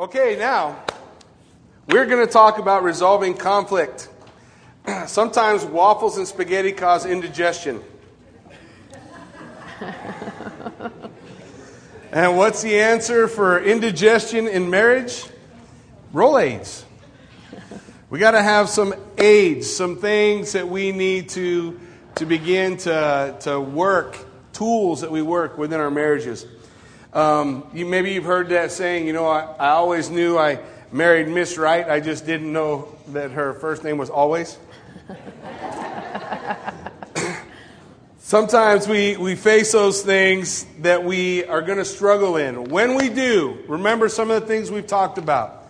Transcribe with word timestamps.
Okay, 0.00 0.36
now 0.38 0.80
we're 1.88 2.06
going 2.06 2.24
to 2.24 2.32
talk 2.32 2.58
about 2.58 2.84
resolving 2.84 3.34
conflict. 3.34 4.08
Sometimes 5.08 5.64
waffles 5.64 6.18
and 6.18 6.28
spaghetti 6.28 6.70
cause 6.70 7.04
indigestion. 7.04 7.82
and 12.12 12.36
what's 12.36 12.62
the 12.62 12.78
answer 12.78 13.26
for 13.26 13.60
indigestion 13.60 14.46
in 14.46 14.70
marriage? 14.70 15.24
Rolaids. 16.14 16.84
We 18.08 18.20
got 18.20 18.30
to 18.30 18.42
have 18.42 18.68
some 18.68 18.94
aids, 19.18 19.68
some 19.68 19.96
things 19.96 20.52
that 20.52 20.68
we 20.68 20.92
need 20.92 21.30
to, 21.30 21.80
to 22.14 22.24
begin 22.24 22.76
to, 22.76 23.36
to 23.40 23.58
work, 23.58 24.16
tools 24.52 25.00
that 25.00 25.10
we 25.10 25.22
work 25.22 25.58
within 25.58 25.80
our 25.80 25.90
marriages. 25.90 26.46
Um, 27.12 27.64
you, 27.72 27.86
maybe 27.86 28.12
you've 28.12 28.24
heard 28.24 28.50
that 28.50 28.70
saying, 28.70 29.06
you 29.06 29.14
know, 29.14 29.26
I, 29.26 29.40
I 29.58 29.68
always 29.70 30.10
knew 30.10 30.36
I 30.36 30.58
married 30.92 31.28
Miss 31.28 31.56
Right, 31.56 31.88
I 31.88 32.00
just 32.00 32.26
didn't 32.26 32.52
know 32.52 32.94
that 33.08 33.30
her 33.30 33.54
first 33.54 33.82
name 33.82 33.96
was 33.96 34.10
always. 34.10 34.58
Sometimes 38.18 38.86
we, 38.86 39.16
we 39.16 39.36
face 39.36 39.72
those 39.72 40.02
things 40.02 40.66
that 40.80 41.02
we 41.02 41.46
are 41.46 41.62
going 41.62 41.78
to 41.78 41.84
struggle 41.84 42.36
in. 42.36 42.64
When 42.64 42.94
we 42.94 43.08
do, 43.08 43.64
remember 43.68 44.10
some 44.10 44.30
of 44.30 44.42
the 44.42 44.46
things 44.46 44.70
we've 44.70 44.86
talked 44.86 45.16
about. 45.16 45.66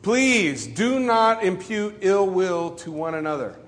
Please 0.00 0.66
do 0.66 0.98
not 0.98 1.44
impute 1.44 1.98
ill 2.00 2.26
will 2.26 2.70
to 2.76 2.90
one 2.90 3.14
another. 3.14 3.58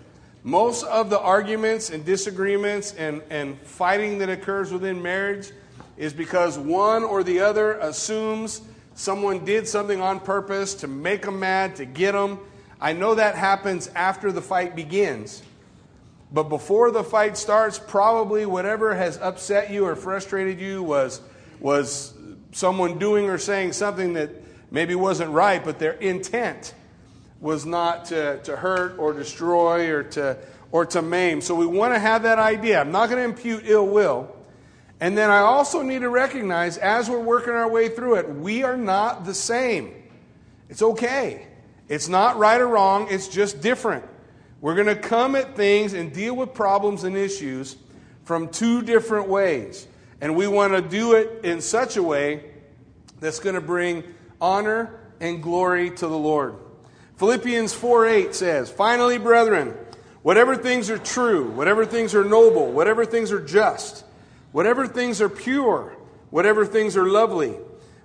Most 0.44 0.82
of 0.84 1.10
the 1.10 1.20
arguments 1.20 1.90
and 1.90 2.06
disagreements 2.06 2.94
and, 2.94 3.20
and 3.28 3.60
fighting 3.60 4.16
that 4.18 4.30
occurs 4.30 4.72
within 4.72 5.02
marriage 5.02 5.50
is 6.02 6.12
because 6.12 6.58
one 6.58 7.04
or 7.04 7.22
the 7.22 7.38
other 7.38 7.74
assumes 7.74 8.60
someone 8.96 9.44
did 9.44 9.68
something 9.68 10.00
on 10.00 10.18
purpose 10.18 10.74
to 10.74 10.88
make 10.88 11.22
them 11.22 11.38
mad, 11.38 11.76
to 11.76 11.84
get 11.84 12.10
them. 12.10 12.40
I 12.80 12.92
know 12.92 13.14
that 13.14 13.36
happens 13.36 13.86
after 13.94 14.32
the 14.32 14.42
fight 14.42 14.74
begins. 14.74 15.44
But 16.32 16.48
before 16.48 16.90
the 16.90 17.04
fight 17.04 17.38
starts, 17.38 17.78
probably 17.78 18.46
whatever 18.46 18.96
has 18.96 19.16
upset 19.18 19.70
you 19.70 19.86
or 19.86 19.94
frustrated 19.94 20.58
you 20.58 20.82
was, 20.82 21.20
was 21.60 22.12
someone 22.50 22.98
doing 22.98 23.30
or 23.30 23.38
saying 23.38 23.72
something 23.72 24.14
that 24.14 24.30
maybe 24.72 24.96
wasn't 24.96 25.30
right, 25.30 25.64
but 25.64 25.78
their 25.78 25.92
intent 25.92 26.74
was 27.40 27.64
not 27.64 28.06
to, 28.06 28.38
to 28.42 28.56
hurt 28.56 28.98
or 28.98 29.12
destroy 29.12 29.88
or 29.92 30.02
to, 30.02 30.36
or 30.72 30.84
to 30.84 31.00
maim. 31.00 31.40
So 31.40 31.54
we 31.54 31.66
want 31.66 31.94
to 31.94 32.00
have 32.00 32.24
that 32.24 32.40
idea. 32.40 32.80
I'm 32.80 32.90
not 32.90 33.08
going 33.08 33.22
to 33.22 33.24
impute 33.24 33.62
ill 33.66 33.86
will. 33.86 34.41
And 35.02 35.18
then 35.18 35.30
I 35.30 35.38
also 35.38 35.82
need 35.82 36.02
to 36.02 36.08
recognize 36.08 36.78
as 36.78 37.10
we're 37.10 37.18
working 37.18 37.54
our 37.54 37.68
way 37.68 37.88
through 37.88 38.18
it, 38.18 38.36
we 38.36 38.62
are 38.62 38.76
not 38.76 39.24
the 39.24 39.34
same. 39.34 39.92
It's 40.68 40.80
okay. 40.80 41.44
It's 41.88 42.08
not 42.08 42.38
right 42.38 42.60
or 42.60 42.68
wrong, 42.68 43.08
it's 43.10 43.26
just 43.26 43.60
different. 43.60 44.04
We're 44.60 44.76
going 44.76 44.86
to 44.86 44.94
come 44.94 45.34
at 45.34 45.56
things 45.56 45.92
and 45.92 46.12
deal 46.12 46.36
with 46.36 46.54
problems 46.54 47.02
and 47.02 47.16
issues 47.16 47.74
from 48.22 48.50
two 48.50 48.80
different 48.80 49.26
ways. 49.26 49.88
And 50.20 50.36
we 50.36 50.46
want 50.46 50.72
to 50.72 50.80
do 50.80 51.14
it 51.14 51.44
in 51.44 51.60
such 51.60 51.96
a 51.96 52.02
way 52.02 52.52
that's 53.18 53.40
going 53.40 53.56
to 53.56 53.60
bring 53.60 54.04
honor 54.40 55.00
and 55.18 55.42
glory 55.42 55.90
to 55.90 56.06
the 56.06 56.16
Lord. 56.16 56.54
Philippians 57.16 57.74
4 57.74 58.06
8 58.06 58.34
says, 58.36 58.70
Finally, 58.70 59.18
brethren, 59.18 59.76
whatever 60.22 60.54
things 60.54 60.90
are 60.90 60.98
true, 60.98 61.50
whatever 61.50 61.84
things 61.84 62.14
are 62.14 62.24
noble, 62.24 62.70
whatever 62.70 63.04
things 63.04 63.32
are 63.32 63.44
just, 63.44 64.04
whatever 64.52 64.86
things 64.86 65.20
are 65.20 65.28
pure, 65.28 65.96
whatever 66.30 66.64
things 66.64 66.96
are 66.96 67.06
lovely, 67.06 67.54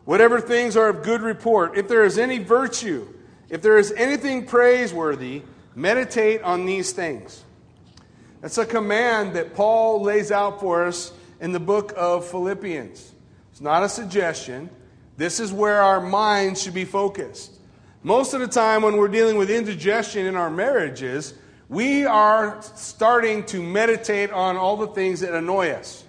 whatever 0.05 0.41
things 0.41 0.75
are 0.75 0.89
of 0.89 1.03
good 1.03 1.21
report, 1.21 1.77
if 1.77 1.87
there 1.87 2.03
is 2.03 2.17
any 2.17 2.39
virtue, 2.39 3.07
if 3.49 3.61
there 3.61 3.77
is 3.77 3.91
anything 3.91 4.45
praiseworthy, 4.45 5.43
meditate 5.75 6.41
on 6.41 6.65
these 6.65 6.91
things. 6.91 7.43
That's 8.41 8.57
a 8.57 8.65
command 8.65 9.33
that 9.33 9.55
Paul 9.55 10.01
lays 10.01 10.31
out 10.31 10.59
for 10.59 10.85
us 10.85 11.11
in 11.39 11.51
the 11.51 11.59
book 11.59 11.93
of 11.95 12.27
Philippians. 12.29 13.13
It's 13.51 13.61
not 13.61 13.83
a 13.83 13.89
suggestion. 13.89 14.69
This 15.17 15.39
is 15.39 15.51
where 15.51 15.81
our 15.81 15.99
minds 15.99 16.61
should 16.61 16.73
be 16.73 16.85
focused. 16.85 17.53
Most 18.03 18.33
of 18.33 18.39
the 18.39 18.47
time, 18.47 18.83
when 18.83 18.97
we're 18.97 19.07
dealing 19.07 19.37
with 19.37 19.49
indigestion 19.49 20.27
in 20.27 20.35
our 20.35 20.49
marriages, 20.49 21.33
we 21.67 22.05
are 22.05 22.61
starting 22.61 23.43
to 23.45 23.61
meditate 23.61 24.31
on 24.31 24.55
all 24.55 24.77
the 24.77 24.87
things 24.87 25.19
that 25.21 25.33
annoy 25.33 25.71
us. 25.71 26.05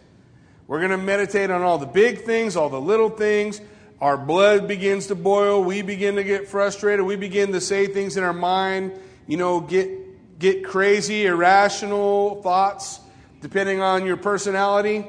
We're 0.69 0.81
going 0.81 0.91
to 0.91 0.99
meditate 0.99 1.51
on 1.51 1.63
all 1.63 1.79
the 1.79 1.87
big 1.87 2.25
things, 2.25 2.55
all 2.55 2.69
the 2.69 2.81
little 2.81 3.09
things. 3.09 3.59
Our 4.03 4.19
blood 4.19 4.69
begins 4.69 5.07
to 5.07 5.15
boil. 5.15 5.65
We 5.65 5.81
begin 5.81 6.17
to 6.17 6.25
get 6.25 6.47
frustrated. 6.47 7.07
We 7.07 7.17
begin 7.17 7.53
to 7.53 7.61
say 7.63 7.87
things 7.87 8.19
in 8.19 8.23
our 8.23 8.35
mind, 8.35 8.93
you 9.27 9.39
know, 9.39 9.61
get, 9.61 10.39
get 10.39 10.67
crazy, 10.67 11.25
irrational 11.25 12.43
thoughts, 12.43 13.01
depending 13.41 13.81
on 13.81 14.05
your 14.05 14.19
personality. 14.19 15.07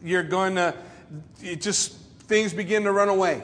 You're 0.00 0.22
going 0.22 0.54
to, 0.54 0.76
just 1.56 1.96
things 2.28 2.52
begin 2.54 2.84
to 2.84 2.92
run 2.92 3.08
away. 3.08 3.42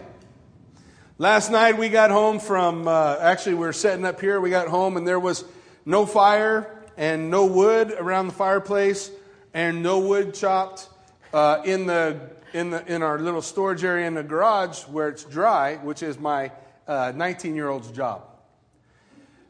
Last 1.18 1.50
night 1.50 1.76
we 1.76 1.88
got 1.88 2.12
home 2.12 2.38
from, 2.38 2.86
uh, 2.86 3.16
actually, 3.20 3.54
we 3.54 3.66
were 3.66 3.72
setting 3.72 4.04
up 4.04 4.20
here. 4.20 4.40
We 4.40 4.50
got 4.50 4.68
home 4.68 4.96
and 4.96 5.04
there 5.04 5.18
was 5.18 5.44
no 5.84 6.06
fire 6.06 6.80
and 6.96 7.28
no 7.28 7.46
wood 7.46 7.90
around 7.90 8.28
the 8.28 8.34
fireplace 8.34 9.10
and 9.52 9.82
no 9.82 9.98
wood 9.98 10.32
chopped 10.32 10.90
uh, 11.34 11.60
in, 11.64 11.86
the, 11.86 12.16
in, 12.52 12.70
the, 12.70 12.86
in 12.86 13.02
our 13.02 13.18
little 13.18 13.42
storage 13.42 13.82
area 13.82 14.06
in 14.06 14.14
the 14.14 14.22
garage 14.22 14.82
where 14.82 15.08
it's 15.08 15.24
dry, 15.24 15.74
which 15.76 16.00
is 16.00 16.16
my 16.16 16.52
19 16.86 17.52
uh, 17.52 17.54
year 17.54 17.68
old's 17.68 17.90
job. 17.90 18.22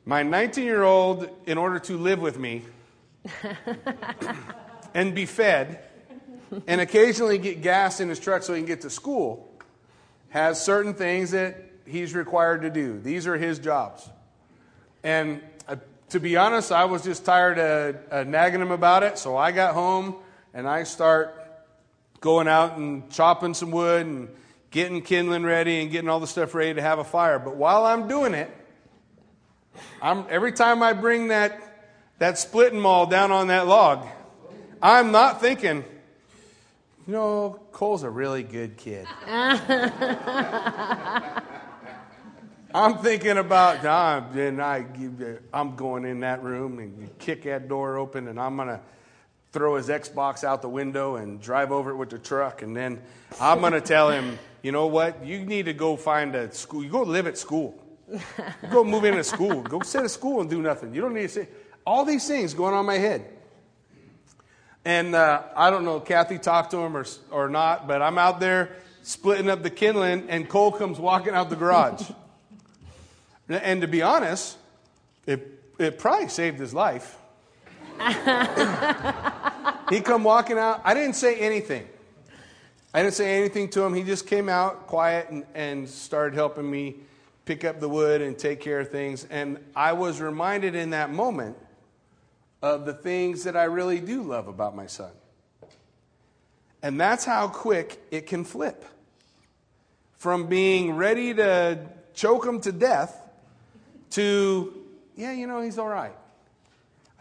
My 0.07 0.23
19 0.23 0.65
year 0.65 0.83
old, 0.83 1.29
in 1.47 1.59
order 1.59 1.79
to 1.81 1.99
live 1.99 2.21
with 2.21 2.39
me 2.39 2.63
and 4.95 5.15
be 5.15 5.27
fed, 5.27 5.85
and 6.67 6.81
occasionally 6.81 7.37
get 7.37 7.61
gas 7.61 8.01
in 8.01 8.09
his 8.09 8.19
truck 8.19 8.43
so 8.43 8.55
he 8.55 8.61
can 8.61 8.67
get 8.67 8.81
to 8.81 8.91
school, 8.91 9.53
has 10.31 10.63
certain 10.63 10.95
things 10.95 11.33
that 11.33 11.57
he's 11.87 12.15
required 12.15 12.63
to 12.63 12.71
do. 12.71 12.99
These 12.99 13.27
are 13.27 13.37
his 13.37 13.59
jobs. 13.59 14.09
And 15.03 15.43
uh, 15.69 15.77
to 16.11 16.21
be 16.21 16.39
honest, 16.39 16.73
I 16.73 16.87
was 16.87 17.05
just 17.05 17.27
tired 17.27 17.59
of 17.59 17.97
uh, 18.11 18.25
nagging 18.25 18.63
him 18.63 18.71
about 18.71 19.03
it, 19.03 19.19
so 19.19 19.37
I 19.37 19.53
got 19.53 19.75
home 19.75 20.17
and 20.55 20.67
I 20.67 20.85
start 20.85 21.44
going 22.25 22.49
out 22.49 22.79
and 22.79 23.11
chopping 23.11 23.53
some 23.53 23.71
wood 23.71 24.07
and 24.07 24.31
getting 24.71 25.03
kindling 25.03 25.43
ready 25.43 25.83
and 25.83 25.91
getting 25.91 26.09
all 26.09 26.21
the 26.21 26.27
stuff 26.27 26.55
ready 26.55 26.73
to 26.73 26.81
have 26.81 26.99
a 26.99 27.05
fire. 27.05 27.39
But 27.39 27.57
while 27.57 27.85
I'm 27.85 28.09
doing 28.09 28.33
it, 28.33 28.51
I'm, 30.01 30.25
every 30.31 30.53
time 30.53 30.83
I 30.83 30.95
bring 30.95 31.29
that, 31.29 31.61
that 32.21 32.39
splitting 32.39 32.81
maul 32.81 33.05
down 33.05 33.31
on 33.31 33.49
that 33.49 33.67
log, 33.67 34.07
I'm 34.81 35.13
not 35.13 35.43
thinking, 35.43 35.85
you 37.07 37.13
know, 37.13 37.61
Cole's 37.73 38.05
a 38.05 38.11
really 38.11 38.43
good 38.43 38.79
kid. 38.79 39.07
I'm 39.27 39.59
thinking 43.03 43.37
about 43.37 43.85
and 44.35 44.63
I, 44.63 44.87
I'm 45.53 45.77
going 45.77 46.07
in 46.07 46.21
that 46.21 46.43
room 46.43 46.79
and 46.79 47.19
kick 47.19 47.43
that 47.43 47.69
door 47.69 47.99
open, 47.99 48.29
and 48.29 48.41
I'm 48.41 48.57
going 48.57 48.69
to 48.69 48.81
throw 49.55 49.77
his 49.77 49.89
Xbox 49.89 50.43
out 50.43 50.63
the 50.63 50.69
window 50.69 51.15
and 51.15 51.41
drive 51.41 51.71
over 51.71 51.91
it 51.91 51.97
with 51.97 52.11
the 52.11 52.19
truck. 52.19 52.63
And 52.63 52.77
then 52.77 53.01
I'm 53.41 53.61
going 53.61 53.73
to 53.73 53.81
tell 53.81 54.11
him, 54.11 54.37
you 54.63 54.73
know 54.73 54.89
what? 54.89 55.25
You 55.25 55.45
need 55.45 55.67
to 55.67 55.73
go 55.73 55.97
find 55.97 56.35
a 56.35 56.53
school. 56.53 56.83
You 56.83 56.91
go 56.91 57.03
live 57.03 57.29
at 57.29 57.39
school. 57.39 57.81
You 58.11 58.19
go 58.69 58.83
move 58.83 59.05
into 59.05 59.23
school. 59.23 59.63
Go 59.63 59.81
sit 59.81 60.03
at 60.03 60.11
school 60.11 60.41
and 60.41 60.51
do 60.51 60.61
nothing. 60.61 60.93
You 60.93 61.01
don't 61.01 61.15
need 61.15 61.23
to 61.23 61.29
say 61.29 61.49
all 61.87 62.05
these 62.05 62.27
things 62.27 62.53
going 62.53 62.75
on 62.75 62.81
in 62.81 62.87
my 62.87 62.99
head. 62.99 63.25
And 64.85 65.15
uh, 65.15 65.45
I 65.57 65.71
don't 65.71 65.85
know, 65.85 65.99
if 65.99 66.05
Kathy 66.05 66.39
talked 66.39 66.73
to 66.73 66.79
him 66.79 66.97
or, 66.97 67.07
or 67.31 67.49
not, 67.49 67.87
but 67.87 68.03
I'm 68.03 68.19
out 68.19 68.41
there 68.41 68.77
splitting 69.03 69.49
up 69.49 69.63
the 69.63 69.71
kindling, 69.71 70.29
and 70.29 70.49
Cole 70.49 70.73
comes 70.73 70.99
walking 70.99 71.33
out 71.33 71.49
the 71.49 71.57
garage. 71.57 72.11
and 73.49 73.81
to 73.83 73.87
be 73.87 74.03
honest, 74.03 74.59
it, 75.27 75.63
it 75.79 75.99
probably 75.99 76.29
saved 76.29 76.59
his 76.59 76.75
life. 76.75 77.19
he 79.91 80.01
come 80.01 80.25
walking 80.25 80.59
out. 80.59 80.81
I 80.85 80.95
didn't 80.95 81.15
say 81.15 81.37
anything. 81.37 81.87
I 82.93 83.03
didn't 83.03 83.15
say 83.15 83.39
anything 83.39 83.69
to 83.71 83.83
him. 83.83 83.95
He 83.95 84.03
just 84.03 84.27
came 84.27 84.49
out 84.49 84.87
quiet 84.87 85.29
and, 85.31 85.45
and 85.55 85.89
started 85.89 86.35
helping 86.35 86.71
me 86.71 86.97
pick 87.45 87.65
up 87.65 87.81
the 87.81 87.89
wood 87.89 88.23
and 88.23 88.39
take 88.39 88.61
care 88.61 88.81
of 88.81 88.91
things. 88.91 89.27
And 89.31 89.59
I 89.75 89.93
was 89.93 90.21
reminded 90.21 90.75
in 90.75 90.91
that 90.91 91.11
moment 91.11 91.57
of 92.63 92.87
the 92.87 92.95
things 92.95 93.45
that 93.45 93.57
I 93.57 93.65
really 93.65 94.01
do 94.01 94.23
love 94.23 94.49
about 94.49 94.75
my 94.75 94.87
son. 94.87 95.11
And 96.83 97.01
that's 97.01 97.25
how 97.25 97.49
quick 97.49 98.01
it 98.11 98.27
can 98.27 98.45
flip 98.45 98.85
from 100.17 100.47
being 100.47 100.97
ready 100.97 101.35
to 101.35 101.79
choke 102.15 102.47
him 102.47 102.61
to 102.61 102.73
death 102.73 103.21
to, 104.11 104.73
yeah, 105.17 105.33
you 105.33 105.47
know, 105.47 105.61
he's 105.61 105.79
all 105.79 105.89
right. 105.89 106.15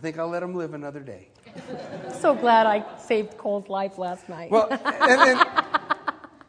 I 0.03 0.05
think 0.05 0.19
I'll 0.19 0.27
let 0.27 0.43
him 0.43 0.53
live 0.53 0.73
another 0.73 0.99
day. 0.99 1.29
so 2.19 2.35
glad 2.35 2.67
I 2.67 2.83
saved 2.97 3.37
Cole's 3.37 3.69
life 3.69 3.97
last 3.97 4.27
night. 4.27 4.51
Well, 4.51 4.67
and, 4.69 5.39
and, 5.39 5.65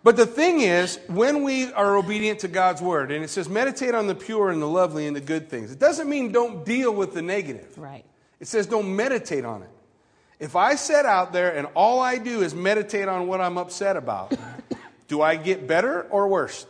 But 0.03 0.17
the 0.17 0.27
thing 0.27 0.59
is, 0.59 0.99
when 1.07 1.45
we 1.45 1.73
are 1.73 1.97
obedient 1.97 2.41
to 2.41 2.49
God's 2.49 2.83
word, 2.83 3.13
and 3.13 3.23
it 3.23 3.31
says 3.31 3.49
meditate 3.49 3.95
on 3.95 4.09
the 4.09 4.15
pure 4.17 4.51
and 4.51 4.61
the 4.61 4.67
lovely 4.67 5.07
and 5.07 5.15
the 5.15 5.21
good 5.21 5.49
things, 5.49 5.71
it 5.71 5.79
doesn't 5.79 6.09
mean 6.09 6.33
don't 6.33 6.67
deal 6.67 6.93
with 6.93 7.15
the 7.15 7.23
negative. 7.23 7.79
Right. 7.79 8.05
It 8.41 8.49
says 8.49 8.67
don't 8.67 8.97
meditate 8.97 9.45
on 9.45 9.63
it. 9.63 9.71
If 10.41 10.57
I 10.57 10.75
set 10.75 11.07
out 11.07 11.33
there 11.33 11.57
and 11.57 11.69
all 11.77 12.01
I 12.01 12.19
do 12.19 12.43
is 12.43 12.57
meditate 12.57 13.07
on 13.07 13.29
what 13.29 13.41
I'm 13.41 13.57
upset 13.57 13.97
about, 13.97 14.37
do 15.07 15.23
I 15.23 15.37
get 15.37 15.69
better 15.69 16.03
or 16.11 16.27
worse? 16.27 16.67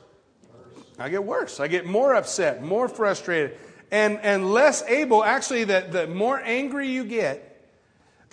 I 0.98 1.08
get 1.08 1.24
worse. 1.24 1.60
I 1.60 1.66
get 1.66 1.86
more 1.86 2.14
upset, 2.14 2.62
more 2.62 2.88
frustrated, 2.88 3.56
and, 3.94 4.18
and 4.22 4.52
less 4.52 4.82
able. 4.88 5.22
Actually, 5.22 5.62
the, 5.62 5.86
the 5.88 6.06
more 6.08 6.40
angry 6.40 6.88
you 6.88 7.04
get, 7.04 7.64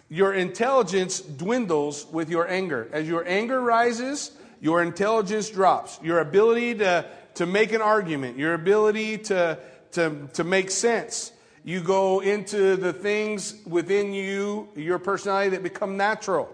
your 0.10 0.34
intelligence 0.34 1.22
dwindles 1.22 2.08
with 2.12 2.31
your 2.31 2.50
anger. 2.50 2.90
As 2.92 3.08
your 3.08 3.24
anger 3.28 3.62
rises, 3.62 4.31
your 4.60 4.81
intelligence 4.81 5.52
drops. 5.52 6.00
Your 6.02 6.19
ability 6.19 6.80
to, 6.80 7.06
to 7.36 7.46
make 7.46 7.74
an 7.74 7.81
argument, 7.81 8.40
your 8.40 8.56
ability 8.56 9.19
to, 9.19 9.60
to, 9.92 10.28
to 10.34 10.44
make 10.44 10.72
sense. 10.72 11.31
You 11.64 11.81
go 11.81 12.22
into 12.22 12.75
the 12.75 12.92
things 12.92 13.54
within 13.68 14.14
you, 14.14 14.68
your 14.75 14.98
personality, 14.98 15.52
that 15.52 15.62
become 15.62 15.96
natural. 15.96 16.50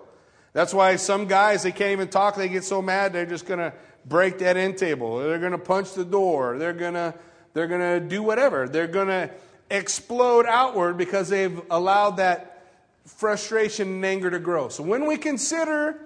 That's 0.52 0.74
why 0.74 0.98
some 0.98 1.28
guys, 1.28 1.64
they 1.64 1.72
can't 1.72 1.94
even 1.94 2.10
talk. 2.10 2.36
They 2.36 2.50
get 2.50 2.66
so 2.66 2.82
mad, 2.82 3.14
they're 3.14 3.26
just 3.26 3.46
going 3.46 3.60
to 3.60 3.72
break 4.06 4.40
that 4.40 4.58
end 4.58 4.78
table. 4.78 5.20
They're 5.20 5.40
going 5.40 5.54
to 5.54 5.58
punch 5.58 5.94
the 5.94 6.04
door. 6.04 6.58
They're 6.58 6.74
going 6.74 6.96
to, 6.96 7.14
they're 7.58 7.68
going 7.68 7.82
to 7.82 8.00
do 8.00 8.22
whatever. 8.22 8.70
They're 8.70 8.86
going 8.86 9.08
to 9.08 9.32
explode 9.72 10.46
outward 10.46 10.96
because 10.96 11.28
they've 11.28 11.60
allowed 11.72 12.18
that 12.18 12.68
frustration 13.06 13.88
and 13.88 14.06
anger 14.06 14.30
to 14.30 14.38
grow. 14.38 14.70
So 14.70 14.84
when 14.84 15.08
we 15.08 15.18
consider 15.18 16.00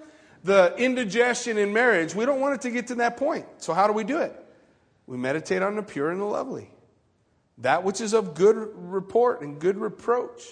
the 0.44 0.74
indigestion 0.78 1.58
in 1.58 1.74
marriage, 1.74 2.14
we 2.14 2.24
don't 2.24 2.40
want 2.40 2.54
it 2.54 2.62
to 2.62 2.70
get 2.70 2.86
to 2.86 2.94
that 2.94 3.18
point. 3.18 3.44
So 3.58 3.74
how 3.74 3.86
do 3.86 3.92
we 3.92 4.02
do 4.02 4.18
it? 4.20 4.34
We 5.06 5.18
meditate 5.18 5.60
on 5.60 5.76
the 5.76 5.82
pure 5.82 6.10
and 6.10 6.18
the 6.18 6.24
lovely. 6.24 6.70
That 7.58 7.84
which 7.84 8.00
is 8.00 8.14
of 8.14 8.34
good 8.34 8.70
report 8.74 9.42
and 9.42 9.60
good 9.60 9.76
reproach. 9.76 10.42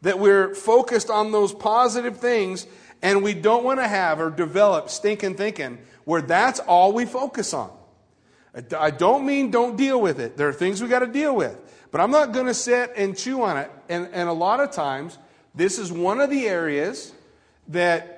That 0.00 0.18
we're 0.18 0.54
focused 0.54 1.10
on 1.10 1.32
those 1.32 1.52
positive 1.52 2.16
things 2.16 2.66
and 3.02 3.22
we 3.22 3.34
don't 3.34 3.62
want 3.62 3.78
to 3.80 3.86
have 3.86 4.20
or 4.20 4.30
develop 4.30 4.88
stinking 4.88 5.34
thinking 5.34 5.76
where 6.04 6.22
that's 6.22 6.60
all 6.60 6.94
we 6.94 7.04
focus 7.04 7.52
on. 7.52 7.70
I 8.76 8.90
don't 8.90 9.26
mean 9.26 9.50
don't 9.50 9.76
deal 9.76 10.00
with 10.00 10.18
it. 10.18 10.36
There 10.36 10.48
are 10.48 10.52
things 10.52 10.82
we 10.82 10.88
got 10.88 11.00
to 11.00 11.06
deal 11.06 11.34
with. 11.34 11.56
But 11.90 12.00
I'm 12.00 12.10
not 12.10 12.32
going 12.32 12.46
to 12.46 12.54
sit 12.54 12.92
and 12.96 13.16
chew 13.16 13.42
on 13.42 13.56
it. 13.56 13.70
And, 13.88 14.08
and 14.12 14.28
a 14.28 14.32
lot 14.32 14.60
of 14.60 14.70
times, 14.70 15.18
this 15.54 15.78
is 15.78 15.92
one 15.92 16.20
of 16.20 16.30
the 16.30 16.46
areas 16.46 17.12
that 17.68 18.16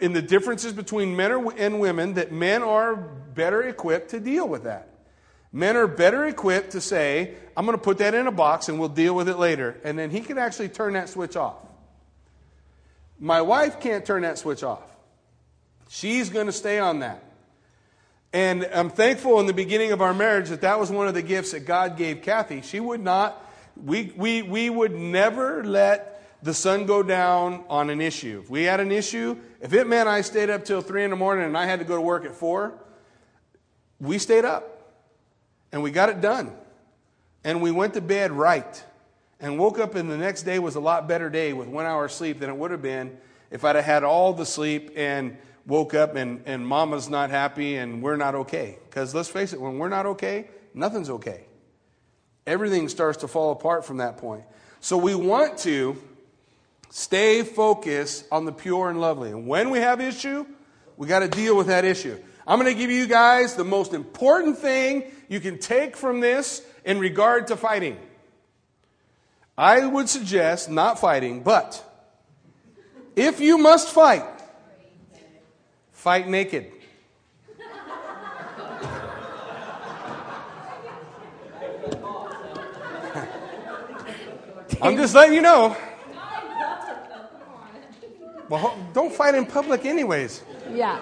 in 0.00 0.12
the 0.12 0.22
differences 0.22 0.72
between 0.72 1.16
men 1.16 1.48
and 1.56 1.80
women 1.80 2.14
that 2.14 2.32
men 2.32 2.62
are 2.62 2.96
better 2.96 3.62
equipped 3.62 4.10
to 4.10 4.20
deal 4.20 4.48
with 4.48 4.64
that. 4.64 4.88
Men 5.52 5.76
are 5.76 5.86
better 5.86 6.26
equipped 6.26 6.72
to 6.72 6.80
say, 6.80 7.34
I'm 7.56 7.64
going 7.64 7.78
to 7.78 7.82
put 7.82 7.98
that 7.98 8.12
in 8.12 8.26
a 8.26 8.32
box 8.32 8.68
and 8.68 8.78
we'll 8.78 8.88
deal 8.88 9.14
with 9.14 9.28
it 9.28 9.38
later. 9.38 9.80
And 9.84 9.98
then 9.98 10.10
he 10.10 10.20
can 10.20 10.36
actually 10.36 10.68
turn 10.68 10.94
that 10.94 11.08
switch 11.08 11.36
off. 11.36 11.56
My 13.20 13.40
wife 13.40 13.80
can't 13.80 14.04
turn 14.04 14.22
that 14.22 14.38
switch 14.38 14.64
off. 14.64 14.82
She's 15.88 16.28
going 16.28 16.46
to 16.46 16.52
stay 16.52 16.80
on 16.80 16.98
that. 17.00 17.22
And 18.34 18.68
I'm 18.74 18.90
thankful 18.90 19.38
in 19.38 19.46
the 19.46 19.52
beginning 19.52 19.92
of 19.92 20.02
our 20.02 20.12
marriage 20.12 20.48
that 20.48 20.62
that 20.62 20.80
was 20.80 20.90
one 20.90 21.06
of 21.06 21.14
the 21.14 21.22
gifts 21.22 21.52
that 21.52 21.60
God 21.60 21.96
gave 21.96 22.20
Kathy. 22.20 22.62
She 22.62 22.80
would 22.80 23.00
not, 23.00 23.40
we, 23.76 24.12
we, 24.16 24.42
we 24.42 24.68
would 24.68 24.92
never 24.92 25.62
let 25.62 26.42
the 26.42 26.52
sun 26.52 26.84
go 26.84 27.04
down 27.04 27.62
on 27.68 27.90
an 27.90 28.00
issue. 28.00 28.40
If 28.42 28.50
we 28.50 28.64
had 28.64 28.80
an 28.80 28.90
issue, 28.90 29.38
if 29.60 29.72
it 29.72 29.86
meant 29.86 30.08
I 30.08 30.22
stayed 30.22 30.50
up 30.50 30.64
till 30.64 30.82
3 30.82 31.04
in 31.04 31.10
the 31.10 31.16
morning 31.16 31.44
and 31.44 31.56
I 31.56 31.66
had 31.66 31.78
to 31.78 31.84
go 31.84 31.94
to 31.94 32.00
work 32.00 32.24
at 32.24 32.34
4, 32.34 32.74
we 34.00 34.18
stayed 34.18 34.44
up 34.44 34.96
and 35.70 35.84
we 35.84 35.92
got 35.92 36.08
it 36.08 36.20
done. 36.20 36.50
And 37.44 37.62
we 37.62 37.70
went 37.70 37.94
to 37.94 38.00
bed 38.00 38.32
right 38.32 38.84
and 39.38 39.60
woke 39.60 39.78
up 39.78 39.94
and 39.94 40.10
the 40.10 40.18
next 40.18 40.42
day 40.42 40.58
was 40.58 40.74
a 40.74 40.80
lot 40.80 41.06
better 41.06 41.30
day 41.30 41.52
with 41.52 41.68
one 41.68 41.86
hour 41.86 42.08
sleep 42.08 42.40
than 42.40 42.50
it 42.50 42.56
would 42.56 42.72
have 42.72 42.82
been 42.82 43.16
if 43.52 43.64
I'd 43.64 43.76
have 43.76 43.84
had 43.84 44.02
all 44.02 44.32
the 44.32 44.44
sleep 44.44 44.90
and 44.96 45.36
woke 45.66 45.94
up 45.94 46.16
and, 46.16 46.42
and 46.46 46.66
mama's 46.66 47.08
not 47.08 47.30
happy 47.30 47.76
and 47.76 48.02
we're 48.02 48.16
not 48.16 48.34
okay. 48.34 48.78
Because 48.88 49.14
let's 49.14 49.28
face 49.28 49.52
it, 49.52 49.60
when 49.60 49.78
we're 49.78 49.88
not 49.88 50.06
okay, 50.06 50.48
nothing's 50.74 51.10
okay. 51.10 51.46
Everything 52.46 52.88
starts 52.88 53.18
to 53.18 53.28
fall 53.28 53.52
apart 53.52 53.84
from 53.84 53.98
that 53.98 54.18
point. 54.18 54.44
So 54.80 54.96
we 54.96 55.14
want 55.14 55.58
to 55.58 55.96
Stay 56.96 57.42
focused 57.42 58.24
on 58.30 58.44
the 58.44 58.52
pure 58.52 58.88
and 58.88 59.00
lovely. 59.00 59.30
And 59.30 59.48
when 59.48 59.70
we 59.70 59.80
have 59.80 60.00
issue, 60.00 60.46
we 60.96 61.08
got 61.08 61.18
to 61.18 61.28
deal 61.28 61.56
with 61.56 61.66
that 61.66 61.84
issue. 61.84 62.16
I'm 62.46 62.60
going 62.60 62.72
to 62.72 62.78
give 62.78 62.88
you 62.88 63.08
guys 63.08 63.56
the 63.56 63.64
most 63.64 63.92
important 63.92 64.58
thing 64.58 65.10
you 65.28 65.40
can 65.40 65.58
take 65.58 65.96
from 65.96 66.20
this 66.20 66.62
in 66.84 67.00
regard 67.00 67.48
to 67.48 67.56
fighting. 67.56 67.98
I 69.58 69.84
would 69.84 70.08
suggest 70.08 70.70
not 70.70 71.00
fighting, 71.00 71.42
but 71.42 71.82
if 73.16 73.40
you 73.40 73.58
must 73.58 73.88
fight, 73.88 74.33
fight 76.04 76.28
naked. 76.28 76.70
I'm 84.82 84.98
just 84.98 85.14
letting 85.14 85.32
you 85.32 85.40
know. 85.40 85.74
Well, 88.50 88.76
don't 88.92 89.14
fight 89.14 89.34
in 89.34 89.46
public, 89.46 89.86
anyways. 89.86 90.42
Yeah. 90.70 90.98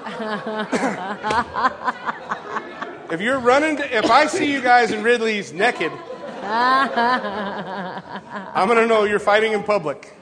if 3.11 3.21
you're 3.21 3.41
running, 3.41 3.79
to, 3.79 3.99
if 3.99 4.09
I 4.09 4.27
see 4.27 4.53
you 4.53 4.61
guys 4.61 4.93
in 4.93 5.03
Ridley's 5.03 5.53
naked, 5.53 5.91
I'm 6.45 8.69
going 8.69 8.79
to 8.79 8.87
know 8.87 9.03
you're 9.03 9.19
fighting 9.19 9.53
in 9.53 9.65
public. 9.65 10.17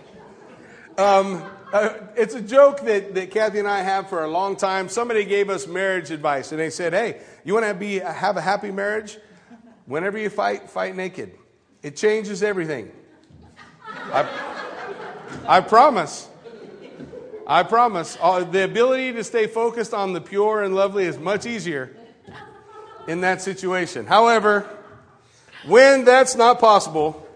Um, 0.96 1.44
uh, 1.72 1.94
it's 2.16 2.34
a 2.34 2.40
joke 2.40 2.80
that, 2.82 3.14
that 3.14 3.30
Kathy 3.30 3.58
and 3.58 3.68
I 3.68 3.80
have 3.80 4.08
for 4.08 4.24
a 4.24 4.28
long 4.28 4.56
time. 4.56 4.88
Somebody 4.88 5.24
gave 5.24 5.50
us 5.50 5.66
marriage 5.66 6.10
advice, 6.10 6.52
and 6.52 6.60
they 6.60 6.70
said, 6.70 6.92
"Hey, 6.92 7.20
you 7.44 7.54
want 7.54 7.66
to 7.66 7.74
be 7.74 7.98
have 7.98 8.36
a 8.36 8.40
happy 8.40 8.70
marriage? 8.70 9.18
Whenever 9.86 10.18
you 10.18 10.30
fight, 10.30 10.70
fight 10.70 10.96
naked. 10.96 11.36
It 11.82 11.96
changes 11.96 12.42
everything. 12.42 12.90
I, 13.86 14.28
I 15.46 15.60
promise." 15.60 16.28
I 17.46 17.64
promise. 17.64 18.16
Uh, 18.20 18.44
the 18.44 18.62
ability 18.62 19.12
to 19.14 19.24
stay 19.24 19.48
focused 19.48 19.92
on 19.92 20.12
the 20.12 20.20
pure 20.20 20.62
and 20.62 20.72
lovely 20.72 21.04
is 21.04 21.18
much 21.18 21.46
easier 21.46 21.96
in 23.08 23.22
that 23.22 23.42
situation. 23.42 24.06
However, 24.06 24.68
when 25.66 26.04
that's 26.04 26.36
not 26.36 26.60
possible, 26.60 27.26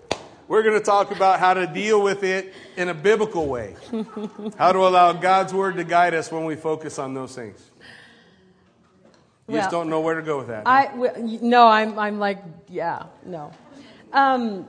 we're 0.49 0.63
going 0.63 0.79
to 0.79 0.85
talk 0.85 1.11
about 1.11 1.41
how 1.41 1.55
to 1.55 1.67
deal 1.67 2.03
with 2.03 2.23
it 2.23 2.53
in 2.77 2.89
a 2.89 2.95
biblical 2.95 3.47
way. 3.47 3.77
how 4.59 4.73
to 4.73 4.79
allow 4.79 5.13
God's 5.13 5.55
word 5.55 5.77
to 5.77 5.85
guide 5.85 6.15
us 6.15 6.31
when 6.31 6.45
we 6.45 6.57
focus 6.57 6.99
on 6.99 7.15
those 7.15 7.35
things. 7.35 7.71
You 9.47 9.55
well, 9.55 9.63
just 9.63 9.71
don't 9.71 9.91
know 9.91 10.01
where 10.01 10.15
to 10.15 10.23
go 10.23 10.39
with 10.39 10.47
that. 10.49 10.63
I 10.65 10.91
no, 11.43 11.67
I'm 11.69 11.99
I'm 11.99 12.19
like 12.19 12.43
yeah, 12.71 13.05
no. 13.27 13.53
Um, 14.11 14.67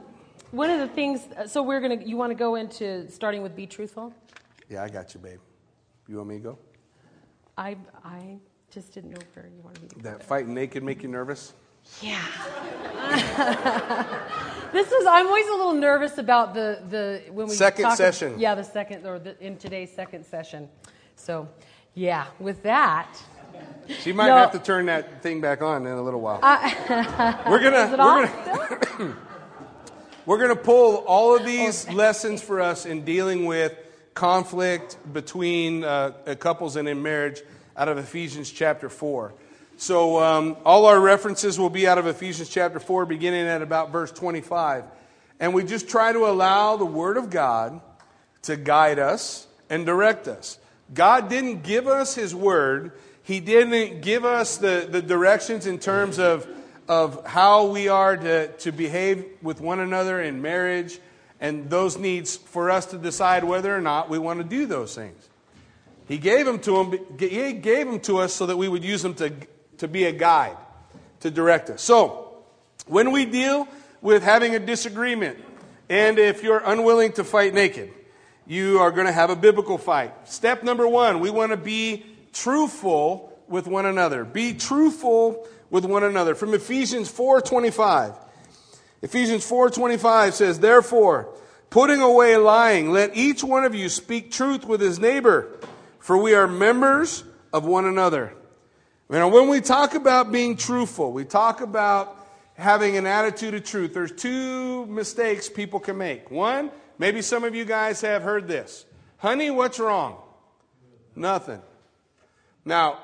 one 0.51 0.69
of 0.69 0.79
the 0.79 0.87
things. 0.89 1.21
So 1.47 1.63
we're 1.63 1.79
gonna. 1.79 2.03
You 2.03 2.17
want 2.17 2.31
to 2.31 2.35
go 2.35 2.55
into 2.55 3.09
starting 3.09 3.41
with 3.41 3.55
be 3.55 3.67
truthful? 3.67 4.13
Yeah, 4.69 4.83
I 4.83 4.89
got 4.89 5.13
you, 5.13 5.21
babe. 5.21 5.39
You 6.09 6.17
want 6.17 6.29
me 6.29 6.35
to 6.35 6.43
go? 6.43 6.57
I, 7.57 7.77
I 8.03 8.37
just 8.69 8.93
didn't 8.93 9.11
know 9.11 9.21
where 9.33 9.47
you 9.47 9.61
wanted 9.63 9.81
me 9.83 9.87
to 9.89 9.95
go. 9.95 10.01
That 10.01 10.23
fighting 10.23 10.53
naked 10.53 10.83
make 10.83 11.03
you 11.03 11.09
nervous? 11.09 11.53
Yeah. 12.01 12.21
this 14.73 14.91
is, 14.91 15.05
I'm 15.05 15.27
always 15.27 15.47
a 15.47 15.51
little 15.51 15.73
nervous 15.73 16.17
about 16.17 16.53
the, 16.53 16.81
the 16.89 17.21
when 17.31 17.47
we 17.47 17.53
second 17.53 17.83
talk, 17.83 17.97
session. 17.97 18.39
Yeah, 18.39 18.55
the 18.55 18.63
second, 18.63 19.05
or 19.05 19.19
the, 19.19 19.41
in 19.43 19.57
today's 19.57 19.93
second 19.93 20.25
session. 20.25 20.69
So, 21.15 21.47
yeah, 21.93 22.27
with 22.39 22.63
that. 22.63 23.07
She 23.87 24.11
might 24.11 24.27
no, 24.27 24.37
have 24.37 24.51
to 24.51 24.59
turn 24.59 24.87
that 24.87 25.21
thing 25.21 25.39
back 25.41 25.61
on 25.61 25.85
in 25.85 25.93
a 25.93 26.01
little 26.01 26.19
while. 26.19 26.39
I, 26.41 27.43
we're 27.49 27.61
gonna, 27.61 27.91
we're 27.97 28.97
gonna, 28.97 29.17
we're 30.25 30.39
gonna 30.39 30.55
pull 30.55 30.97
all 31.07 31.35
of 31.35 31.45
these 31.45 31.85
okay. 31.85 31.95
lessons 31.95 32.41
for 32.41 32.59
us 32.59 32.85
in 32.85 33.05
dealing 33.05 33.45
with 33.45 33.73
conflict 34.13 34.97
between 35.13 35.83
uh, 35.83 36.11
couples 36.39 36.75
and 36.75 36.87
in 36.87 37.01
marriage 37.01 37.41
out 37.77 37.87
of 37.87 37.97
Ephesians 37.97 38.49
chapter 38.49 38.89
4. 38.89 39.33
So, 39.77 40.23
um, 40.23 40.55
all 40.63 40.85
our 40.85 40.99
references 40.99 41.59
will 41.59 41.69
be 41.69 41.85
out 41.85 41.97
of 41.97 42.07
Ephesians 42.07 42.47
chapter 42.47 42.79
4, 42.79 43.05
beginning 43.05 43.45
at 43.45 43.61
about 43.61 43.91
verse 43.91 44.09
25. 44.09 44.85
And 45.41 45.53
we 45.53 45.65
just 45.65 45.89
try 45.89 46.13
to 46.13 46.27
allow 46.27 46.77
the 46.77 46.85
Word 46.85 47.17
of 47.17 47.29
God 47.29 47.81
to 48.43 48.55
guide 48.55 48.99
us 48.99 49.47
and 49.69 49.85
direct 49.85 50.29
us. 50.29 50.59
God 50.93 51.29
didn't 51.29 51.63
give 51.63 51.87
us 51.87 52.15
His 52.15 52.33
Word, 52.33 52.93
He 53.21 53.41
didn't 53.41 54.01
give 54.01 54.23
us 54.23 54.57
the, 54.57 54.87
the 54.89 55.01
directions 55.01 55.67
in 55.67 55.77
terms 55.77 56.19
of, 56.19 56.47
of 56.87 57.25
how 57.25 57.65
we 57.65 57.89
are 57.89 58.15
to, 58.15 58.47
to 58.47 58.71
behave 58.71 59.25
with 59.41 59.59
one 59.59 59.81
another 59.81 60.21
in 60.21 60.41
marriage 60.41 60.99
and 61.41 61.69
those 61.69 61.97
needs 61.97 62.37
for 62.37 62.71
us 62.71 62.85
to 62.87 62.97
decide 62.97 63.43
whether 63.43 63.75
or 63.75 63.81
not 63.81 64.09
we 64.09 64.19
want 64.19 64.39
to 64.39 64.45
do 64.45 64.65
those 64.67 64.95
things. 64.95 65.27
He 66.07 66.17
gave 66.17 66.45
them 66.45 66.59
to 66.59 66.77
him, 66.77 66.99
he 67.19 67.51
gave 67.51 67.87
them 67.87 67.99
to 68.01 68.19
us 68.19 68.33
so 68.33 68.45
that 68.45 68.55
we 68.55 68.69
would 68.69 68.85
use 68.85 69.01
them 69.01 69.15
to, 69.15 69.33
to 69.79 69.87
be 69.87 70.05
a 70.05 70.11
guide, 70.11 70.57
to 71.21 71.31
direct 71.31 71.69
us. 71.69 71.81
So, 71.81 72.37
when 72.87 73.11
we 73.11 73.25
deal 73.25 73.67
with 74.01 74.23
having 74.23 74.55
a 74.55 74.59
disagreement, 74.59 75.39
and 75.89 76.19
if 76.19 76.43
you're 76.43 76.61
unwilling 76.63 77.13
to 77.13 77.23
fight 77.23 77.53
naked, 77.53 77.91
you 78.47 78.79
are 78.79 78.91
going 78.91 79.07
to 79.07 79.11
have 79.11 79.29
a 79.29 79.35
biblical 79.35 79.77
fight. 79.77 80.27
Step 80.27 80.63
number 80.63 80.87
one, 80.87 81.19
we 81.19 81.29
want 81.29 81.51
to 81.51 81.57
be 81.57 82.05
truthful 82.33 83.37
with 83.47 83.67
one 83.67 83.85
another. 83.85 84.23
Be 84.23 84.53
truthful 84.53 85.47
with 85.69 85.85
one 85.85 86.03
another. 86.03 86.35
From 86.35 86.53
Ephesians 86.53 87.09
4:25. 87.09 88.13
Ephesians 89.01 89.45
4:25 89.45 90.33
says, 90.33 90.59
"Therefore, 90.59 91.29
putting 91.69 92.01
away 92.01 92.37
lying, 92.37 92.91
let 92.91 93.15
each 93.15 93.43
one 93.43 93.63
of 93.63 93.75
you 93.75 93.89
speak 93.89 94.31
truth 94.31 94.65
with 94.65 94.81
his 94.81 94.99
neighbor, 94.99 95.47
for 95.99 96.17
we 96.17 96.33
are 96.33 96.47
members 96.47 97.23
of 97.51 97.65
one 97.65 97.85
another." 97.85 98.33
Now, 99.09 99.27
when 99.29 99.49
we 99.49 99.61
talk 99.61 99.93
about 99.93 100.31
being 100.31 100.57
truthful, 100.57 101.11
we 101.11 101.25
talk 101.25 101.61
about 101.61 102.17
having 102.55 102.97
an 102.97 103.05
attitude 103.05 103.53
of 103.53 103.63
truth. 103.63 103.93
There's 103.93 104.11
two 104.11 104.85
mistakes 104.87 105.47
people 105.47 105.79
can 105.79 105.97
make. 105.97 106.31
One, 106.31 106.71
maybe 106.97 107.21
some 107.21 107.43
of 107.43 107.53
you 107.53 107.65
guys 107.65 108.01
have 108.01 108.23
heard 108.23 108.47
this. 108.47 108.85
Honey, 109.17 109.51
what's 109.51 109.79
wrong? 109.79 110.17
Nothing. 111.15 111.61
Now, 112.63 112.99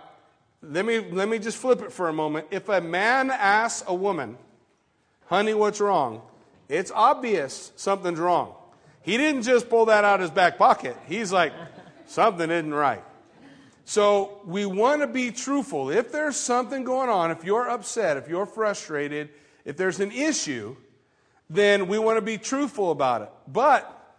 let 0.64 0.86
me, 0.86 1.00
let 1.00 1.30
me 1.30 1.38
just 1.38 1.58
flip 1.58 1.82
it 1.82 1.92
for 1.92 2.10
a 2.10 2.14
moment. 2.14 2.48
If 2.52 2.68
a 2.70 2.82
man 2.82 3.30
asks 3.30 3.84
a 3.88 3.94
woman, 3.94 4.38
honey, 5.28 5.54
what's 5.54 5.80
wrong? 5.80 6.22
It's 6.68 6.92
obvious 6.92 7.72
something's 7.76 8.20
wrong. 8.20 8.56
He 9.04 9.18
didn't 9.18 9.44
just 9.44 9.70
pull 9.70 9.86
that 9.86 10.04
out 10.04 10.16
of 10.16 10.22
his 10.22 10.32
back 10.32 10.58
pocket. 10.58 10.96
He's 11.08 11.32
like, 11.32 11.54
something 12.06 12.50
isn't 12.50 12.74
right. 12.74 13.04
So 13.92 14.40
we 14.46 14.66
want 14.66 15.02
to 15.02 15.08
be 15.08 15.32
truthful. 15.32 15.90
If 15.90 16.14
there's 16.14 16.38
something 16.38 16.86
going 16.86 17.10
on, 17.10 17.30
if 17.30 17.44
you're 17.44 17.70
upset, 17.70 18.16
if 18.16 18.30
you're 18.30 18.46
frustrated, 18.46 19.32
if 19.66 19.76
there's 19.76 20.00
an 20.00 20.14
issue, 20.14 20.78
then 21.50 21.90
we 21.90 22.00
want 22.00 22.16
to 22.16 22.22
be 22.22 22.38
truthful 22.38 22.92
about 22.92 23.24
it. 23.24 23.30
But 23.50 24.16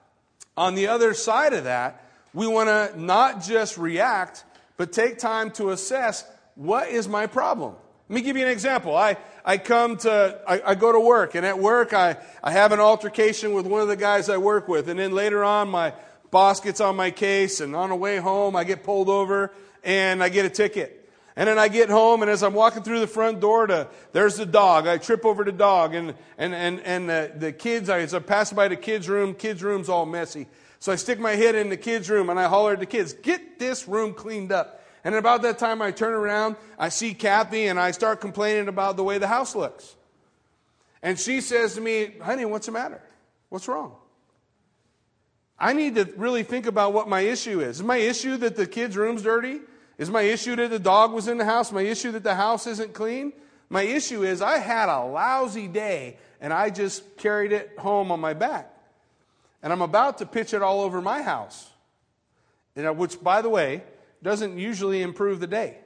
on 0.58 0.74
the 0.74 0.88
other 0.88 1.14
side 1.14 1.54
of 1.54 1.64
that, 1.64 2.04
we 2.34 2.46
want 2.46 2.68
to 2.68 3.02
not 3.02 3.42
just 3.42 3.78
react, 3.78 4.44
but 4.76 4.92
take 4.92 5.18
time 5.18 5.50
to 5.52 5.70
assess 5.70 6.26
what 6.54 6.88
is 6.88 7.08
my 7.08 7.26
problem. 7.26 7.74
Let 8.10 8.14
me 8.16 8.20
give 8.20 8.36
you 8.36 8.44
an 8.44 8.52
example. 8.52 8.94
I, 8.94 9.16
I 9.42 9.56
come 9.56 9.96
to, 9.98 10.38
I, 10.46 10.72
I, 10.72 10.74
go 10.74 10.92
to 10.92 11.00
work, 11.00 11.34
and 11.34 11.46
at 11.46 11.58
work, 11.58 11.94
I, 11.94 12.18
I 12.44 12.50
have 12.52 12.72
an 12.72 12.80
altercation 12.80 13.54
with 13.54 13.66
one 13.66 13.80
of 13.80 13.88
the 13.88 13.96
guys 13.96 14.28
I 14.28 14.36
work 14.36 14.68
with, 14.68 14.90
and 14.90 15.00
then 15.00 15.12
later 15.12 15.42
on, 15.42 15.70
my 15.70 15.94
boss 16.32 16.58
gets 16.58 16.80
on 16.80 16.96
my 16.96 17.12
case, 17.12 17.60
and 17.60 17.76
on 17.76 17.90
the 17.90 17.94
way 17.94 18.16
home, 18.16 18.56
I 18.56 18.64
get 18.64 18.82
pulled 18.82 19.08
over, 19.08 19.52
and 19.84 20.20
I 20.20 20.28
get 20.28 20.44
a 20.44 20.50
ticket. 20.50 20.98
And 21.36 21.48
then 21.48 21.58
I 21.58 21.68
get 21.68 21.88
home, 21.88 22.22
and 22.22 22.30
as 22.30 22.42
I'm 22.42 22.54
walking 22.54 22.82
through 22.82 22.98
the 22.98 23.06
front 23.06 23.40
door, 23.40 23.68
to 23.68 23.86
there's 24.10 24.36
the 24.36 24.44
dog. 24.44 24.88
I 24.88 24.98
trip 24.98 25.24
over 25.24 25.44
the 25.44 25.52
dog, 25.52 25.94
and 25.94 26.14
and 26.36 26.52
and 26.52 26.80
and 26.80 27.08
the, 27.08 27.32
the 27.36 27.52
kids. 27.52 27.88
I, 27.88 28.00
as 28.00 28.12
I 28.12 28.18
pass 28.18 28.52
by 28.52 28.66
the 28.66 28.76
kids' 28.76 29.08
room, 29.08 29.34
kids' 29.34 29.62
room's 29.62 29.88
all 29.88 30.04
messy. 30.04 30.48
So 30.80 30.90
I 30.90 30.96
stick 30.96 31.20
my 31.20 31.32
head 31.32 31.54
in 31.54 31.68
the 31.68 31.76
kids' 31.76 32.10
room, 32.10 32.28
and 32.28 32.40
I 32.40 32.48
holler 32.48 32.72
at 32.72 32.80
the 32.80 32.86
kids, 32.86 33.12
"Get 33.12 33.60
this 33.60 33.86
room 33.86 34.12
cleaned 34.12 34.50
up." 34.50 34.80
And 35.04 35.14
about 35.14 35.42
that 35.42 35.58
time, 35.58 35.82
I 35.82 35.90
turn 35.90 36.12
around, 36.12 36.56
I 36.78 36.88
see 36.88 37.12
Kathy, 37.12 37.66
and 37.66 37.78
I 37.78 37.90
start 37.90 38.20
complaining 38.20 38.68
about 38.68 38.96
the 38.96 39.02
way 39.02 39.18
the 39.18 39.26
house 39.26 39.56
looks. 39.56 39.96
And 41.02 41.18
she 41.18 41.40
says 41.40 41.74
to 41.74 41.80
me, 41.80 42.14
Honey, 42.22 42.44
what's 42.44 42.66
the 42.66 42.72
matter? 42.72 43.02
What's 43.48 43.66
wrong? 43.66 43.96
I 45.62 45.74
need 45.74 45.94
to 45.94 46.12
really 46.16 46.42
think 46.42 46.66
about 46.66 46.92
what 46.92 47.08
my 47.08 47.20
issue 47.20 47.60
is. 47.60 47.76
Is 47.76 47.82
my 47.84 47.96
issue 47.96 48.36
that 48.38 48.56
the 48.56 48.66
kids' 48.66 48.96
room's 48.96 49.22
dirty? 49.22 49.60
Is 49.96 50.10
my 50.10 50.22
issue 50.22 50.56
that 50.56 50.70
the 50.70 50.80
dog 50.80 51.12
was 51.12 51.28
in 51.28 51.38
the 51.38 51.44
house? 51.44 51.70
My 51.70 51.82
issue 51.82 52.10
that 52.10 52.24
the 52.24 52.34
house 52.34 52.66
isn't 52.66 52.94
clean? 52.94 53.32
My 53.70 53.82
issue 53.82 54.24
is 54.24 54.42
I 54.42 54.58
had 54.58 54.88
a 54.88 55.04
lousy 55.04 55.68
day 55.68 56.18
and 56.40 56.52
I 56.52 56.70
just 56.70 57.16
carried 57.16 57.52
it 57.52 57.78
home 57.78 58.10
on 58.10 58.18
my 58.18 58.34
back. 58.34 58.74
And 59.62 59.72
I'm 59.72 59.82
about 59.82 60.18
to 60.18 60.26
pitch 60.26 60.52
it 60.52 60.62
all 60.62 60.80
over 60.80 61.00
my 61.00 61.22
house. 61.22 61.70
Which, 62.74 63.22
by 63.22 63.40
the 63.40 63.48
way, 63.48 63.84
doesn't 64.20 64.58
usually 64.58 65.00
improve 65.00 65.38
the 65.38 65.46
day. 65.46 65.78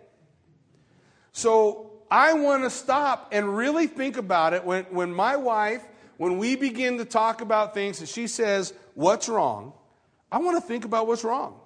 So 1.33 1.93
I 2.11 2.33
want 2.33 2.63
to 2.63 2.71
stop 2.71 3.29
and 3.31 3.55
really 3.55 3.89
think 3.89 4.17
about 4.17 4.55
it 4.55 4.65
when, 4.65 4.85
when 4.85 5.13
my 5.13 5.37
wife, 5.37 5.83
when 6.17 6.39
we 6.39 6.57
begin 6.57 6.99
to 6.99 7.05
talk 7.05 7.41
about 7.41 7.75
things 7.75 8.01
and 8.01 8.09
she 8.09 8.27
says, 8.27 8.73
What's 8.95 9.29
wrong? 9.29 9.73
I 10.31 10.39
want 10.39 10.57
to 10.57 10.67
think 10.67 10.85
about 10.85 11.07
what's 11.07 11.25
wrong. 11.25 11.61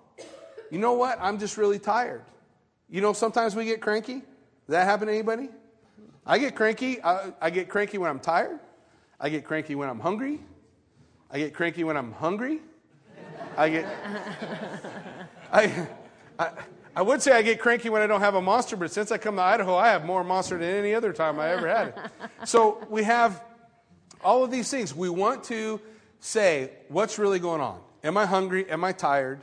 You 0.71 0.79
know 0.79 0.95
what? 0.95 1.19
I'm 1.21 1.39
just 1.39 1.57
really 1.57 1.79
tired. 1.79 2.23
You 2.89 3.01
know, 3.01 3.13
sometimes 3.13 3.55
we 3.55 3.65
get 3.65 3.81
cranky. 3.81 4.15
Does 4.15 4.23
that 4.69 4.85
happen 4.85 5.07
to 5.07 5.13
anybody? 5.13 5.49
I 6.27 6.39
get 6.39 6.55
cranky. 6.55 7.03
I, 7.03 7.33
I 7.41 7.51
get 7.51 7.69
cranky 7.69 7.99
when 7.99 8.11
I'm 8.11 8.21
tired. 8.21 8.59
I 9.19 9.29
get 9.29 9.45
cranky 9.45 9.75
when 9.75 9.89
I'm 9.89 10.01
hungry. 10.01 10.41
I 11.31 11.39
get 11.39 11.55
cranky 11.55 11.85
when 11.85 11.97
I'm 11.97 12.13
hungry. 12.13 12.61
I 13.57 13.69
get. 13.69 13.87
I, 15.53 15.89
I, 16.39 16.51
I 16.95 17.03
would 17.03 17.23
say 17.23 17.33
I 17.33 17.43
get 17.43 17.61
cranky 17.61 17.89
when 17.89 18.03
I 18.03 18.07
don't 18.07 18.21
have 18.21 18.35
a 18.35 18.43
monster, 18.43 18.77
but 18.77 18.91
since 18.91 19.13
I 19.13 19.19
come 19.19 19.37
to 19.37 19.43
Idaho, 19.43 19.77
I 19.77 19.89
have 19.89 20.05
more 20.05 20.25
monster 20.25 20.59
than 20.59 20.69
any 20.69 20.95
other 20.95 21.13
time 21.13 21.39
I 21.39 21.51
ever 21.51 21.69
had. 21.69 22.11
So 22.45 22.85
we 22.91 23.05
have 23.05 23.43
all 24.25 24.45
of 24.45 24.51
these 24.51 24.71
things. 24.71 24.95
We 24.95 25.09
want 25.09 25.45
to 25.45 25.81
say, 26.21 26.71
what's 26.89 27.19
really 27.19 27.39
going 27.39 27.61
on? 27.61 27.81
Am 28.05 28.17
I 28.17 28.27
hungry? 28.27 28.71
Am 28.71 28.85
I 28.85 28.93
tired? 28.93 29.41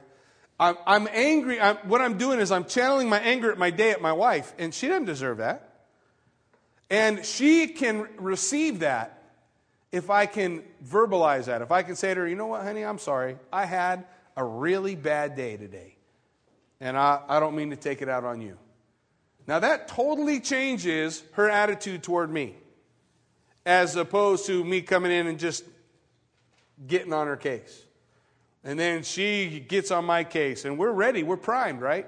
I'm, 0.59 0.75
I'm 0.85 1.07
angry. 1.11 1.61
I'm, 1.61 1.77
what 1.77 2.01
I'm 2.01 2.17
doing 2.17 2.39
is 2.39 2.51
I'm 2.51 2.65
channeling 2.65 3.09
my 3.09 3.19
anger 3.19 3.51
at 3.51 3.57
my 3.57 3.69
day 3.69 3.91
at 3.91 4.01
my 4.01 4.13
wife, 4.13 4.53
and 4.57 4.73
she 4.73 4.87
doesn't 4.87 5.05
deserve 5.05 5.37
that. 5.37 5.63
And 6.89 7.25
she 7.25 7.67
can 7.67 8.07
receive 8.17 8.79
that 8.79 9.21
if 9.91 10.09
I 10.09 10.25
can 10.25 10.63
verbalize 10.85 11.45
that. 11.45 11.61
If 11.61 11.71
I 11.71 11.83
can 11.83 11.95
say 11.95 12.13
to 12.13 12.21
her, 12.21 12.27
you 12.27 12.35
know 12.35 12.47
what, 12.47 12.63
honey, 12.63 12.83
I'm 12.83 12.99
sorry. 12.99 13.37
I 13.51 13.65
had 13.65 14.05
a 14.35 14.43
really 14.43 14.95
bad 14.95 15.35
day 15.35 15.57
today 15.57 15.97
and 16.79 16.97
I, 16.97 17.21
I 17.27 17.39
don't 17.39 17.55
mean 17.55 17.71
to 17.71 17.75
take 17.75 18.01
it 18.01 18.09
out 18.09 18.23
on 18.23 18.41
you. 18.41 18.57
Now, 19.47 19.59
that 19.59 19.87
totally 19.87 20.39
changes 20.39 21.23
her 21.33 21.49
attitude 21.49 22.03
toward 22.03 22.31
me, 22.31 22.55
as 23.67 23.97
opposed 23.97 24.45
to 24.45 24.63
me 24.63 24.81
coming 24.81 25.11
in 25.11 25.27
and 25.27 25.37
just 25.37 25.65
getting 26.87 27.11
on 27.11 27.27
her 27.27 27.35
case. 27.35 27.83
And 28.63 28.79
then 28.79 29.03
she 29.03 29.59
gets 29.59 29.91
on 29.91 30.05
my 30.05 30.23
case, 30.23 30.63
and 30.63 30.79
we're 30.79 30.91
ready. 30.91 31.21
We're 31.21 31.35
primed, 31.35 31.81
right? 31.81 32.07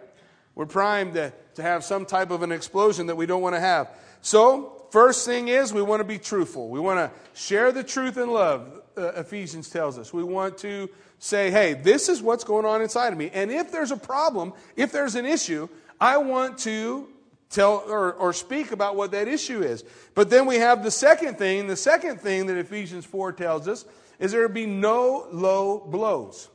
We're 0.56 0.66
primed 0.66 1.16
to, 1.16 1.34
to 1.56 1.62
have 1.62 1.84
some 1.84 2.06
type 2.06 2.32
of 2.32 2.44
an 2.44 2.54
explosion 2.54 3.08
that 3.08 3.18
we 3.18 3.26
don't 3.26 3.42
want 3.42 3.56
to 3.56 3.60
have. 3.60 3.90
So, 4.22 4.86
first 4.92 5.26
thing 5.26 5.50
is 5.50 5.74
we 5.74 5.82
want 5.82 6.00
to 6.00 6.06
be 6.06 6.18
truthful. 6.18 6.70
We 6.70 6.80
want 6.80 6.98
to 6.98 7.40
share 7.40 7.74
the 7.74 7.84
truth 7.84 8.18
in 8.18 8.30
love, 8.30 8.82
uh, 8.98 9.12
Ephesians 9.18 9.70
tells 9.70 9.98
us. 9.98 10.14
We 10.14 10.24
want 10.24 10.58
to 10.60 10.90
say, 11.20 11.52
hey, 11.52 11.74
this 11.74 12.08
is 12.08 12.22
what's 12.22 12.46
going 12.46 12.66
on 12.66 12.82
inside 12.82 13.12
of 13.12 13.20
me. 13.20 13.32
And 13.34 13.52
if 13.52 13.70
there's 13.70 13.92
a 13.92 13.98
problem, 13.98 14.54
if 14.78 14.94
there's 14.94 15.16
an 15.16 15.26
issue, 15.26 15.68
I 16.00 16.20
want 16.20 16.58
to 16.60 17.10
tell 17.50 17.84
or, 17.88 18.14
or 18.14 18.34
speak 18.34 18.72
about 18.72 18.96
what 18.96 19.12
that 19.12 19.28
issue 19.28 19.62
is. 19.62 19.84
But 20.16 20.30
then 20.30 20.46
we 20.46 20.58
have 20.58 20.84
the 20.84 20.92
second 20.92 21.38
thing. 21.38 21.68
The 21.68 21.76
second 21.76 22.22
thing 22.22 22.48
that 22.48 22.58
Ephesians 22.58 23.06
4 23.06 23.34
tells 23.34 23.68
us 23.68 23.86
is 24.20 24.32
there 24.32 24.48
be 24.50 24.66
no 24.66 25.28
low 25.32 25.80
blows. 25.80 26.50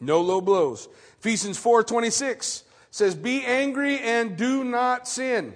No 0.00 0.20
low 0.20 0.40
blows. 0.40 0.88
Ephesians 1.18 1.58
4:26 1.58 2.64
says, 2.90 3.14
"Be 3.14 3.44
angry 3.44 3.98
and 3.98 4.36
do 4.36 4.64
not 4.64 5.06
sin." 5.06 5.54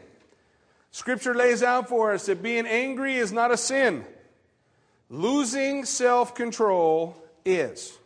Scripture 0.90 1.34
lays 1.34 1.62
out 1.62 1.88
for 1.88 2.12
us 2.12 2.26
that 2.26 2.42
being 2.42 2.66
angry 2.66 3.16
is 3.16 3.32
not 3.32 3.50
a 3.50 3.56
sin. 3.56 4.04
Losing 5.08 5.84
self-control 5.84 7.16
is. 7.44 7.98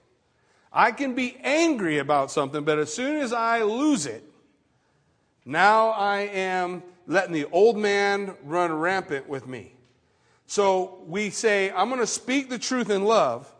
I 0.72 0.92
can 0.92 1.14
be 1.14 1.36
angry 1.42 1.98
about 1.98 2.30
something, 2.30 2.64
but 2.64 2.78
as 2.78 2.94
soon 2.94 3.16
as 3.16 3.32
I 3.32 3.62
lose 3.62 4.06
it, 4.06 4.22
now 5.48 5.88
I 5.88 6.20
am 6.20 6.82
letting 7.06 7.32
the 7.32 7.46
old 7.46 7.78
man 7.78 8.34
run 8.44 8.70
rampant 8.70 9.26
with 9.30 9.46
me. 9.46 9.72
So 10.46 11.02
we 11.06 11.30
say, 11.30 11.70
I'm 11.70 11.88
going 11.88 12.02
to 12.02 12.06
speak 12.06 12.50
the 12.50 12.58
truth 12.58 12.90
in 12.90 13.02
love, 13.04 13.50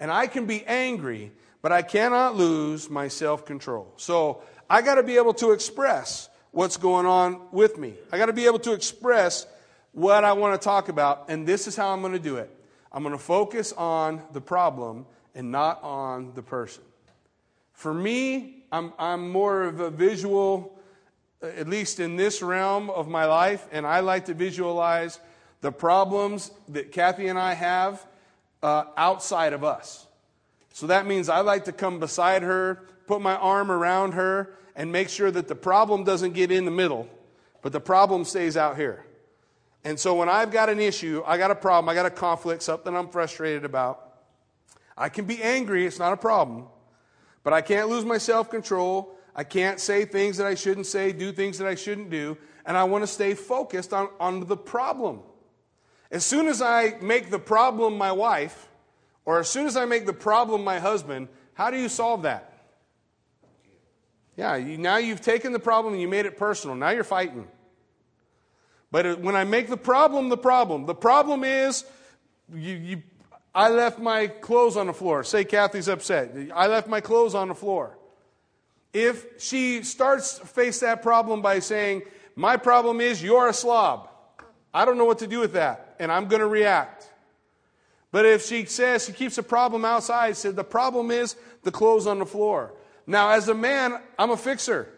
and 0.00 0.10
I 0.10 0.26
can 0.26 0.46
be 0.46 0.64
angry, 0.64 1.32
but 1.60 1.70
I 1.70 1.82
cannot 1.82 2.34
lose 2.34 2.88
my 2.88 3.08
self 3.08 3.44
control. 3.44 3.92
So 3.98 4.42
I 4.70 4.80
got 4.80 4.94
to 4.94 5.02
be 5.02 5.16
able 5.16 5.34
to 5.34 5.52
express 5.52 6.30
what's 6.50 6.78
going 6.78 7.04
on 7.04 7.42
with 7.52 7.76
me. 7.76 7.92
I 8.10 8.16
got 8.16 8.26
to 8.26 8.32
be 8.32 8.46
able 8.46 8.60
to 8.60 8.72
express 8.72 9.46
what 9.92 10.24
I 10.24 10.32
want 10.32 10.58
to 10.58 10.64
talk 10.64 10.88
about, 10.88 11.26
and 11.28 11.46
this 11.46 11.66
is 11.66 11.76
how 11.76 11.90
I'm 11.90 12.00
going 12.00 12.14
to 12.14 12.18
do 12.18 12.36
it. 12.36 12.50
I'm 12.90 13.02
going 13.02 13.14
to 13.14 13.22
focus 13.22 13.74
on 13.74 14.22
the 14.32 14.40
problem 14.40 15.04
and 15.34 15.52
not 15.52 15.82
on 15.82 16.32
the 16.34 16.42
person. 16.42 16.84
For 17.72 17.92
me, 17.92 18.64
I'm, 18.72 18.92
I'm 18.98 19.30
more 19.30 19.64
of 19.64 19.80
a 19.80 19.90
visual, 19.90 20.78
at 21.44 21.68
least 21.68 22.00
in 22.00 22.16
this 22.16 22.42
realm 22.42 22.90
of 22.90 23.08
my 23.08 23.26
life, 23.26 23.66
and 23.72 23.86
I 23.86 24.00
like 24.00 24.26
to 24.26 24.34
visualize 24.34 25.18
the 25.60 25.72
problems 25.72 26.50
that 26.68 26.92
Kathy 26.92 27.28
and 27.28 27.38
I 27.38 27.54
have 27.54 28.04
uh, 28.62 28.84
outside 28.96 29.52
of 29.52 29.64
us. 29.64 30.06
So 30.72 30.88
that 30.88 31.06
means 31.06 31.28
I 31.28 31.40
like 31.40 31.64
to 31.64 31.72
come 31.72 32.00
beside 32.00 32.42
her, 32.42 32.82
put 33.06 33.20
my 33.20 33.36
arm 33.36 33.70
around 33.70 34.12
her, 34.12 34.54
and 34.74 34.90
make 34.90 35.08
sure 35.08 35.30
that 35.30 35.48
the 35.48 35.54
problem 35.54 36.04
doesn't 36.04 36.32
get 36.32 36.50
in 36.50 36.64
the 36.64 36.70
middle, 36.70 37.08
but 37.62 37.72
the 37.72 37.80
problem 37.80 38.24
stays 38.24 38.56
out 38.56 38.76
here. 38.76 39.04
And 39.84 40.00
so 40.00 40.14
when 40.14 40.28
I've 40.28 40.50
got 40.50 40.68
an 40.68 40.80
issue, 40.80 41.22
I 41.26 41.38
got 41.38 41.50
a 41.50 41.54
problem, 41.54 41.88
I 41.88 41.94
got 41.94 42.06
a 42.06 42.10
conflict, 42.10 42.62
something 42.62 42.96
I'm 42.96 43.08
frustrated 43.08 43.64
about, 43.64 44.00
I 44.96 45.08
can 45.08 45.26
be 45.26 45.42
angry, 45.42 45.86
it's 45.86 45.98
not 45.98 46.12
a 46.12 46.16
problem, 46.16 46.66
but 47.42 47.52
I 47.52 47.60
can't 47.60 47.88
lose 47.88 48.04
my 48.04 48.18
self 48.18 48.50
control. 48.50 49.18
I 49.34 49.44
can't 49.44 49.80
say 49.80 50.04
things 50.04 50.36
that 50.36 50.46
I 50.46 50.54
shouldn't 50.54 50.86
say, 50.86 51.12
do 51.12 51.32
things 51.32 51.58
that 51.58 51.66
I 51.66 51.74
shouldn't 51.74 52.10
do, 52.10 52.36
and 52.64 52.76
I 52.76 52.84
want 52.84 53.02
to 53.02 53.06
stay 53.06 53.34
focused 53.34 53.92
on, 53.92 54.08
on 54.20 54.46
the 54.46 54.56
problem. 54.56 55.20
As 56.10 56.24
soon 56.24 56.46
as 56.46 56.62
I 56.62 56.96
make 57.00 57.30
the 57.30 57.38
problem 57.38 57.98
my 57.98 58.12
wife, 58.12 58.68
or 59.24 59.40
as 59.40 59.48
soon 59.48 59.66
as 59.66 59.76
I 59.76 59.84
make 59.84 60.06
the 60.06 60.12
problem 60.12 60.62
my 60.62 60.78
husband, 60.78 61.28
how 61.54 61.70
do 61.70 61.78
you 61.78 61.88
solve 61.88 62.22
that? 62.22 62.52
Yeah, 64.36 64.56
you, 64.56 64.78
now 64.78 64.96
you've 64.96 65.20
taken 65.20 65.52
the 65.52 65.58
problem 65.58 65.94
and 65.94 66.02
you 66.02 66.08
made 66.08 66.26
it 66.26 66.36
personal. 66.36 66.76
Now 66.76 66.90
you're 66.90 67.04
fighting. 67.04 67.46
But 68.90 69.20
when 69.20 69.34
I 69.34 69.44
make 69.44 69.68
the 69.68 69.76
problem 69.76 70.28
the 70.28 70.36
problem, 70.36 70.86
the 70.86 70.94
problem 70.94 71.42
is 71.42 71.84
you, 72.52 72.74
you, 72.74 73.02
I 73.54 73.68
left 73.68 73.98
my 73.98 74.26
clothes 74.26 74.76
on 74.76 74.86
the 74.86 74.92
floor. 74.92 75.24
Say 75.24 75.44
Kathy's 75.44 75.88
upset. 75.88 76.32
I 76.54 76.66
left 76.66 76.88
my 76.88 77.00
clothes 77.00 77.34
on 77.34 77.48
the 77.48 77.54
floor. 77.54 77.96
If 78.94 79.42
she 79.42 79.82
starts 79.82 80.38
to 80.38 80.46
face 80.46 80.80
that 80.80 81.02
problem 81.02 81.42
by 81.42 81.58
saying, 81.58 82.02
My 82.36 82.56
problem 82.56 83.00
is 83.00 83.22
you're 83.22 83.48
a 83.48 83.52
slob, 83.52 84.08
I 84.72 84.84
don't 84.84 84.96
know 84.96 85.04
what 85.04 85.18
to 85.18 85.26
do 85.26 85.40
with 85.40 85.52
that, 85.52 85.96
and 85.98 86.10
I'm 86.10 86.28
going 86.28 86.40
to 86.40 86.46
react. 86.46 87.10
But 88.12 88.24
if 88.24 88.46
she 88.46 88.64
says 88.64 89.04
she 89.04 89.12
keeps 89.12 89.36
the 89.36 89.42
problem 89.42 89.84
outside, 89.84 90.36
said 90.36 90.54
the 90.54 90.64
problem 90.64 91.10
is 91.10 91.34
the 91.64 91.72
clothes 91.72 92.06
on 92.06 92.20
the 92.20 92.26
floor. 92.26 92.72
Now, 93.06 93.30
as 93.30 93.48
a 93.48 93.54
man, 93.54 94.00
I'm 94.16 94.30
a 94.30 94.36
fixer. 94.36 94.88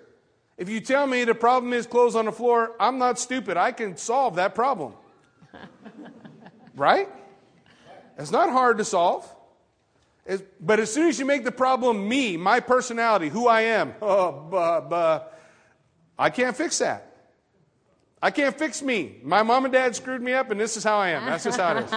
If 0.58 0.68
you 0.68 0.80
tell 0.80 1.06
me 1.06 1.24
the 1.24 1.34
problem 1.34 1.72
is 1.72 1.86
clothes 1.86 2.14
on 2.14 2.26
the 2.26 2.32
floor, 2.32 2.72
I'm 2.78 2.98
not 2.98 3.18
stupid. 3.18 3.56
I 3.56 3.72
can 3.72 3.96
solve 3.96 4.36
that 4.36 4.54
problem. 4.54 4.92
right? 6.74 7.08
It's 8.18 8.30
not 8.30 8.50
hard 8.50 8.78
to 8.78 8.84
solve. 8.84 9.30
But 10.60 10.80
as 10.80 10.92
soon 10.92 11.08
as 11.08 11.18
you 11.18 11.24
make 11.24 11.44
the 11.44 11.52
problem 11.52 12.08
me, 12.08 12.36
my 12.36 12.60
personality, 12.60 13.28
who 13.28 13.46
I 13.46 13.62
am, 13.62 13.94
oh, 14.02 14.32
buh, 14.32 14.80
buh, 14.80 15.22
I 16.18 16.30
can't 16.30 16.56
fix 16.56 16.78
that. 16.78 17.12
I 18.20 18.30
can't 18.30 18.58
fix 18.58 18.82
me. 18.82 19.18
My 19.22 19.42
mom 19.42 19.66
and 19.66 19.72
dad 19.72 19.94
screwed 19.94 20.22
me 20.22 20.32
up, 20.32 20.50
and 20.50 20.58
this 20.58 20.76
is 20.76 20.82
how 20.82 20.96
I 20.96 21.10
am. 21.10 21.26
That's 21.26 21.44
just 21.44 21.60
how 21.60 21.76
it 21.76 21.84
is. 21.84 21.90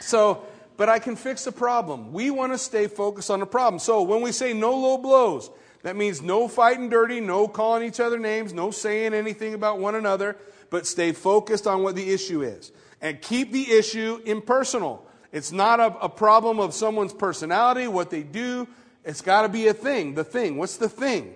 so, 0.06 0.46
but 0.76 0.88
I 0.88 1.00
can 1.00 1.16
fix 1.16 1.44
the 1.44 1.52
problem. 1.52 2.12
We 2.12 2.30
want 2.30 2.52
to 2.52 2.58
stay 2.58 2.86
focused 2.86 3.30
on 3.30 3.40
the 3.40 3.46
problem. 3.46 3.80
So 3.80 4.02
when 4.02 4.22
we 4.22 4.32
say 4.32 4.52
no 4.52 4.76
low 4.76 4.96
blows, 4.96 5.50
that 5.82 5.96
means 5.96 6.22
no 6.22 6.48
fighting 6.48 6.88
dirty, 6.88 7.20
no 7.20 7.48
calling 7.48 7.82
each 7.82 8.00
other 8.00 8.18
names, 8.18 8.52
no 8.52 8.70
saying 8.70 9.12
anything 9.12 9.54
about 9.54 9.80
one 9.80 9.96
another, 9.96 10.36
but 10.70 10.86
stay 10.86 11.12
focused 11.12 11.66
on 11.66 11.82
what 11.82 11.96
the 11.96 12.10
issue 12.10 12.42
is. 12.42 12.72
And 13.00 13.20
keep 13.20 13.52
the 13.52 13.72
issue 13.72 14.20
impersonal. 14.24 15.07
It's 15.32 15.52
not 15.52 15.80
a, 15.80 15.98
a 16.00 16.08
problem 16.08 16.58
of 16.58 16.72
someone's 16.74 17.12
personality, 17.12 17.86
what 17.86 18.10
they 18.10 18.22
do. 18.22 18.66
It's 19.04 19.20
got 19.20 19.42
to 19.42 19.48
be 19.48 19.68
a 19.68 19.74
thing. 19.74 20.14
The 20.14 20.24
thing. 20.24 20.56
What's 20.56 20.76
the 20.76 20.88
thing? 20.88 21.34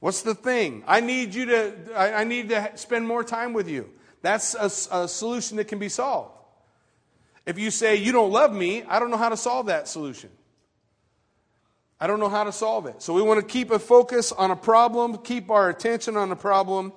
What's 0.00 0.22
the 0.22 0.34
thing? 0.34 0.84
I 0.86 1.00
need 1.00 1.34
you 1.34 1.46
to, 1.46 1.74
I, 1.96 2.20
I 2.20 2.24
need 2.24 2.50
to 2.50 2.72
spend 2.76 3.06
more 3.06 3.24
time 3.24 3.52
with 3.52 3.68
you. 3.68 3.90
That's 4.22 4.54
a, 4.54 4.66
a 4.96 5.08
solution 5.08 5.56
that 5.58 5.64
can 5.64 5.78
be 5.78 5.88
solved. 5.88 6.32
If 7.46 7.58
you 7.58 7.70
say, 7.70 7.96
you 7.96 8.12
don't 8.12 8.32
love 8.32 8.54
me, 8.54 8.82
I 8.84 8.98
don't 8.98 9.10
know 9.10 9.18
how 9.18 9.28
to 9.28 9.36
solve 9.36 9.66
that 9.66 9.88
solution. 9.88 10.30
I 12.00 12.06
don't 12.06 12.20
know 12.20 12.28
how 12.28 12.44
to 12.44 12.52
solve 12.52 12.86
it. 12.86 13.02
So 13.02 13.14
we 13.14 13.22
want 13.22 13.40
to 13.40 13.46
keep 13.46 13.70
a 13.70 13.78
focus 13.78 14.32
on 14.32 14.50
a 14.50 14.56
problem, 14.56 15.18
keep 15.18 15.50
our 15.50 15.68
attention 15.68 16.16
on 16.16 16.28
the 16.28 16.36
problem, 16.36 16.92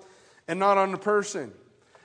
and 0.47 0.59
not 0.59 0.77
on 0.77 0.91
the 0.91 0.97
person. 0.97 1.51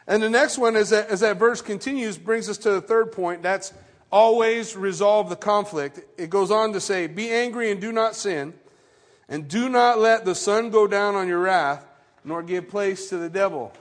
And 0.07 0.23
the 0.23 0.31
next 0.31 0.59
one, 0.59 0.77
as 0.77 0.91
that, 0.91 1.09
as 1.09 1.21
that 1.21 1.37
verse 1.37 1.63
continues, 1.63 2.19
brings 2.19 2.49
us 2.49 2.59
to 2.59 2.71
the 2.73 2.81
third 2.81 3.13
point. 3.13 3.43
That's 3.43 3.73
always 4.12 4.76
resolve 4.76 5.30
the 5.30 5.37
conflict. 5.37 6.00
It 6.19 6.30
goes 6.30 6.50
on 6.50 6.75
to 6.75 6.80
say, 6.80 7.06
Be 7.06 7.30
angry 7.30 7.73
and 7.73 7.80
do 7.80 7.91
not 7.91 8.15
sin. 8.15 8.54
And 9.28 9.49
do 9.49 9.69
not 9.69 9.99
let 9.99 10.25
the 10.26 10.34
sun 10.34 10.71
go 10.71 10.87
down 10.87 11.15
on 11.15 11.26
your 11.26 11.39
wrath, 11.39 11.87
nor 12.23 12.43
give 12.43 12.69
place 12.69 13.08
to 13.08 13.17
the 13.17 13.30
devil. 13.30 13.73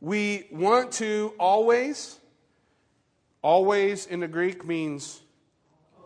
We 0.00 0.48
want 0.50 0.92
to 0.92 1.32
always, 1.38 2.18
always 3.42 4.06
in 4.06 4.20
the 4.20 4.28
Greek 4.28 4.66
means 4.66 5.20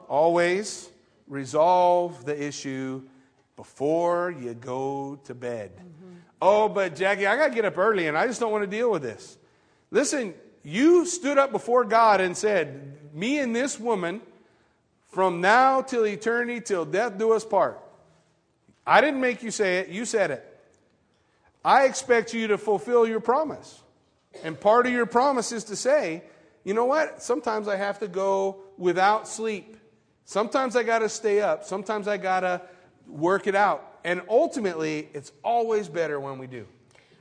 always 0.08 0.90
resolve 1.26 2.26
the 2.26 2.40
issue 2.40 3.02
before 3.56 4.30
you 4.30 4.52
go 4.52 5.18
to 5.24 5.34
bed. 5.34 5.72
Mm-hmm. 5.74 6.14
Oh, 6.42 6.68
but 6.68 6.94
Jackie, 6.94 7.26
I 7.26 7.36
got 7.36 7.48
to 7.48 7.54
get 7.54 7.64
up 7.64 7.78
early 7.78 8.06
and 8.06 8.18
I 8.18 8.26
just 8.26 8.38
don't 8.38 8.52
want 8.52 8.64
to 8.64 8.70
deal 8.70 8.90
with 8.90 9.02
this. 9.02 9.38
Listen, 9.90 10.34
you 10.66 11.06
stood 11.06 11.38
up 11.38 11.52
before 11.52 11.84
God 11.84 12.20
and 12.20 12.36
said, 12.36 12.98
Me 13.14 13.38
and 13.38 13.54
this 13.54 13.78
woman, 13.78 14.20
from 15.12 15.40
now 15.40 15.80
till 15.80 16.04
eternity, 16.04 16.60
till 16.60 16.84
death 16.84 17.16
do 17.16 17.32
us 17.34 17.44
part. 17.44 17.80
I 18.84 19.00
didn't 19.00 19.20
make 19.20 19.44
you 19.44 19.52
say 19.52 19.78
it, 19.78 19.90
you 19.90 20.04
said 20.04 20.32
it. 20.32 20.60
I 21.64 21.84
expect 21.84 22.34
you 22.34 22.48
to 22.48 22.58
fulfill 22.58 23.06
your 23.06 23.20
promise. 23.20 23.80
And 24.42 24.58
part 24.58 24.86
of 24.86 24.92
your 24.92 25.06
promise 25.06 25.52
is 25.52 25.62
to 25.64 25.76
say, 25.76 26.24
you 26.64 26.74
know 26.74 26.84
what? 26.84 27.22
Sometimes 27.22 27.68
I 27.68 27.76
have 27.76 28.00
to 28.00 28.08
go 28.08 28.56
without 28.76 29.28
sleep. 29.28 29.76
Sometimes 30.24 30.74
I 30.74 30.82
got 30.82 30.98
to 30.98 31.08
stay 31.08 31.40
up. 31.40 31.62
Sometimes 31.62 32.08
I 32.08 32.16
got 32.16 32.40
to 32.40 32.60
work 33.06 33.46
it 33.46 33.54
out. 33.54 33.98
And 34.02 34.20
ultimately, 34.28 35.10
it's 35.14 35.30
always 35.44 35.88
better 35.88 36.18
when 36.18 36.38
we 36.38 36.48
do. 36.48 36.66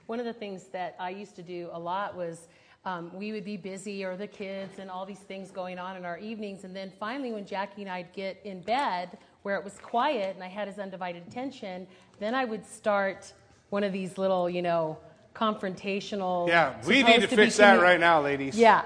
One 0.08 0.20
of 0.20 0.26
the 0.26 0.34
things 0.34 0.64
that 0.70 0.96
I 1.00 1.12
used 1.12 1.36
to 1.36 1.44
do 1.44 1.70
a 1.72 1.80
lot 1.80 2.16
was 2.16 2.48
um, 2.86 3.10
we 3.14 3.32
would 3.32 3.44
be 3.44 3.58
busy 3.58 4.06
or 4.06 4.16
the 4.16 4.28
kids 4.28 4.78
and 4.78 4.92
all 4.92 5.06
these 5.06 5.20
things 5.20 5.50
going 5.50 5.80
on 5.80 5.98
in 5.98 6.06
our 6.06 6.20
evenings. 6.20 6.64
And 6.64 6.76
then 6.76 6.92
finally, 7.00 7.34
when 7.34 7.46
Jackie 7.46 7.82
and 7.82 7.90
I'd 7.90 8.14
get 8.14 8.40
in 8.44 8.62
bed, 8.62 9.18
where 9.42 9.56
it 9.56 9.64
was 9.64 9.74
quiet 9.80 10.36
and 10.36 10.44
I 10.44 10.48
had 10.48 10.68
his 10.68 10.80
undivided 10.80 11.28
attention, 11.28 11.88
then 12.20 12.36
I 12.36 12.46
would 12.46 12.66
start 12.66 13.34
one 13.70 13.84
of 13.84 13.92
these 13.92 14.18
little, 14.18 14.50
you 14.50 14.62
know, 14.62 14.98
confrontational. 15.34 16.48
Yeah, 16.48 16.76
we 16.86 17.04
need 17.04 17.22
to, 17.22 17.28
to 17.28 17.36
fix 17.36 17.58
that 17.58 17.82
right 17.82 18.00
now, 18.00 18.22
ladies. 18.22 18.56
Yeah. 18.56 18.86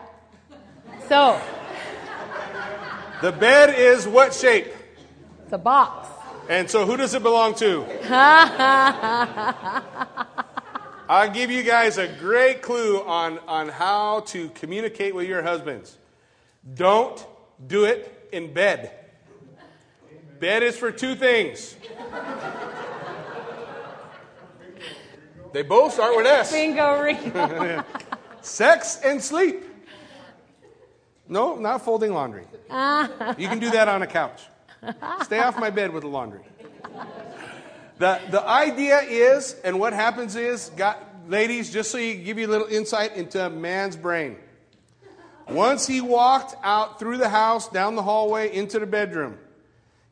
So. 1.07 1.39
the 3.21 3.31
bed 3.31 3.77
is 3.77 4.07
what 4.07 4.33
shape? 4.33 4.67
It's 5.43 5.53
a 5.53 5.57
box. 5.57 6.07
And 6.49 6.69
so 6.69 6.85
who 6.85 6.97
does 6.97 7.13
it 7.13 7.21
belong 7.21 7.53
to? 7.55 7.85
I'll 11.09 11.31
give 11.31 11.49
you 11.49 11.63
guys 11.63 11.97
a 11.97 12.07
great 12.07 12.61
clue 12.61 13.01
on, 13.01 13.39
on 13.47 13.69
how 13.69 14.19
to 14.27 14.49
communicate 14.49 15.15
with 15.15 15.27
your 15.27 15.41
husbands. 15.41 15.97
Don't 16.75 17.25
do 17.65 17.85
it 17.85 18.29
in 18.31 18.53
bed. 18.53 18.91
Bed 20.39 20.61
is 20.61 20.77
for 20.77 20.91
two 20.91 21.15
things. 21.15 21.75
They 25.51 25.63
both 25.63 25.93
start 25.93 26.15
with 26.15 26.27
S. 26.27 26.51
Bingo, 26.51 27.01
Rico. 27.01 27.83
Sex 28.41 28.99
and 29.03 29.19
sleep. 29.19 29.65
No, 31.27 31.55
not 31.55 31.83
folding 31.83 32.13
laundry. 32.13 32.45
Ah. 32.69 33.33
you 33.35 33.47
can 33.47 33.57
do 33.57 33.71
that 33.71 33.87
on 33.87 34.03
a 34.03 34.07
couch. 34.07 34.43
Stay 35.23 35.39
off 35.39 35.57
my 35.57 35.71
bed 35.71 35.91
with 35.91 36.03
the 36.03 36.09
laundry. 36.09 36.41
The, 37.99 38.21
the 38.31 38.41
idea 38.41 39.01
is, 39.01 39.57
and 39.65 39.77
what 39.77 39.91
happens 39.91 40.37
is, 40.37 40.71
got, 40.77 41.03
ladies, 41.27 41.71
just 41.71 41.91
so 41.91 41.97
you 41.97 42.15
give 42.15 42.39
you 42.39 42.47
a 42.47 42.49
little 42.49 42.67
insight 42.67 43.17
into 43.17 43.45
a 43.45 43.49
man's 43.49 43.97
brain. 43.97 44.37
Once 45.49 45.85
he 45.85 45.99
walked 45.99 46.55
out 46.63 46.97
through 46.97 47.17
the 47.17 47.27
house, 47.27 47.67
down 47.67 47.95
the 47.95 48.01
hallway, 48.01 48.55
into 48.55 48.79
the 48.79 48.85
bedroom, 48.85 49.37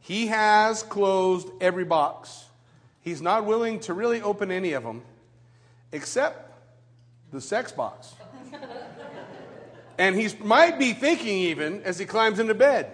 he 0.02 0.28
has 0.28 0.84
closed 0.84 1.48
every 1.62 1.86
box. 1.86 2.46
He's 3.02 3.22
not 3.22 3.46
willing 3.46 3.80
to 3.82 3.94
really 3.94 4.22
open 4.22 4.52
any 4.52 4.74
of 4.74 4.84
them, 4.84 5.02
except 5.94 6.52
the 7.32 7.40
sex 7.40 7.72
box. 7.72 8.14
and 9.98 10.14
he 10.14 10.28
might 10.44 10.78
be 10.78 10.92
thinking, 10.92 11.38
even 11.38 11.84
as 11.84 11.98
he 11.98 12.06
climbs 12.06 12.40
into 12.40 12.54
bed, 12.54 12.92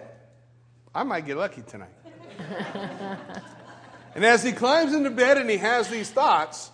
I 0.94 1.02
might 1.02 1.26
get 1.26 1.36
lucky 1.36 1.62
tonight. 1.62 1.90
And 4.14 4.24
as 4.24 4.42
he 4.42 4.52
climbs 4.52 4.94
into 4.94 5.10
bed 5.10 5.38
and 5.38 5.48
he 5.50 5.56
has 5.56 5.88
these 5.88 6.10
thoughts, 6.10 6.70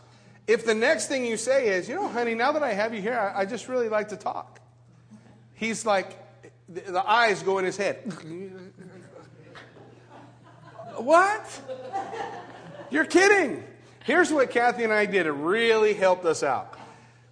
if 0.47 0.67
the 0.67 0.75
next 0.75 1.07
thing 1.07 1.25
you 1.25 1.37
say 1.37 1.69
is, 1.69 1.89
you 1.89 1.95
know, 1.95 2.09
honey, 2.09 2.35
now 2.35 2.53
that 2.53 2.63
I 2.63 2.73
have 2.73 2.93
you 2.93 3.01
here, 3.01 3.19
I, 3.19 3.43
I 3.43 3.45
just 3.47 3.69
really 3.69 3.89
like 3.89 4.09
to 4.09 4.17
talk. 4.17 4.61
He's 5.55 5.87
like, 5.87 6.17
the, 6.69 6.81
the 6.81 7.09
eyes 7.09 7.43
go 7.43 7.59
in 7.59 7.65
his 7.65 7.77
head. 7.77 8.13
What? 10.97 11.61
You're 12.91 13.05
kidding. 13.05 13.65
Here's 14.05 14.33
what 14.33 14.51
Kathy 14.51 14.85
and 14.85 14.93
I 14.93 15.07
did. 15.07 15.27
It 15.27 15.33
really 15.33 15.95
helped 15.95 16.25
us 16.25 16.43
out. 16.43 16.79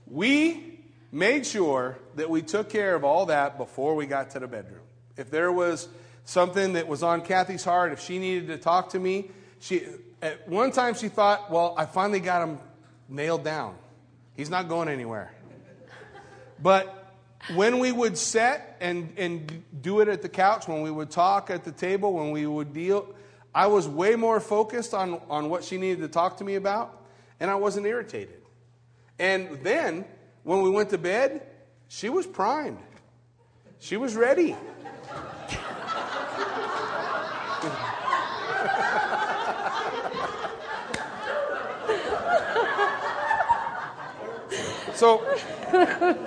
We 0.07 0.79
made 1.11 1.47
sure 1.47 1.99
that 2.17 2.31
we 2.31 2.43
took 2.43 2.71
care 2.71 2.95
of 2.95 3.05
all 3.05 3.27
that 3.27 3.59
before 3.59 3.95
we 3.95 4.07
got 4.07 4.31
to 4.31 4.39
the 4.39 4.47
bedroom. 4.47 4.83
If 5.17 5.31
there 5.31 5.51
was 5.51 5.89
something 6.25 6.75
that 6.75 6.87
was 6.87 7.03
on 7.03 7.23
Kathy's 7.23 7.65
heart, 7.65 7.93
if 7.93 8.01
she 8.01 8.19
needed 8.19 8.49
to 8.49 8.59
talk 8.59 8.91
to 8.91 8.99
me, 8.99 9.31
she, 9.61 9.87
at 10.23 10.49
one 10.49 10.73
time 10.73 10.95
she 10.95 11.09
thought, 11.09 11.51
well, 11.51 11.75
I 11.77 11.87
finally 11.87 12.21
got 12.21 12.49
him 12.49 12.59
nailed 13.09 13.45
down. 13.45 13.77
He's 14.37 14.51
not 14.51 14.69
going 14.69 14.89
anywhere. 14.89 15.33
But 16.61 17.15
when 17.55 17.79
we 17.79 17.93
would 17.93 18.19
set 18.19 18.77
and, 18.81 19.13
and 19.17 19.65
do 19.81 20.01
it 20.01 20.09
at 20.09 20.23
the 20.23 20.29
couch, 20.29 20.69
when 20.69 20.83
we 20.83 20.91
would 20.91 21.11
talk 21.11 21.51
at 21.51 21.65
the 21.65 21.73
table, 21.73 22.13
when 22.13 22.31
we 22.31 22.47
would 22.47 22.73
deal, 22.73 23.15
I 23.55 23.67
was 23.67 23.89
way 23.89 24.15
more 24.17 24.41
focused 24.41 24.95
on, 24.95 25.21
on 25.31 25.49
what 25.49 25.65
she 25.65 25.79
needed 25.79 26.01
to 26.01 26.09
talk 26.09 26.37
to 26.39 26.45
me 26.45 26.57
about, 26.57 27.07
and 27.41 27.51
I 27.51 27.55
wasn't 27.55 27.87
irritated. 27.87 28.43
And 29.19 29.61
then, 29.63 30.05
when 30.45 30.63
we 30.63 30.71
went 30.71 30.91
to 30.91 30.99
bed, 30.99 31.47
she 31.89 32.09
was 32.09 32.27
primed. 32.27 32.79
She 33.81 33.97
was 33.97 34.15
ready. 34.15 34.57
So 44.99 45.23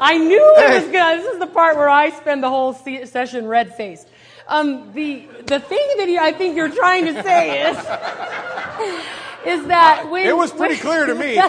I 0.00 0.18
knew 0.18 0.54
it 0.58 0.82
was 0.82 0.90
good. 0.90 1.20
This 1.20 1.32
is 1.34 1.38
the 1.38 1.46
part 1.46 1.76
where 1.76 1.88
I 1.88 2.10
spend 2.10 2.42
the 2.42 2.50
whole 2.50 2.72
session 2.74 3.46
red 3.46 3.72
faced. 3.74 4.08
Um, 4.48 4.92
the 4.92 5.26
the 5.46 5.60
thing 5.60 5.94
that 5.98 6.08
you, 6.08 6.18
I 6.18 6.32
think 6.32 6.56
you're 6.56 6.74
trying 6.74 7.04
to 7.06 7.22
say 7.22 7.70
is 7.70 7.78
is 9.46 9.64
that 9.68 10.10
when 10.10 10.26
it 10.26 10.36
was 10.36 10.50
pretty 10.52 10.74
when, 10.74 10.82
clear 10.82 11.06
to 11.06 11.14
me. 11.14 11.36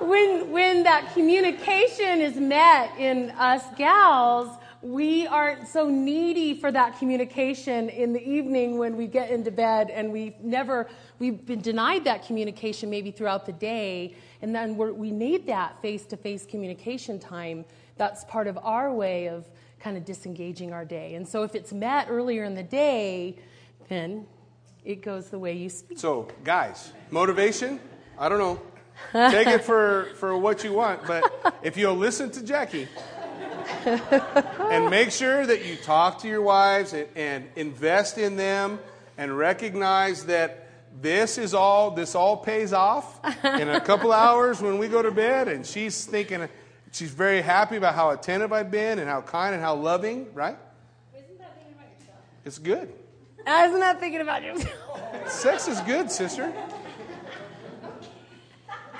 when 0.00 0.50
when 0.50 0.84
that 0.84 1.12
communication 1.12 2.20
is 2.20 2.36
met 2.36 2.96
in 2.98 3.30
us 3.32 3.62
gals, 3.76 4.48
we 4.82 5.26
aren't 5.26 5.68
so 5.68 5.90
needy 5.90 6.54
for 6.54 6.72
that 6.72 6.98
communication 6.98 7.90
in 7.90 8.14
the 8.14 8.28
evening 8.28 8.78
when 8.78 8.96
we 8.96 9.06
get 9.06 9.30
into 9.30 9.50
bed 9.50 9.90
and 9.90 10.10
we've 10.10 10.38
never 10.40 10.88
we've 11.18 11.44
been 11.44 11.60
denied 11.60 12.04
that 12.04 12.24
communication 12.26 12.88
maybe 12.88 13.10
throughout 13.10 13.44
the 13.44 13.52
day 13.52 14.14
and 14.40 14.54
then 14.54 14.76
we 14.76 15.10
need 15.10 15.46
that 15.46 15.80
face-to-face 15.82 16.46
communication 16.46 17.18
time. 17.18 17.64
That's 17.98 18.24
part 18.24 18.46
of 18.46 18.58
our 18.62 18.90
way 18.92 19.28
of 19.28 19.46
kind 19.80 19.98
of 19.98 20.04
disengaging 20.06 20.72
our 20.72 20.86
day. 20.86 21.14
And 21.14 21.28
so 21.28 21.42
if 21.42 21.54
it's 21.54 21.72
met 21.72 22.06
earlier 22.08 22.44
in 22.44 22.54
the 22.54 22.62
day 22.62 23.36
then 23.88 24.26
it 24.82 25.02
goes 25.02 25.28
the 25.28 25.38
way 25.38 25.52
you 25.52 25.68
speak. 25.68 25.98
So 25.98 26.26
guys 26.42 26.92
motivation? 27.10 27.80
I 28.18 28.30
don't 28.30 28.38
know. 28.38 28.62
Take 29.12 29.46
it 29.46 29.62
for 29.62 30.08
for 30.14 30.38
what 30.38 30.64
you 30.64 30.72
want 30.72 31.06
but 31.06 31.58
if 31.62 31.76
you'll 31.76 31.96
listen 31.96 32.30
to 32.30 32.42
jackie 32.42 32.88
and 34.70 34.90
make 34.90 35.10
sure 35.10 35.46
that 35.46 35.64
you 35.64 35.76
talk 35.76 36.20
to 36.20 36.28
your 36.28 36.42
wives 36.42 36.92
and, 36.92 37.08
and, 37.16 37.48
invest 37.56 38.18
in 38.18 38.36
them 38.36 38.78
and 39.16 39.36
recognize 39.36 40.26
that 40.26 40.68
this 41.00 41.38
is 41.38 41.54
all 41.54 41.92
this 41.92 42.14
all 42.14 42.36
pays 42.36 42.72
off 42.72 43.20
in 43.44 43.68
a 43.68 43.80
couple 43.80 44.12
hours 44.26 44.60
when 44.60 44.78
we 44.78 44.88
go 44.88 45.02
to 45.02 45.10
bed 45.10 45.48
and 45.48 45.64
she's 45.66 46.04
thinking 46.04 46.48
she's 46.92 47.10
very 47.10 47.40
happy 47.40 47.76
about 47.76 47.94
how 47.94 48.10
attentive 48.10 48.52
I've 48.52 48.70
been 48.70 48.98
and 48.98 49.08
how 49.08 49.20
kind 49.20 49.54
and 49.54 49.62
how 49.62 49.74
loving, 49.74 50.26
right? 50.34 50.56
Isn't 51.14 51.38
that 51.38 51.56
thinking 51.56 51.74
about 51.74 51.98
yourself? 51.98 52.18
It's 52.44 52.58
good. 52.58 52.92
Uh, 53.46 53.64
isn't 53.66 53.80
that 53.80 54.00
thinking 54.00 54.20
about 54.20 54.42
yourself? 54.42 55.30
Sex 55.30 55.68
is 55.68 55.80
good, 55.82 56.10
sister. 56.10 56.52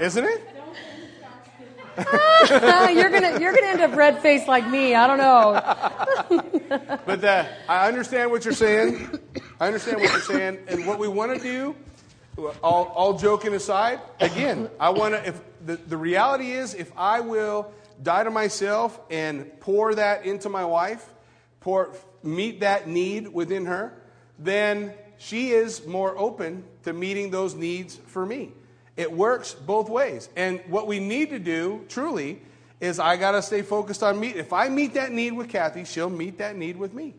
Isn't 0.00 0.24
it? 0.24 0.49
you're 2.94 3.10
gonna 3.10 3.38
you're 3.40 3.52
gonna 3.52 3.66
end 3.66 3.80
up 3.80 3.94
red 3.94 4.20
faced 4.22 4.48
like 4.48 4.66
me. 4.68 4.94
I 4.94 5.06
don't 5.06 5.18
know. 5.18 6.98
but 7.06 7.24
uh, 7.24 7.44
I 7.68 7.88
understand 7.88 8.30
what 8.30 8.44
you're 8.44 8.54
saying. 8.54 9.18
I 9.60 9.66
understand 9.66 10.00
what 10.00 10.10
you're 10.10 10.20
saying, 10.20 10.58
and 10.68 10.86
what 10.86 10.98
we 10.98 11.08
want 11.08 11.36
to 11.36 11.42
do. 11.42 11.74
All, 12.62 12.84
all 12.94 13.18
joking 13.18 13.52
aside, 13.52 14.00
again, 14.20 14.70
I 14.78 14.90
want 14.90 15.14
to. 15.14 15.28
If 15.28 15.40
the, 15.66 15.76
the 15.76 15.96
reality 15.96 16.52
is, 16.52 16.72
if 16.74 16.90
I 16.96 17.20
will 17.20 17.70
die 18.02 18.24
to 18.24 18.30
myself 18.30 18.98
and 19.10 19.60
pour 19.60 19.94
that 19.96 20.24
into 20.24 20.48
my 20.48 20.64
wife, 20.64 21.06
pour 21.60 21.94
meet 22.22 22.60
that 22.60 22.88
need 22.88 23.28
within 23.28 23.66
her, 23.66 23.92
then 24.38 24.94
she 25.18 25.50
is 25.50 25.86
more 25.86 26.16
open 26.16 26.64
to 26.84 26.94
meeting 26.94 27.30
those 27.30 27.54
needs 27.54 27.96
for 28.06 28.24
me. 28.24 28.52
It 29.00 29.10
works 29.10 29.54
both 29.54 29.88
ways. 29.88 30.28
And 30.36 30.60
what 30.66 30.86
we 30.86 31.00
need 31.00 31.30
to 31.30 31.38
do, 31.38 31.86
truly, 31.88 32.42
is 32.80 32.98
I 32.98 33.16
got 33.16 33.30
to 33.30 33.40
stay 33.40 33.62
focused 33.62 34.02
on 34.02 34.20
me. 34.20 34.28
If 34.28 34.52
I 34.52 34.68
meet 34.68 34.92
that 34.92 35.10
need 35.10 35.30
with 35.30 35.48
Kathy, 35.48 35.84
she'll 35.86 36.10
meet 36.10 36.36
that 36.36 36.54
need 36.54 36.76
with 36.76 36.92
me. 36.92 37.14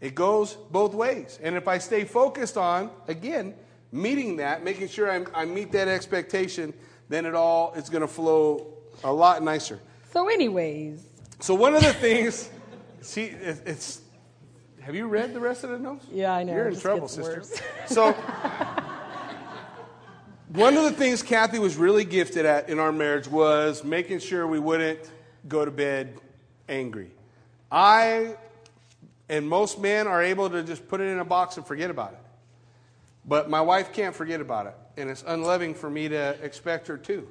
It 0.00 0.14
goes 0.14 0.54
both 0.70 0.94
ways. 0.94 1.40
And 1.42 1.56
if 1.56 1.66
I 1.66 1.78
stay 1.78 2.04
focused 2.04 2.56
on, 2.56 2.90
again, 3.08 3.54
meeting 3.90 4.36
that, 4.36 4.62
making 4.62 4.86
sure 4.86 5.10
I'm, 5.10 5.26
i 5.34 5.44
meet 5.44 5.72
that 5.72 5.88
expectation, 5.88 6.72
then 7.08 7.26
it 7.26 7.34
all 7.34 7.72
is 7.72 7.90
going 7.90 8.02
to 8.02 8.08
flow 8.08 8.68
a 9.02 9.12
lot 9.12 9.42
nicer. 9.42 9.80
So, 10.12 10.28
anyways. 10.28 11.08
So, 11.40 11.56
one 11.56 11.74
of 11.74 11.82
the 11.82 11.92
things, 11.92 12.50
see, 13.00 13.24
it, 13.24 13.62
it's, 13.66 14.00
have 14.80 14.94
you 14.94 15.08
read 15.08 15.34
the 15.34 15.40
rest 15.40 15.64
of 15.64 15.70
the 15.70 15.78
notes? 15.80 16.06
Yeah, 16.12 16.32
I 16.32 16.44
know. 16.44 16.54
You're 16.54 16.68
in 16.68 16.78
trouble, 16.78 17.08
sister. 17.08 17.42
So, 17.88 18.12
one 20.48 20.76
of 20.76 20.84
the 20.84 20.92
things 20.92 21.22
Kathy 21.22 21.58
was 21.58 21.76
really 21.76 22.04
gifted 22.04 22.46
at 22.46 22.68
in 22.68 22.78
our 22.78 22.92
marriage 22.92 23.26
was 23.26 23.82
making 23.82 24.20
sure 24.20 24.46
we 24.46 24.60
wouldn't 24.60 25.00
go 25.48 25.64
to 25.64 25.70
bed 25.70 26.18
angry. 26.68 27.10
I 27.70 28.36
and 29.28 29.48
most 29.48 29.80
men 29.80 30.06
are 30.06 30.22
able 30.22 30.48
to 30.50 30.62
just 30.62 30.86
put 30.88 31.00
it 31.00 31.08
in 31.08 31.18
a 31.18 31.24
box 31.24 31.56
and 31.56 31.66
forget 31.66 31.90
about 31.90 32.12
it. 32.12 32.20
But 33.24 33.50
my 33.50 33.60
wife 33.60 33.92
can't 33.92 34.14
forget 34.14 34.40
about 34.40 34.66
it. 34.66 34.74
And 34.96 35.10
it's 35.10 35.24
unloving 35.26 35.74
for 35.74 35.90
me 35.90 36.08
to 36.08 36.38
expect 36.42 36.86
her 36.86 36.96
to. 36.96 37.28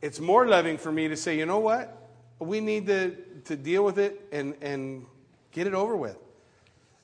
It's 0.00 0.18
more 0.18 0.48
loving 0.48 0.78
for 0.78 0.90
me 0.90 1.08
to 1.08 1.16
say, 1.16 1.38
you 1.38 1.46
know 1.46 1.60
what? 1.60 1.96
We 2.40 2.60
need 2.60 2.88
to, 2.88 3.14
to 3.44 3.56
deal 3.56 3.84
with 3.84 3.98
it 3.98 4.20
and, 4.32 4.56
and 4.60 5.06
get 5.52 5.68
it 5.68 5.74
over 5.74 5.94
with. 5.94 6.16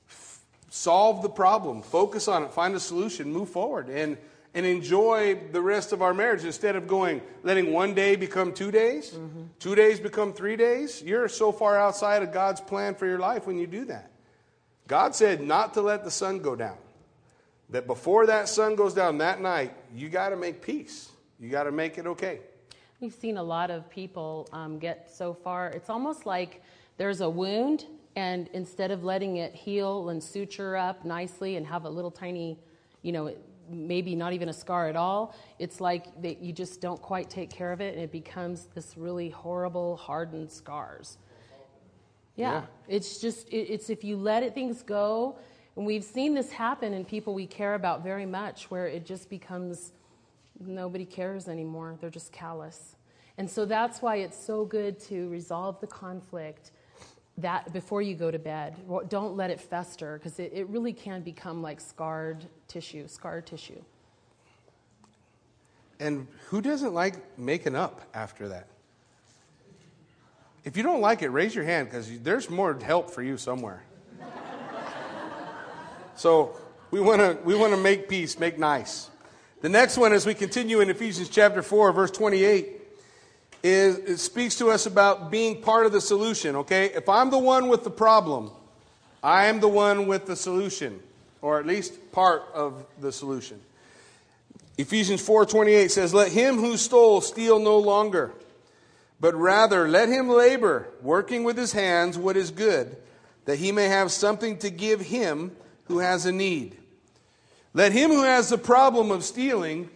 F- 0.09 0.41
solve 0.69 1.21
the 1.21 1.29
problem, 1.29 1.81
focus 1.81 2.27
on 2.27 2.43
it, 2.43 2.51
find 2.51 2.75
a 2.75 2.79
solution, 2.79 3.31
move 3.31 3.49
forward. 3.49 3.87
And 3.87 4.17
and 4.53 4.65
enjoy 4.65 5.39
the 5.51 5.61
rest 5.61 5.93
of 5.93 6.01
our 6.01 6.13
marriage 6.13 6.43
instead 6.43 6.75
of 6.75 6.87
going 6.87 7.21
letting 7.43 7.71
one 7.71 7.93
day 7.93 8.15
become 8.15 8.53
two 8.53 8.71
days? 8.71 9.11
Mm-hmm. 9.11 9.43
two 9.59 9.75
days 9.75 9.99
become 9.99 10.33
three 10.33 10.55
days? 10.55 11.01
You're 11.01 11.27
so 11.27 11.51
far 11.51 11.77
outside 11.77 12.23
of 12.23 12.31
god's 12.31 12.61
plan 12.61 12.95
for 12.95 13.05
your 13.05 13.19
life 13.19 13.45
when 13.45 13.57
you 13.57 13.67
do 13.67 13.85
that. 13.85 14.11
God 14.87 15.15
said 15.15 15.41
not 15.41 15.73
to 15.75 15.81
let 15.81 16.03
the 16.03 16.11
sun 16.11 16.39
go 16.39 16.55
down. 16.55 16.77
That 17.69 17.85
before 17.85 18.25
that 18.25 18.49
sun 18.49 18.75
goes 18.75 18.93
down 18.93 19.19
that 19.19 19.41
night 19.41 19.73
you 19.93 20.09
got 20.09 20.29
to 20.29 20.35
make 20.35 20.61
peace. 20.61 21.09
You 21.39 21.49
got 21.49 21.63
to 21.63 21.71
make 21.71 21.97
it 21.97 22.07
okay. 22.07 22.39
We've 22.99 23.13
seen 23.13 23.37
a 23.37 23.43
lot 23.43 23.71
of 23.71 23.89
people 23.89 24.49
um, 24.51 24.77
get 24.77 25.09
so 25.09 25.33
far. 25.33 25.67
It's 25.69 25.89
almost 25.89 26.25
like 26.25 26.61
there's 26.97 27.21
a 27.21 27.29
wound 27.29 27.85
and 28.15 28.49
instead 28.53 28.91
of 28.91 29.03
letting 29.03 29.37
it 29.37 29.55
heal 29.55 30.09
and 30.09 30.21
suture 30.21 30.75
up 30.75 31.05
nicely 31.05 31.55
and 31.55 31.65
have 31.65 31.85
a 31.85 31.89
little 31.89 32.11
tiny 32.11 32.57
you 33.01 33.11
know 33.11 33.33
maybe 33.69 34.15
not 34.15 34.33
even 34.33 34.49
a 34.49 34.53
scar 34.53 34.89
at 34.89 34.95
all. 34.95 35.35
It's 35.59 35.79
like 35.79 36.21
that 36.21 36.41
you 36.41 36.53
just 36.53 36.81
don't 36.81 37.01
quite 37.01 37.29
take 37.29 37.49
care 37.49 37.71
of 37.71 37.81
it, 37.81 37.93
and 37.93 38.03
it 38.03 38.11
becomes 38.11 38.67
this 38.75 38.97
really 38.97 39.29
horrible, 39.29 39.97
hardened 39.97 40.51
scars. 40.51 41.17
Yeah, 42.35 42.51
yeah. 42.51 42.61
it's 42.87 43.19
just 43.19 43.49
it, 43.49 43.71
it's 43.71 43.89
if 43.89 44.03
you 44.03 44.17
let 44.17 44.43
it 44.43 44.53
things 44.53 44.81
go, 44.83 45.37
and 45.75 45.85
we've 45.85 46.03
seen 46.03 46.33
this 46.33 46.51
happen 46.51 46.93
in 46.93 47.05
people 47.05 47.33
we 47.33 47.47
care 47.47 47.75
about 47.75 48.03
very 48.03 48.25
much, 48.25 48.71
where 48.71 48.87
it 48.87 49.05
just 49.05 49.29
becomes 49.29 49.91
nobody 50.59 51.05
cares 51.05 51.47
anymore. 51.47 51.97
They're 51.99 52.09
just 52.09 52.31
callous, 52.31 52.95
and 53.37 53.49
so 53.49 53.65
that's 53.65 54.01
why 54.01 54.17
it's 54.17 54.37
so 54.37 54.65
good 54.65 54.99
to 55.01 55.29
resolve 55.29 55.79
the 55.81 55.87
conflict 55.87 56.71
that 57.41 57.73
before 57.73 58.01
you 58.01 58.15
go 58.15 58.31
to 58.31 58.39
bed. 58.39 58.75
Don't 59.09 59.35
let 59.35 59.49
it 59.49 59.59
fester 59.59 60.17
because 60.17 60.39
it, 60.39 60.51
it 60.53 60.67
really 60.69 60.93
can 60.93 61.21
become 61.21 61.61
like 61.61 61.79
scarred 61.81 62.45
tissue, 62.67 63.07
scar 63.07 63.41
tissue. 63.41 63.81
And 65.99 66.27
who 66.47 66.61
doesn't 66.61 66.93
like 66.93 67.37
making 67.37 67.75
up 67.75 68.01
after 68.13 68.49
that? 68.49 68.67
If 70.63 70.77
you 70.77 70.83
don't 70.83 71.01
like 71.01 71.21
it, 71.21 71.29
raise 71.29 71.55
your 71.55 71.65
hand 71.65 71.89
because 71.89 72.19
there's 72.19 72.49
more 72.49 72.77
help 72.81 73.09
for 73.09 73.21
you 73.21 73.37
somewhere. 73.37 73.83
so 76.15 76.57
we 76.91 76.99
want 76.99 77.21
to 77.21 77.37
we 77.43 77.55
want 77.55 77.73
to 77.73 77.79
make 77.79 78.09
peace, 78.09 78.39
make 78.39 78.57
nice. 78.57 79.09
The 79.61 79.69
next 79.69 79.97
one, 79.97 80.13
as 80.13 80.25
we 80.25 80.33
continue 80.33 80.79
in 80.79 80.89
Ephesians 80.89 81.29
chapter 81.29 81.61
four, 81.61 81.91
verse 81.91 82.11
twenty-eight 82.11 82.78
is 83.63 83.97
it 83.97 84.17
speaks 84.17 84.55
to 84.57 84.69
us 84.69 84.85
about 84.85 85.31
being 85.31 85.61
part 85.61 85.85
of 85.85 85.91
the 85.91 86.01
solution, 86.01 86.55
okay? 86.57 86.85
If 86.93 87.09
I'm 87.09 87.29
the 87.29 87.39
one 87.39 87.67
with 87.67 87.83
the 87.83 87.89
problem, 87.89 88.51
I 89.21 89.45
am 89.47 89.59
the 89.59 89.67
one 89.67 90.07
with 90.07 90.25
the 90.25 90.35
solution, 90.35 90.99
or 91.41 91.59
at 91.59 91.65
least 91.65 92.11
part 92.11 92.43
of 92.53 92.85
the 92.99 93.11
solution. 93.11 93.59
Ephesians 94.77 95.21
4:28 95.21 95.91
says, 95.91 96.13
"Let 96.13 96.31
him 96.31 96.57
who 96.57 96.77
stole 96.77 97.19
steal 97.19 97.59
no 97.59 97.77
longer, 97.77 98.31
but 99.19 99.35
rather 99.35 99.89
let 99.89 100.07
him 100.07 100.29
labor, 100.29 100.87
working 101.01 101.43
with 101.43 101.57
his 101.57 101.73
hands 101.73 102.17
what 102.17 102.37
is 102.37 102.51
good, 102.51 102.95
that 103.45 103.57
he 103.57 103.71
may 103.71 103.87
have 103.87 104.11
something 104.11 104.57
to 104.59 104.69
give 104.69 105.01
him 105.01 105.55
who 105.89 105.99
has 105.99 106.25
a 106.25 106.31
need. 106.31 106.77
Let 107.73 107.91
him 107.91 108.11
who 108.11 108.23
has 108.23 108.49
the 108.49 108.57
problem 108.57 109.11
of 109.11 109.25
stealing, 109.25 109.89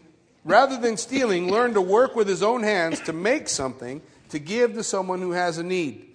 rather 0.43 0.77
than 0.77 0.97
stealing, 0.97 1.51
learn 1.51 1.73
to 1.73 1.81
work 1.81 2.15
with 2.15 2.27
his 2.27 2.43
own 2.43 2.63
hands 2.63 2.99
to 3.01 3.13
make 3.13 3.49
something 3.49 4.01
to 4.29 4.39
give 4.39 4.73
to 4.73 4.83
someone 4.83 5.19
who 5.19 5.31
has 5.31 5.57
a 5.57 5.63
need. 5.63 6.09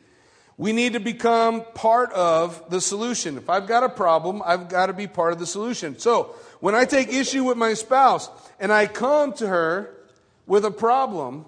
We 0.56 0.72
need 0.72 0.94
to 0.94 1.00
become 1.00 1.64
part 1.74 2.12
of 2.12 2.68
the 2.68 2.80
solution. 2.80 3.36
If 3.36 3.48
I've 3.48 3.68
got 3.68 3.84
a 3.84 3.88
problem, 3.88 4.42
I've 4.44 4.68
got 4.68 4.86
to 4.86 4.92
be 4.92 5.06
part 5.06 5.32
of 5.32 5.38
the 5.38 5.46
solution. 5.46 5.98
So, 5.98 6.34
when 6.58 6.74
I 6.74 6.84
take 6.84 7.12
issue 7.12 7.44
with 7.44 7.56
my 7.56 7.74
spouse 7.74 8.28
and 8.58 8.72
I 8.72 8.86
come 8.86 9.32
to 9.34 9.46
her 9.46 9.94
with 10.46 10.64
a 10.64 10.72
problem, 10.72 11.46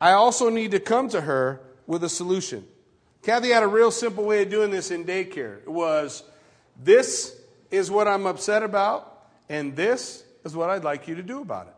I 0.00 0.12
also 0.12 0.48
need 0.48 0.70
to 0.70 0.80
come 0.80 1.10
to 1.10 1.20
her 1.20 1.60
with 1.86 2.02
a 2.04 2.08
solution. 2.08 2.66
Kathy 3.22 3.50
had 3.50 3.62
a 3.62 3.68
real 3.68 3.90
simple 3.90 4.24
way 4.24 4.42
of 4.42 4.48
doing 4.48 4.70
this 4.70 4.90
in 4.90 5.04
daycare. 5.04 5.58
It 5.58 5.68
was 5.68 6.22
this 6.82 7.38
is 7.70 7.90
what 7.90 8.08
I'm 8.08 8.26
upset 8.26 8.62
about, 8.62 9.28
and 9.50 9.76
this 9.76 10.24
is 10.44 10.56
what 10.56 10.70
I'd 10.70 10.84
like 10.84 11.06
you 11.08 11.16
to 11.16 11.22
do 11.22 11.42
about 11.42 11.66
it. 11.66 11.74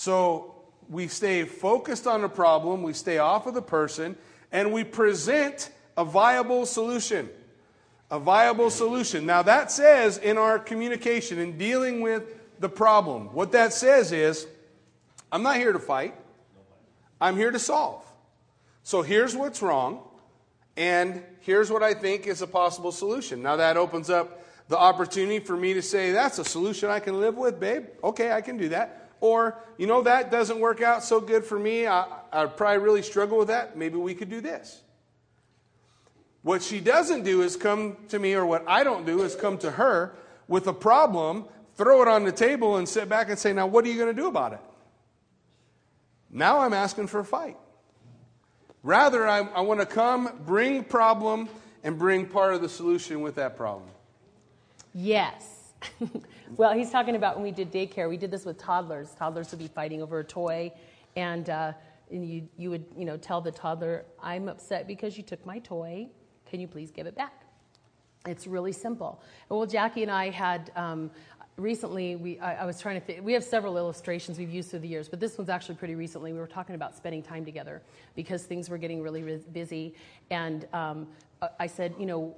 So 0.00 0.54
we 0.88 1.08
stay 1.08 1.44
focused 1.44 2.06
on 2.06 2.22
the 2.22 2.28
problem, 2.30 2.82
we 2.82 2.94
stay 2.94 3.18
off 3.18 3.46
of 3.46 3.52
the 3.52 3.60
person, 3.60 4.16
and 4.50 4.72
we 4.72 4.82
present 4.82 5.70
a 5.94 6.06
viable 6.06 6.64
solution. 6.64 7.28
A 8.10 8.18
viable 8.18 8.70
solution. 8.70 9.26
Now, 9.26 9.42
that 9.42 9.70
says 9.70 10.16
in 10.16 10.38
our 10.38 10.58
communication, 10.58 11.38
in 11.38 11.58
dealing 11.58 12.00
with 12.00 12.22
the 12.60 12.68
problem, 12.70 13.34
what 13.34 13.52
that 13.52 13.74
says 13.74 14.10
is 14.10 14.46
I'm 15.30 15.42
not 15.42 15.56
here 15.56 15.74
to 15.74 15.78
fight, 15.78 16.14
I'm 17.20 17.36
here 17.36 17.50
to 17.50 17.58
solve. 17.58 18.02
So 18.82 19.02
here's 19.02 19.36
what's 19.36 19.60
wrong, 19.60 20.00
and 20.78 21.22
here's 21.40 21.70
what 21.70 21.82
I 21.82 21.92
think 21.92 22.26
is 22.26 22.40
a 22.40 22.46
possible 22.46 22.90
solution. 22.90 23.42
Now, 23.42 23.56
that 23.56 23.76
opens 23.76 24.08
up 24.08 24.46
the 24.68 24.78
opportunity 24.78 25.40
for 25.40 25.58
me 25.58 25.74
to 25.74 25.82
say, 25.82 26.12
That's 26.12 26.38
a 26.38 26.44
solution 26.46 26.88
I 26.88 27.00
can 27.00 27.20
live 27.20 27.36
with, 27.36 27.60
babe. 27.60 27.84
Okay, 28.02 28.32
I 28.32 28.40
can 28.40 28.56
do 28.56 28.70
that. 28.70 28.99
Or, 29.20 29.58
you 29.76 29.86
know, 29.86 30.02
that 30.02 30.30
doesn't 30.30 30.58
work 30.58 30.80
out 30.80 31.04
so 31.04 31.20
good 31.20 31.44
for 31.44 31.58
me. 31.58 31.86
I, 31.86 32.06
I'd 32.32 32.56
probably 32.56 32.78
really 32.78 33.02
struggle 33.02 33.38
with 33.38 33.48
that. 33.48 33.76
Maybe 33.76 33.96
we 33.96 34.14
could 34.14 34.30
do 34.30 34.40
this. 34.40 34.80
What 36.42 36.62
she 36.62 36.80
doesn't 36.80 37.24
do 37.24 37.42
is 37.42 37.56
come 37.56 37.96
to 38.08 38.18
me, 38.18 38.34
or 38.34 38.46
what 38.46 38.64
I 38.66 38.82
don't 38.82 39.04
do 39.04 39.22
is 39.22 39.36
come 39.36 39.58
to 39.58 39.72
her 39.72 40.14
with 40.48 40.66
a 40.66 40.72
problem, 40.72 41.44
throw 41.76 42.00
it 42.00 42.08
on 42.08 42.24
the 42.24 42.32
table, 42.32 42.76
and 42.76 42.88
sit 42.88 43.10
back 43.10 43.28
and 43.28 43.38
say, 43.38 43.52
Now, 43.52 43.66
what 43.66 43.84
are 43.84 43.88
you 43.88 43.96
going 43.96 44.14
to 44.14 44.20
do 44.20 44.26
about 44.26 44.54
it? 44.54 44.60
Now 46.30 46.60
I'm 46.60 46.72
asking 46.72 47.08
for 47.08 47.20
a 47.20 47.24
fight. 47.24 47.56
Rather, 48.82 49.28
I, 49.28 49.40
I 49.40 49.60
want 49.60 49.80
to 49.80 49.86
come, 49.86 50.40
bring 50.46 50.82
problem, 50.84 51.50
and 51.84 51.98
bring 51.98 52.26
part 52.26 52.54
of 52.54 52.62
the 52.62 52.68
solution 52.68 53.20
with 53.20 53.34
that 53.34 53.56
problem. 53.56 53.90
Yes. 54.94 55.72
well, 56.56 56.72
he's 56.72 56.90
talking 56.90 57.16
about 57.16 57.36
when 57.36 57.44
we 57.44 57.50
did 57.50 57.72
daycare. 57.72 58.08
We 58.08 58.16
did 58.16 58.30
this 58.30 58.44
with 58.44 58.58
toddlers. 58.58 59.14
Toddlers 59.14 59.50
would 59.50 59.60
be 59.60 59.68
fighting 59.68 60.02
over 60.02 60.20
a 60.20 60.24
toy, 60.24 60.72
and, 61.16 61.48
uh, 61.48 61.72
and 62.10 62.28
you, 62.28 62.48
you 62.56 62.70
would 62.70 62.84
you 62.96 63.04
know, 63.04 63.16
tell 63.16 63.40
the 63.40 63.52
toddler, 63.52 64.04
I'm 64.22 64.48
upset 64.48 64.86
because 64.86 65.16
you 65.16 65.22
took 65.22 65.44
my 65.46 65.58
toy. 65.60 66.08
Can 66.46 66.60
you 66.60 66.66
please 66.66 66.90
give 66.90 67.06
it 67.06 67.14
back? 67.14 67.44
It's 68.26 68.46
really 68.46 68.72
simple. 68.72 69.22
Well, 69.48 69.64
Jackie 69.66 70.02
and 70.02 70.10
I 70.10 70.30
had 70.30 70.70
um, 70.76 71.10
recently, 71.56 72.16
we, 72.16 72.38
I, 72.38 72.62
I, 72.62 72.64
was 72.64 72.80
trying 72.80 73.00
to, 73.00 73.06
fit, 73.06 73.24
we 73.24 73.32
have 73.32 73.44
several 73.44 73.78
illustrations 73.78 74.38
we've 74.38 74.50
used 74.50 74.70
through 74.70 74.80
the 74.80 74.88
years, 74.88 75.08
but 75.08 75.20
this 75.20 75.38
one's 75.38 75.48
actually 75.48 75.76
pretty 75.76 75.94
recently. 75.94 76.32
We 76.32 76.38
were 76.38 76.46
talking 76.46 76.74
about 76.74 76.96
spending 76.96 77.22
time 77.22 77.44
together 77.44 77.82
because 78.14 78.42
things 78.42 78.68
were 78.68 78.78
getting 78.78 79.02
really, 79.02 79.22
really 79.22 79.42
busy. 79.52 79.94
And 80.30 80.66
um, 80.72 81.06
I 81.58 81.66
said, 81.66 81.94
you 81.98 82.06
know, 82.06 82.36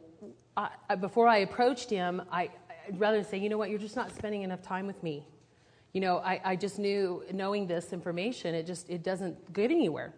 I, 0.57 0.95
before 0.97 1.27
I 1.27 1.39
approached 1.39 1.89
him, 1.89 2.23
I, 2.31 2.51
Rather 2.93 3.23
say, 3.23 3.39
you 3.39 3.49
know 3.49 3.59
what, 3.59 3.71
you're 3.71 3.79
just 3.79 3.97
not 3.97 4.15
spending 4.15 4.43
enough 4.43 4.63
time 4.63 4.87
with 4.87 5.03
me. 5.03 5.27
You 5.93 6.01
know, 6.01 6.19
I, 6.19 6.41
I 6.45 6.57
just 6.57 6.79
knew, 6.79 7.23
knowing 7.33 7.67
this 7.67 7.93
information, 7.93 8.55
it 8.55 8.67
just, 8.67 8.89
it 8.89 9.03
doesn't 9.03 9.53
get 9.53 9.71
anywhere. 9.71 10.15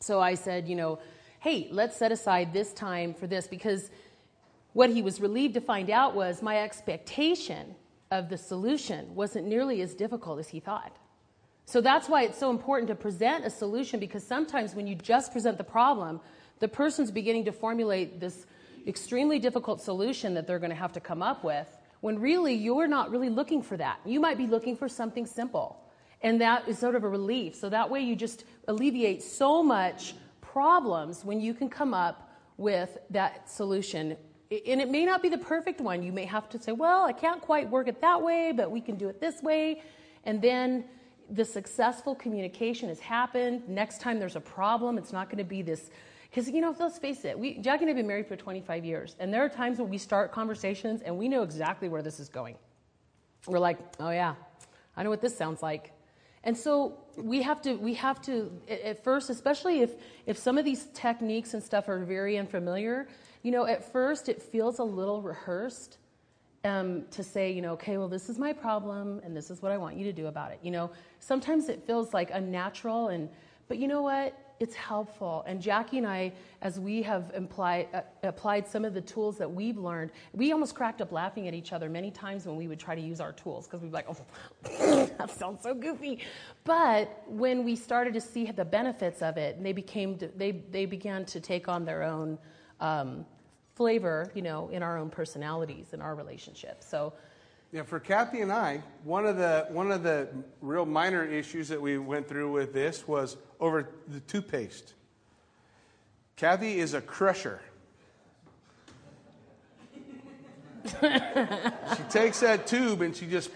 So 0.00 0.20
I 0.20 0.34
said, 0.34 0.68
you 0.68 0.76
know, 0.76 0.98
hey, 1.40 1.68
let's 1.70 1.96
set 1.96 2.12
aside 2.12 2.52
this 2.52 2.72
time 2.72 3.14
for 3.14 3.26
this 3.26 3.46
because 3.46 3.90
what 4.72 4.90
he 4.90 5.02
was 5.02 5.20
relieved 5.20 5.54
to 5.54 5.60
find 5.60 5.90
out 5.90 6.14
was 6.14 6.42
my 6.42 6.58
expectation 6.58 7.74
of 8.10 8.28
the 8.28 8.36
solution 8.36 9.14
wasn't 9.14 9.46
nearly 9.46 9.80
as 9.80 9.94
difficult 9.94 10.38
as 10.38 10.48
he 10.48 10.60
thought. 10.60 10.96
So 11.64 11.80
that's 11.80 12.08
why 12.08 12.22
it's 12.22 12.38
so 12.38 12.50
important 12.50 12.88
to 12.88 12.94
present 12.94 13.44
a 13.44 13.50
solution 13.50 14.00
because 14.00 14.26
sometimes 14.26 14.74
when 14.74 14.86
you 14.86 14.94
just 14.94 15.32
present 15.32 15.58
the 15.58 15.64
problem, 15.64 16.20
the 16.60 16.68
person's 16.68 17.10
beginning 17.10 17.44
to 17.44 17.52
formulate 17.52 18.20
this 18.20 18.46
extremely 18.86 19.38
difficult 19.38 19.80
solution 19.80 20.34
that 20.34 20.46
they're 20.46 20.58
going 20.58 20.70
to 20.70 20.76
have 20.76 20.92
to 20.92 21.00
come 21.00 21.22
up 21.22 21.44
with 21.44 21.68
when 22.00 22.18
really 22.18 22.54
you're 22.54 22.86
not 22.86 23.10
really 23.10 23.28
looking 23.28 23.62
for 23.62 23.76
that. 23.76 24.00
You 24.04 24.20
might 24.20 24.38
be 24.38 24.46
looking 24.46 24.76
for 24.76 24.88
something 24.88 25.26
simple. 25.26 25.84
And 26.20 26.40
that 26.40 26.68
is 26.68 26.78
sort 26.78 26.94
of 26.94 27.04
a 27.04 27.08
relief. 27.08 27.54
So 27.54 27.68
that 27.68 27.88
way 27.88 28.00
you 28.00 28.16
just 28.16 28.44
alleviate 28.66 29.22
so 29.22 29.62
much 29.62 30.14
problems 30.40 31.24
when 31.24 31.40
you 31.40 31.54
can 31.54 31.68
come 31.68 31.94
up 31.94 32.32
with 32.56 32.98
that 33.10 33.48
solution. 33.48 34.16
And 34.50 34.80
it 34.80 34.90
may 34.90 35.04
not 35.04 35.22
be 35.22 35.28
the 35.28 35.38
perfect 35.38 35.80
one. 35.80 36.02
You 36.02 36.12
may 36.12 36.24
have 36.24 36.48
to 36.50 36.58
say, 36.58 36.72
well, 36.72 37.04
I 37.04 37.12
can't 37.12 37.40
quite 37.40 37.68
work 37.70 37.86
it 37.86 38.00
that 38.00 38.20
way, 38.20 38.52
but 38.52 38.70
we 38.70 38.80
can 38.80 38.96
do 38.96 39.08
it 39.08 39.20
this 39.20 39.42
way. 39.42 39.82
And 40.24 40.42
then 40.42 40.84
the 41.30 41.44
successful 41.44 42.14
communication 42.14 42.88
has 42.88 42.98
happened. 42.98 43.68
Next 43.68 44.00
time 44.00 44.18
there's 44.18 44.36
a 44.36 44.40
problem, 44.40 44.98
it's 44.98 45.12
not 45.12 45.28
going 45.28 45.38
to 45.38 45.44
be 45.44 45.62
this 45.62 45.90
because, 46.30 46.48
you 46.48 46.60
know, 46.60 46.74
let's 46.78 46.98
face 46.98 47.24
it, 47.24 47.38
we, 47.38 47.58
Jackie 47.58 47.84
and 47.84 47.88
I 47.88 47.90
have 47.90 47.96
been 47.96 48.06
married 48.06 48.26
for 48.26 48.36
25 48.36 48.84
years, 48.84 49.16
and 49.18 49.32
there 49.32 49.44
are 49.44 49.48
times 49.48 49.78
when 49.78 49.88
we 49.88 49.98
start 49.98 50.32
conversations 50.32 51.02
and 51.02 51.16
we 51.16 51.28
know 51.28 51.42
exactly 51.42 51.88
where 51.88 52.02
this 52.02 52.20
is 52.20 52.28
going. 52.28 52.56
We're 53.46 53.58
like, 53.58 53.78
oh, 53.98 54.10
yeah, 54.10 54.34
I 54.96 55.02
know 55.02 55.10
what 55.10 55.22
this 55.22 55.36
sounds 55.36 55.62
like. 55.62 55.92
And 56.44 56.56
so 56.56 56.98
we 57.16 57.42
have 57.42 57.60
to, 57.62 57.74
we 57.74 57.94
have 57.94 58.22
to 58.22 58.50
at 58.68 59.02
first, 59.02 59.30
especially 59.30 59.80
if, 59.80 59.94
if 60.26 60.38
some 60.38 60.58
of 60.58 60.64
these 60.64 60.86
techniques 60.94 61.54
and 61.54 61.62
stuff 61.62 61.88
are 61.88 62.04
very 62.04 62.38
unfamiliar, 62.38 63.08
you 63.42 63.50
know, 63.50 63.66
at 63.66 63.92
first 63.92 64.28
it 64.28 64.40
feels 64.40 64.78
a 64.78 64.84
little 64.84 65.20
rehearsed 65.22 65.98
um, 66.64 67.04
to 67.10 67.22
say, 67.22 67.50
you 67.50 67.62
know, 67.62 67.72
okay, 67.72 67.96
well, 67.96 68.08
this 68.08 68.28
is 68.28 68.38
my 68.38 68.52
problem 68.52 69.20
and 69.24 69.36
this 69.36 69.50
is 69.50 69.62
what 69.62 69.72
I 69.72 69.78
want 69.78 69.96
you 69.96 70.04
to 70.04 70.12
do 70.12 70.26
about 70.26 70.52
it. 70.52 70.58
You 70.62 70.70
know, 70.70 70.90
sometimes 71.20 71.68
it 71.68 71.84
feels 71.86 72.12
like 72.12 72.30
unnatural, 72.32 73.08
and, 73.08 73.28
but 73.68 73.78
you 73.78 73.88
know 73.88 74.02
what? 74.02 74.34
It's 74.60 74.74
helpful. 74.74 75.44
And 75.46 75.62
Jackie 75.62 75.98
and 75.98 76.06
I, 76.06 76.32
as 76.62 76.80
we 76.80 77.02
have 77.02 77.30
imply, 77.34 77.86
uh, 77.94 78.00
applied 78.24 78.66
some 78.66 78.84
of 78.84 78.92
the 78.92 79.00
tools 79.00 79.38
that 79.38 79.50
we've 79.50 79.78
learned, 79.78 80.10
we 80.32 80.52
almost 80.52 80.74
cracked 80.74 81.00
up 81.00 81.12
laughing 81.12 81.46
at 81.46 81.54
each 81.54 81.72
other 81.72 81.88
many 81.88 82.10
times 82.10 82.46
when 82.46 82.56
we 82.56 82.66
would 82.66 82.80
try 82.80 82.94
to 82.94 83.00
use 83.00 83.20
our 83.20 83.32
tools 83.32 83.66
because 83.66 83.80
we'd 83.80 83.90
be 83.90 83.94
like, 83.94 84.06
oh, 84.08 85.06
that 85.18 85.30
sounds 85.30 85.62
so 85.62 85.74
goofy. 85.74 86.20
But 86.64 87.22
when 87.28 87.64
we 87.64 87.76
started 87.76 88.14
to 88.14 88.20
see 88.20 88.50
the 88.50 88.64
benefits 88.64 89.22
of 89.22 89.36
it, 89.36 89.62
they 89.62 89.72
became 89.72 90.18
they 90.36 90.52
they 90.52 90.86
began 90.86 91.24
to 91.26 91.40
take 91.40 91.68
on 91.68 91.84
their 91.84 92.02
own 92.02 92.38
um, 92.80 93.24
flavor, 93.74 94.32
you 94.34 94.42
know, 94.42 94.68
in 94.70 94.82
our 94.82 94.98
own 94.98 95.10
personalities 95.10 95.92
in 95.92 96.00
our 96.00 96.14
relationships. 96.14 96.86
So. 96.88 97.12
Yeah, 97.70 97.82
for 97.82 98.00
Kathy 98.00 98.40
and 98.40 98.50
I, 98.50 98.82
one 99.04 99.26
of 99.26 99.36
the 99.36 99.66
one 99.68 99.92
of 99.92 100.02
the 100.02 100.28
real 100.62 100.86
minor 100.86 101.22
issues 101.22 101.68
that 101.68 101.80
we 101.80 101.98
went 101.98 102.26
through 102.26 102.50
with 102.50 102.72
this 102.72 103.06
was 103.06 103.36
over 103.60 103.90
the 104.08 104.20
toothpaste. 104.20 104.94
Kathy 106.36 106.78
is 106.78 106.94
a 106.94 107.02
crusher. 107.02 107.60
she 111.00 112.02
takes 112.08 112.40
that 112.40 112.66
tube 112.66 113.02
and 113.02 113.14
she 113.14 113.26
just 113.26 113.50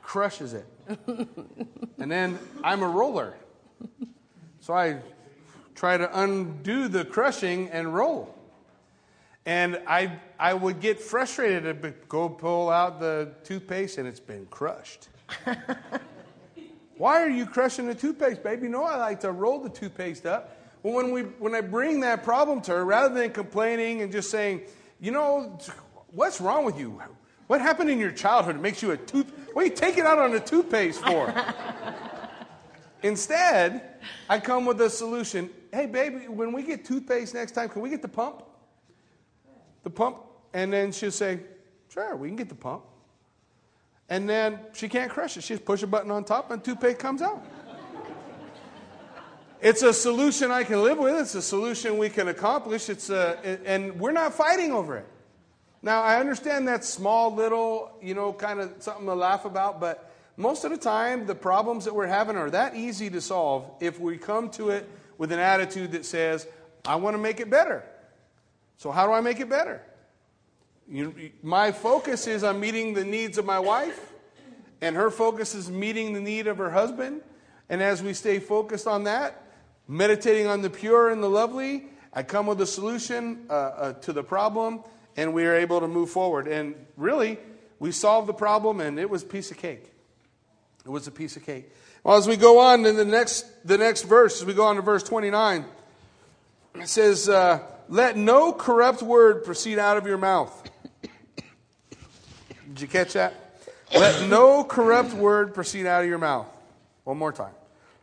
crushes 0.00 0.52
it. 0.52 0.66
And 1.98 2.10
then 2.10 2.38
I'm 2.62 2.82
a 2.82 2.88
roller. 2.88 3.34
So 4.60 4.74
I 4.74 4.98
try 5.74 5.96
to 5.96 6.20
undo 6.20 6.86
the 6.86 7.04
crushing 7.04 7.68
and 7.70 7.92
roll. 7.92 8.32
And 9.50 9.82
I, 9.84 10.20
I 10.38 10.54
would 10.54 10.78
get 10.78 11.00
frustrated 11.00 11.82
to 11.82 11.90
go 12.08 12.28
pull 12.28 12.70
out 12.70 13.00
the 13.00 13.32
toothpaste 13.42 13.98
and 13.98 14.06
it's 14.06 14.20
been 14.20 14.46
crushed. 14.46 15.08
Why 16.96 17.20
are 17.20 17.28
you 17.28 17.46
crushing 17.46 17.88
the 17.88 17.94
toothpaste, 17.96 18.44
baby? 18.44 18.68
Know 18.68 18.84
I 18.84 18.94
like 18.94 19.18
to 19.22 19.32
roll 19.32 19.58
the 19.58 19.68
toothpaste 19.68 20.24
up. 20.24 20.56
Well, 20.84 20.94
when, 20.94 21.10
we, 21.10 21.22
when 21.22 21.52
I 21.56 21.62
bring 21.62 21.98
that 22.02 22.22
problem 22.22 22.60
to 22.60 22.70
her, 22.70 22.84
rather 22.84 23.12
than 23.12 23.32
complaining 23.32 24.02
and 24.02 24.12
just 24.12 24.30
saying, 24.30 24.60
you 25.00 25.10
know, 25.10 25.58
what's 26.12 26.40
wrong 26.40 26.64
with 26.64 26.78
you? 26.78 27.02
What 27.48 27.60
happened 27.60 27.90
in 27.90 27.98
your 27.98 28.12
childhood 28.12 28.54
that 28.54 28.62
makes 28.62 28.80
you 28.82 28.92
a 28.92 28.96
tooth? 28.96 29.32
What 29.52 29.62
are 29.62 29.66
you 29.66 29.74
taking 29.74 30.04
out 30.04 30.20
on 30.20 30.30
the 30.30 30.38
toothpaste 30.38 31.02
for? 31.02 31.34
Instead, 33.02 33.96
I 34.28 34.38
come 34.38 34.64
with 34.64 34.80
a 34.80 34.88
solution. 34.88 35.50
Hey, 35.72 35.86
baby, 35.86 36.28
when 36.28 36.52
we 36.52 36.62
get 36.62 36.84
toothpaste 36.84 37.34
next 37.34 37.50
time, 37.50 37.68
can 37.68 37.82
we 37.82 37.90
get 37.90 38.00
the 38.00 38.06
pump? 38.06 38.44
The 39.82 39.90
pump? 39.90 40.18
And 40.52 40.72
then 40.72 40.92
she'll 40.92 41.10
say, 41.10 41.40
sure, 41.88 42.16
we 42.16 42.28
can 42.28 42.36
get 42.36 42.48
the 42.48 42.54
pump 42.54 42.84
and 44.10 44.28
then 44.28 44.58
she 44.72 44.88
can't 44.88 45.10
crush 45.10 45.36
it. 45.36 45.44
She 45.44 45.54
just 45.54 45.64
push 45.64 45.82
a 45.84 45.86
button 45.86 46.10
on 46.10 46.24
top 46.24 46.50
and 46.50 46.62
toothpaste 46.62 46.98
comes 46.98 47.22
out. 47.22 47.42
it's 49.62 49.82
a 49.82 49.94
solution 49.94 50.50
I 50.50 50.64
can 50.64 50.82
live 50.82 50.98
with. 50.98 51.14
It's 51.14 51.36
a 51.36 51.42
solution 51.42 51.96
we 51.96 52.10
can 52.10 52.26
accomplish. 52.26 52.88
It's 52.88 53.08
uh, 53.08 53.36
a, 53.44 53.66
and 53.66 53.98
we're 54.00 54.10
not 54.10 54.34
fighting 54.34 54.72
over 54.72 54.96
it. 54.96 55.06
Now, 55.80 56.02
I 56.02 56.18
understand 56.18 56.68
that 56.68 56.84
small, 56.84 57.34
little, 57.34 57.92
you 58.02 58.14
know, 58.14 58.32
kind 58.32 58.60
of 58.60 58.74
something 58.80 59.06
to 59.06 59.14
laugh 59.14 59.44
about, 59.44 59.80
but 59.80 60.12
most 60.36 60.64
of 60.64 60.72
the 60.72 60.76
time, 60.76 61.26
the 61.26 61.34
problems 61.34 61.84
that 61.84 61.94
we're 61.94 62.06
having 62.06 62.36
are 62.36 62.50
that 62.50 62.74
easy 62.74 63.08
to 63.10 63.20
solve 63.20 63.70
if 63.80 63.98
we 63.98 64.18
come 64.18 64.50
to 64.50 64.70
it 64.70 64.88
with 65.18 65.30
an 65.32 65.38
attitude 65.38 65.92
that 65.92 66.04
says, 66.04 66.46
I 66.84 66.96
want 66.96 67.14
to 67.14 67.18
make 67.22 67.40
it 67.40 67.48
better. 67.48 67.84
So, 68.80 68.90
how 68.90 69.06
do 69.06 69.12
I 69.12 69.20
make 69.20 69.40
it 69.40 69.50
better? 69.50 69.82
You, 70.88 71.32
my 71.42 71.70
focus 71.70 72.26
is 72.26 72.42
on 72.42 72.58
meeting 72.60 72.94
the 72.94 73.04
needs 73.04 73.36
of 73.36 73.44
my 73.44 73.58
wife, 73.58 74.10
and 74.80 74.96
her 74.96 75.10
focus 75.10 75.54
is 75.54 75.70
meeting 75.70 76.14
the 76.14 76.20
need 76.20 76.46
of 76.46 76.56
her 76.56 76.70
husband. 76.70 77.20
And 77.68 77.82
as 77.82 78.02
we 78.02 78.14
stay 78.14 78.38
focused 78.38 78.86
on 78.86 79.04
that, 79.04 79.44
meditating 79.86 80.46
on 80.46 80.62
the 80.62 80.70
pure 80.70 81.10
and 81.10 81.22
the 81.22 81.28
lovely, 81.28 81.88
I 82.14 82.22
come 82.22 82.46
with 82.46 82.58
a 82.62 82.66
solution 82.66 83.44
uh, 83.50 83.52
uh, 83.52 83.92
to 84.00 84.14
the 84.14 84.24
problem 84.24 84.82
and 85.14 85.34
we 85.34 85.44
are 85.44 85.56
able 85.56 85.80
to 85.80 85.86
move 85.86 86.08
forward. 86.08 86.48
And 86.48 86.74
really, 86.96 87.36
we 87.80 87.92
solved 87.92 88.30
the 88.30 88.32
problem, 88.32 88.80
and 88.80 88.98
it 88.98 89.10
was 89.10 89.24
a 89.24 89.26
piece 89.26 89.50
of 89.50 89.58
cake. 89.58 89.92
It 90.86 90.88
was 90.88 91.06
a 91.06 91.10
piece 91.10 91.36
of 91.36 91.44
cake. 91.44 91.70
Well, 92.02 92.16
as 92.16 92.26
we 92.26 92.38
go 92.38 92.60
on 92.60 92.86
in 92.86 92.96
the 92.96 93.04
next, 93.04 93.44
the 93.62 93.76
next 93.76 94.04
verse, 94.04 94.40
as 94.40 94.46
we 94.46 94.54
go 94.54 94.64
on 94.64 94.76
to 94.76 94.82
verse 94.82 95.02
29, 95.02 95.66
it 96.76 96.88
says, 96.88 97.28
uh, 97.28 97.60
Let 97.90 98.16
no 98.16 98.52
corrupt 98.52 99.02
word 99.02 99.44
proceed 99.44 99.80
out 99.80 99.96
of 99.96 100.06
your 100.06 100.16
mouth. 100.16 100.70
Did 102.68 102.80
you 102.80 102.86
catch 102.86 103.14
that? 103.14 103.34
Let 103.92 104.28
no 104.28 104.62
corrupt 104.62 105.12
word 105.12 105.54
proceed 105.54 105.86
out 105.86 106.04
of 106.04 106.08
your 106.08 106.18
mouth. 106.18 106.46
One 107.02 107.18
more 107.18 107.32
time. 107.32 107.52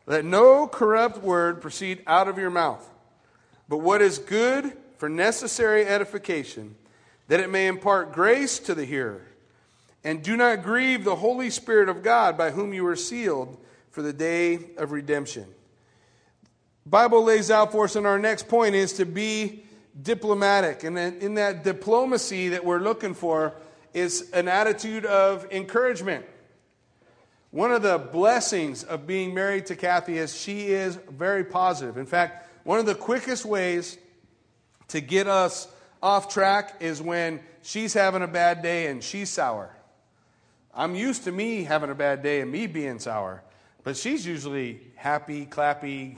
Let 0.06 0.26
no 0.26 0.67
corrupt 0.67 1.19
word 1.19 1.62
proceed 1.62 2.04
out 2.06 2.28
of 2.28 2.38
your 2.38 2.50
mouth, 2.50 2.86
but 3.69 3.78
what 3.78 4.02
is 4.02 4.19
good 4.19 4.76
for 4.97 5.08
necessary 5.08 5.86
edification 5.86 6.76
that 7.30 7.39
it 7.39 7.50
may 7.50 7.67
impart 7.67 8.12
grace 8.12 8.60
to 8.60 8.76
the 8.76 8.86
hearer. 8.86 9.21
And 10.04 10.23
do 10.23 10.36
not 10.38 10.63
grieve 10.63 11.04
the 11.04 11.15
Holy 11.15 11.50
Spirit 11.50 11.89
of 11.89 12.04
God, 12.04 12.38
by 12.38 12.52
whom 12.52 12.73
you 12.73 12.86
are 12.88 12.95
sealed 12.95 13.58
for 13.91 14.02
the 14.02 14.13
day 14.13 14.60
of 14.78 14.91
redemption. 14.91 15.45
Bible 16.86 17.23
lays 17.23 17.52
out 17.52 17.73
for 17.73 17.86
us, 17.86 17.95
and 17.95 18.08
our 18.08 18.19
next 18.19 18.47
point 18.47 18.76
is 18.76 18.93
to 18.93 19.06
be 19.06 19.63
diplomatic. 20.01 20.83
And 20.83 20.97
in 20.97 21.36
that 21.36 21.63
diplomacy 21.63 22.49
that 22.49 22.63
we're 22.63 22.79
looking 22.79 23.13
for 23.13 23.53
is 23.93 24.29
an 24.31 24.47
attitude 24.47 25.05
of 25.05 25.51
encouragement. 25.51 26.25
One 27.51 27.71
of 27.71 27.81
the 27.81 27.97
blessings 27.97 28.83
of 28.83 29.07
being 29.07 29.33
married 29.33 29.67
to 29.67 29.75
Kathy 29.75 30.17
is 30.17 30.39
she 30.39 30.67
is 30.67 30.97
very 31.10 31.43
positive. 31.43 31.97
In 31.97 32.05
fact, 32.05 32.49
one 32.63 32.79
of 32.79 32.86
the 32.86 32.95
quickest 32.95 33.45
ways 33.45 33.97
to 34.89 35.01
get 35.01 35.27
us 35.27 35.67
off 36.03 36.31
track 36.31 36.75
is 36.79 37.01
when 37.01 37.39
she's 37.63 37.93
having 37.93 38.21
a 38.21 38.27
bad 38.27 38.62
day 38.62 38.88
and 38.88 39.03
she's 39.03 39.29
sour. 39.29 39.73
I'm 40.73 40.93
used 40.93 41.23
to 41.23 41.31
me 41.31 41.63
having 41.63 41.89
a 41.89 41.95
bad 41.95 42.21
day 42.21 42.41
and 42.41 42.51
me 42.51 42.67
being 42.67 42.99
sour, 42.99 43.41
but 43.83 43.97
she's 43.97 44.25
usually 44.25 44.81
happy, 44.95 45.45
clappy. 45.45 46.17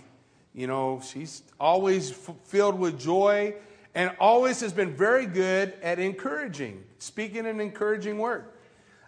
You 0.54 0.68
know, 0.68 1.02
she's 1.06 1.44
always 1.60 2.12
f- 2.12 2.36
filled 2.44 2.78
with 2.78 3.00
joy 3.00 3.54
and 4.00 4.16
always 4.18 4.62
has 4.62 4.72
been 4.72 4.96
very 4.96 5.26
good 5.26 5.74
at 5.84 6.00
encouraging, 6.00 6.86
speaking 7.00 7.46
an 7.46 7.60
encouraging 7.60 8.18
word. 8.18 8.46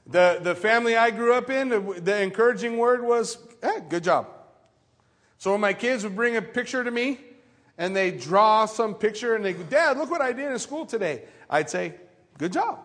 The, 0.06 0.40
the 0.44 0.54
family 0.54 0.98
I 0.98 1.12
grew 1.12 1.34
up 1.34 1.50
in, 1.50 1.70
the, 1.70 1.80
the 1.80 2.22
encouraging 2.22 2.78
word 2.78 3.02
was, 3.02 3.38
hey, 3.64 3.78
good 3.88 4.04
job. 4.04 4.28
So 5.38 5.54
when 5.54 5.62
my 5.62 5.72
kids 5.72 6.04
would 6.04 6.14
bring 6.14 6.36
a 6.36 6.42
picture 6.42 6.84
to 6.84 6.92
me, 6.92 7.22
and 7.78 7.96
they 7.96 8.12
draw 8.12 8.66
some 8.66 8.94
picture 8.94 9.34
and 9.34 9.46
they 9.46 9.54
go, 9.54 9.64
Dad, 9.64 9.98
look 9.98 10.12
what 10.12 10.20
I 10.20 10.34
did 10.34 10.52
in 10.52 10.60
school 10.60 10.86
today. 10.86 11.24
I'd 11.50 11.70
say, 11.70 11.94
Good 12.38 12.52
job. 12.52 12.80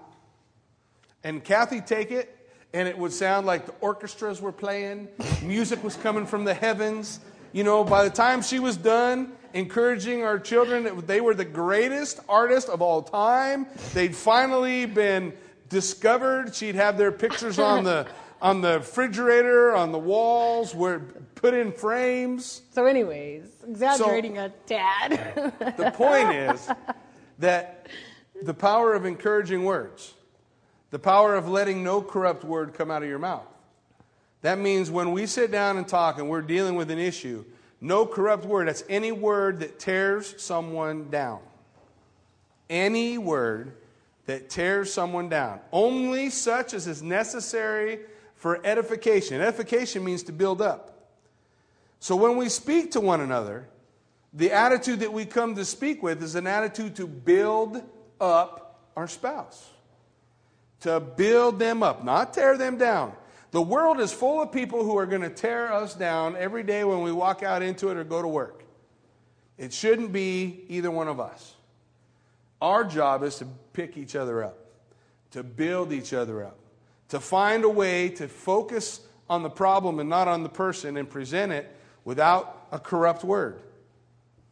And 1.25 1.43
Kathy 1.43 1.81
take 1.81 2.13
it, 2.13 2.39
and 2.73 2.87
it 2.87 2.97
would 2.97 3.13
sound 3.13 3.49
like 3.49 3.67
the 3.67 3.75
orchestras 3.81 4.41
were 4.41 4.53
playing, 4.53 5.09
music 5.43 5.83
was 5.83 5.97
coming 5.97 6.25
from 6.25 6.45
the 6.45 6.55
heavens. 6.55 7.19
You 7.53 7.65
know, 7.65 7.83
by 7.83 8.05
the 8.05 8.11
time 8.11 8.43
she 8.43 8.61
was 8.61 8.77
done 8.77 9.33
encouraging 9.55 10.23
our 10.23 10.39
children, 10.39 11.05
they 11.07 11.21
were 11.21 11.35
the 11.35 11.45
greatest 11.45 12.21
artist 12.29 12.69
of 12.69 12.83
all 12.83 13.03
time. 13.03 13.67
They'd 13.95 14.15
finally 14.15 14.87
been 14.87 15.33
discovered. 15.69 16.55
She'd 16.55 16.75
have 16.75 16.99
their 16.99 17.13
pictures 17.13 17.59
on 17.59 17.85
the 17.85 18.07
on 18.41 18.61
the 18.61 18.79
refrigerator, 18.79 19.75
on 19.75 19.93
the 19.93 19.99
walls, 19.99 20.75
were 20.75 21.01
put 21.35 21.55
in 21.55 21.73
frames. 21.73 22.63
So, 22.73 22.87
anyways, 22.87 23.45
exaggerating 23.67 24.37
so, 24.37 24.47
a 24.47 24.49
tad. 24.67 25.55
the 25.77 25.91
point 25.93 26.33
is 26.35 26.69
that 27.39 27.89
the 28.43 28.55
power 28.55 28.95
of 28.95 29.07
encouraging 29.07 29.65
words, 29.65 30.15
the 30.91 30.99
power 30.99 31.35
of 31.35 31.49
letting 31.49 31.83
no 31.83 32.03
corrupt 32.03 32.45
word 32.45 32.75
come 32.75 32.91
out 32.91 33.03
of 33.03 33.09
your 33.09 33.19
mouth. 33.19 33.47
That 34.43 34.59
means 34.59 34.91
when 34.91 35.13
we 35.13 35.27
sit 35.27 35.51
down 35.51 35.77
and 35.77 35.89
talk 35.89 36.19
and 36.19 36.29
we're 36.29 36.43
dealing 36.43 36.77
with 36.77 36.91
an 36.91 36.99
issue, 36.99 37.45
no 37.81 38.07
corrupt 38.07 38.45
word, 38.45 38.69
that's 38.69 38.85
any 38.89 39.13
word 39.13 39.61
that 39.61 39.79
tears 39.79 40.35
someone 40.43 41.11
down. 41.11 41.41
Any 42.69 43.19
word 43.19 43.73
that 44.27 44.51
tears 44.51 44.93
someone 44.93 45.29
down. 45.29 45.61
Only 45.73 46.31
such 46.31 46.75
as 46.75 46.87
is 46.87 47.03
necessary 47.03 48.01
for 48.35 48.65
edification. 48.65 49.41
Edification 49.41 50.05
means 50.05 50.23
to 50.25 50.33
build 50.33 50.61
up. 50.61 51.09
So 52.01 52.17
when 52.17 52.37
we 52.37 52.49
speak 52.49 52.93
to 52.93 53.01
one 53.01 53.21
another, 53.21 53.69
the 54.33 54.53
attitude 54.53 55.01
that 55.01 55.13
we 55.13 55.25
come 55.25 55.55
to 55.55 55.65
speak 55.65 56.03
with 56.03 56.23
is 56.23 56.35
an 56.35 56.47
attitude 56.47 56.97
to 56.97 57.07
build 57.07 57.83
up 58.21 58.81
our 58.97 59.09
spouse, 59.09 59.69
to 60.81 61.01
build 61.01 61.59
them 61.59 61.83
up, 61.83 62.05
not 62.05 62.35
tear 62.35 62.59
them 62.59 62.77
down. 62.77 63.13
The 63.57 63.63
world 63.63 64.01
is 64.01 64.13
full 64.13 64.43
of 64.43 64.53
people 64.53 64.85
who 64.85 64.99
are 64.99 65.07
going 65.07 65.23
to 65.23 65.31
tear 65.31 65.73
us 65.73 65.95
down 65.95 66.37
every 66.37 66.63
day 66.63 66.85
when 66.85 67.01
we 67.01 67.11
walk 67.11 67.43
out 67.43 67.63
into 67.63 67.89
it 67.89 67.97
or 67.97 68.05
go 68.05 68.21
to 68.21 68.29
work. 68.29 68.63
It 69.57 69.73
shouldn't 69.73 70.13
be 70.13 70.67
either 70.69 70.91
one 70.91 71.09
of 71.09 71.21
us. 71.21 71.55
Our 72.61 72.85
job 72.85 73.23
is 73.23 73.37
to 73.37 73.47
pick 73.73 73.97
each 73.97 74.15
other 74.15 74.45
up, 74.45 74.59
to 75.31 75.43
build 75.43 75.91
each 75.91 76.13
other 76.13 76.45
up 76.45 76.59
to 77.09 77.21
find 77.21 77.65
a 77.65 77.69
way 77.69 78.09
to 78.09 78.29
focus 78.29 79.01
on 79.29 79.43
the 79.43 79.51
problem 79.51 80.01
and 80.01 80.11
not 80.11 80.29
on 80.29 80.43
the 80.43 80.49
person 80.49 80.97
and 80.97 81.09
present 81.09 81.53
it 81.53 81.75
without 82.05 82.67
a 82.73 82.79
corrupt 82.79 83.25
word, 83.25 83.61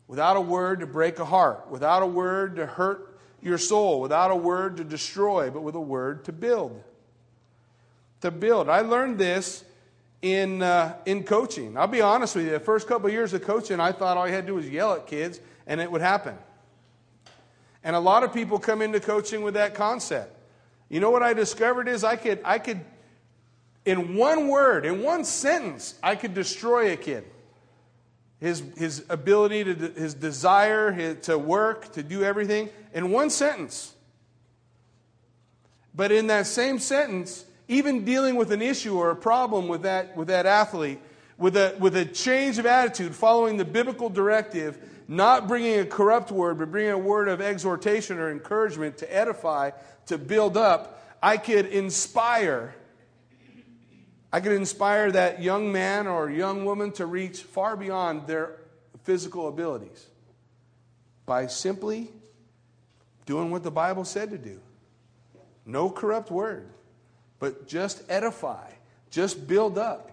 without 0.06 0.36
a 0.36 0.40
word 0.40 0.80
to 0.80 0.86
break 0.86 1.18
a 1.18 1.24
heart, 1.24 1.68
without 1.70 2.02
a 2.02 2.06
word 2.06 2.56
to 2.56 2.66
hurt 2.66 3.18
your 3.42 3.58
soul, 3.58 4.00
without 4.00 4.30
a 4.30 4.36
word 4.36 4.76
to 4.76 4.84
destroy, 4.84 5.50
but 5.50 5.62
with 5.62 5.74
a 5.74 5.80
word 5.80 6.24
to 6.24 6.32
build. 6.32 6.82
To 8.24 8.30
build. 8.30 8.70
I 8.70 8.80
learned 8.80 9.18
this 9.18 9.64
in, 10.22 10.62
uh, 10.62 10.96
in 11.04 11.24
coaching. 11.24 11.76
I'll 11.76 11.86
be 11.86 12.00
honest 12.00 12.34
with 12.34 12.46
you, 12.46 12.52
the 12.52 12.58
first 12.58 12.88
couple 12.88 13.08
of 13.08 13.12
years 13.12 13.34
of 13.34 13.42
coaching, 13.42 13.80
I 13.80 13.92
thought 13.92 14.16
all 14.16 14.26
you 14.26 14.32
had 14.32 14.46
to 14.46 14.52
do 14.52 14.54
was 14.54 14.66
yell 14.66 14.94
at 14.94 15.06
kids 15.06 15.40
and 15.66 15.78
it 15.78 15.92
would 15.92 16.00
happen. 16.00 16.38
And 17.82 17.94
a 17.94 18.00
lot 18.00 18.22
of 18.22 18.32
people 18.32 18.58
come 18.58 18.80
into 18.80 18.98
coaching 18.98 19.42
with 19.42 19.52
that 19.54 19.74
concept. 19.74 20.34
You 20.88 21.00
know 21.00 21.10
what 21.10 21.22
I 21.22 21.34
discovered 21.34 21.86
is 21.86 22.02
I 22.02 22.16
could, 22.16 22.40
I 22.46 22.58
could, 22.58 22.80
in 23.84 24.16
one 24.16 24.48
word, 24.48 24.86
in 24.86 25.02
one 25.02 25.26
sentence, 25.26 25.94
I 26.02 26.16
could 26.16 26.32
destroy 26.32 26.94
a 26.94 26.96
kid. 26.96 27.24
His, 28.40 28.62
his 28.78 29.04
ability 29.10 29.64
to, 29.64 29.74
his 29.74 30.14
desire 30.14 30.92
his, 30.92 31.26
to 31.26 31.36
work, 31.36 31.92
to 31.92 32.02
do 32.02 32.24
everything, 32.24 32.70
in 32.94 33.10
one 33.10 33.28
sentence. 33.28 33.92
But 35.94 36.10
in 36.10 36.28
that 36.28 36.46
same 36.46 36.78
sentence, 36.78 37.44
even 37.68 38.04
dealing 38.04 38.36
with 38.36 38.52
an 38.52 38.62
issue 38.62 38.96
or 38.96 39.10
a 39.10 39.16
problem 39.16 39.68
with 39.68 39.82
that, 39.82 40.16
with 40.16 40.28
that 40.28 40.46
athlete, 40.46 41.00
with 41.38 41.56
a, 41.56 41.74
with 41.78 41.96
a 41.96 42.04
change 42.04 42.58
of 42.58 42.66
attitude, 42.66 43.14
following 43.14 43.56
the 43.56 43.64
biblical 43.64 44.08
directive, 44.08 44.78
not 45.08 45.48
bringing 45.48 45.80
a 45.80 45.84
corrupt 45.84 46.30
word, 46.30 46.58
but 46.58 46.70
bringing 46.70 46.92
a 46.92 46.98
word 46.98 47.28
of 47.28 47.40
exhortation 47.40 48.18
or 48.18 48.30
encouragement 48.30 48.98
to 48.98 49.14
edify, 49.14 49.70
to 50.06 50.18
build 50.18 50.56
up, 50.56 51.02
I 51.22 51.36
could 51.36 51.66
inspire. 51.66 52.74
I 54.32 54.40
could 54.40 54.52
inspire 54.52 55.12
that 55.12 55.42
young 55.42 55.72
man 55.72 56.06
or 56.06 56.30
young 56.30 56.64
woman 56.64 56.92
to 56.92 57.06
reach 57.06 57.42
far 57.42 57.76
beyond 57.76 58.26
their 58.26 58.56
physical 59.04 59.48
abilities 59.48 60.06
by 61.26 61.46
simply 61.46 62.10
doing 63.26 63.50
what 63.50 63.62
the 63.62 63.70
Bible 63.70 64.04
said 64.04 64.30
to 64.30 64.38
do. 64.38 64.60
No 65.64 65.88
corrupt 65.88 66.30
word, 66.30 66.68
but 67.38 67.66
just 67.66 68.02
edify, 68.08 68.70
just 69.10 69.46
build 69.46 69.78
up. 69.78 70.10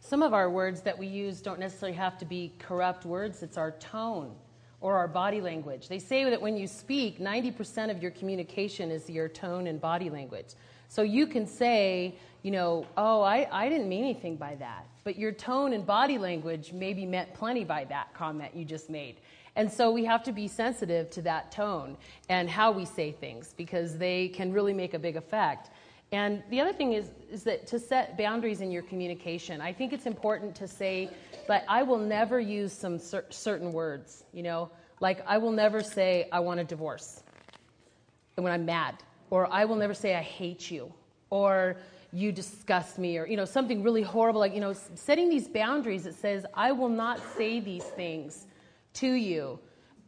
Some 0.00 0.22
of 0.22 0.32
our 0.32 0.48
words 0.48 0.80
that 0.82 0.96
we 0.96 1.06
use 1.06 1.40
don't 1.40 1.60
necessarily 1.60 1.96
have 1.96 2.18
to 2.18 2.24
be 2.24 2.52
corrupt 2.58 3.04
words, 3.04 3.42
it's 3.42 3.58
our 3.58 3.72
tone 3.72 4.34
or 4.80 4.96
our 4.96 5.08
body 5.08 5.40
language. 5.40 5.88
They 5.88 5.98
say 5.98 6.24
that 6.30 6.40
when 6.40 6.56
you 6.56 6.66
speak, 6.66 7.18
90% 7.18 7.90
of 7.90 8.00
your 8.00 8.12
communication 8.12 8.90
is 8.90 9.10
your 9.10 9.28
tone 9.28 9.66
and 9.66 9.80
body 9.80 10.08
language. 10.08 10.54
So 10.88 11.02
you 11.02 11.26
can 11.26 11.46
say, 11.46 12.14
you 12.42 12.50
know, 12.50 12.86
oh, 12.96 13.20
I, 13.20 13.48
I 13.50 13.68
didn't 13.68 13.88
mean 13.88 14.04
anything 14.04 14.36
by 14.36 14.54
that. 14.56 14.86
but 15.04 15.18
your 15.18 15.32
tone 15.32 15.72
and 15.72 15.86
body 15.86 16.18
language 16.18 16.72
maybe 16.72 17.06
meant 17.06 17.32
plenty 17.34 17.64
by 17.64 17.84
that 17.84 18.12
comment 18.14 18.54
you 18.54 18.64
just 18.64 18.90
made. 18.90 19.16
And 19.56 19.72
so 19.72 19.90
we 19.90 20.04
have 20.04 20.22
to 20.24 20.32
be 20.32 20.46
sensitive 20.46 21.10
to 21.10 21.22
that 21.22 21.50
tone 21.50 21.96
and 22.28 22.48
how 22.48 22.70
we 22.70 22.84
say 22.84 23.12
things 23.12 23.54
because 23.56 23.98
they 23.98 24.28
can 24.28 24.52
really 24.52 24.74
make 24.74 24.94
a 24.94 24.98
big 24.98 25.16
effect. 25.16 25.70
And 26.10 26.42
the 26.50 26.60
other 26.60 26.72
thing 26.72 26.94
is, 26.94 27.10
is 27.30 27.44
that 27.44 27.66
to 27.68 27.78
set 27.78 28.16
boundaries 28.16 28.60
in 28.60 28.70
your 28.70 28.82
communication, 28.82 29.60
I 29.60 29.72
think 29.72 29.92
it's 29.92 30.06
important 30.06 30.54
to 30.56 30.66
say, 30.66 31.10
but 31.46 31.64
I 31.68 31.82
will 31.82 31.98
never 31.98 32.40
use 32.40 32.72
some 32.72 32.98
cer- 32.98 33.26
certain 33.28 33.72
words, 33.72 34.24
you 34.32 34.42
know, 34.42 34.70
like 35.00 35.22
I 35.26 35.36
will 35.38 35.52
never 35.52 35.82
say, 35.82 36.28
I 36.32 36.40
want 36.40 36.60
a 36.60 36.64
divorce 36.64 37.22
when 38.36 38.52
I'm 38.52 38.64
mad, 38.64 38.94
or 39.30 39.52
I 39.52 39.64
will 39.66 39.76
never 39.76 39.94
say, 39.94 40.14
I 40.14 40.22
hate 40.22 40.70
you, 40.70 40.92
or 41.28 41.76
you 42.12 42.32
disgust 42.32 42.98
me, 42.98 43.18
or, 43.18 43.26
you 43.26 43.36
know, 43.36 43.44
something 43.44 43.82
really 43.82 44.02
horrible, 44.02 44.40
like, 44.40 44.54
you 44.54 44.60
know, 44.60 44.72
setting 44.94 45.28
these 45.28 45.46
boundaries 45.46 46.04
that 46.04 46.14
says, 46.14 46.46
I 46.54 46.72
will 46.72 46.88
not 46.88 47.20
say 47.36 47.60
these 47.60 47.84
things 47.84 48.46
to 48.94 49.08
you 49.08 49.58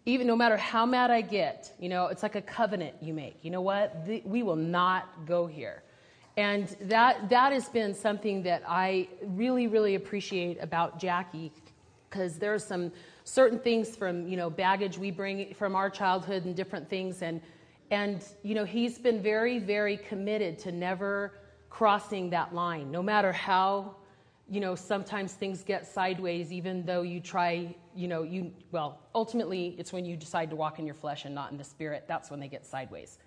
even 0.06 0.26
no 0.26 0.36
matter 0.36 0.56
how 0.56 0.86
mad 0.86 1.10
I 1.10 1.20
get, 1.20 1.72
you 1.78 1.88
know, 1.88 2.06
it's 2.06 2.22
like 2.22 2.34
a 2.34 2.42
covenant 2.42 2.96
you 3.00 3.12
make. 3.12 3.36
You 3.42 3.50
know 3.50 3.60
what? 3.60 4.06
The, 4.06 4.22
we 4.24 4.42
will 4.42 4.56
not 4.56 5.26
go 5.26 5.46
here. 5.46 5.82
And 6.36 6.68
that, 6.82 7.28
that 7.28 7.52
has 7.52 7.68
been 7.68 7.94
something 7.94 8.42
that 8.44 8.62
I 8.66 9.08
really, 9.22 9.66
really 9.66 9.94
appreciate 9.94 10.58
about 10.62 10.98
Jackie 10.98 11.52
because 12.08 12.38
there 12.38 12.54
are 12.54 12.58
some 12.58 12.92
certain 13.24 13.58
things 13.58 13.94
from, 13.94 14.26
you 14.26 14.36
know, 14.36 14.50
baggage 14.50 14.98
we 14.98 15.10
bring 15.10 15.54
from 15.54 15.76
our 15.76 15.90
childhood 15.90 16.44
and 16.44 16.56
different 16.56 16.88
things. 16.88 17.22
And, 17.22 17.40
and, 17.90 18.24
you 18.42 18.54
know, 18.54 18.64
he's 18.64 18.98
been 18.98 19.22
very, 19.22 19.58
very 19.58 19.96
committed 19.96 20.58
to 20.60 20.72
never 20.72 21.34
crossing 21.68 22.30
that 22.30 22.54
line, 22.54 22.90
no 22.90 23.02
matter 23.02 23.32
how, 23.32 23.94
you 24.48 24.60
know, 24.60 24.74
sometimes 24.74 25.32
things 25.34 25.62
get 25.62 25.86
sideways, 25.86 26.52
even 26.52 26.84
though 26.84 27.02
you 27.02 27.20
try, 27.20 27.74
you 27.94 28.08
know, 28.08 28.24
you, 28.24 28.52
well, 28.72 28.98
ultimately 29.14 29.76
it's 29.78 29.92
when 29.92 30.04
you 30.04 30.16
decide 30.16 30.50
to 30.50 30.56
walk 30.56 30.80
in 30.80 30.86
your 30.86 30.96
flesh 30.96 31.24
and 31.24 31.34
not 31.34 31.52
in 31.52 31.58
the 31.58 31.64
spirit. 31.64 32.04
That's 32.08 32.30
when 32.30 32.40
they 32.40 32.48
get 32.48 32.66
sideways. 32.66 33.18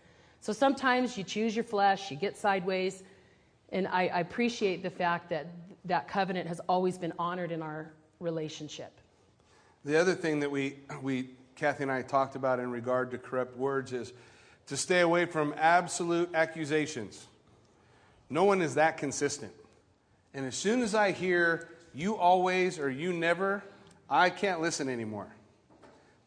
So 0.43 0.51
sometimes 0.51 1.17
you 1.17 1.23
choose 1.23 1.55
your 1.55 1.63
flesh, 1.63 2.11
you 2.11 2.17
get 2.17 2.35
sideways, 2.35 3.01
and 3.69 3.87
I, 3.87 4.07
I 4.07 4.19
appreciate 4.19 4.83
the 4.83 4.89
fact 4.89 5.29
that 5.29 5.47
that 5.85 6.09
covenant 6.09 6.49
has 6.49 6.59
always 6.67 6.97
been 6.97 7.13
honored 7.17 7.49
in 7.49 7.61
our 7.61 7.93
relationship. 8.19 8.91
The 9.85 9.97
other 9.97 10.13
thing 10.13 10.41
that 10.41 10.51
we, 10.51 10.79
we, 11.01 11.29
Kathy 11.55 11.83
and 11.83 11.91
I 11.93 12.01
talked 12.01 12.35
about 12.35 12.59
in 12.59 12.71
regard 12.71 13.11
to 13.11 13.17
corrupt 13.17 13.55
words 13.55 13.93
is 13.93 14.11
to 14.67 14.75
stay 14.75 14.99
away 14.99 15.27
from 15.27 15.55
absolute 15.57 16.29
accusations. 16.33 17.25
No 18.29 18.43
one 18.43 18.61
is 18.61 18.75
that 18.75 18.97
consistent. 18.97 19.53
And 20.33 20.45
as 20.45 20.55
soon 20.55 20.81
as 20.81 20.93
I 20.93 21.11
hear 21.11 21.69
you 21.93 22.17
always 22.17 22.79
or 22.79 22.89
you 22.89 23.13
never, 23.13 23.63
I 24.09 24.29
can't 24.29 24.59
listen 24.59 24.89
anymore. 24.89 25.33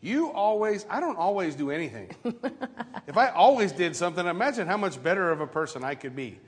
You 0.07 0.31
always, 0.31 0.87
I 0.89 1.01
don't 1.01 1.19
always 1.19 1.57
do 1.57 1.73
anything. 1.73 2.15
if 3.09 3.17
I 3.17 3.31
always 3.31 3.73
did 3.73 3.97
something, 3.97 4.25
imagine 4.25 4.69
how 4.69 4.77
much 4.77 5.03
better 5.03 5.33
of 5.33 5.41
a 5.41 5.49
person 5.49 5.83
I 5.83 5.97
could 5.97 6.15
be. 6.15 6.39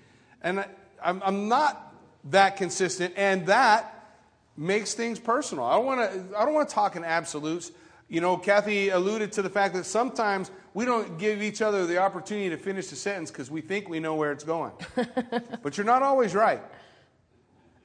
And 0.43 0.61
I, 0.61 0.69
I'm, 1.03 1.21
I'm 1.25 1.49
not 1.49 1.93
that 2.31 2.57
consistent, 2.57 3.15
and 3.17 3.47
that 3.47 4.17
makes 4.57 4.95
things 4.95 5.19
personal. 5.19 5.65
I 5.65 5.75
don't 5.75 5.87
want 5.87 6.13
to. 6.13 6.39
I 6.39 6.45
don't 6.45 6.55
want 6.55 6.69
to 6.69 6.75
talk 6.75 6.95
in 6.95 7.03
absolutes. 7.03 7.73
You 8.09 8.21
know, 8.21 8.37
Kathy 8.37 8.91
alluded 8.91 9.33
to 9.33 9.43
the 9.43 9.51
fact 9.51 9.75
that 9.75 9.87
sometimes 9.87 10.53
we 10.73 10.85
don't 10.85 11.19
give 11.19 11.43
each 11.43 11.61
other 11.61 11.85
the 11.85 11.99
opportunity 11.99 12.51
to 12.51 12.59
finish 12.59 12.87
the 12.87 12.97
sentence 12.97 13.33
because 13.33 13.51
we 13.51 13.61
think 13.61 13.89
we 13.89 13.99
know 13.99 14.15
where 14.15 14.31
it's 14.31 14.45
going. 14.45 14.73
but 15.65 15.77
you're 15.77 15.85
not 15.85 16.05
always 16.05 16.33
right. 16.33 16.63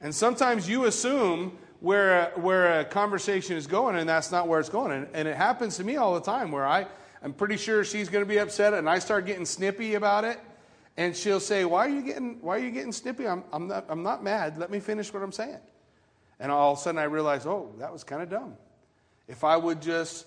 And 0.00 0.14
sometimes 0.14 0.68
you 0.68 0.84
assume 0.84 1.58
where 1.84 2.32
where 2.36 2.80
a 2.80 2.84
conversation 2.86 3.58
is 3.58 3.66
going, 3.66 3.96
and 3.96 4.08
that's 4.08 4.32
not 4.32 4.48
where 4.48 4.58
it's 4.58 4.70
going. 4.70 4.90
And, 4.90 5.06
and 5.12 5.28
it 5.28 5.36
happens 5.36 5.76
to 5.76 5.84
me 5.84 5.96
all 5.96 6.14
the 6.14 6.22
time 6.22 6.50
where 6.50 6.66
I, 6.66 6.86
I'm 7.22 7.34
pretty 7.34 7.58
sure 7.58 7.84
she's 7.84 8.08
going 8.08 8.24
to 8.24 8.28
be 8.28 8.38
upset, 8.38 8.72
and 8.72 8.88
I 8.88 8.98
start 8.98 9.26
getting 9.26 9.44
snippy 9.44 9.94
about 9.94 10.24
it. 10.24 10.40
And 10.96 11.14
she'll 11.14 11.40
say, 11.40 11.66
Why 11.66 11.86
are 11.86 11.90
you 11.90 12.00
getting, 12.00 12.38
why 12.40 12.56
are 12.56 12.60
you 12.60 12.70
getting 12.70 12.92
snippy? 12.92 13.28
I'm, 13.28 13.44
I'm, 13.52 13.68
not, 13.68 13.84
I'm 13.90 14.02
not 14.02 14.24
mad. 14.24 14.56
Let 14.56 14.70
me 14.70 14.80
finish 14.80 15.12
what 15.12 15.22
I'm 15.22 15.32
saying. 15.32 15.58
And 16.40 16.50
all 16.50 16.72
of 16.72 16.78
a 16.78 16.80
sudden 16.80 16.98
I 16.98 17.04
realize, 17.04 17.44
Oh, 17.44 17.74
that 17.78 17.92
was 17.92 18.02
kind 18.02 18.22
of 18.22 18.30
dumb. 18.30 18.54
If 19.28 19.44
I 19.44 19.58
would 19.58 19.82
just 19.82 20.26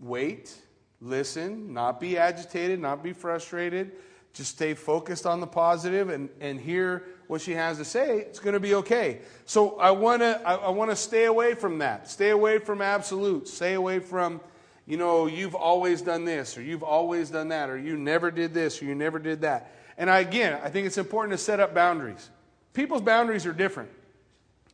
wait, 0.00 0.52
listen, 1.00 1.72
not 1.72 2.00
be 2.00 2.18
agitated, 2.18 2.80
not 2.80 3.04
be 3.04 3.12
frustrated, 3.12 3.92
just 4.32 4.56
stay 4.56 4.74
focused 4.74 5.24
on 5.24 5.38
the 5.38 5.46
positive 5.46 6.08
and, 6.08 6.30
and 6.40 6.58
hear 6.58 7.04
what 7.30 7.40
she 7.40 7.52
has 7.52 7.78
to 7.78 7.84
say, 7.84 8.18
it's 8.18 8.40
going 8.40 8.54
to 8.54 8.60
be 8.60 8.74
okay. 8.74 9.20
So 9.46 9.78
I 9.78 9.92
want 9.92 10.20
to 10.22 10.42
I, 10.44 10.56
I 10.56 10.70
want 10.70 10.90
to 10.90 10.96
stay 10.96 11.26
away 11.26 11.54
from 11.54 11.78
that. 11.78 12.10
Stay 12.10 12.30
away 12.30 12.58
from 12.58 12.82
absolutes. 12.82 13.52
Stay 13.52 13.74
away 13.74 14.00
from, 14.00 14.40
you 14.84 14.96
know, 14.96 15.28
you've 15.28 15.54
always 15.54 16.02
done 16.02 16.24
this 16.24 16.58
or 16.58 16.62
you've 16.62 16.82
always 16.82 17.30
done 17.30 17.50
that 17.50 17.70
or 17.70 17.78
you 17.78 17.96
never 17.96 18.32
did 18.32 18.52
this 18.52 18.82
or 18.82 18.86
you 18.86 18.96
never 18.96 19.20
did 19.20 19.42
that. 19.42 19.72
And 19.96 20.10
I, 20.10 20.18
again, 20.18 20.58
I 20.60 20.70
think 20.70 20.88
it's 20.88 20.98
important 20.98 21.30
to 21.30 21.38
set 21.38 21.60
up 21.60 21.72
boundaries. 21.72 22.28
People's 22.72 23.02
boundaries 23.02 23.46
are 23.46 23.52
different. 23.52 23.90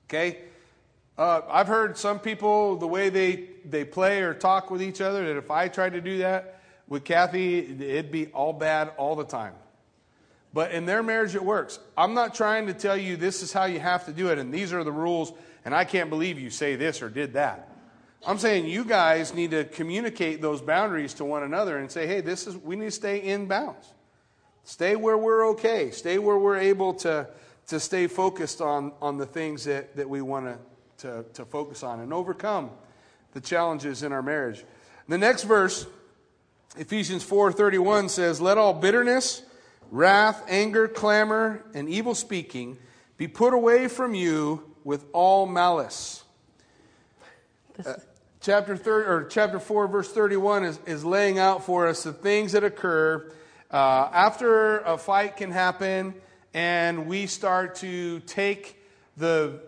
Okay? 0.09 0.39
Uh, 1.19 1.43
I've 1.51 1.69
heard 1.69 1.99
some 1.99 2.19
people, 2.19 2.77
the 2.77 2.87
way 2.87 3.11
they, 3.11 3.51
they 3.67 3.85
play 3.85 4.23
or 4.23 4.33
talk 4.33 4.71
with 4.71 4.81
each 4.83 5.03
other, 5.03 5.27
that 5.27 5.37
if 5.37 5.51
I 5.51 5.69
tried 5.69 5.93
to 5.93 6.01
do 6.01 6.19
that, 6.19 6.63
with 6.89 7.05
Kathy, 7.05 7.59
it'd 7.59 8.13
be 8.13 8.29
all 8.29 8.53
bad 8.55 8.93
all 8.97 9.15
the 9.15 9.25
time. 9.25 9.53
But 10.57 10.71
in 10.73 10.87
their 10.87 11.03
marriage, 11.03 11.35
it 11.35 11.45
works. 11.45 11.79
I'm 11.99 12.15
not 12.15 12.35
trying 12.35 12.69
to 12.69 12.73
tell 12.73 12.97
you 12.97 13.19
this 13.19 13.43
is 13.43 13.53
how 13.53 13.67
you 13.67 13.79
have 13.79 14.07
to 14.07 14.13
do 14.13 14.29
it 14.29 14.39
and 14.39 14.51
these 14.51 14.73
are 14.73 14.83
the 14.85 14.91
rules, 14.91 15.35
and 15.67 15.75
I 15.75 15.85
can't 15.85 16.09
believe 16.09 16.41
you 16.41 16.49
say 16.49 16.77
this 16.77 17.03
or 17.03 17.11
did 17.11 17.35
that. 17.35 17.71
I'm 18.27 18.39
saying 18.39 18.65
you 18.65 18.87
guys 18.87 19.35
need 19.35 19.51
to 19.51 19.65
communicate 19.65 20.41
those 20.41 20.63
boundaries 20.63 21.13
to 21.15 21.27
one 21.27 21.43
another 21.43 21.77
and 21.77 21.91
say, 21.91 22.07
hey, 22.07 22.23
this 22.23 22.47
is, 22.47 22.57
we 22.57 22.75
need 22.75 22.87
to 22.87 22.91
stay 22.91 23.19
in 23.19 23.45
bounds. 23.45 23.87
Stay 24.65 24.97
where 24.97 25.19
we're 25.19 25.47
okay. 25.49 25.91
Stay 25.91 26.17
where 26.17 26.39
we're 26.39 26.57
able 26.57 26.95
to, 26.95 27.29
to 27.67 27.79
stay 27.79 28.07
focused 28.07 28.63
on, 28.63 28.93
on 29.03 29.19
the 29.19 29.27
things 29.27 29.65
that, 29.65 29.95
that 29.97 30.09
we 30.09 30.23
want 30.23 30.47
to, 30.47 30.59
to, 31.07 31.25
to 31.35 31.45
focus 31.45 31.83
on 31.83 32.01
and 32.01 32.15
overcome 32.15 32.71
the 33.35 33.43
challenges 33.43 34.03
in 34.03 34.11
our 34.11 34.23
marriage. 34.23 34.65
The 35.07 35.19
next 35.19 35.43
verse 35.43 35.87
Ephesians 36.79 37.25
4:31 37.25 38.09
says, 38.09 38.41
"Let 38.41 38.57
all 38.57 38.73
bitterness, 38.73 39.43
wrath, 39.91 40.45
anger, 40.49 40.89
clamor, 40.89 41.65
and 41.75 41.89
evil 41.89 42.15
speaking 42.15 42.79
be 43.17 43.29
put 43.29 43.55
away 43.55 43.89
from 43.89 44.15
you 44.15 44.75
with 44.85 45.05
all 45.13 45.47
malice." 45.47 46.25
Uh, 47.85 47.95
chapter 48.41 48.77
3 48.77 48.93
or 49.05 49.27
chapter 49.29 49.59
4 49.59 49.89
verse 49.89 50.11
31 50.11 50.65
is, 50.65 50.81
is 50.87 51.05
laying 51.05 51.39
out 51.39 51.63
for 51.63 51.87
us 51.87 52.05
the 52.05 52.13
things 52.13 52.53
that 52.53 52.65
occur 52.65 53.31
uh, 53.71 54.09
after 54.13 54.79
a 54.79 54.97
fight 54.97 55.37
can 55.37 55.51
happen 55.51 56.15
and 56.55 57.07
we 57.07 57.27
start 57.27 57.75
to 57.75 58.21
take 58.21 58.83
the 59.19 59.61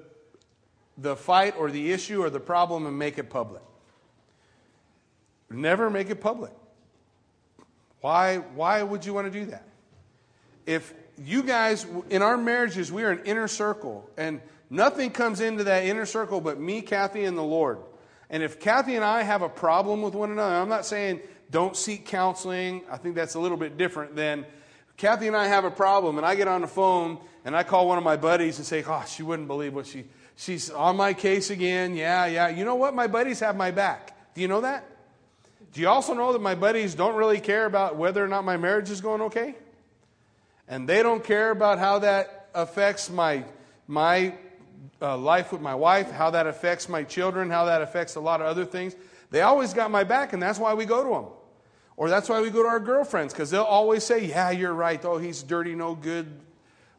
the 0.98 1.14
fight 1.14 1.54
or 1.56 1.70
the 1.70 1.92
issue 1.92 2.22
or 2.22 2.28
the 2.28 2.40
problem 2.40 2.86
and 2.86 2.98
make 2.98 3.18
it 3.18 3.30
public. 3.30 3.62
Never 5.50 5.88
make 5.88 6.10
it 6.10 6.20
public. 6.20 6.52
Why, 8.00 8.36
why 8.36 8.82
would 8.82 9.06
you 9.06 9.14
want 9.14 9.32
to 9.32 9.38
do 9.38 9.46
that? 9.46 9.64
If 10.68 10.92
you 11.16 11.42
guys, 11.44 11.86
in 12.10 12.20
our 12.20 12.36
marriages, 12.36 12.92
we 12.92 13.02
are 13.02 13.10
an 13.10 13.24
inner 13.24 13.48
circle, 13.48 14.08
and 14.18 14.42
nothing 14.68 15.10
comes 15.10 15.40
into 15.40 15.64
that 15.64 15.84
inner 15.84 16.04
circle 16.04 16.42
but 16.42 16.60
me, 16.60 16.82
Kathy, 16.82 17.24
and 17.24 17.38
the 17.38 17.42
Lord. 17.42 17.78
And 18.28 18.42
if 18.42 18.60
Kathy 18.60 18.94
and 18.94 19.02
I 19.02 19.22
have 19.22 19.40
a 19.40 19.48
problem 19.48 20.02
with 20.02 20.12
one 20.12 20.30
another, 20.30 20.54
I'm 20.54 20.68
not 20.68 20.84
saying 20.84 21.22
don't 21.50 21.74
seek 21.74 22.04
counseling. 22.04 22.82
I 22.90 22.98
think 22.98 23.14
that's 23.14 23.34
a 23.34 23.40
little 23.40 23.56
bit 23.56 23.78
different 23.78 24.14
than 24.14 24.44
Kathy 24.98 25.26
and 25.26 25.34
I 25.34 25.46
have 25.46 25.64
a 25.64 25.70
problem, 25.70 26.18
and 26.18 26.26
I 26.26 26.34
get 26.34 26.48
on 26.48 26.60
the 26.60 26.66
phone 26.66 27.18
and 27.46 27.56
I 27.56 27.62
call 27.62 27.88
one 27.88 27.96
of 27.96 28.04
my 28.04 28.16
buddies 28.16 28.58
and 28.58 28.66
say, 28.66 28.84
"Oh, 28.86 29.02
she 29.08 29.22
wouldn't 29.22 29.48
believe 29.48 29.72
what 29.72 29.86
she 29.86 30.04
she's 30.36 30.68
on 30.68 30.96
my 30.96 31.14
case 31.14 31.48
again." 31.48 31.96
Yeah, 31.96 32.26
yeah. 32.26 32.48
You 32.50 32.66
know 32.66 32.74
what? 32.74 32.94
My 32.94 33.06
buddies 33.06 33.40
have 33.40 33.56
my 33.56 33.70
back. 33.70 34.34
Do 34.34 34.42
you 34.42 34.48
know 34.48 34.60
that? 34.60 34.84
Do 35.72 35.80
you 35.80 35.88
also 35.88 36.12
know 36.12 36.34
that 36.34 36.42
my 36.42 36.54
buddies 36.54 36.94
don't 36.94 37.14
really 37.16 37.40
care 37.40 37.64
about 37.64 37.96
whether 37.96 38.22
or 38.22 38.28
not 38.28 38.44
my 38.44 38.58
marriage 38.58 38.90
is 38.90 39.00
going 39.00 39.22
okay? 39.22 39.54
And 40.68 40.88
they 40.88 41.02
don't 41.02 41.24
care 41.24 41.50
about 41.50 41.78
how 41.78 42.00
that 42.00 42.48
affects 42.54 43.10
my, 43.10 43.44
my 43.86 44.34
uh, 45.00 45.16
life 45.16 45.50
with 45.52 45.60
my 45.60 45.74
wife, 45.74 46.10
how 46.10 46.30
that 46.30 46.46
affects 46.46 46.88
my 46.88 47.02
children, 47.02 47.50
how 47.50 47.64
that 47.64 47.82
affects 47.82 48.16
a 48.16 48.20
lot 48.20 48.40
of 48.40 48.46
other 48.46 48.64
things. 48.64 48.94
They 49.30 49.40
always 49.42 49.74
got 49.74 49.90
my 49.90 50.04
back, 50.04 50.32
and 50.32 50.42
that's 50.42 50.58
why 50.58 50.74
we 50.74 50.84
go 50.84 51.02
to 51.02 51.10
them. 51.10 51.32
Or 51.96 52.08
that's 52.08 52.28
why 52.28 52.40
we 52.40 52.50
go 52.50 52.62
to 52.62 52.68
our 52.68 52.80
girlfriends, 52.80 53.32
because 53.32 53.50
they'll 53.50 53.62
always 53.62 54.04
say, 54.04 54.24
Yeah, 54.24 54.50
you're 54.50 54.72
right. 54.72 55.04
Oh, 55.04 55.18
he's 55.18 55.42
dirty, 55.42 55.74
no 55.74 55.94
good. 55.94 56.26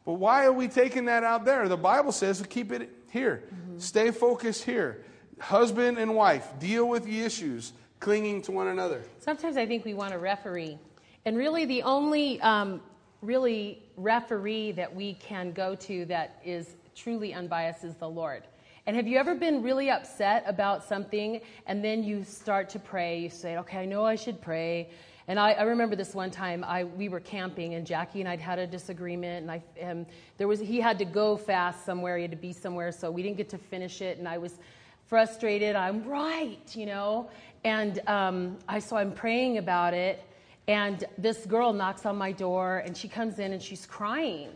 But 0.04 0.14
why 0.14 0.44
are 0.44 0.52
we 0.52 0.68
taking 0.68 1.06
that 1.06 1.24
out 1.24 1.44
there? 1.44 1.68
The 1.68 1.76
Bible 1.76 2.12
says 2.12 2.40
to 2.40 2.48
keep 2.48 2.72
it 2.72 2.90
here. 3.10 3.44
Mm-hmm. 3.46 3.78
Stay 3.78 4.10
focused 4.10 4.64
here. 4.64 5.04
Husband 5.38 5.98
and 5.98 6.14
wife, 6.14 6.46
deal 6.58 6.88
with 6.88 7.04
the 7.04 7.20
issues 7.22 7.72
clinging 7.98 8.42
to 8.42 8.52
one 8.52 8.66
another. 8.66 9.02
Sometimes 9.20 9.56
I 9.56 9.66
think 9.66 9.84
we 9.84 9.94
want 9.94 10.12
a 10.12 10.18
referee. 10.18 10.78
And 11.24 11.36
really, 11.36 11.64
the 11.66 11.82
only 11.82 12.40
um, 12.40 12.80
really 13.22 13.82
referee 13.96 14.72
that 14.72 14.94
we 14.94 15.14
can 15.14 15.52
go 15.52 15.74
to 15.74 16.04
that 16.06 16.40
is 16.44 16.76
truly 16.94 17.34
unbiased 17.34 17.84
is 17.84 17.94
the 17.96 18.08
Lord. 18.08 18.44
And 18.86 18.96
have 18.96 19.06
you 19.06 19.18
ever 19.18 19.34
been 19.34 19.62
really 19.62 19.90
upset 19.90 20.42
about 20.46 20.84
something 20.84 21.40
and 21.66 21.84
then 21.84 22.02
you 22.02 22.24
start 22.24 22.70
to 22.70 22.78
pray? 22.78 23.20
You 23.20 23.28
say, 23.28 23.58
okay, 23.58 23.78
I 23.78 23.84
know 23.84 24.04
I 24.04 24.16
should 24.16 24.40
pray. 24.40 24.90
And 25.28 25.38
I, 25.38 25.52
I 25.52 25.62
remember 25.62 25.94
this 25.94 26.14
one 26.14 26.30
time 26.30 26.64
I, 26.64 26.84
we 26.84 27.08
were 27.08 27.20
camping 27.20 27.74
and 27.74 27.86
Jackie 27.86 28.20
and 28.20 28.28
I'd 28.28 28.40
had 28.40 28.58
a 28.58 28.66
disagreement 28.66 29.42
and 29.42 29.50
I, 29.50 29.62
um, 29.84 30.06
there 30.38 30.48
was, 30.48 30.58
he 30.58 30.80
had 30.80 30.98
to 30.98 31.04
go 31.04 31.36
fast 31.36 31.84
somewhere, 31.84 32.16
he 32.16 32.22
had 32.22 32.30
to 32.30 32.36
be 32.36 32.52
somewhere, 32.52 32.90
so 32.90 33.10
we 33.10 33.22
didn't 33.22 33.36
get 33.36 33.48
to 33.50 33.58
finish 33.58 34.00
it. 34.00 34.18
And 34.18 34.26
I 34.26 34.38
was 34.38 34.58
frustrated. 35.06 35.76
I'm 35.76 36.04
right, 36.04 36.74
you 36.74 36.86
know. 36.86 37.30
And 37.64 38.00
um, 38.08 38.58
I, 38.68 38.78
so 38.78 38.96
I'm 38.96 39.12
praying 39.12 39.58
about 39.58 39.92
it. 39.92 40.24
And 40.70 41.04
this 41.18 41.46
girl 41.46 41.72
knocks 41.72 42.06
on 42.06 42.16
my 42.16 42.30
door 42.30 42.84
and 42.86 42.96
she 42.96 43.08
comes 43.08 43.40
in 43.40 43.52
and 43.52 43.60
she's 43.60 43.86
crying. 43.86 44.50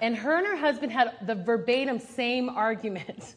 And 0.00 0.16
her 0.16 0.36
and 0.36 0.46
her 0.46 0.54
husband 0.54 0.92
had 0.92 1.14
the 1.26 1.34
verbatim 1.34 1.98
same 1.98 2.48
argument. 2.48 3.34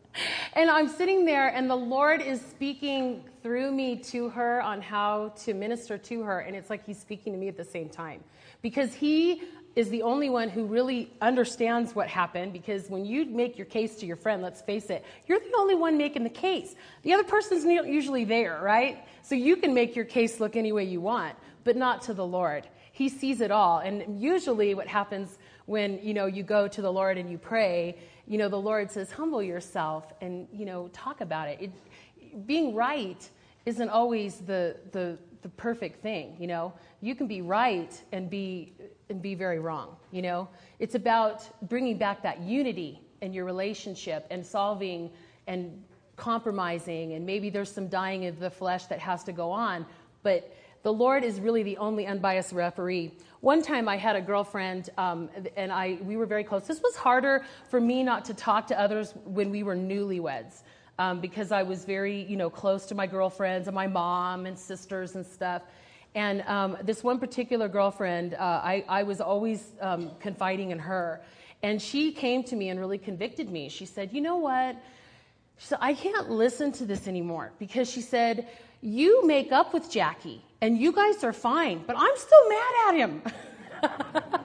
and 0.52 0.68
I'm 0.68 0.88
sitting 0.88 1.24
there, 1.24 1.48
and 1.48 1.70
the 1.70 1.76
Lord 1.76 2.20
is 2.20 2.42
speaking 2.42 3.24
through 3.42 3.72
me 3.72 3.96
to 3.96 4.28
her 4.28 4.60
on 4.60 4.82
how 4.82 5.32
to 5.44 5.54
minister 5.54 5.96
to 5.96 6.20
her. 6.20 6.40
And 6.40 6.54
it's 6.54 6.68
like 6.68 6.84
He's 6.84 7.00
speaking 7.00 7.32
to 7.32 7.38
me 7.38 7.48
at 7.48 7.56
the 7.56 7.64
same 7.64 7.88
time. 7.88 8.22
Because 8.60 8.92
He 8.92 9.44
is 9.74 9.88
the 9.88 10.02
only 10.02 10.28
one 10.28 10.50
who 10.50 10.66
really 10.66 11.10
understands 11.22 11.94
what 11.94 12.08
happened. 12.08 12.52
Because 12.52 12.90
when 12.90 13.06
you 13.06 13.24
make 13.24 13.56
your 13.56 13.66
case 13.66 13.96
to 13.96 14.06
your 14.06 14.16
friend, 14.16 14.42
let's 14.42 14.60
face 14.60 14.90
it, 14.90 15.02
you're 15.26 15.38
the 15.38 15.54
only 15.56 15.76
one 15.76 15.96
making 15.96 16.24
the 16.24 16.28
case. 16.28 16.74
The 17.04 17.14
other 17.14 17.24
person's 17.24 17.64
usually 17.64 18.24
there, 18.24 18.60
right? 18.62 19.06
So 19.22 19.34
you 19.34 19.56
can 19.56 19.72
make 19.72 19.96
your 19.96 20.04
case 20.04 20.40
look 20.40 20.56
any 20.56 20.72
way 20.72 20.84
you 20.84 21.00
want, 21.00 21.36
but 21.64 21.76
not 21.76 22.02
to 22.02 22.14
the 22.14 22.26
Lord. 22.26 22.68
He 22.92 23.08
sees 23.08 23.40
it 23.40 23.50
all. 23.50 23.78
And 23.78 24.20
usually 24.20 24.74
what 24.74 24.86
happens 24.86 25.38
when 25.66 26.00
you 26.02 26.14
know 26.14 26.26
you 26.26 26.42
go 26.42 26.66
to 26.68 26.82
the 26.82 26.92
Lord 26.92 27.18
and 27.18 27.30
you 27.30 27.38
pray, 27.38 27.96
you 28.26 28.38
know 28.38 28.48
the 28.48 28.60
Lord 28.60 28.90
says, 28.90 29.10
"Humble 29.10 29.42
yourself 29.42 30.12
and 30.20 30.48
you 30.52 30.66
know 30.66 30.88
talk 30.92 31.20
about 31.20 31.48
it." 31.48 31.58
it 31.60 32.46
being 32.46 32.74
right 32.74 33.28
isn't 33.66 33.88
always 33.88 34.36
the, 34.38 34.76
the 34.92 35.18
the 35.42 35.48
perfect 35.50 36.02
thing. 36.02 36.36
You 36.38 36.46
know, 36.46 36.72
you 37.00 37.14
can 37.14 37.26
be 37.26 37.42
right 37.42 37.92
and 38.12 38.28
be 38.28 38.72
and 39.08 39.20
be 39.20 39.34
very 39.34 39.58
wrong. 39.58 39.96
You 40.12 40.22
know, 40.22 40.48
it's 40.78 40.94
about 40.94 41.48
bringing 41.68 41.98
back 41.98 42.22
that 42.22 42.40
unity 42.40 43.00
in 43.22 43.32
your 43.32 43.44
relationship 43.44 44.26
and 44.30 44.44
solving 44.44 45.10
and 45.46 45.82
compromising, 46.16 47.14
and 47.14 47.24
maybe 47.24 47.50
there's 47.50 47.72
some 47.72 47.88
dying 47.88 48.26
of 48.26 48.38
the 48.38 48.50
flesh 48.50 48.86
that 48.86 48.98
has 48.98 49.24
to 49.24 49.32
go 49.32 49.50
on, 49.50 49.86
but 50.22 50.52
the 50.82 50.92
Lord 50.92 51.24
is 51.24 51.40
really 51.40 51.62
the 51.62 51.76
only 51.76 52.06
unbiased 52.06 52.52
referee. 52.52 53.12
One 53.40 53.62
time 53.62 53.88
I 53.88 53.96
had 53.96 54.16
a 54.16 54.20
girlfriend, 54.20 54.90
um, 54.96 55.28
and 55.56 55.70
I, 55.72 55.98
we 56.02 56.16
were 56.16 56.26
very 56.26 56.44
close. 56.44 56.66
This 56.66 56.80
was 56.82 56.96
harder 56.96 57.44
for 57.68 57.80
me 57.80 58.02
not 58.02 58.24
to 58.26 58.34
talk 58.34 58.66
to 58.68 58.80
others 58.80 59.14
when 59.24 59.50
we 59.50 59.62
were 59.62 59.76
newlyweds. 59.76 60.62
Um, 60.98 61.20
because 61.20 61.50
I 61.50 61.62
was 61.62 61.86
very, 61.86 62.24
you 62.24 62.36
know, 62.36 62.50
close 62.50 62.84
to 62.86 62.94
my 62.94 63.06
girlfriends 63.06 63.68
and 63.68 63.74
my 63.74 63.86
mom 63.86 64.44
and 64.44 64.58
sisters 64.58 65.14
and 65.14 65.24
stuff. 65.24 65.62
And 66.14 66.42
um, 66.42 66.76
this 66.82 67.02
one 67.02 67.18
particular 67.18 67.68
girlfriend, 67.68 68.34
uh, 68.34 68.38
I, 68.38 68.84
I, 68.86 69.02
was 69.04 69.22
always 69.22 69.72
um, 69.80 70.10
confiding 70.20 70.72
in 70.72 70.78
her. 70.78 71.22
And 71.62 71.80
she 71.80 72.12
came 72.12 72.42
to 72.44 72.56
me 72.56 72.68
and 72.68 72.78
really 72.78 72.98
convicted 72.98 73.48
me. 73.48 73.70
She 73.70 73.86
said, 73.86 74.12
You 74.12 74.20
know 74.20 74.36
what? 74.36 74.76
She 75.60 75.66
said, 75.66 75.78
I 75.82 75.92
can't 75.92 76.30
listen 76.30 76.72
to 76.72 76.86
this 76.86 77.06
anymore 77.06 77.52
because 77.58 77.90
she 77.90 78.00
said, 78.00 78.48
You 78.80 79.26
make 79.26 79.52
up 79.52 79.74
with 79.74 79.90
Jackie 79.90 80.42
and 80.62 80.78
you 80.78 80.90
guys 80.90 81.22
are 81.22 81.34
fine, 81.34 81.84
but 81.86 81.96
I'm 81.98 82.16
still 82.16 82.48
mad 82.48 82.88
at 82.88 82.94
him. 82.94 83.22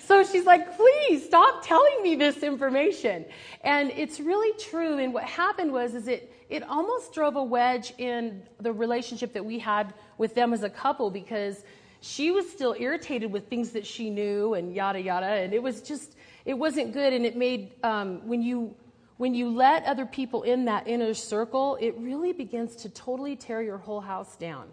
so 0.00 0.22
she's 0.24 0.44
like, 0.44 0.76
please 0.76 1.24
stop 1.24 1.66
telling 1.66 2.02
me 2.02 2.16
this 2.16 2.42
information. 2.42 3.24
And 3.62 3.92
it's 3.92 4.20
really 4.20 4.54
true. 4.58 4.98
And 4.98 5.14
what 5.14 5.24
happened 5.24 5.72
was, 5.72 5.94
is 5.94 6.06
it, 6.06 6.30
it 6.50 6.62
almost 6.64 7.14
drove 7.14 7.36
a 7.36 7.42
wedge 7.42 7.94
in 7.96 8.42
the 8.60 8.74
relationship 8.74 9.32
that 9.32 9.44
we 9.44 9.58
had 9.58 9.94
with 10.18 10.34
them 10.34 10.52
as 10.52 10.64
a 10.64 10.70
couple 10.70 11.10
because 11.10 11.64
she 12.02 12.30
was 12.30 12.50
still 12.50 12.76
irritated 12.78 13.32
with 13.32 13.48
things 13.48 13.70
that 13.70 13.86
she 13.86 14.10
knew 14.10 14.52
and 14.52 14.74
yada 14.74 15.00
yada. 15.00 15.26
And 15.26 15.54
it 15.54 15.62
was 15.62 15.80
just, 15.80 16.14
it 16.44 16.54
wasn't 16.54 16.92
good. 16.92 17.14
And 17.14 17.24
it 17.24 17.38
made, 17.38 17.72
um, 17.82 18.26
when 18.28 18.42
you, 18.42 18.74
when 19.22 19.34
you 19.36 19.48
let 19.48 19.84
other 19.84 20.04
people 20.04 20.42
in 20.42 20.64
that 20.64 20.88
inner 20.88 21.14
circle, 21.14 21.78
it 21.80 21.94
really 21.96 22.32
begins 22.32 22.74
to 22.74 22.88
totally 22.88 23.36
tear 23.36 23.62
your 23.62 23.78
whole 23.78 24.00
house 24.00 24.34
down. 24.34 24.66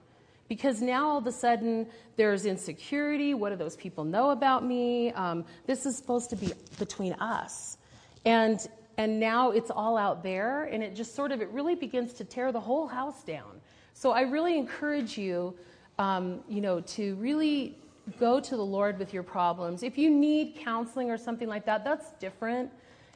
Because 0.47 0.81
now 0.81 1.07
all 1.07 1.19
of 1.19 1.27
a 1.27 1.31
sudden 1.31 1.85
there's 2.15 2.47
insecurity. 2.47 3.35
What 3.35 3.51
do 3.51 3.57
those 3.57 3.75
people 3.75 4.03
know 4.03 4.31
about 4.31 4.65
me? 4.65 5.11
Um, 5.11 5.45
this 5.67 5.85
is 5.85 5.95
supposed 5.95 6.31
to 6.31 6.35
be 6.35 6.51
between 6.79 7.13
us. 7.13 7.77
And, 8.25 8.67
and 8.97 9.19
now 9.19 9.51
it's 9.51 9.69
all 9.69 9.95
out 9.99 10.23
there, 10.23 10.63
and 10.63 10.81
it 10.81 10.95
just 10.95 11.13
sort 11.13 11.31
of, 11.31 11.43
it 11.43 11.49
really 11.49 11.75
begins 11.75 12.11
to 12.13 12.23
tear 12.23 12.51
the 12.51 12.59
whole 12.59 12.87
house 12.87 13.21
down. 13.21 13.61
So 13.93 14.13
I 14.13 14.21
really 14.21 14.57
encourage 14.57 15.15
you, 15.15 15.53
um, 15.99 16.39
you 16.49 16.61
know, 16.61 16.79
to 16.97 17.13
really 17.17 17.77
go 18.19 18.39
to 18.39 18.57
the 18.57 18.65
Lord 18.65 18.97
with 18.97 19.13
your 19.13 19.21
problems. 19.21 19.83
If 19.83 19.95
you 19.95 20.09
need 20.09 20.55
counseling 20.55 21.11
or 21.11 21.19
something 21.19 21.47
like 21.47 21.67
that, 21.67 21.83
that's 21.83 22.13
different, 22.13 22.71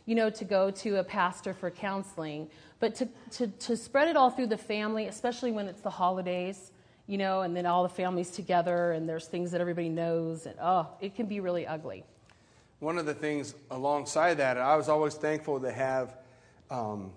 you 0.06 0.16
know, 0.16 0.30
to 0.30 0.46
go 0.46 0.72
to 0.72 0.98
a 0.98 1.04
pastor 1.04 1.54
for 1.54 1.72
counseling. 1.72 2.50
But 2.80 2.96
to, 2.96 3.08
to, 3.32 3.48
to 3.48 3.78
spread 3.78 4.08
it 4.08 4.18
all 4.18 4.30
through 4.30 4.48
the 4.48 4.58
family, 4.58 5.08
especially 5.08 5.52
when 5.52 5.68
it's 5.68 5.82
the 5.82 5.90
holidays, 5.90 6.72
you 7.08 7.18
know, 7.18 7.42
and 7.42 7.56
then 7.56 7.66
all 7.66 7.84
the 7.84 7.90
families 7.90 8.32
together, 8.32 8.92
and 8.92 9.08
there's 9.08 9.28
things 9.28 9.52
that 9.52 9.62
everybody 9.62 9.90
knows, 9.90 10.46
and 10.46 10.56
oh, 10.62 10.88
it 11.02 11.16
can 11.16 11.26
be 11.26 11.40
really 11.40 11.66
ugly. 11.66 12.04
One 12.80 12.98
of 12.98 13.06
the 13.06 13.14
things 13.14 13.56
alongside 13.72 14.36
that, 14.36 14.58
I 14.58 14.76
was 14.76 14.90
always 14.90 15.16
thankful 15.16 15.60
to 15.62 15.72
have 15.72 16.18
um, 16.70 17.12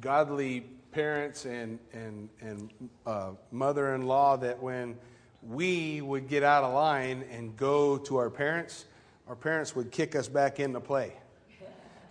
godly 0.00 0.66
parents 0.90 1.44
and, 1.44 1.78
and, 1.92 2.28
and 2.40 2.72
uh, 3.06 3.30
mother 3.52 3.94
in 3.94 4.06
law 4.06 4.36
that 4.36 4.60
when 4.60 4.96
we 5.42 6.00
would 6.00 6.28
get 6.28 6.42
out 6.42 6.64
of 6.64 6.72
line 6.72 7.24
and 7.30 7.56
go 7.56 7.98
to 7.98 8.16
our 8.16 8.30
parents, 8.30 8.86
our 9.28 9.36
parents 9.36 9.76
would 9.76 9.90
kick 9.90 10.16
us 10.16 10.28
back 10.28 10.58
into 10.58 10.80
play. 10.80 11.14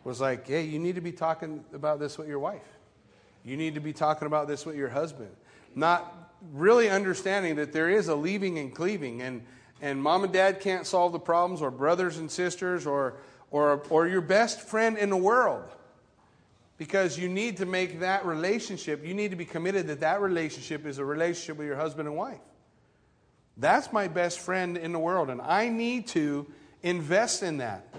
Was 0.03 0.19
like, 0.19 0.47
hey, 0.47 0.63
you 0.63 0.79
need 0.79 0.95
to 0.95 1.01
be 1.01 1.13
talking 1.13 1.63
about 1.73 1.99
this 1.99 2.17
with 2.17 2.27
your 2.27 2.39
wife. 2.39 2.61
You 3.45 3.57
need 3.57 3.75
to 3.75 3.79
be 3.79 3.93
talking 3.93 4.25
about 4.25 4.47
this 4.47 4.65
with 4.65 4.75
your 4.75 4.89
husband. 4.89 5.29
Not 5.75 6.31
really 6.51 6.89
understanding 6.89 7.55
that 7.55 7.71
there 7.71 7.89
is 7.89 8.09
a 8.09 8.15
leaving 8.15 8.59
and 8.59 8.75
cleaving, 8.75 9.21
and, 9.21 9.43
and 9.81 10.01
mom 10.01 10.23
and 10.23 10.33
dad 10.33 10.59
can't 10.59 10.85
solve 10.85 11.13
the 11.13 11.19
problems, 11.19 11.61
or 11.61 11.71
brothers 11.71 12.17
and 12.17 12.29
sisters, 12.29 12.85
or, 12.85 13.15
or, 13.49 13.81
or 13.89 14.07
your 14.07 14.21
best 14.21 14.61
friend 14.61 14.97
in 14.97 15.09
the 15.09 15.17
world. 15.17 15.63
Because 16.77 17.17
you 17.17 17.29
need 17.29 17.57
to 17.57 17.65
make 17.65 18.01
that 18.01 18.25
relationship, 18.25 19.05
you 19.05 19.13
need 19.13 19.31
to 19.31 19.37
be 19.37 19.45
committed 19.45 19.87
that 19.87 20.01
that 20.01 20.21
relationship 20.21 20.85
is 20.85 20.97
a 20.97 21.05
relationship 21.05 21.57
with 21.57 21.67
your 21.67 21.77
husband 21.77 22.07
and 22.07 22.17
wife. 22.17 22.41
That's 23.55 23.93
my 23.93 24.07
best 24.07 24.39
friend 24.39 24.77
in 24.77 24.91
the 24.91 24.99
world, 24.99 25.29
and 25.29 25.39
I 25.41 25.69
need 25.69 26.07
to 26.07 26.45
invest 26.81 27.43
in 27.43 27.57
that. 27.57 27.92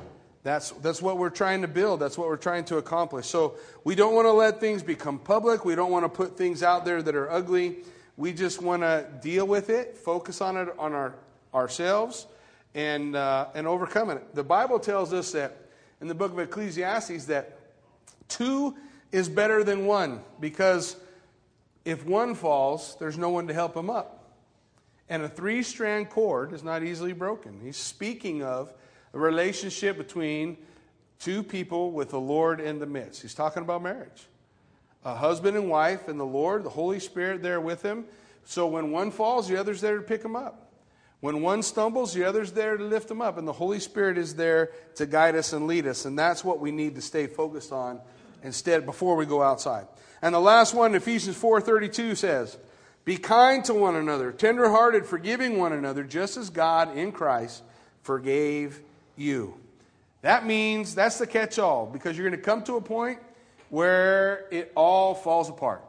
That's, 0.45 0.71
that's 0.73 1.01
what 1.01 1.17
we're 1.17 1.31
trying 1.31 1.63
to 1.63 1.69
build. 1.69 2.01
That's 2.01 2.19
what 2.19 2.29
we're 2.29 2.37
trying 2.37 2.67
to 2.67 2.77
accomplish. 2.77 3.27
So 3.27 3.55
we 3.83 3.95
don't 3.95 4.15
want 4.15 4.27
to 4.27 4.33
let 4.33 4.61
things 4.61 4.83
become 4.83 5.19
public. 5.19 5.65
We 5.65 5.75
don't 5.75 5.91
want 5.91 6.05
to 6.05 6.09
put 6.11 6.37
things 6.37 6.63
out 6.63 6.85
there 6.85 7.03
that 7.03 7.15
are 7.15 7.31
ugly. 7.31 7.79
We 8.19 8.35
just 8.35 8.61
want 8.61 8.83
to 8.83 9.09
deal 9.23 9.47
with 9.47 9.71
it, 9.71 9.97
focus 9.97 10.43
on 10.43 10.59
it 10.59 10.69
on 10.79 10.93
our, 10.93 11.15
ourselves, 11.55 12.27
and, 12.75 13.17
uh, 13.17 13.49
and 13.55 13.67
overcome 13.67 14.11
it. 14.11 14.35
The 14.35 14.45
Bible 14.45 14.79
tells 14.79 15.15
us 15.15 15.33
that 15.33 15.57
in 16.03 16.09
the 16.09 16.15
book 16.15 16.33
of 16.33 16.39
Ecclesiastes 16.39 17.25
that 17.25 17.59
two 18.29 18.77
is 19.13 19.31
better 19.31 19.65
than 19.65 19.87
one 19.87 20.21
because 20.41 20.97
if 21.87 22.05
one 22.05 22.35
falls, 22.35 22.97
there's 23.01 23.17
no 23.17 23.31
one 23.31 23.47
to 23.49 23.55
help 23.55 23.75
him 23.75 23.89
up. 23.89 24.29
And 25.09 25.23
a 25.23 25.29
three 25.29 25.63
strand 25.63 26.11
cord 26.11 26.53
is 26.53 26.63
not 26.63 26.83
easily 26.83 27.15
broken. 27.15 27.61
He's 27.63 27.79
speaking 27.79 28.43
of 28.43 28.73
a 29.15 29.19
relationship 29.19 29.97
between 29.97 30.59
two 31.21 31.43
people 31.43 31.93
with 31.93 32.11
the 32.11 32.21
Lord 32.21 32.61
in 32.61 32.81
the 32.81 32.87
midst. 32.87 33.23
He's 33.23 33.35
talking 33.35 33.63
about 33.63 33.83
marriage 33.83 34.27
a 35.05 35.15
husband 35.15 35.55
and 35.55 35.69
wife 35.69 36.09
and 36.09 36.19
the 36.19 36.25
Lord, 36.25 36.65
the 36.65 36.71
Holy 36.71 36.99
Spirit 36.99 37.43
there 37.43 37.61
with 37.61 37.83
him. 37.83 38.07
So 38.45 38.67
when 38.67 38.91
one 38.91 39.11
falls, 39.11 39.47
the 39.47 39.59
other's 39.59 39.83
there 39.83 39.97
to 39.97 40.03
pick 40.03 40.23
him 40.23 40.35
up. 40.35 40.73
When 41.21 41.43
one 41.43 41.63
stumbles, 41.63 42.15
the 42.15 42.25
other's 42.25 42.53
there 42.53 42.79
to 42.79 42.85
lift 42.85 43.11
him 43.11 43.21
up. 43.21 43.37
And 43.37 43.47
the 43.47 43.53
Holy 43.53 43.81
Spirit 43.81 44.17
is 44.17 44.35
there 44.35 44.71
to 44.97 45.05
guide 45.05 45.37
us 45.37 45.53
and 45.53 45.67
lead 45.67 45.87
us. 45.87 46.07
And 46.07 46.19
that's 46.19 46.43
what 46.43 46.59
we 46.59 46.71
need 46.71 46.95
to 46.95 47.03
stay 47.03 47.27
focused 47.27 47.71
on 47.71 48.01
instead 48.43 48.87
before 48.87 49.15
we 49.15 49.27
go 49.27 49.43
outside. 49.43 49.87
And 50.23 50.35
the 50.35 50.41
last 50.41 50.73
one, 50.73 50.95
Ephesians 50.95 51.37
4.32 51.37 52.17
says, 52.17 52.57
Be 53.05 53.19
kind 53.19 53.63
to 53.67 53.75
one 53.75 53.97
another, 53.97 54.33
tenderhearted, 54.33 55.05
forgiving 55.05 55.59
one 55.59 55.75
another, 55.75 56.03
just 56.03 56.39
as 56.39 56.49
God 56.49 56.97
in 56.97 57.13
Christ 57.13 57.63
forgave 58.03 58.81
you. 59.17 59.55
That 60.23 60.47
means 60.47 60.95
that's 60.95 61.19
the 61.19 61.27
catch 61.27 61.59
all 61.59 61.87
because 61.87 62.17
you're 62.17 62.29
going 62.29 62.41
to 62.41 62.45
come 62.45 62.63
to 62.65 62.77
a 62.77 62.81
point 62.81 63.19
where 63.69 64.47
it 64.51 64.73
all 64.75 65.15
falls 65.15 65.49
apart. 65.49 65.83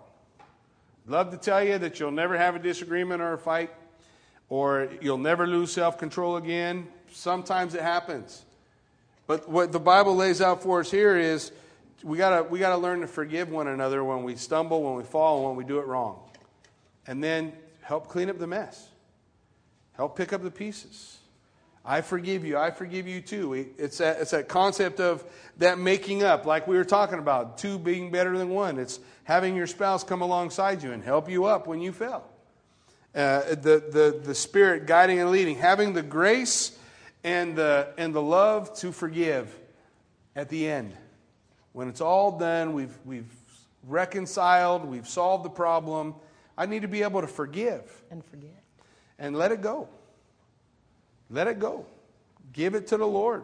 Love 1.07 1.31
to 1.31 1.37
tell 1.37 1.63
you 1.63 1.77
that 1.77 1.99
you'll 1.99 2.11
never 2.11 2.37
have 2.37 2.55
a 2.55 2.59
disagreement 2.59 3.21
or 3.21 3.33
a 3.33 3.37
fight, 3.37 3.69
or 4.49 4.89
you'll 5.01 5.19
never 5.19 5.45
lose 5.45 5.71
self 5.71 5.97
control 5.97 6.37
again. 6.37 6.87
Sometimes 7.11 7.75
it 7.75 7.81
happens. 7.81 8.43
But 9.27 9.47
what 9.47 9.71
the 9.71 9.79
Bible 9.79 10.15
lays 10.15 10.41
out 10.41 10.63
for 10.63 10.79
us 10.79 10.91
here 10.91 11.15
is 11.15 11.51
we 12.03 12.17
gotta 12.17 12.43
we 12.43 12.59
gotta 12.59 12.77
learn 12.77 13.01
to 13.01 13.07
forgive 13.07 13.49
one 13.49 13.67
another 13.67 14.03
when 14.03 14.23
we 14.23 14.35
stumble, 14.35 14.83
when 14.83 14.95
we 14.95 15.03
fall, 15.03 15.47
when 15.47 15.55
we 15.55 15.63
do 15.63 15.79
it 15.79 15.85
wrong, 15.85 16.19
and 17.07 17.23
then 17.23 17.53
help 17.81 18.07
clean 18.07 18.29
up 18.29 18.39
the 18.39 18.47
mess. 18.47 18.89
Help 19.93 20.17
pick 20.17 20.33
up 20.33 20.43
the 20.43 20.51
pieces. 20.51 21.19
I 21.85 22.01
forgive 22.01 22.43
you. 22.43 22.57
I 22.57 22.71
forgive 22.71 23.07
you 23.07 23.21
too. 23.21 23.53
It's 23.77 23.99
that, 23.99 24.19
it's 24.19 24.31
that 24.31 24.47
concept 24.47 24.99
of 24.99 25.23
that 25.57 25.77
making 25.77 26.23
up, 26.23 26.45
like 26.45 26.67
we 26.67 26.77
were 26.77 26.85
talking 26.85 27.19
about, 27.19 27.59
two 27.59 27.77
being 27.77 28.09
better 28.09 28.35
than 28.37 28.49
one. 28.49 28.79
It's 28.79 28.99
having 29.23 29.55
your 29.55 29.67
spouse 29.67 30.03
come 30.03 30.21
alongside 30.21 30.81
you 30.81 30.91
and 30.91 31.03
help 31.03 31.29
you 31.29 31.45
up 31.45 31.67
when 31.67 31.81
you 31.81 31.91
fell. 31.91 32.27
Uh, 33.13 33.41
the, 33.49 33.83
the, 33.91 34.21
the 34.23 34.35
Spirit 34.35 34.87
guiding 34.87 35.19
and 35.19 35.29
leading, 35.29 35.57
having 35.57 35.93
the 35.93 36.01
grace 36.01 36.77
and 37.23 37.55
the, 37.55 37.87
and 37.97 38.13
the 38.15 38.21
love 38.21 38.75
to 38.79 38.91
forgive 38.91 39.55
at 40.35 40.49
the 40.49 40.67
end. 40.67 40.91
When 41.71 41.87
it's 41.87 42.01
all 42.01 42.37
done, 42.37 42.73
we've, 42.73 42.97
we've 43.05 43.31
reconciled, 43.87 44.85
we've 44.85 45.07
solved 45.07 45.45
the 45.45 45.49
problem. 45.49 46.15
I 46.57 46.65
need 46.65 46.81
to 46.81 46.87
be 46.87 47.03
able 47.03 47.21
to 47.21 47.27
forgive. 47.27 47.83
And 48.09 48.25
forget. 48.25 48.63
And 49.19 49.35
let 49.37 49.51
it 49.51 49.61
go. 49.61 49.87
Let 51.29 51.47
it 51.47 51.59
go. 51.59 51.85
Give 52.53 52.75
it 52.75 52.87
to 52.87 52.97
the 52.97 53.07
Lord. 53.07 53.43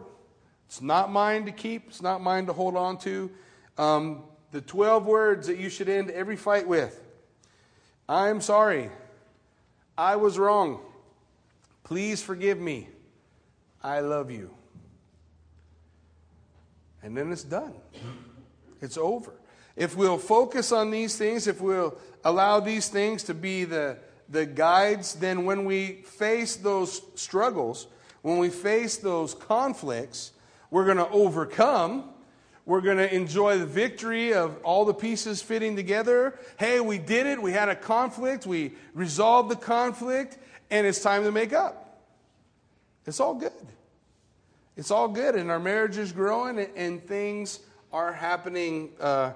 It's 0.66 0.80
not 0.80 1.10
mine 1.10 1.44
to 1.46 1.52
keep, 1.52 1.88
it's 1.88 2.02
not 2.02 2.22
mine 2.22 2.46
to 2.46 2.52
hold 2.52 2.76
on 2.76 2.98
to. 2.98 3.30
Um, 3.76 4.22
the 4.52 4.60
12 4.60 5.06
words 5.06 5.46
that 5.46 5.58
you 5.58 5.68
should 5.68 5.88
end 5.88 6.10
every 6.10 6.36
fight 6.36 6.66
with 6.66 6.98
I 8.08 8.28
am 8.28 8.40
sorry. 8.40 8.90
I 9.96 10.16
was 10.16 10.38
wrong. 10.38 10.80
Please 11.84 12.22
forgive 12.22 12.58
me. 12.58 12.88
I 13.82 14.00
love 14.00 14.30
you. 14.30 14.50
And 17.02 17.16
then 17.16 17.32
it's 17.32 17.42
done. 17.42 17.74
It's 18.80 18.96
over. 18.96 19.32
If 19.76 19.96
we'll 19.96 20.18
focus 20.18 20.72
on 20.72 20.90
these 20.90 21.16
things, 21.16 21.46
if 21.46 21.60
we'll 21.60 21.96
allow 22.24 22.60
these 22.60 22.88
things 22.88 23.24
to 23.24 23.34
be 23.34 23.64
the 23.64 23.98
the 24.28 24.46
guides, 24.46 25.14
then 25.14 25.44
when 25.44 25.64
we 25.64 26.02
face 26.02 26.56
those 26.56 27.02
struggles, 27.14 27.86
when 28.22 28.38
we 28.38 28.48
face 28.48 28.96
those 28.96 29.34
conflicts, 29.34 30.32
we're 30.70 30.84
going 30.84 30.96
to 30.96 31.08
overcome. 31.08 32.10
We're 32.64 32.80
going 32.80 32.98
to 32.98 33.12
enjoy 33.12 33.58
the 33.58 33.66
victory 33.66 34.32
of 34.32 34.56
all 34.62 34.84
the 34.84 34.94
pieces 34.94 35.42
fitting 35.42 35.74
together. 35.74 36.38
Hey, 36.58 36.80
we 36.80 36.98
did 36.98 37.26
it. 37.26 37.42
We 37.42 37.52
had 37.52 37.68
a 37.68 37.74
conflict. 37.74 38.46
We 38.46 38.72
resolved 38.94 39.50
the 39.50 39.56
conflict, 39.56 40.38
and 40.70 40.86
it's 40.86 41.02
time 41.02 41.24
to 41.24 41.32
make 41.32 41.52
up. 41.52 42.00
It's 43.04 43.18
all 43.18 43.34
good. 43.34 43.52
It's 44.76 44.90
all 44.90 45.08
good, 45.08 45.34
and 45.34 45.50
our 45.50 45.58
marriage 45.58 45.98
is 45.98 46.12
growing, 46.12 46.58
and 46.58 47.04
things 47.04 47.60
are 47.92 48.12
happening 48.12 48.90
uh, 49.00 49.32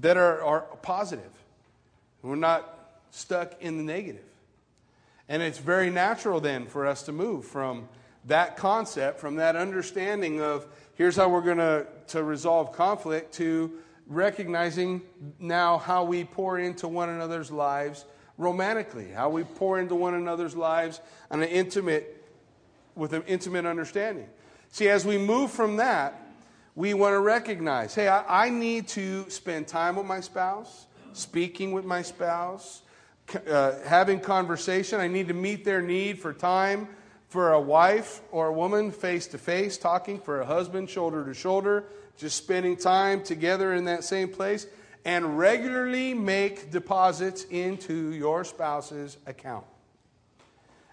that 0.00 0.16
are, 0.16 0.42
are 0.42 0.60
positive. 0.82 1.32
We're 2.22 2.36
not 2.36 2.73
stuck 3.14 3.54
in 3.60 3.76
the 3.76 3.82
negative. 3.82 4.24
And 5.28 5.42
it's 5.42 5.58
very 5.58 5.88
natural 5.88 6.40
then 6.40 6.66
for 6.66 6.86
us 6.86 7.04
to 7.04 7.12
move 7.12 7.44
from 7.46 7.88
that 8.26 8.56
concept, 8.56 9.20
from 9.20 9.36
that 9.36 9.56
understanding 9.56 10.40
of 10.40 10.66
here's 10.94 11.16
how 11.16 11.28
we're 11.28 11.40
going 11.40 11.86
to, 12.08 12.22
resolve 12.22 12.72
conflict, 12.72 13.32
to 13.34 13.72
recognizing 14.06 15.00
now 15.38 15.78
how 15.78 16.04
we 16.04 16.24
pour 16.24 16.58
into 16.58 16.88
one 16.88 17.08
another's 17.08 17.50
lives 17.50 18.04
romantically, 18.36 19.08
how 19.10 19.28
we 19.28 19.44
pour 19.44 19.78
into 19.78 19.94
one 19.94 20.14
another's 20.14 20.56
lives 20.56 21.00
on 21.30 21.42
an 21.42 21.48
intimate, 21.48 22.22
with 22.94 23.12
an 23.12 23.22
intimate 23.26 23.64
understanding. 23.64 24.28
See, 24.70 24.88
as 24.88 25.06
we 25.06 25.18
move 25.18 25.50
from 25.50 25.76
that, 25.76 26.20
we 26.74 26.94
want 26.94 27.14
to 27.14 27.20
recognize 27.20 27.94
hey, 27.94 28.08
I, 28.08 28.46
I 28.46 28.48
need 28.50 28.88
to 28.88 29.30
spend 29.30 29.68
time 29.68 29.96
with 29.96 30.06
my 30.06 30.20
spouse, 30.20 30.86
speaking 31.12 31.70
with 31.70 31.84
my 31.84 32.02
spouse, 32.02 32.82
uh, 33.50 33.72
having 33.86 34.20
conversation. 34.20 35.00
I 35.00 35.08
need 35.08 35.28
to 35.28 35.34
meet 35.34 35.64
their 35.64 35.82
need 35.82 36.18
for 36.18 36.32
time 36.32 36.88
for 37.28 37.52
a 37.52 37.60
wife 37.60 38.20
or 38.30 38.46
a 38.48 38.52
woman 38.52 38.92
face 38.92 39.26
to 39.28 39.38
face, 39.38 39.76
talking 39.76 40.20
for 40.20 40.40
a 40.40 40.46
husband 40.46 40.88
shoulder 40.88 41.24
to 41.24 41.34
shoulder, 41.34 41.84
just 42.16 42.36
spending 42.36 42.76
time 42.76 43.22
together 43.24 43.74
in 43.74 43.86
that 43.86 44.04
same 44.04 44.28
place, 44.28 44.66
and 45.04 45.36
regularly 45.36 46.14
make 46.14 46.70
deposits 46.70 47.44
into 47.50 48.12
your 48.12 48.44
spouse's 48.44 49.16
account. 49.26 49.66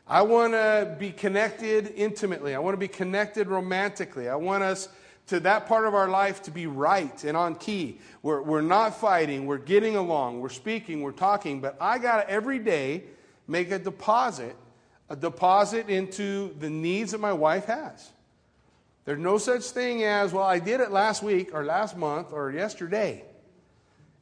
I 0.08 0.24
want 0.24 0.54
to 0.54 0.96
be 1.00 1.12
connected 1.12 1.94
intimately. 1.96 2.56
I 2.56 2.60
want 2.60 2.74
to 2.74 2.80
be 2.80 2.88
connected 2.88 3.48
romantically. 3.48 4.28
I 4.28 4.36
want 4.36 4.64
us 4.64 4.90
to 5.32 5.40
that 5.40 5.66
part 5.66 5.86
of 5.86 5.96
our 5.96 6.10
life 6.10 6.44
to 6.44 6.52
be 6.52 6.68
right 6.68 7.24
and 7.24 7.38
on 7.38 7.56
key. 7.56 7.98
We're, 8.22 8.42
we're 8.42 8.60
not 8.60 9.00
fighting, 9.00 9.46
we're 9.46 9.60
getting 9.60 9.96
along, 9.96 10.42
we're 10.42 10.50
speaking, 10.50 11.02
we're 11.02 11.14
talking, 11.14 11.62
but 11.62 11.78
I 11.80 12.00
got 12.00 12.18
to 12.18 12.30
every 12.30 12.60
day 12.60 13.06
make 13.48 13.72
a 13.72 13.80
deposit, 13.80 14.58
a 15.10 15.16
deposit 15.16 15.88
into 15.88 16.54
the 16.60 16.70
needs 16.70 17.14
that 17.14 17.22
my 17.22 17.32
wife 17.32 17.64
has. 17.66 18.12
There's 19.06 19.20
no 19.20 19.38
such 19.38 19.64
thing 19.64 20.04
as, 20.04 20.34
well, 20.34 20.44
I 20.44 20.60
did 20.60 20.82
it 20.82 20.92
last 20.92 21.24
week 21.24 21.52
or 21.54 21.64
last 21.64 21.96
month 21.96 22.34
or 22.34 22.52
yesterday. 22.52 23.24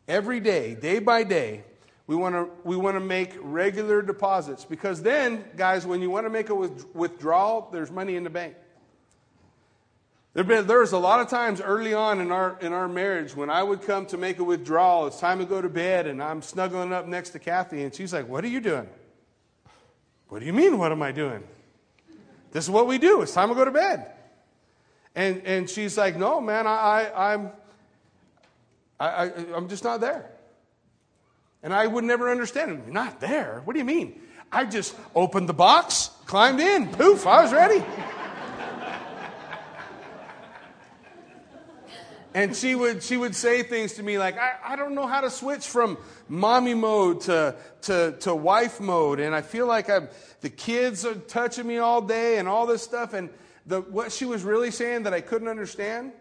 Every 0.07 0.39
day, 0.39 0.75
day 0.75 0.99
by 0.99 1.23
day, 1.23 1.63
we 2.05 2.15
want 2.15 2.35
to 2.35 2.49
we 2.63 2.77
want 2.77 2.97
to 2.97 2.99
make 2.99 3.33
regular 3.41 4.03
deposits 4.03 4.63
because 4.63 5.01
then, 5.01 5.43
guys, 5.57 5.87
when 5.87 6.01
you 6.01 6.11
want 6.11 6.27
to 6.27 6.29
make 6.29 6.49
a 6.49 6.55
withdrawal, 6.55 7.69
there's 7.71 7.89
money 7.91 8.15
in 8.15 8.23
the 8.23 8.29
bank. 8.29 8.55
There 10.33 10.43
been, 10.43 10.67
there's 10.67 10.91
a 10.91 10.97
lot 10.97 11.19
of 11.19 11.27
times 11.27 11.59
early 11.59 11.93
on 11.93 12.21
in 12.21 12.31
our, 12.31 12.57
in 12.61 12.71
our 12.71 12.87
marriage 12.87 13.35
when 13.35 13.49
I 13.49 13.63
would 13.63 13.81
come 13.81 14.05
to 14.07 14.17
make 14.17 14.37
a 14.37 14.43
withdrawal, 14.43 15.07
it's 15.07 15.19
time 15.19 15.39
to 15.39 15.45
go 15.45 15.59
to 15.59 15.69
bed, 15.69 16.05
and 16.05 16.21
I'm 16.21 16.43
snuggling 16.43 16.93
up 16.93 17.07
next 17.07 17.31
to 17.31 17.39
Kathy, 17.39 17.83
and 17.83 17.93
she's 17.93 18.13
like, 18.13 18.27
What 18.27 18.43
are 18.43 18.47
you 18.47 18.61
doing? 18.61 18.87
What 20.27 20.39
do 20.39 20.45
you 20.45 20.53
mean, 20.53 20.77
what 20.77 20.91
am 20.91 21.01
I 21.01 21.11
doing? 21.11 21.43
This 22.51 22.65
is 22.65 22.69
what 22.69 22.85
we 22.85 22.99
do. 22.99 23.21
It's 23.23 23.33
time 23.33 23.49
to 23.49 23.55
go 23.55 23.65
to 23.65 23.71
bed. 23.71 24.05
And, 25.15 25.41
and 25.45 25.69
she's 25.69 25.97
like, 25.97 26.15
No, 26.15 26.39
man, 26.39 26.67
I, 26.67 26.71
I, 26.75 27.33
I'm, 27.33 27.51
I, 28.99 29.31
I'm 29.55 29.67
just 29.67 29.83
not 29.83 29.99
there. 29.99 30.29
And 31.63 31.73
I 31.73 31.87
would 31.87 32.03
never 32.03 32.29
understand. 32.29 32.83
You're 32.85 32.93
not 32.93 33.19
there? 33.19 33.63
What 33.65 33.73
do 33.73 33.79
you 33.79 33.85
mean? 33.85 34.21
I 34.51 34.65
just 34.65 34.95
opened 35.15 35.49
the 35.49 35.53
box, 35.53 36.11
climbed 36.25 36.59
in, 36.59 36.87
poof, 36.87 37.25
I 37.25 37.41
was 37.41 37.51
ready. 37.51 37.83
And 42.33 42.55
she 42.55 42.75
would 42.75 43.01
she 43.01 43.17
would 43.17 43.35
say 43.35 43.63
things 43.63 43.93
to 43.93 44.03
me 44.03 44.17
like 44.17 44.37
I, 44.37 44.53
I 44.63 44.75
don't 44.75 44.93
know 44.93 45.07
how 45.07 45.21
to 45.21 45.29
switch 45.29 45.65
from 45.65 45.97
mommy 46.27 46.73
mode 46.73 47.21
to, 47.21 47.55
to, 47.83 48.15
to 48.19 48.35
wife 48.35 48.79
mode 48.79 49.19
and 49.19 49.33
i 49.33 49.41
feel 49.41 49.65
like 49.65 49.89
I'm, 49.89 50.09
the 50.41 50.49
kids 50.49 51.05
are 51.05 51.15
touching 51.15 51.67
me 51.67 51.77
all 51.77 52.01
day 52.01 52.37
and 52.37 52.47
all 52.47 52.65
this 52.65 52.81
stuff. 52.81 53.13
And 53.13 53.29
the, 53.65 53.81
what 53.81 54.11
she 54.11 54.25
was 54.25 54.43
really 54.43 54.71
saying 54.71 55.03
that 55.03 55.13
i 55.13 55.21
couldn't 55.21 55.47
understand 55.47 56.11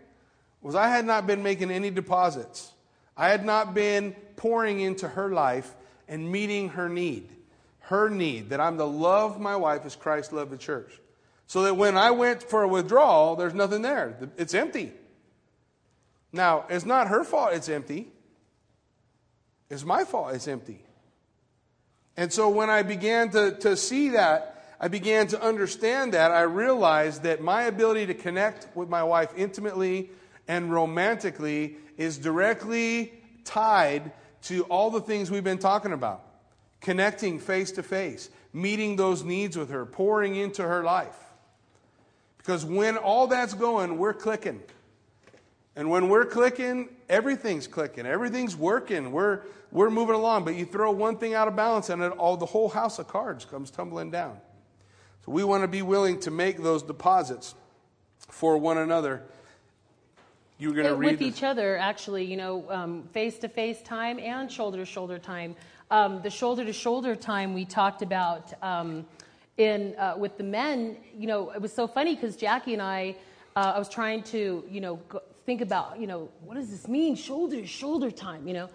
was 0.62 0.74
i 0.74 0.88
had 0.88 1.04
not 1.04 1.26
been 1.26 1.42
making 1.42 1.70
any 1.70 1.90
deposits. 1.90 2.72
I 3.16 3.30
had 3.30 3.44
not 3.44 3.74
been 3.74 4.12
pouring 4.36 4.80
into 4.80 5.08
her 5.08 5.30
life 5.30 5.74
and 6.06 6.30
meeting 6.30 6.70
her 6.70 6.88
need 6.88 7.28
her 7.80 8.10
need 8.10 8.50
that 8.50 8.60
i'm 8.60 8.76
to 8.76 8.84
love 8.84 9.40
my 9.40 9.56
wife 9.56 9.84
as 9.84 9.96
christ 9.96 10.32
loved 10.32 10.50
the 10.50 10.58
church. 10.58 10.92
So 11.46 11.62
that 11.62 11.76
when 11.76 11.96
i 11.96 12.10
went 12.10 12.42
for 12.42 12.62
a 12.62 12.68
withdrawal 12.68 13.36
there's 13.36 13.54
nothing 13.54 13.82
there. 13.82 14.16
It's 14.36 14.54
empty 14.54 14.92
now, 16.32 16.64
it's 16.68 16.84
not 16.84 17.08
her 17.08 17.24
fault 17.24 17.52
it's 17.54 17.68
empty. 17.68 18.08
It's 19.70 19.84
my 19.84 20.04
fault 20.04 20.34
it's 20.34 20.48
empty. 20.48 20.84
And 22.16 22.32
so 22.32 22.48
when 22.48 22.68
I 22.68 22.82
began 22.82 23.30
to, 23.30 23.52
to 23.60 23.76
see 23.76 24.10
that, 24.10 24.76
I 24.80 24.88
began 24.88 25.26
to 25.28 25.42
understand 25.42 26.14
that, 26.14 26.30
I 26.30 26.42
realized 26.42 27.22
that 27.24 27.40
my 27.40 27.64
ability 27.64 28.06
to 28.06 28.14
connect 28.14 28.68
with 28.76 28.88
my 28.88 29.02
wife 29.02 29.30
intimately 29.36 30.10
and 30.46 30.72
romantically 30.72 31.76
is 31.96 32.18
directly 32.18 33.12
tied 33.44 34.12
to 34.42 34.62
all 34.64 34.90
the 34.90 35.00
things 35.00 35.30
we've 35.30 35.44
been 35.44 35.58
talking 35.58 35.92
about 35.92 36.24
connecting 36.80 37.40
face 37.40 37.72
to 37.72 37.82
face, 37.82 38.30
meeting 38.52 38.94
those 38.94 39.24
needs 39.24 39.56
with 39.56 39.70
her, 39.70 39.84
pouring 39.84 40.36
into 40.36 40.62
her 40.62 40.84
life. 40.84 41.18
Because 42.36 42.64
when 42.64 42.96
all 42.96 43.26
that's 43.26 43.52
going, 43.54 43.98
we're 43.98 44.14
clicking. 44.14 44.62
And 45.78 45.88
when 45.90 46.08
we're 46.08 46.24
clicking, 46.24 46.88
everything's 47.08 47.68
clicking, 47.68 48.04
everything's 48.04 48.56
working. 48.56 49.12
We're, 49.12 49.42
we're 49.70 49.90
moving 49.90 50.16
along. 50.16 50.44
But 50.44 50.56
you 50.56 50.64
throw 50.64 50.90
one 50.90 51.18
thing 51.18 51.34
out 51.34 51.46
of 51.46 51.54
balance, 51.54 51.88
and 51.88 52.02
it, 52.02 52.10
all 52.14 52.36
the 52.36 52.46
whole 52.46 52.68
house 52.68 52.98
of 52.98 53.06
cards 53.06 53.44
comes 53.44 53.70
tumbling 53.70 54.10
down. 54.10 54.38
So 55.24 55.30
we 55.30 55.44
want 55.44 55.62
to 55.62 55.68
be 55.68 55.82
willing 55.82 56.18
to 56.22 56.32
make 56.32 56.60
those 56.60 56.82
deposits 56.82 57.54
for 58.28 58.58
one 58.58 58.76
another. 58.76 59.22
You're 60.58 60.72
going 60.72 60.88
to 60.88 60.96
read 60.96 61.12
with 61.12 61.22
each 61.22 61.44
other, 61.44 61.76
actually. 61.76 62.24
You 62.24 62.38
know, 62.38 63.04
face 63.12 63.38
to 63.38 63.48
face 63.48 63.80
time 63.82 64.18
and 64.18 64.50
shoulder 64.50 64.78
to 64.78 64.84
shoulder 64.84 65.16
time. 65.16 65.54
Um, 65.92 66.22
the 66.22 66.30
shoulder 66.30 66.64
to 66.64 66.72
shoulder 66.72 67.14
time 67.14 67.54
we 67.54 67.64
talked 67.64 68.02
about 68.02 68.52
um, 68.64 69.06
in 69.58 69.94
uh, 69.96 70.16
with 70.18 70.38
the 70.38 70.44
men. 70.44 70.96
You 71.16 71.28
know, 71.28 71.50
it 71.50 71.62
was 71.62 71.72
so 71.72 71.86
funny 71.86 72.16
because 72.16 72.34
Jackie 72.34 72.72
and 72.72 72.82
I. 72.82 73.14
Uh, 73.56 73.72
I 73.74 73.78
was 73.78 73.88
trying 73.88 74.22
to, 74.24 74.62
you 74.70 74.80
know, 74.80 74.96
go, 75.08 75.20
think 75.48 75.62
about, 75.62 75.98
you 75.98 76.06
know, 76.06 76.28
what 76.44 76.56
does 76.56 76.70
this 76.70 76.86
mean? 76.86 77.16
Shoulder 77.16 77.62
to 77.62 77.66
shoulder 77.66 78.10
time, 78.10 78.46
you 78.46 78.52
know? 78.52 78.68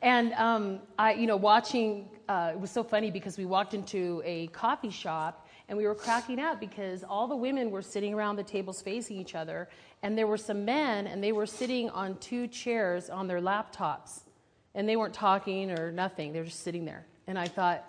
And 0.00 0.32
um, 0.34 0.78
I, 0.96 1.14
you 1.14 1.26
know, 1.26 1.34
watching, 1.34 2.08
uh, 2.28 2.52
it 2.52 2.60
was 2.60 2.70
so 2.70 2.84
funny 2.84 3.10
because 3.10 3.36
we 3.36 3.46
walked 3.46 3.74
into 3.74 4.22
a 4.24 4.46
coffee 4.46 4.92
shop 4.92 5.48
and 5.68 5.76
we 5.76 5.88
were 5.88 5.94
cracking 5.96 6.38
up 6.38 6.60
because 6.60 7.02
all 7.02 7.26
the 7.26 7.34
women 7.34 7.72
were 7.72 7.82
sitting 7.82 8.14
around 8.14 8.36
the 8.36 8.44
tables 8.44 8.80
facing 8.80 9.16
each 9.16 9.34
other, 9.34 9.68
and 10.04 10.16
there 10.16 10.28
were 10.28 10.36
some 10.36 10.64
men, 10.64 11.08
and 11.08 11.22
they 11.22 11.32
were 11.32 11.46
sitting 11.46 11.90
on 11.90 12.16
two 12.18 12.46
chairs 12.46 13.10
on 13.10 13.26
their 13.26 13.40
laptops, 13.40 14.20
and 14.76 14.88
they 14.88 14.94
weren't 14.94 15.14
talking 15.14 15.72
or 15.72 15.90
nothing. 15.90 16.32
They 16.32 16.38
were 16.38 16.44
just 16.44 16.62
sitting 16.62 16.84
there. 16.84 17.06
And 17.26 17.36
I 17.36 17.48
thought, 17.48 17.84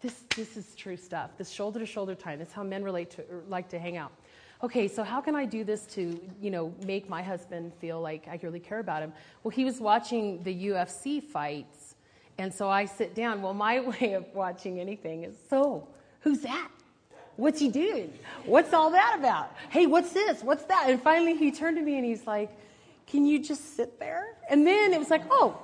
this, 0.00 0.14
this 0.36 0.56
is 0.56 0.76
true 0.76 0.96
stuff. 0.96 1.30
This 1.36 1.50
shoulder 1.50 1.80
to 1.80 1.86
shoulder 1.86 2.14
time. 2.14 2.38
This 2.38 2.48
is 2.48 2.54
how 2.54 2.62
men 2.62 2.84
relate 2.84 3.10
to, 3.10 3.24
like 3.48 3.68
to 3.70 3.80
hang 3.80 3.96
out 3.96 4.12
okay, 4.64 4.88
so 4.88 5.04
how 5.04 5.20
can 5.20 5.36
I 5.36 5.44
do 5.44 5.62
this 5.62 5.84
to, 5.88 6.18
you 6.40 6.50
know, 6.50 6.72
make 6.86 7.06
my 7.06 7.22
husband 7.22 7.74
feel 7.74 8.00
like 8.00 8.26
I 8.26 8.40
really 8.42 8.60
care 8.60 8.78
about 8.78 9.02
him? 9.02 9.12
Well, 9.42 9.50
he 9.50 9.62
was 9.62 9.78
watching 9.78 10.42
the 10.42 10.68
UFC 10.68 11.22
fights, 11.22 11.96
and 12.38 12.52
so 12.52 12.70
I 12.70 12.86
sit 12.86 13.14
down. 13.14 13.42
Well, 13.42 13.52
my 13.52 13.80
way 14.00 14.14
of 14.14 14.24
watching 14.34 14.80
anything 14.80 15.24
is, 15.24 15.36
so, 15.50 15.86
who's 16.20 16.40
that? 16.40 16.70
What's 17.36 17.60
he 17.60 17.68
doing? 17.68 18.12
What's 18.46 18.72
all 18.72 18.90
that 18.92 19.16
about? 19.18 19.54
Hey, 19.68 19.84
what's 19.84 20.12
this? 20.12 20.42
What's 20.42 20.64
that? 20.64 20.88
And 20.88 21.02
finally 21.02 21.36
he 21.36 21.50
turned 21.50 21.76
to 21.76 21.82
me 21.82 21.96
and 21.96 22.04
he's 22.04 22.26
like, 22.26 22.50
can 23.06 23.26
you 23.26 23.40
just 23.40 23.76
sit 23.76 23.98
there? 23.98 24.36
And 24.48 24.66
then 24.66 24.94
it 24.94 24.98
was 24.98 25.10
like, 25.10 25.24
oh, 25.30 25.60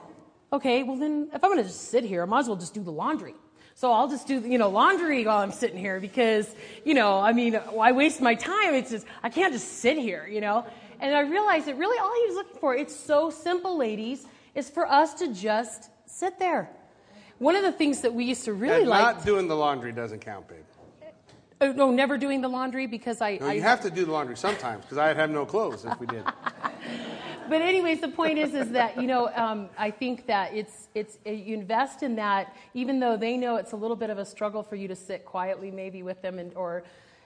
okay, 0.53 0.83
well 0.83 0.97
then 0.97 1.31
if 1.33 1.45
I'm 1.45 1.51
going 1.51 1.63
to 1.63 1.69
just 1.69 1.89
sit 1.91 2.03
here, 2.03 2.23
I 2.23 2.25
might 2.27 2.41
as 2.41 2.49
well 2.49 2.57
just 2.57 2.75
do 2.75 2.83
the 2.83 2.91
laundry. 2.91 3.35
So 3.81 3.91
I'll 3.91 4.09
just 4.09 4.27
do, 4.27 4.41
you 4.41 4.59
know, 4.59 4.69
laundry 4.69 5.25
while 5.25 5.39
I'm 5.39 5.53
sitting 5.53 5.79
here 5.79 6.01
because, 6.01 6.55
you 6.85 6.93
know, 6.93 7.19
I 7.19 7.33
mean, 7.33 7.55
why 7.55 7.93
waste 7.93 8.21
my 8.21 8.35
time? 8.35 8.75
It's 8.75 8.91
just, 8.91 9.07
I 9.23 9.31
can't 9.31 9.55
just 9.55 9.79
sit 9.79 9.97
here, 9.97 10.27
you 10.27 10.43
know? 10.43 10.67
And 11.01 11.15
I 11.15 11.21
realized 11.21 11.65
that 11.65 11.79
really 11.79 11.99
all 11.99 12.15
he 12.15 12.27
was 12.27 12.35
looking 12.35 12.61
for, 12.61 12.77
it's 12.77 12.95
so 12.95 13.31
simple, 13.31 13.79
ladies, 13.79 14.27
is 14.55 14.69
for 14.69 14.87
us 14.87 15.15
to 15.15 15.33
just 15.33 15.89
sit 16.05 16.39
there. 16.39 16.69
One 17.39 17.57
of 17.57 17.63
the 17.63 17.73
things 17.73 18.03
that 18.03 18.13
we 18.13 18.27
used 18.27 18.45
to 18.45 18.53
really 18.53 18.81
and 18.81 18.91
like. 18.91 19.17
Not 19.17 19.25
doing 19.25 19.49
the 19.49 19.57
laundry 19.57 19.93
doesn't 19.93 20.21
count, 20.21 20.47
babe. 20.47 20.59
Oh, 21.63 21.73
no, 21.73 21.91
never 21.91 22.19
doing 22.19 22.43
the 22.43 22.49
laundry 22.49 22.87
because 22.87 23.23
I. 23.23 23.39
No, 23.39 23.47
I 23.47 23.55
you 23.55 23.63
have 23.63 23.81
to 23.81 23.91
do 23.91 24.05
the 24.05 24.13
laundry 24.13 24.37
sometimes 24.37 24.85
because 24.85 24.99
I'd 24.99 25.17
have 25.17 25.31
no 25.31 25.47
clothes 25.47 25.87
if 25.87 25.99
we 25.99 26.07
did. 26.07 26.25
but 27.51 27.63
anyways, 27.63 28.01
the 28.01 28.09
point 28.09 28.39
is, 28.39 28.55
is 28.55 28.71
that 28.71 29.01
you 29.01 29.09
know, 29.09 29.29
um, 29.35 29.69
I 29.77 29.91
think 29.91 30.27
that 30.29 30.55
it's 30.55 30.89
it's 30.95 31.19
you 31.27 31.55
invest 31.55 32.03
in 32.03 32.15
that, 32.17 32.57
even 32.73 33.01
though 33.01 33.17
they 33.17 33.37
know 33.37 33.57
it's 33.57 33.73
a 33.73 33.77
little 33.77 33.97
bit 33.97 34.09
of 34.09 34.19
a 34.19 34.25
struggle 34.25 34.63
for 34.63 34.77
you 34.77 34.87
to 34.89 34.97
sit 34.97 35.25
quietly, 35.25 35.71
maybe 35.71 36.03
with 36.03 36.23
them, 36.23 36.39
and 36.39 36.55
or 36.55 36.85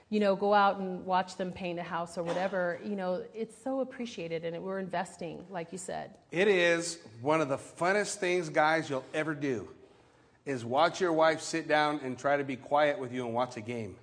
you 0.09 0.19
know, 0.19 0.35
go 0.35 0.53
out 0.53 0.79
and 0.79 1.05
watch 1.05 1.35
them 1.35 1.51
paint 1.51 1.79
a 1.79 1.83
house 1.83 2.17
or 2.17 2.23
whatever. 2.23 2.79
You 2.83 2.95
know, 2.95 3.23
it's 3.33 3.55
so 3.63 3.81
appreciated, 3.81 4.45
and 4.45 4.63
we're 4.63 4.79
investing, 4.79 5.45
like 5.49 5.71
you 5.71 5.77
said. 5.77 6.11
It 6.31 6.47
is 6.47 6.99
one 7.21 7.41
of 7.41 7.49
the 7.49 7.57
funnest 7.57 8.15
things, 8.15 8.49
guys, 8.49 8.89
you'll 8.89 9.05
ever 9.13 9.35
do, 9.35 9.67
is 10.45 10.65
watch 10.65 11.01
your 11.01 11.13
wife 11.13 11.41
sit 11.41 11.67
down 11.67 11.99
and 12.03 12.17
try 12.17 12.37
to 12.37 12.43
be 12.43 12.55
quiet 12.55 12.99
with 12.99 13.13
you 13.13 13.25
and 13.25 13.33
watch 13.33 13.57
a 13.57 13.61
game. 13.61 13.95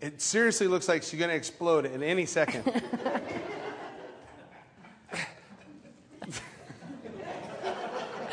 It 0.00 0.20
seriously 0.20 0.66
looks 0.66 0.88
like 0.88 1.02
she's 1.02 1.18
going 1.18 1.30
to 1.30 1.36
explode 1.36 1.86
in 1.86 2.02
any 2.02 2.26
second. 2.26 2.64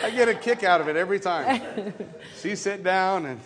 I 0.03 0.09
get 0.09 0.29
a 0.29 0.33
kick 0.33 0.63
out 0.63 0.81
of 0.81 0.87
it 0.87 0.95
every 0.95 1.19
time. 1.19 1.93
She 2.41 2.55
sit 2.55 2.83
down 2.83 3.25
and 3.25 3.39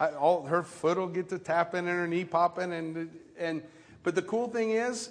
I, 0.00 0.10
all 0.10 0.46
her 0.46 0.62
foot 0.62 0.96
will 0.96 1.08
get 1.08 1.28
to 1.30 1.38
tapping 1.38 1.80
and 1.80 1.88
her 1.88 2.06
knee 2.06 2.24
popping 2.24 2.72
and 2.72 3.10
and 3.38 3.62
but 4.02 4.14
the 4.14 4.22
cool 4.22 4.48
thing 4.48 4.70
is, 4.70 5.10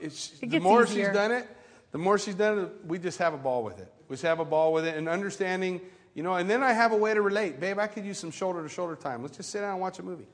it's, 0.00 0.32
It 0.40 0.50
the 0.50 0.60
more 0.60 0.84
easier. 0.84 1.06
she's 1.06 1.14
done 1.14 1.32
it, 1.32 1.46
the 1.92 1.98
more 1.98 2.18
she's 2.18 2.34
done 2.36 2.58
it, 2.60 2.70
we 2.86 2.98
just 2.98 3.18
have 3.18 3.34
a 3.34 3.38
ball 3.38 3.62
with 3.62 3.78
it. 3.78 3.92
We 4.08 4.14
just 4.14 4.22
have 4.22 4.40
a 4.40 4.44
ball 4.44 4.72
with 4.72 4.86
it 4.86 4.96
and 4.96 5.08
understanding, 5.08 5.80
you 6.14 6.22
know. 6.22 6.34
And 6.34 6.48
then 6.48 6.62
I 6.62 6.72
have 6.72 6.92
a 6.92 6.96
way 6.96 7.12
to 7.12 7.20
relate, 7.20 7.60
babe. 7.60 7.78
I 7.78 7.86
could 7.86 8.04
use 8.04 8.18
some 8.18 8.30
shoulder 8.30 8.62
to 8.62 8.68
shoulder 8.68 8.96
time. 8.96 9.22
Let's 9.22 9.36
just 9.36 9.50
sit 9.50 9.60
down 9.60 9.72
and 9.72 9.80
watch 9.80 9.98
a 9.98 10.02
movie. 10.02 10.28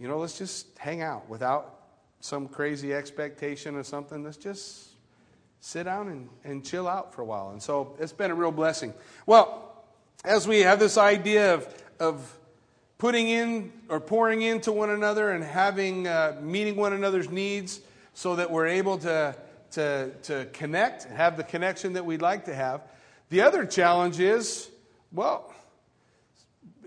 You 0.00 0.08
know, 0.08 0.18
let's 0.18 0.36
just 0.38 0.76
hang 0.78 1.02
out 1.02 1.28
without 1.28 1.82
some 2.20 2.48
crazy 2.48 2.92
expectation 2.92 3.76
of 3.78 3.86
something. 3.86 4.24
Let's 4.24 4.36
just 4.36 4.95
sit 5.66 5.82
down 5.82 6.06
and, 6.06 6.28
and 6.44 6.64
chill 6.64 6.86
out 6.86 7.12
for 7.12 7.22
a 7.22 7.24
while. 7.24 7.50
And 7.50 7.60
so 7.60 7.96
it's 7.98 8.12
been 8.12 8.30
a 8.30 8.34
real 8.36 8.52
blessing. 8.52 8.94
Well, 9.26 9.84
as 10.24 10.46
we 10.46 10.60
have 10.60 10.78
this 10.78 10.96
idea 10.96 11.54
of, 11.54 11.82
of 11.98 12.38
putting 12.98 13.28
in 13.28 13.72
or 13.88 13.98
pouring 13.98 14.42
into 14.42 14.70
one 14.70 14.90
another 14.90 15.32
and 15.32 15.42
having, 15.42 16.06
uh, 16.06 16.38
meeting 16.40 16.76
one 16.76 16.92
another's 16.92 17.28
needs 17.28 17.80
so 18.14 18.36
that 18.36 18.48
we're 18.48 18.68
able 18.68 18.98
to, 18.98 19.34
to, 19.72 20.12
to 20.22 20.46
connect, 20.52 21.06
and 21.06 21.16
have 21.16 21.36
the 21.36 21.42
connection 21.42 21.94
that 21.94 22.06
we'd 22.06 22.22
like 22.22 22.44
to 22.44 22.54
have. 22.54 22.82
The 23.30 23.40
other 23.40 23.66
challenge 23.66 24.20
is, 24.20 24.70
well, 25.10 25.52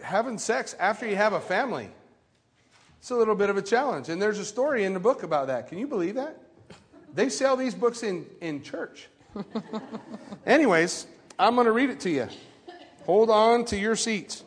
having 0.01 0.37
sex 0.37 0.73
after 0.79 1.05
you 1.05 1.17
have 1.17 1.33
a 1.33 1.41
family. 1.41 1.89
It's 2.99 3.11
a 3.11 3.15
little 3.15 3.35
bit 3.35 3.49
of 3.49 3.57
a 3.57 3.61
challenge. 3.61 4.07
And 4.07 4.21
there's 4.21 4.39
a 4.39 4.45
story 4.45 4.85
in 4.85 4.93
the 4.93 5.01
book 5.01 5.23
about 5.23 5.47
that. 5.47 5.67
Can 5.67 5.79
you 5.79 5.87
believe 5.87 6.15
that? 6.15 6.39
They 7.13 7.29
sell 7.29 7.55
these 7.55 7.73
books 7.73 8.03
in, 8.03 8.25
in 8.41 8.63
church. 8.63 9.07
Anyways, 10.45 11.07
I'm 11.37 11.55
going 11.55 11.65
to 11.65 11.71
read 11.71 11.89
it 11.89 11.99
to 12.01 12.09
you. 12.09 12.27
Hold 13.05 13.29
on 13.29 13.65
to 13.65 13.77
your 13.77 13.95
seats. 13.95 14.43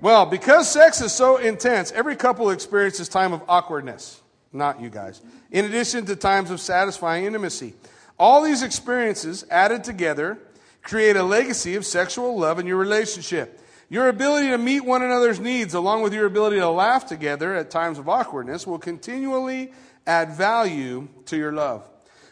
Well, 0.00 0.26
because 0.26 0.70
sex 0.70 1.00
is 1.00 1.12
so 1.12 1.36
intense, 1.36 1.92
every 1.92 2.16
couple 2.16 2.50
experiences 2.50 3.08
time 3.08 3.32
of 3.32 3.42
awkwardness. 3.48 4.20
Not 4.52 4.80
you 4.80 4.90
guys. 4.90 5.22
In 5.50 5.64
addition 5.64 6.04
to 6.06 6.16
times 6.16 6.50
of 6.50 6.60
satisfying 6.60 7.24
intimacy. 7.24 7.74
All 8.18 8.42
these 8.42 8.62
experiences 8.62 9.46
added 9.50 9.84
together 9.84 10.38
create 10.82 11.16
a 11.16 11.22
legacy 11.22 11.76
of 11.76 11.86
sexual 11.86 12.38
love 12.38 12.58
in 12.58 12.66
your 12.66 12.76
relationship. 12.76 13.60
Your 13.88 14.08
ability 14.08 14.48
to 14.48 14.58
meet 14.58 14.80
one 14.80 15.02
another's 15.02 15.38
needs, 15.38 15.74
along 15.74 16.02
with 16.02 16.14
your 16.14 16.26
ability 16.26 16.56
to 16.56 16.68
laugh 16.70 17.06
together 17.06 17.54
at 17.54 17.70
times 17.70 17.98
of 17.98 18.08
awkwardness, 18.08 18.66
will 18.66 18.78
continually 18.78 19.72
add 20.06 20.32
value 20.34 21.08
to 21.26 21.36
your 21.36 21.52
love. 21.52 21.88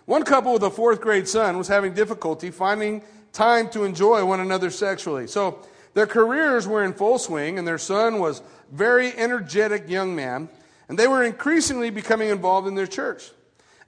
One 0.07 0.25
couple 0.25 0.53
with 0.53 0.63
a 0.63 0.71
fourth 0.71 1.01
grade 1.01 1.29
son 1.29 1.57
was 1.57 1.69
having 1.69 1.95
difficulty 1.95 2.51
finding 2.51 3.03
time 3.33 3.71
to 3.71 3.85
enjoy 3.85 4.25
one 4.25 4.41
another 4.41 4.71
sexually. 4.71 5.27
So 5.27 5.61
their 5.95 6.07
careers 6.07 6.67
were 6.67 6.85
in 6.85 6.93
full 6.93 7.19
swing, 7.19 7.59
and 7.59 7.67
their 7.67 7.79
son 7.79 8.19
was 8.19 8.43
very 8.73 9.17
energetic 9.17 9.89
young 9.89 10.15
man, 10.15 10.49
and 10.89 10.99
they 10.99 11.07
were 11.07 11.23
increasingly 11.23 11.91
becoming 11.91 12.29
involved 12.29 12.67
in 12.67 12.75
their 12.75 12.87
church. 12.87 13.31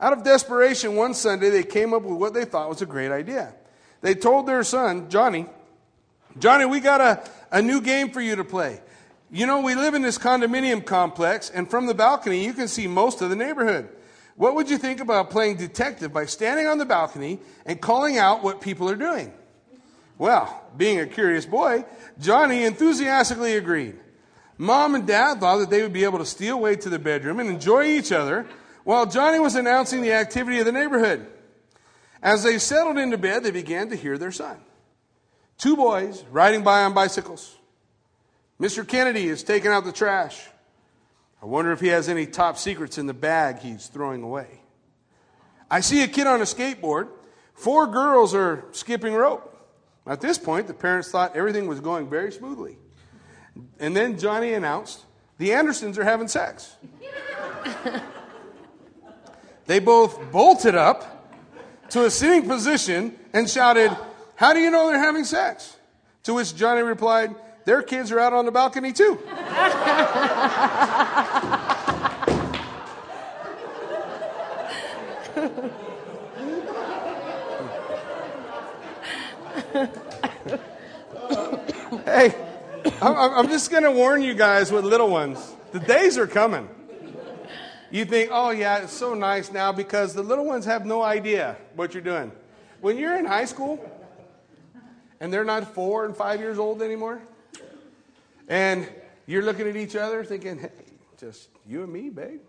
Out 0.00 0.12
of 0.12 0.24
desperation, 0.24 0.96
one 0.96 1.14
Sunday 1.14 1.50
they 1.50 1.62
came 1.62 1.94
up 1.94 2.02
with 2.02 2.18
what 2.18 2.34
they 2.34 2.44
thought 2.44 2.68
was 2.68 2.82
a 2.82 2.86
great 2.86 3.12
idea. 3.12 3.54
They 4.00 4.14
told 4.14 4.46
their 4.46 4.64
son, 4.64 5.08
Johnny, 5.08 5.46
Johnny, 6.38 6.64
we 6.64 6.80
got 6.80 7.00
a, 7.00 7.30
a 7.50 7.62
new 7.62 7.80
game 7.80 8.10
for 8.10 8.20
you 8.20 8.36
to 8.36 8.44
play. 8.44 8.80
You 9.34 9.46
know, 9.46 9.62
we 9.62 9.74
live 9.74 9.94
in 9.94 10.02
this 10.02 10.18
condominium 10.18 10.84
complex, 10.84 11.48
and 11.48 11.68
from 11.70 11.86
the 11.86 11.94
balcony, 11.94 12.44
you 12.44 12.52
can 12.52 12.68
see 12.68 12.86
most 12.86 13.22
of 13.22 13.30
the 13.30 13.36
neighborhood. 13.36 13.88
What 14.36 14.54
would 14.54 14.68
you 14.68 14.76
think 14.76 15.00
about 15.00 15.30
playing 15.30 15.56
detective 15.56 16.12
by 16.12 16.26
standing 16.26 16.66
on 16.66 16.76
the 16.76 16.84
balcony 16.84 17.40
and 17.64 17.80
calling 17.80 18.18
out 18.18 18.42
what 18.42 18.60
people 18.60 18.90
are 18.90 18.94
doing? 18.94 19.32
Well, 20.18 20.62
being 20.76 21.00
a 21.00 21.06
curious 21.06 21.46
boy, 21.46 21.86
Johnny 22.20 22.64
enthusiastically 22.64 23.56
agreed. 23.56 23.98
Mom 24.58 24.94
and 24.94 25.06
dad 25.06 25.40
thought 25.40 25.60
that 25.60 25.70
they 25.70 25.80
would 25.80 25.94
be 25.94 26.04
able 26.04 26.18
to 26.18 26.26
steal 26.26 26.56
away 26.56 26.76
to 26.76 26.90
the 26.90 26.98
bedroom 26.98 27.40
and 27.40 27.48
enjoy 27.48 27.84
each 27.84 28.12
other 28.12 28.46
while 28.84 29.06
Johnny 29.06 29.38
was 29.38 29.54
announcing 29.54 30.02
the 30.02 30.12
activity 30.12 30.58
of 30.58 30.66
the 30.66 30.72
neighborhood. 30.72 31.26
As 32.22 32.42
they 32.42 32.58
settled 32.58 32.98
into 32.98 33.16
bed, 33.16 33.44
they 33.44 33.50
began 33.50 33.88
to 33.88 33.96
hear 33.96 34.18
their 34.18 34.30
son. 34.30 34.58
Two 35.56 35.74
boys 35.74 36.22
riding 36.30 36.62
by 36.62 36.84
on 36.84 36.92
bicycles. 36.92 37.56
Mr. 38.60 38.86
Kennedy 38.86 39.28
is 39.28 39.42
taking 39.42 39.70
out 39.70 39.84
the 39.84 39.92
trash. 39.92 40.48
I 41.42 41.46
wonder 41.46 41.72
if 41.72 41.80
he 41.80 41.88
has 41.88 42.08
any 42.08 42.26
top 42.26 42.56
secrets 42.56 42.98
in 42.98 43.06
the 43.06 43.14
bag 43.14 43.58
he's 43.58 43.88
throwing 43.88 44.22
away. 44.22 44.60
I 45.70 45.80
see 45.80 46.02
a 46.02 46.08
kid 46.08 46.26
on 46.26 46.40
a 46.40 46.44
skateboard. 46.44 47.08
Four 47.54 47.86
girls 47.88 48.34
are 48.34 48.64
skipping 48.72 49.14
rope. 49.14 49.48
At 50.06 50.20
this 50.20 50.38
point, 50.38 50.66
the 50.66 50.74
parents 50.74 51.10
thought 51.10 51.36
everything 51.36 51.66
was 51.66 51.80
going 51.80 52.08
very 52.08 52.30
smoothly. 52.30 52.76
And 53.78 53.96
then 53.96 54.18
Johnny 54.18 54.54
announced, 54.54 55.04
The 55.38 55.52
Andersons 55.52 55.98
are 55.98 56.04
having 56.04 56.28
sex. 56.28 56.76
they 59.66 59.78
both 59.78 60.30
bolted 60.30 60.74
up 60.74 61.30
to 61.90 62.04
a 62.04 62.10
sitting 62.10 62.48
position 62.48 63.16
and 63.32 63.48
shouted, 63.48 63.96
How 64.36 64.52
do 64.52 64.60
you 64.60 64.70
know 64.70 64.88
they're 64.88 64.98
having 64.98 65.24
sex? 65.24 65.76
To 66.24 66.34
which 66.34 66.54
Johnny 66.54 66.82
replied, 66.82 67.34
Their 67.64 67.82
kids 67.82 68.10
are 68.10 68.18
out 68.18 68.32
on 68.32 68.44
the 68.44 68.52
balcony 68.52 68.92
too. 68.92 69.18
hey, 82.04 82.34
I'm, 83.00 83.48
just 83.48 83.70
going 83.70 83.84
to 83.84 83.92
warn 83.92 84.22
you 84.22 84.34
guys 84.34 84.72
with 84.72 84.84
little 84.84 85.08
ones. 85.08 85.54
The 85.72 85.80
days 85.80 86.18
are 86.18 86.26
coming. 86.26 86.68
you 87.90 88.04
think, 88.04 88.30
oh, 88.32 88.50
yeah, 88.50 88.78
it's 88.78 88.92
so 88.92 89.14
nice 89.14 89.52
now 89.52 89.72
because 89.72 90.14
the 90.14 90.22
little 90.22 90.44
ones 90.44 90.64
have 90.64 90.84
no 90.84 91.02
idea 91.02 91.56
what 91.74 91.94
you're 91.94 92.02
doing. 92.02 92.32
When 92.80 92.98
you're 92.98 93.16
in 93.16 93.24
high 93.24 93.44
school 93.44 93.84
and 95.20 95.32
they're 95.32 95.44
not 95.44 95.74
four 95.74 96.04
and 96.04 96.16
five 96.16 96.40
years 96.40 96.58
old 96.58 96.82
anymore, 96.82 97.22
and 98.52 98.86
you're 99.26 99.42
looking 99.42 99.66
at 99.66 99.76
each 99.76 99.96
other 99.96 100.22
thinking, 100.24 100.58
hey, 100.58 100.68
just 101.18 101.48
you 101.66 101.82
and 101.82 101.90
me, 101.90 102.10
babe. 102.10 102.42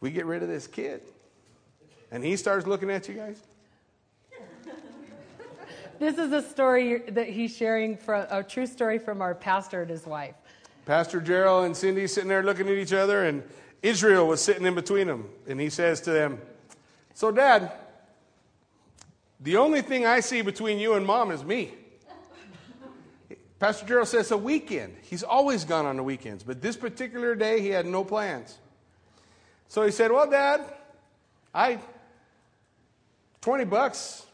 We 0.00 0.10
get 0.10 0.26
rid 0.26 0.42
of 0.42 0.50
this 0.50 0.66
kid. 0.66 1.00
And 2.10 2.22
he 2.22 2.36
starts 2.36 2.66
looking 2.66 2.90
at 2.90 3.08
you 3.08 3.14
guys. 3.14 3.40
This 5.98 6.18
is 6.18 6.30
a 6.30 6.42
story 6.42 6.98
that 7.08 7.30
he's 7.30 7.56
sharing 7.56 7.96
from 7.96 8.26
a 8.28 8.42
true 8.42 8.66
story 8.66 8.98
from 8.98 9.22
our 9.22 9.34
pastor 9.34 9.80
and 9.80 9.90
his 9.90 10.04
wife. 10.04 10.34
Pastor 10.84 11.22
Gerald 11.22 11.64
and 11.64 11.74
Cindy 11.74 12.06
sitting 12.06 12.28
there 12.28 12.42
looking 12.42 12.68
at 12.68 12.74
each 12.74 12.92
other, 12.92 13.24
and 13.24 13.42
Israel 13.82 14.26
was 14.26 14.42
sitting 14.42 14.66
in 14.66 14.74
between 14.74 15.06
them. 15.06 15.30
And 15.48 15.58
he 15.58 15.70
says 15.70 16.02
to 16.02 16.10
them, 16.10 16.38
So, 17.14 17.30
Dad, 17.30 17.72
the 19.40 19.56
only 19.56 19.80
thing 19.80 20.04
I 20.04 20.20
see 20.20 20.42
between 20.42 20.78
you 20.78 20.94
and 20.94 21.06
mom 21.06 21.30
is 21.30 21.42
me. 21.42 21.72
Pastor 23.64 23.86
Gerald 23.86 24.08
says 24.08 24.30
a 24.30 24.36
weekend. 24.36 24.94
He's 25.00 25.22
always 25.22 25.64
gone 25.64 25.86
on 25.86 25.96
the 25.96 26.02
weekends, 26.02 26.44
but 26.44 26.60
this 26.60 26.76
particular 26.76 27.34
day 27.34 27.62
he 27.62 27.68
had 27.68 27.86
no 27.86 28.04
plans. 28.04 28.58
So 29.68 29.86
he 29.86 29.90
said, 29.90 30.12
Well, 30.12 30.28
Dad, 30.28 30.60
I, 31.54 31.78
20 33.40 33.64
bucks 33.64 34.26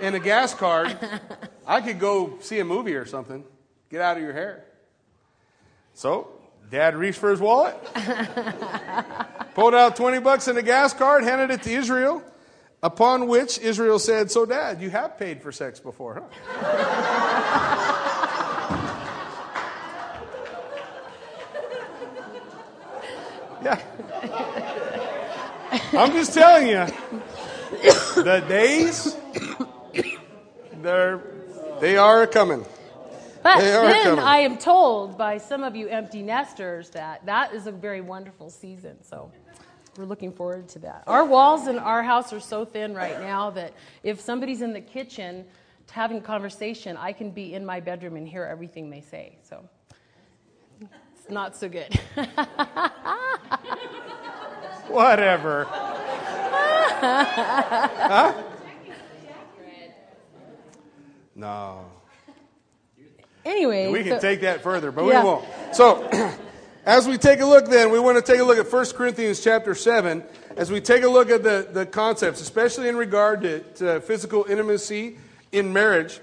and 0.00 0.16
a 0.16 0.18
gas 0.18 0.54
card, 0.54 0.98
I 1.68 1.80
could 1.80 2.00
go 2.00 2.40
see 2.40 2.58
a 2.58 2.64
movie 2.64 2.96
or 2.96 3.06
something. 3.06 3.44
Get 3.90 4.00
out 4.00 4.16
of 4.16 4.24
your 4.24 4.32
hair. 4.32 4.64
So 5.94 6.28
dad 6.68 6.96
reached 6.96 7.20
for 7.20 7.30
his 7.30 7.38
wallet, 7.38 7.76
pulled 9.54 9.76
out 9.76 9.94
20 9.94 10.18
bucks 10.18 10.48
and 10.48 10.58
a 10.58 10.64
gas 10.64 10.92
card, 10.92 11.22
handed 11.22 11.52
it 11.52 11.62
to 11.62 11.70
Israel. 11.70 12.24
Upon 12.82 13.28
which 13.28 13.60
Israel 13.60 14.00
said, 14.00 14.32
So, 14.32 14.46
dad, 14.46 14.80
you 14.82 14.90
have 14.90 15.16
paid 15.16 15.42
for 15.42 15.52
sex 15.52 15.78
before, 15.78 16.28
huh? 16.48 17.94
yeah. 23.62 23.80
I'm 25.92 26.12
just 26.12 26.32
telling 26.34 26.68
you, 26.68 26.86
the 28.22 28.44
days, 28.48 29.16
they're, 30.82 31.22
they 31.80 31.96
are 31.96 32.26
coming. 32.26 32.64
But 33.42 33.60
then 33.60 34.04
coming. 34.04 34.24
I 34.24 34.38
am 34.38 34.58
told 34.58 35.16
by 35.16 35.38
some 35.38 35.62
of 35.62 35.76
you 35.76 35.88
empty 35.88 36.22
nesters 36.22 36.90
that 36.90 37.24
that 37.26 37.54
is 37.54 37.66
a 37.66 37.72
very 37.72 38.00
wonderful 38.00 38.50
season. 38.50 39.02
So 39.02 39.30
we're 39.96 40.04
looking 40.04 40.32
forward 40.32 40.68
to 40.70 40.80
that. 40.80 41.04
Our 41.06 41.24
walls 41.24 41.66
in 41.66 41.78
our 41.78 42.02
house 42.02 42.32
are 42.32 42.40
so 42.40 42.64
thin 42.64 42.94
right 42.94 43.20
now 43.20 43.50
that 43.50 43.72
if 44.02 44.20
somebody's 44.20 44.62
in 44.62 44.72
the 44.72 44.80
kitchen 44.80 45.44
having 45.90 46.20
conversation, 46.20 46.96
I 46.96 47.12
can 47.12 47.30
be 47.30 47.54
in 47.54 47.64
my 47.64 47.80
bedroom 47.80 48.16
and 48.16 48.28
hear 48.28 48.44
everything 48.44 48.90
they 48.90 49.00
say. 49.00 49.38
So 49.42 49.64
not 51.30 51.56
so 51.56 51.68
good. 51.68 51.92
Whatever. 54.88 55.64
huh? 57.00 58.34
No. 61.34 61.84
anyway, 63.44 63.90
We 63.92 64.02
can 64.02 64.14
so- 64.14 64.20
take 64.20 64.40
that 64.40 64.62
further, 64.62 64.90
but 64.90 65.04
Yeah. 65.04 65.22
we 65.22 65.26
won't. 65.28 65.44
So, 65.72 66.02
as 66.84 67.06
we 67.06 67.16
take 67.16 67.40
a 67.40 67.46
look 67.46 67.66
then, 67.68 67.90
we 67.92 68.00
want 68.00 68.16
to 68.24 68.32
take 68.32 68.40
a 68.40 68.44
look 68.44 68.58
at 68.58 68.70
1 68.72 68.86
Corinthians 68.96 69.40
chapter 69.40 69.74
7. 69.74 70.24
As 70.56 70.72
we 70.72 70.80
take 70.80 71.04
a 71.04 71.08
look 71.08 71.30
at 71.30 71.44
the, 71.44 71.68
the 71.70 71.86
concepts, 71.86 72.40
especially 72.40 72.88
in 72.88 72.96
regard 72.96 73.42
to, 73.42 73.60
to 73.76 74.00
physical 74.00 74.44
intimacy 74.48 75.18
in 75.52 75.72
marriage, 75.72 76.18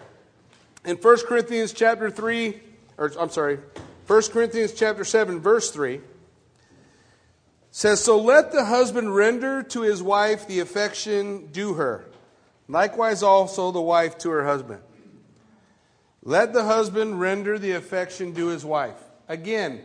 in 0.84 0.98
1 0.98 1.18
Corinthians 1.26 1.72
chapter 1.72 2.10
3, 2.12 2.60
or 2.98 3.12
I'm 3.18 3.30
sorry, 3.30 3.60
1 4.08 4.22
Corinthians 4.32 4.72
chapter 4.72 5.04
7, 5.04 5.40
verse 5.40 5.72
3, 5.72 6.00
says, 7.72 8.04
So 8.04 8.22
let 8.22 8.52
the 8.52 8.66
husband 8.66 9.16
render 9.16 9.64
to 9.64 9.82
his 9.82 10.04
wife 10.04 10.48
the 10.48 10.60
affection 10.60 11.48
due 11.48 11.74
her, 11.74 12.06
likewise 12.68 13.24
also 13.24 13.72
the 13.72 13.82
wife 13.82 14.18
to 14.20 14.30
her 14.30 14.46
husband. 14.46 14.82
Let 16.22 16.54
the 16.54 16.64
husband 16.64 17.20
render 17.20 17.58
the 17.58 17.72
affection 17.72 18.34
due 18.34 18.48
his 18.48 18.64
wife. 18.64 18.98
Again, 19.28 19.82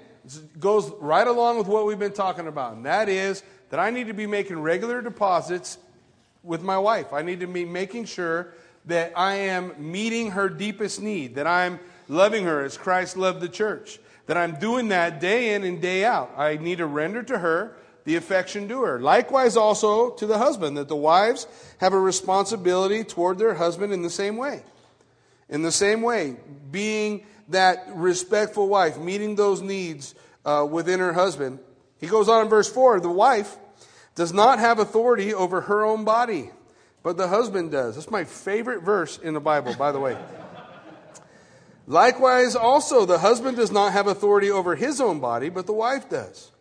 goes 0.58 0.90
right 1.00 1.26
along 1.26 1.58
with 1.58 1.66
what 1.66 1.86
we've 1.86 1.98
been 1.98 2.12
talking 2.12 2.46
about, 2.46 2.74
and 2.74 2.84
that 2.84 3.08
is 3.08 3.42
that 3.70 3.80
I 3.80 3.90
need 3.90 4.08
to 4.08 4.14
be 4.14 4.26
making 4.26 4.60
regular 4.60 5.00
deposits 5.00 5.78
with 6.42 6.62
my 6.62 6.78
wife. 6.78 7.12
I 7.12 7.22
need 7.22 7.40
to 7.40 7.46
be 7.46 7.64
making 7.64 8.04
sure 8.04 8.52
that 8.86 9.12
I 9.16 9.34
am 9.34 9.72
meeting 9.78 10.32
her 10.32 10.48
deepest 10.48 11.00
need, 11.00 11.36
that 11.36 11.46
I'm 11.46 11.80
loving 12.08 12.44
her 12.44 12.64
as 12.64 12.76
Christ 12.76 13.16
loved 13.16 13.40
the 13.40 13.48
church, 13.48 13.98
that 14.30 14.36
I'm 14.36 14.60
doing 14.60 14.90
that 14.90 15.18
day 15.18 15.54
in 15.54 15.64
and 15.64 15.82
day 15.82 16.04
out. 16.04 16.30
I 16.36 16.56
need 16.56 16.78
to 16.78 16.86
render 16.86 17.20
to 17.20 17.36
her 17.36 17.76
the 18.04 18.14
affection 18.14 18.68
due 18.68 18.82
her. 18.82 19.00
Likewise, 19.00 19.56
also 19.56 20.10
to 20.10 20.24
the 20.24 20.38
husband, 20.38 20.76
that 20.76 20.86
the 20.86 20.94
wives 20.94 21.48
have 21.78 21.94
a 21.94 21.98
responsibility 21.98 23.02
toward 23.02 23.38
their 23.38 23.54
husband 23.54 23.92
in 23.92 24.02
the 24.02 24.08
same 24.08 24.36
way. 24.36 24.62
In 25.48 25.62
the 25.62 25.72
same 25.72 26.00
way, 26.00 26.36
being 26.70 27.26
that 27.48 27.88
respectful 27.92 28.68
wife, 28.68 28.98
meeting 28.98 29.34
those 29.34 29.62
needs 29.62 30.14
uh, 30.44 30.64
within 30.70 31.00
her 31.00 31.12
husband. 31.12 31.58
He 31.98 32.06
goes 32.06 32.28
on 32.28 32.42
in 32.42 32.48
verse 32.48 32.72
4 32.72 33.00
the 33.00 33.10
wife 33.10 33.56
does 34.14 34.32
not 34.32 34.60
have 34.60 34.78
authority 34.78 35.34
over 35.34 35.62
her 35.62 35.84
own 35.84 36.04
body, 36.04 36.52
but 37.02 37.16
the 37.16 37.26
husband 37.26 37.72
does. 37.72 37.96
That's 37.96 38.12
my 38.12 38.22
favorite 38.22 38.84
verse 38.84 39.18
in 39.18 39.34
the 39.34 39.40
Bible, 39.40 39.74
by 39.74 39.90
the 39.90 39.98
way. 39.98 40.16
Likewise, 41.90 42.54
also, 42.54 43.04
the 43.04 43.18
husband 43.18 43.56
does 43.56 43.72
not 43.72 43.92
have 43.92 44.06
authority 44.06 44.48
over 44.48 44.76
his 44.76 45.00
own 45.00 45.18
body, 45.18 45.48
but 45.48 45.66
the 45.66 45.72
wife 45.72 46.08
does. 46.08 46.52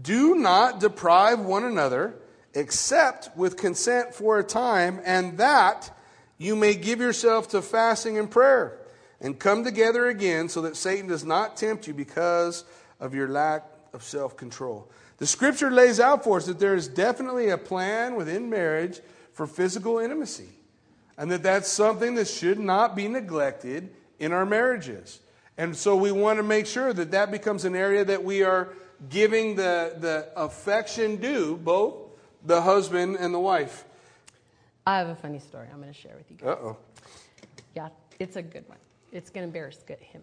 Do 0.00 0.36
not 0.36 0.80
deprive 0.80 1.40
one 1.40 1.64
another, 1.64 2.14
except 2.54 3.36
with 3.36 3.58
consent 3.58 4.14
for 4.14 4.38
a 4.38 4.42
time, 4.42 5.02
and 5.04 5.36
that 5.36 5.94
you 6.38 6.56
may 6.56 6.74
give 6.74 6.98
yourself 6.98 7.48
to 7.48 7.60
fasting 7.60 8.16
and 8.16 8.30
prayer, 8.30 8.78
and 9.20 9.38
come 9.38 9.64
together 9.64 10.06
again, 10.06 10.48
so 10.48 10.62
that 10.62 10.78
Satan 10.78 11.08
does 11.08 11.26
not 11.26 11.58
tempt 11.58 11.86
you 11.86 11.92
because 11.92 12.64
of 13.00 13.14
your 13.14 13.28
lack 13.28 13.66
of 13.92 14.02
self 14.02 14.34
control. 14.34 14.90
The 15.18 15.26
scripture 15.26 15.70
lays 15.70 16.00
out 16.00 16.24
for 16.24 16.38
us 16.38 16.46
that 16.46 16.58
there 16.58 16.74
is 16.74 16.88
definitely 16.88 17.50
a 17.50 17.58
plan 17.58 18.14
within 18.14 18.48
marriage 18.48 19.00
for 19.34 19.46
physical 19.46 19.98
intimacy, 19.98 20.48
and 21.18 21.30
that 21.32 21.42
that's 21.42 21.68
something 21.68 22.14
that 22.14 22.28
should 22.28 22.58
not 22.58 22.96
be 22.96 23.08
neglected 23.08 23.90
in 24.18 24.32
our 24.32 24.46
marriages. 24.46 25.20
And 25.56 25.76
so 25.76 25.96
we 25.96 26.12
want 26.12 26.38
to 26.38 26.42
make 26.42 26.66
sure 26.66 26.92
that 26.92 27.10
that 27.10 27.30
becomes 27.30 27.64
an 27.64 27.74
area 27.74 28.04
that 28.04 28.22
we 28.22 28.42
are 28.42 28.74
giving 29.08 29.56
the, 29.56 29.94
the 29.98 30.28
affection 30.36 31.16
due, 31.16 31.56
both 31.56 31.94
the 32.44 32.62
husband 32.62 33.16
and 33.16 33.34
the 33.34 33.40
wife. 33.40 33.84
I 34.86 34.98
have 34.98 35.08
a 35.08 35.16
funny 35.16 35.38
story 35.38 35.68
I'm 35.72 35.80
going 35.80 35.92
to 35.92 35.98
share 35.98 36.16
with 36.16 36.30
you 36.30 36.36
guys. 36.36 36.48
Uh 36.48 36.66
oh. 36.66 36.76
Yeah, 37.74 37.88
it's 38.18 38.36
a 38.36 38.42
good 38.42 38.68
one. 38.68 38.78
It's 39.12 39.30
going 39.30 39.42
to 39.42 39.46
embarrass 39.46 39.82
good 39.86 39.98
him. 39.98 40.22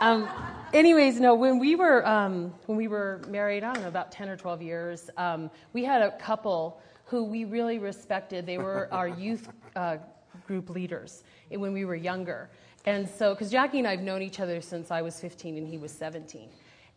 Um, 0.00 0.28
anyways, 0.72 1.20
no. 1.20 1.34
When 1.34 1.58
we 1.58 1.74
were 1.74 2.06
um, 2.06 2.54
when 2.66 2.78
we 2.78 2.88
were 2.88 3.20
married, 3.28 3.62
I 3.62 3.74
don't 3.74 3.82
know, 3.82 3.88
about 3.88 4.10
ten 4.10 4.28
or 4.28 4.36
twelve 4.36 4.62
years, 4.62 5.10
um, 5.16 5.50
we 5.72 5.84
had 5.84 6.00
a 6.02 6.12
couple 6.12 6.80
who 7.04 7.24
we 7.24 7.44
really 7.44 7.78
respected. 7.78 8.46
They 8.46 8.58
were 8.58 8.88
our 8.90 9.06
youth 9.06 9.48
uh, 9.76 9.98
group 10.46 10.70
leaders 10.70 11.24
when 11.50 11.72
we 11.72 11.84
were 11.84 11.94
younger, 11.94 12.48
and 12.86 13.08
so 13.08 13.34
because 13.34 13.50
Jackie 13.50 13.78
and 13.78 13.86
I 13.86 13.92
have 13.92 14.00
known 14.00 14.22
each 14.22 14.40
other 14.40 14.60
since 14.60 14.90
I 14.90 15.02
was 15.02 15.20
15 15.20 15.56
and 15.56 15.66
he 15.66 15.78
was 15.78 15.92
17. 15.92 16.48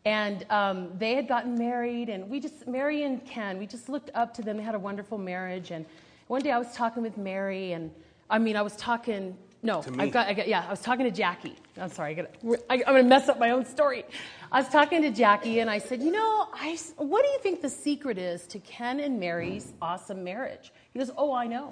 And 0.06 0.46
um, 0.50 0.90
they 0.98 1.16
had 1.16 1.28
gotten 1.30 1.58
married, 1.58 2.10
and 2.10 2.30
we 2.30 2.42
just, 2.42 2.68
Mary 2.68 3.04
and 3.04 3.26
Ken, 3.26 3.58
we 3.58 3.66
just 3.66 3.88
looked 3.88 4.10
up 4.14 4.34
to 4.34 4.42
them. 4.42 4.58
They 4.58 4.64
had 4.64 4.76
a 4.76 4.80
wonderful 4.80 5.18
marriage. 5.18 5.72
And 5.72 5.86
one 6.28 6.42
day 6.42 6.52
I 6.52 6.58
was 6.58 6.74
talking 6.74 7.04
with 7.04 7.18
Mary, 7.18 7.72
and 7.72 7.90
I 8.30 8.38
mean, 8.38 8.58
I 8.58 8.62
was 8.64 8.76
talking, 8.76 9.38
no. 9.62 9.82
I 9.98 10.10
got, 10.10 10.28
I 10.28 10.34
got, 10.34 10.50
yeah, 10.50 10.66
I 10.68 10.70
was 10.70 10.82
talking 10.82 11.06
to 11.06 11.12
Jackie. 11.12 11.56
I'm 11.80 11.90
sorry, 11.90 12.12
I 12.12 12.14
gotta, 12.16 12.60
I, 12.70 12.74
I'm 12.86 12.94
going 12.94 13.04
to 13.04 13.10
mess 13.10 13.30
up 13.30 13.40
my 13.40 13.52
own 13.52 13.66
story. 13.66 14.04
I 14.52 14.60
was 14.60 14.68
talking 14.68 15.02
to 15.04 15.10
Jackie, 15.10 15.60
and 15.60 15.70
I 15.70 15.78
said, 15.78 16.02
you 16.02 16.12
know, 16.12 16.50
I, 16.54 16.78
what 16.98 17.24
do 17.24 17.30
you 17.30 17.40
think 17.40 17.62
the 17.62 17.70
secret 17.70 18.18
is 18.18 18.46
to 18.48 18.60
Ken 18.60 19.00
and 19.00 19.22
Mary's 19.22 19.72
awesome 19.82 20.22
marriage? 20.22 20.74
He 20.92 21.00
goes, 21.00 21.12
oh, 21.18 21.34
I 21.34 21.48
know. 21.48 21.72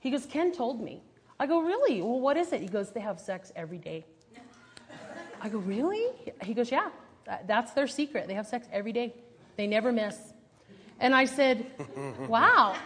He 0.00 0.10
goes, 0.10 0.24
Ken 0.24 0.52
told 0.52 0.82
me. 0.82 1.02
I 1.42 1.46
go, 1.46 1.60
really? 1.60 2.00
Well, 2.00 2.20
what 2.20 2.36
is 2.36 2.52
it? 2.52 2.60
He 2.60 2.68
goes, 2.68 2.92
they 2.92 3.00
have 3.00 3.18
sex 3.18 3.50
every 3.56 3.78
day. 3.78 4.04
I 5.40 5.48
go, 5.48 5.58
really? 5.58 6.06
He 6.44 6.54
goes, 6.54 6.70
yeah, 6.70 6.88
that's 7.48 7.72
their 7.72 7.88
secret. 7.88 8.28
They 8.28 8.34
have 8.34 8.46
sex 8.46 8.68
every 8.72 8.92
day, 8.92 9.12
they 9.56 9.66
never 9.66 9.90
miss. 9.90 10.16
And 11.00 11.16
I 11.16 11.24
said, 11.24 11.66
wow. 12.28 12.76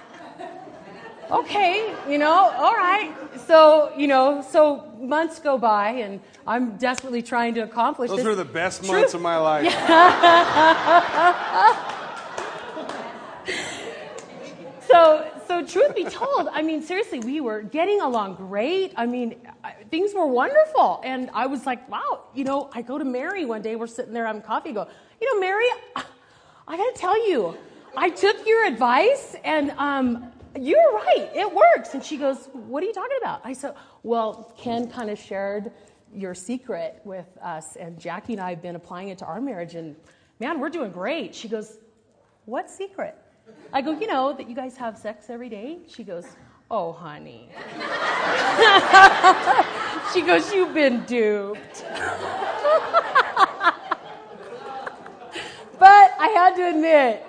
Okay, 1.30 1.94
you 2.08 2.16
know, 2.16 2.32
all 2.32 2.72
right. 2.72 3.14
So, 3.46 3.92
you 3.94 4.06
know, 4.06 4.42
so 4.50 4.90
months 5.00 5.38
go 5.38 5.58
by 5.58 5.90
and 5.90 6.20
I'm 6.46 6.78
desperately 6.78 7.20
trying 7.20 7.52
to 7.56 7.60
accomplish 7.60 8.08
Those 8.08 8.20
this. 8.20 8.26
were 8.26 8.34
the 8.36 8.46
best 8.46 8.84
True- 8.84 9.00
months 9.00 9.12
of 9.12 9.20
my 9.20 9.36
life. 9.36 9.70
so, 14.88 15.30
so 15.46 15.64
truth 15.64 15.94
be 15.94 16.04
told, 16.04 16.48
I 16.48 16.62
mean, 16.62 16.82
seriously, 16.82 17.20
we 17.20 17.40
were 17.40 17.62
getting 17.62 18.00
along 18.00 18.36
great. 18.36 18.92
I 18.96 19.06
mean, 19.06 19.36
things 19.90 20.14
were 20.14 20.26
wonderful. 20.26 21.00
And 21.04 21.30
I 21.32 21.46
was 21.46 21.66
like, 21.66 21.88
wow, 21.88 22.24
you 22.34 22.44
know, 22.44 22.70
I 22.72 22.82
go 22.82 22.98
to 22.98 23.04
Mary 23.04 23.44
one 23.44 23.62
day, 23.62 23.76
we're 23.76 23.86
sitting 23.86 24.12
there 24.12 24.26
having 24.26 24.42
coffee, 24.42 24.72
go, 24.72 24.88
you 25.20 25.34
know, 25.34 25.40
Mary, 25.40 25.66
I 25.96 26.76
got 26.76 26.94
to 26.94 27.00
tell 27.00 27.28
you, 27.28 27.56
I 27.96 28.10
took 28.10 28.46
your 28.46 28.66
advice 28.66 29.36
and 29.44 29.70
um, 29.72 30.32
you're 30.58 30.92
right, 30.92 31.30
it 31.34 31.52
works. 31.52 31.94
And 31.94 32.04
she 32.04 32.16
goes, 32.16 32.48
what 32.52 32.82
are 32.82 32.86
you 32.86 32.92
talking 32.92 33.18
about? 33.20 33.40
I 33.44 33.52
said, 33.52 33.74
well, 34.02 34.52
Ken 34.56 34.90
kind 34.90 35.10
of 35.10 35.18
shared 35.18 35.72
your 36.14 36.34
secret 36.34 37.00
with 37.04 37.26
us, 37.42 37.76
and 37.76 37.98
Jackie 37.98 38.32
and 38.34 38.40
I 38.40 38.50
have 38.50 38.62
been 38.62 38.76
applying 38.76 39.08
it 39.08 39.18
to 39.18 39.26
our 39.26 39.40
marriage, 39.40 39.74
and 39.74 39.96
man, 40.40 40.60
we're 40.60 40.70
doing 40.70 40.90
great. 40.90 41.34
She 41.34 41.48
goes, 41.48 41.78
what 42.46 42.70
secret? 42.70 43.16
I 43.72 43.82
go, 43.82 43.92
you 43.92 44.06
know, 44.06 44.32
that 44.32 44.48
you 44.48 44.54
guys 44.54 44.76
have 44.76 44.96
sex 44.96 45.28
every 45.28 45.48
day? 45.48 45.78
She 45.88 46.04
goes, 46.04 46.24
oh, 46.70 46.92
honey. 46.92 47.48
she 50.14 50.22
goes, 50.22 50.52
you've 50.52 50.74
been 50.74 51.04
duped. 51.04 51.84
but 55.78 56.14
I 56.18 56.32
had 56.34 56.56
to 56.56 56.68
admit, 56.68 57.24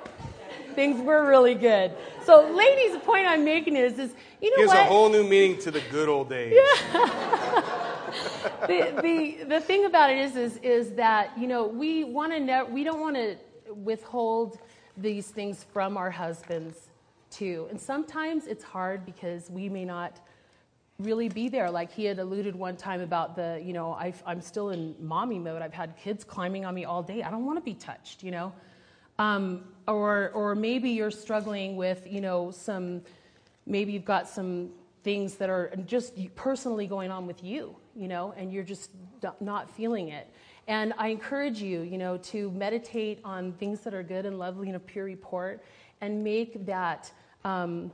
things 0.74 0.99
were 1.01 1.28
really 1.28 1.55
good. 1.55 1.91
So, 2.24 2.49
ladies, 2.51 2.93
the 2.93 2.99
point 2.99 3.28
I'm 3.28 3.45
making 3.45 3.76
is, 3.76 3.99
is 3.99 4.13
you 4.41 4.49
know 4.51 4.57
Gives 4.57 4.74
what? 4.74 4.82
a 4.82 4.86
whole 4.86 5.09
new 5.09 5.24
meaning 5.24 5.59
to 5.61 5.72
the 5.72 5.82
good 5.91 6.09
old 6.09 6.30
days. 6.30 6.53
Yeah. 6.55 6.93
the, 8.68 9.01
the, 9.01 9.43
the 9.45 9.61
thing 9.61 9.86
about 9.86 10.11
it 10.11 10.20
is, 10.20 10.36
is, 10.36 10.57
is 10.57 10.91
that, 10.93 11.32
you 11.38 11.47
know, 11.47 11.68
we 11.68 12.03
want 12.03 12.34
to 12.34 12.39
ne- 12.39 12.63
we 12.63 12.84
don't 12.84 12.99
want 12.99 13.15
to 13.15 13.38
withhold 13.74 14.59
these 14.97 15.27
things 15.27 15.65
from 15.71 15.95
our 15.95 16.11
husbands 16.11 16.89
too. 17.29 17.67
And 17.69 17.79
sometimes 17.79 18.47
it's 18.47 18.63
hard 18.63 19.05
because 19.05 19.49
we 19.49 19.69
may 19.69 19.85
not 19.85 20.19
really 20.99 21.29
be 21.29 21.49
there. 21.49 21.69
Like 21.69 21.91
he 21.91 22.05
had 22.05 22.19
alluded 22.19 22.55
one 22.55 22.75
time 22.75 23.01
about 23.01 23.35
the, 23.35 23.61
you 23.63 23.73
know, 23.73 23.91
i 23.93 24.13
am 24.25 24.41
still 24.41 24.71
in 24.71 24.95
mommy 24.99 25.37
mode. 25.37 25.61
I've 25.61 25.73
had 25.73 25.95
kids 25.97 26.23
climbing 26.23 26.65
on 26.65 26.73
me 26.73 26.85
all 26.85 27.03
day. 27.03 27.21
I 27.21 27.29
don't 27.29 27.45
want 27.45 27.57
to 27.57 27.63
be 27.63 27.75
touched, 27.75 28.23
you 28.23 28.31
know. 28.31 28.51
Um, 29.19 29.65
or, 29.87 30.31
or 30.33 30.55
maybe 30.55 30.89
you're 30.91 31.11
struggling 31.11 31.75
with, 31.75 32.05
you 32.07 32.21
know, 32.21 32.51
some, 32.51 33.01
maybe 33.65 33.91
you've 33.91 34.05
got 34.05 34.27
some 34.27 34.69
things 35.03 35.35
that 35.35 35.49
are 35.49 35.71
just 35.85 36.13
personally 36.35 36.87
going 36.87 37.11
on 37.11 37.25
with 37.27 37.43
you, 37.43 37.75
you 37.95 38.07
know, 38.07 38.33
and 38.37 38.51
you're 38.51 38.63
just 38.63 38.91
not 39.39 39.69
feeling 39.69 40.09
it. 40.09 40.29
And 40.68 40.93
I 40.97 41.07
encourage 41.07 41.61
you, 41.61 41.82
you 41.82 41.97
know, 41.97 42.18
to 42.18 42.51
meditate 42.51 43.22
on 43.24 43.53
things 43.53 43.80
that 43.82 43.93
are 43.93 44.03
good 44.03 44.26
and 44.26 44.38
lovely 44.38 44.68
and 44.68 44.76
a 44.76 44.80
pure 44.80 45.05
report 45.05 45.63
and 46.01 46.24
make 46.24 46.65
that 46.65 47.11
um, 47.45 47.89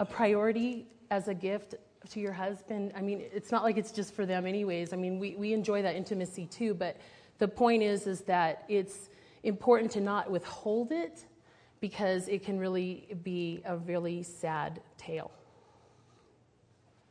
a 0.00 0.04
priority 0.04 0.86
as 1.10 1.28
a 1.28 1.34
gift 1.34 1.74
to 2.10 2.20
your 2.20 2.32
husband. 2.32 2.92
I 2.96 3.02
mean, 3.02 3.22
it's 3.32 3.50
not 3.50 3.62
like 3.62 3.76
it's 3.76 3.92
just 3.92 4.14
for 4.14 4.24
them 4.24 4.46
anyways. 4.46 4.92
I 4.92 4.96
mean, 4.96 5.18
we, 5.18 5.36
we 5.36 5.52
enjoy 5.52 5.82
that 5.82 5.96
intimacy 5.96 6.46
too, 6.46 6.74
but 6.74 6.96
the 7.38 7.48
point 7.48 7.82
is 7.82 8.06
is 8.06 8.22
that 8.22 8.64
it's 8.68 9.10
important 9.42 9.90
to 9.92 10.00
not 10.00 10.30
withhold 10.30 10.92
it 10.92 11.24
because 11.80 12.28
it 12.28 12.42
can 12.42 12.58
really 12.58 13.06
be 13.22 13.62
a 13.66 13.76
really 13.76 14.22
sad 14.22 14.80
tale. 14.96 15.30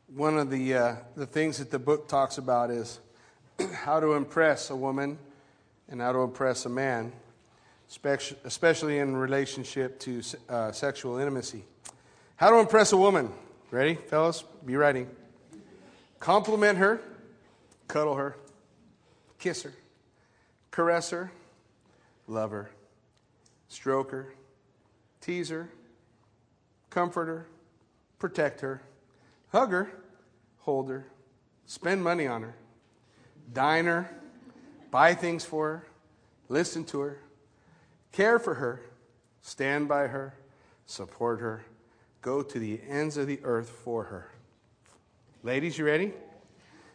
One 0.08 0.38
of 0.38 0.50
the, 0.50 0.74
uh, 0.74 0.96
the 1.16 1.26
things 1.26 1.58
that 1.58 1.70
the 1.70 1.78
book 1.78 2.08
talks 2.08 2.38
about 2.38 2.70
is 2.70 2.98
how 3.74 4.00
to 4.00 4.14
impress 4.14 4.70
a 4.70 4.76
woman 4.76 5.18
and 5.88 6.00
how 6.00 6.12
to 6.12 6.20
impress 6.20 6.66
a 6.66 6.68
man, 6.68 7.12
especially 8.44 8.98
in 8.98 9.16
relationship 9.16 9.98
to 10.00 10.22
uh, 10.48 10.72
sexual 10.72 11.18
intimacy. 11.18 11.64
How 12.36 12.50
to 12.50 12.58
impress 12.58 12.92
a 12.92 12.96
woman. 12.96 13.30
Ready, 13.70 13.94
fellas? 13.94 14.44
Be 14.64 14.76
ready. 14.76 15.06
Compliment 16.20 16.78
her, 16.78 17.00
cuddle 17.86 18.14
her, 18.14 18.36
kiss 19.38 19.62
her, 19.62 19.72
caress 20.70 21.10
her, 21.10 21.30
love 22.26 22.50
her, 22.50 22.70
stroke 23.68 24.10
her, 24.10 24.34
tease 25.20 25.50
her, 25.50 25.68
comfort 26.88 27.26
her, 27.26 27.46
protect 28.18 28.62
her, 28.62 28.80
hug 29.48 29.70
her, 29.70 29.90
hold 30.60 30.88
her, 30.88 31.06
spend 31.66 32.02
money 32.02 32.26
on 32.26 32.42
her 32.42 32.54
dine 33.52 33.86
her, 33.86 34.10
buy 34.90 35.14
things 35.14 35.44
for 35.44 35.68
her, 35.68 35.86
listen 36.48 36.84
to 36.84 37.00
her, 37.00 37.18
care 38.12 38.38
for 38.38 38.54
her, 38.54 38.80
stand 39.42 39.88
by 39.88 40.06
her, 40.06 40.34
support 40.86 41.40
her, 41.40 41.64
go 42.22 42.42
to 42.42 42.58
the 42.58 42.80
ends 42.88 43.16
of 43.16 43.26
the 43.26 43.40
earth 43.44 43.68
for 43.68 44.04
her. 44.04 44.30
Ladies, 45.42 45.76
you 45.76 45.84
ready? 45.84 46.12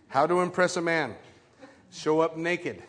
How 0.07 0.25
to 0.25 0.41
impress 0.41 0.75
a 0.77 0.81
man? 0.81 1.15
Show 1.91 2.19
up 2.19 2.35
naked. 2.35 2.83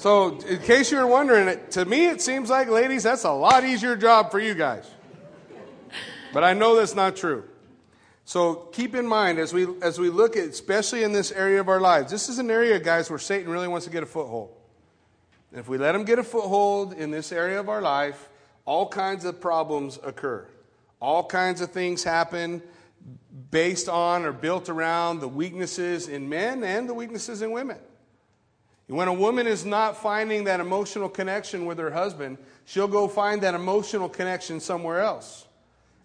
So, 0.00 0.38
in 0.38 0.60
case 0.60 0.90
you're 0.90 1.06
wondering, 1.06 1.60
to 1.72 1.84
me 1.84 2.06
it 2.06 2.22
seems 2.22 2.48
like, 2.48 2.70
ladies, 2.70 3.02
that's 3.02 3.24
a 3.24 3.30
lot 3.30 3.64
easier 3.64 3.96
job 3.96 4.30
for 4.30 4.40
you 4.40 4.54
guys. 4.54 4.90
But 6.32 6.42
I 6.42 6.54
know 6.54 6.74
that's 6.74 6.94
not 6.94 7.16
true. 7.16 7.44
So 8.24 8.54
keep 8.72 8.94
in 8.94 9.06
mind 9.06 9.38
as 9.38 9.52
we 9.52 9.66
as 9.82 9.98
we 9.98 10.08
look 10.08 10.38
at, 10.38 10.48
especially 10.48 11.02
in 11.02 11.12
this 11.12 11.30
area 11.32 11.60
of 11.60 11.68
our 11.68 11.80
lives, 11.80 12.10
this 12.10 12.30
is 12.30 12.38
an 12.38 12.50
area, 12.50 12.78
guys, 12.78 13.10
where 13.10 13.18
Satan 13.18 13.52
really 13.52 13.68
wants 13.68 13.84
to 13.84 13.92
get 13.92 14.02
a 14.02 14.06
foothold. 14.06 14.56
And 15.50 15.60
if 15.60 15.68
we 15.68 15.76
let 15.76 15.94
him 15.94 16.04
get 16.04 16.18
a 16.18 16.24
foothold 16.24 16.94
in 16.94 17.10
this 17.10 17.30
area 17.30 17.60
of 17.60 17.68
our 17.68 17.82
life, 17.82 18.30
all 18.64 18.88
kinds 18.88 19.26
of 19.26 19.38
problems 19.38 19.98
occur. 20.02 20.48
All 21.02 21.26
kinds 21.26 21.60
of 21.60 21.72
things 21.72 22.04
happen 22.04 22.62
based 23.50 23.90
on 23.90 24.24
or 24.24 24.32
built 24.32 24.70
around 24.70 25.20
the 25.20 25.28
weaknesses 25.28 26.08
in 26.08 26.26
men 26.26 26.64
and 26.64 26.88
the 26.88 26.94
weaknesses 26.94 27.42
in 27.42 27.50
women. 27.50 27.76
When 28.90 29.06
a 29.06 29.14
woman 29.14 29.46
is 29.46 29.64
not 29.64 29.96
finding 29.96 30.44
that 30.44 30.58
emotional 30.58 31.08
connection 31.08 31.64
with 31.64 31.78
her 31.78 31.92
husband, 31.92 32.38
she'll 32.64 32.88
go 32.88 33.06
find 33.06 33.40
that 33.42 33.54
emotional 33.54 34.08
connection 34.08 34.58
somewhere 34.58 35.00
else. 35.00 35.46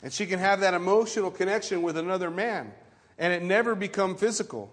And 0.03 0.13
she 0.13 0.27
can 0.27 0.37
have 0.37 0.59
that 0.59 0.75
emotional 0.75 1.31
connection 1.31 1.81
with 1.81 1.97
another 1.97 2.29
man. 2.29 2.71
And 3.17 3.33
it 3.33 3.41
never 3.41 3.73
become 3.73 4.15
physical. 4.15 4.71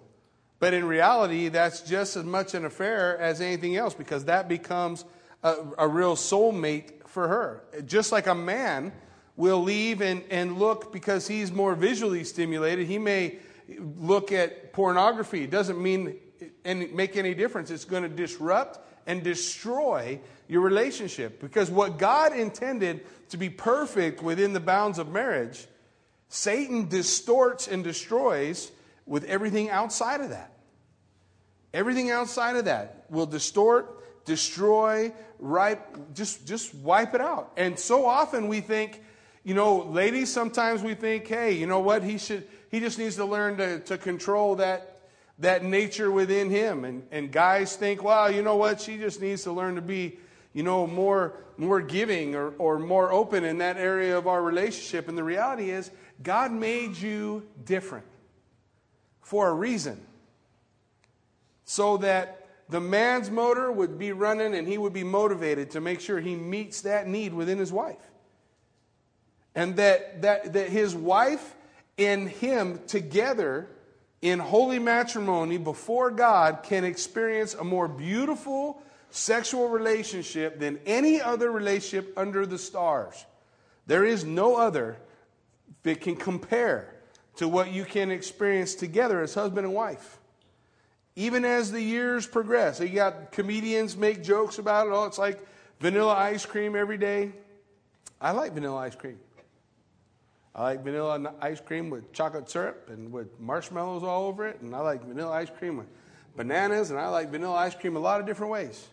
But 0.58 0.74
in 0.74 0.84
reality, 0.84 1.48
that's 1.48 1.80
just 1.80 2.16
as 2.16 2.24
much 2.24 2.52
an 2.52 2.66
affair 2.66 3.18
as 3.18 3.40
anything 3.40 3.76
else 3.76 3.94
because 3.94 4.26
that 4.26 4.46
becomes 4.46 5.06
a, 5.42 5.56
a 5.78 5.88
real 5.88 6.14
soulmate 6.14 7.06
for 7.06 7.28
her. 7.28 7.64
Just 7.86 8.12
like 8.12 8.26
a 8.26 8.34
man 8.34 8.92
will 9.36 9.62
leave 9.62 10.02
and, 10.02 10.22
and 10.28 10.58
look 10.58 10.92
because 10.92 11.26
he's 11.26 11.50
more 11.50 11.74
visually 11.74 12.24
stimulated, 12.24 12.86
he 12.86 12.98
may 12.98 13.38
look 13.78 14.32
at 14.32 14.74
pornography. 14.74 15.44
It 15.44 15.50
doesn't 15.50 15.82
mean 15.82 16.18
and 16.64 16.92
make 16.94 17.16
any 17.16 17.34
difference. 17.34 17.70
It's 17.70 17.84
going 17.84 18.02
to 18.02 18.08
disrupt 18.08 18.78
and 19.06 19.22
destroy 19.22 20.20
your 20.48 20.60
relationship. 20.60 21.40
Because 21.40 21.70
what 21.70 21.98
God 21.98 22.36
intended 22.36 23.04
to 23.30 23.36
be 23.36 23.50
perfect 23.50 24.22
within 24.22 24.52
the 24.52 24.60
bounds 24.60 24.98
of 24.98 25.10
marriage, 25.10 25.66
Satan 26.28 26.88
distorts 26.88 27.68
and 27.68 27.82
destroys 27.82 28.70
with 29.06 29.24
everything 29.24 29.70
outside 29.70 30.20
of 30.20 30.30
that. 30.30 30.52
Everything 31.74 32.10
outside 32.10 32.56
of 32.56 32.66
that 32.66 33.06
will 33.08 33.26
distort, 33.26 34.24
destroy, 34.24 35.12
ripe, 35.38 36.14
just, 36.14 36.46
just 36.46 36.74
wipe 36.74 37.14
it 37.14 37.20
out. 37.20 37.52
And 37.56 37.78
so 37.78 38.06
often 38.06 38.48
we 38.48 38.60
think, 38.60 39.02
you 39.42 39.54
know, 39.54 39.82
ladies, 39.82 40.32
sometimes 40.32 40.82
we 40.82 40.94
think, 40.94 41.26
hey, 41.26 41.52
you 41.52 41.66
know 41.66 41.80
what, 41.80 42.02
he 42.02 42.18
should, 42.18 42.46
he 42.70 42.78
just 42.78 42.98
needs 42.98 43.16
to 43.16 43.24
learn 43.24 43.56
to, 43.56 43.80
to 43.80 43.98
control 43.98 44.56
that 44.56 44.91
that 45.38 45.64
nature 45.64 46.10
within 46.10 46.50
him. 46.50 46.84
And, 46.84 47.02
and 47.10 47.32
guys 47.32 47.76
think, 47.76 48.02
wow, 48.02 48.26
you 48.26 48.42
know 48.42 48.56
what? 48.56 48.80
She 48.80 48.96
just 48.96 49.20
needs 49.20 49.42
to 49.44 49.52
learn 49.52 49.74
to 49.76 49.82
be, 49.82 50.18
you 50.52 50.62
know, 50.62 50.86
more, 50.86 51.34
more 51.56 51.80
giving 51.80 52.34
or, 52.34 52.50
or 52.58 52.78
more 52.78 53.12
open 53.12 53.44
in 53.44 53.58
that 53.58 53.76
area 53.76 54.16
of 54.16 54.26
our 54.26 54.42
relationship. 54.42 55.08
And 55.08 55.16
the 55.16 55.24
reality 55.24 55.70
is, 55.70 55.90
God 56.22 56.52
made 56.52 56.96
you 56.96 57.46
different 57.64 58.06
for 59.20 59.48
a 59.48 59.54
reason. 59.54 60.00
So 61.64 61.96
that 61.98 62.48
the 62.68 62.80
man's 62.80 63.30
motor 63.30 63.70
would 63.70 63.98
be 63.98 64.12
running 64.12 64.54
and 64.54 64.66
he 64.66 64.78
would 64.78 64.92
be 64.92 65.04
motivated 65.04 65.70
to 65.72 65.80
make 65.80 66.00
sure 66.00 66.20
he 66.20 66.36
meets 66.36 66.82
that 66.82 67.06
need 67.06 67.32
within 67.34 67.58
his 67.58 67.72
wife. 67.72 68.10
And 69.54 69.76
that, 69.76 70.22
that, 70.22 70.52
that 70.54 70.68
his 70.70 70.94
wife 70.94 71.54
and 71.98 72.28
him 72.28 72.80
together 72.86 73.68
in 74.22 74.38
holy 74.38 74.78
matrimony 74.78 75.58
before 75.58 76.10
God 76.10 76.62
can 76.62 76.84
experience 76.84 77.54
a 77.54 77.64
more 77.64 77.88
beautiful 77.88 78.80
sexual 79.10 79.68
relationship 79.68 80.58
than 80.58 80.78
any 80.86 81.20
other 81.20 81.50
relationship 81.50 82.16
under 82.16 82.46
the 82.46 82.56
stars. 82.56 83.26
There 83.86 84.04
is 84.04 84.24
no 84.24 84.56
other 84.56 84.96
that 85.82 86.00
can 86.00 86.16
compare 86.16 86.94
to 87.36 87.48
what 87.48 87.72
you 87.72 87.84
can 87.84 88.10
experience 88.10 88.74
together 88.74 89.20
as 89.20 89.34
husband 89.34 89.66
and 89.66 89.74
wife. 89.74 90.18
Even 91.16 91.44
as 91.44 91.72
the 91.72 91.80
years 91.80 92.26
progress, 92.26 92.80
you 92.80 92.88
got 92.88 93.32
comedians 93.32 93.96
make 93.96 94.22
jokes 94.22 94.58
about 94.58 94.86
it. 94.86 94.92
Oh, 94.92 95.04
it's 95.04 95.18
like 95.18 95.44
vanilla 95.80 96.14
ice 96.14 96.46
cream 96.46 96.76
every 96.76 96.96
day. 96.96 97.32
I 98.20 98.30
like 98.30 98.52
vanilla 98.52 98.78
ice 98.78 98.94
cream. 98.94 99.18
I 100.54 100.62
like 100.62 100.84
vanilla 100.84 101.34
ice 101.40 101.60
cream 101.60 101.88
with 101.88 102.12
chocolate 102.12 102.50
syrup 102.50 102.88
and 102.90 103.10
with 103.10 103.40
marshmallows 103.40 104.02
all 104.02 104.26
over 104.26 104.46
it, 104.46 104.60
and 104.60 104.74
I 104.74 104.80
like 104.80 105.04
vanilla 105.04 105.32
ice 105.32 105.50
cream 105.58 105.78
with 105.78 105.86
bananas, 106.36 106.90
and 106.90 107.00
I 107.00 107.08
like 107.08 107.30
vanilla 107.30 107.54
ice 107.54 107.74
cream 107.74 107.96
a 107.96 108.00
lot 108.00 108.20
of 108.20 108.26
different 108.26 108.52
ways. 108.52 108.86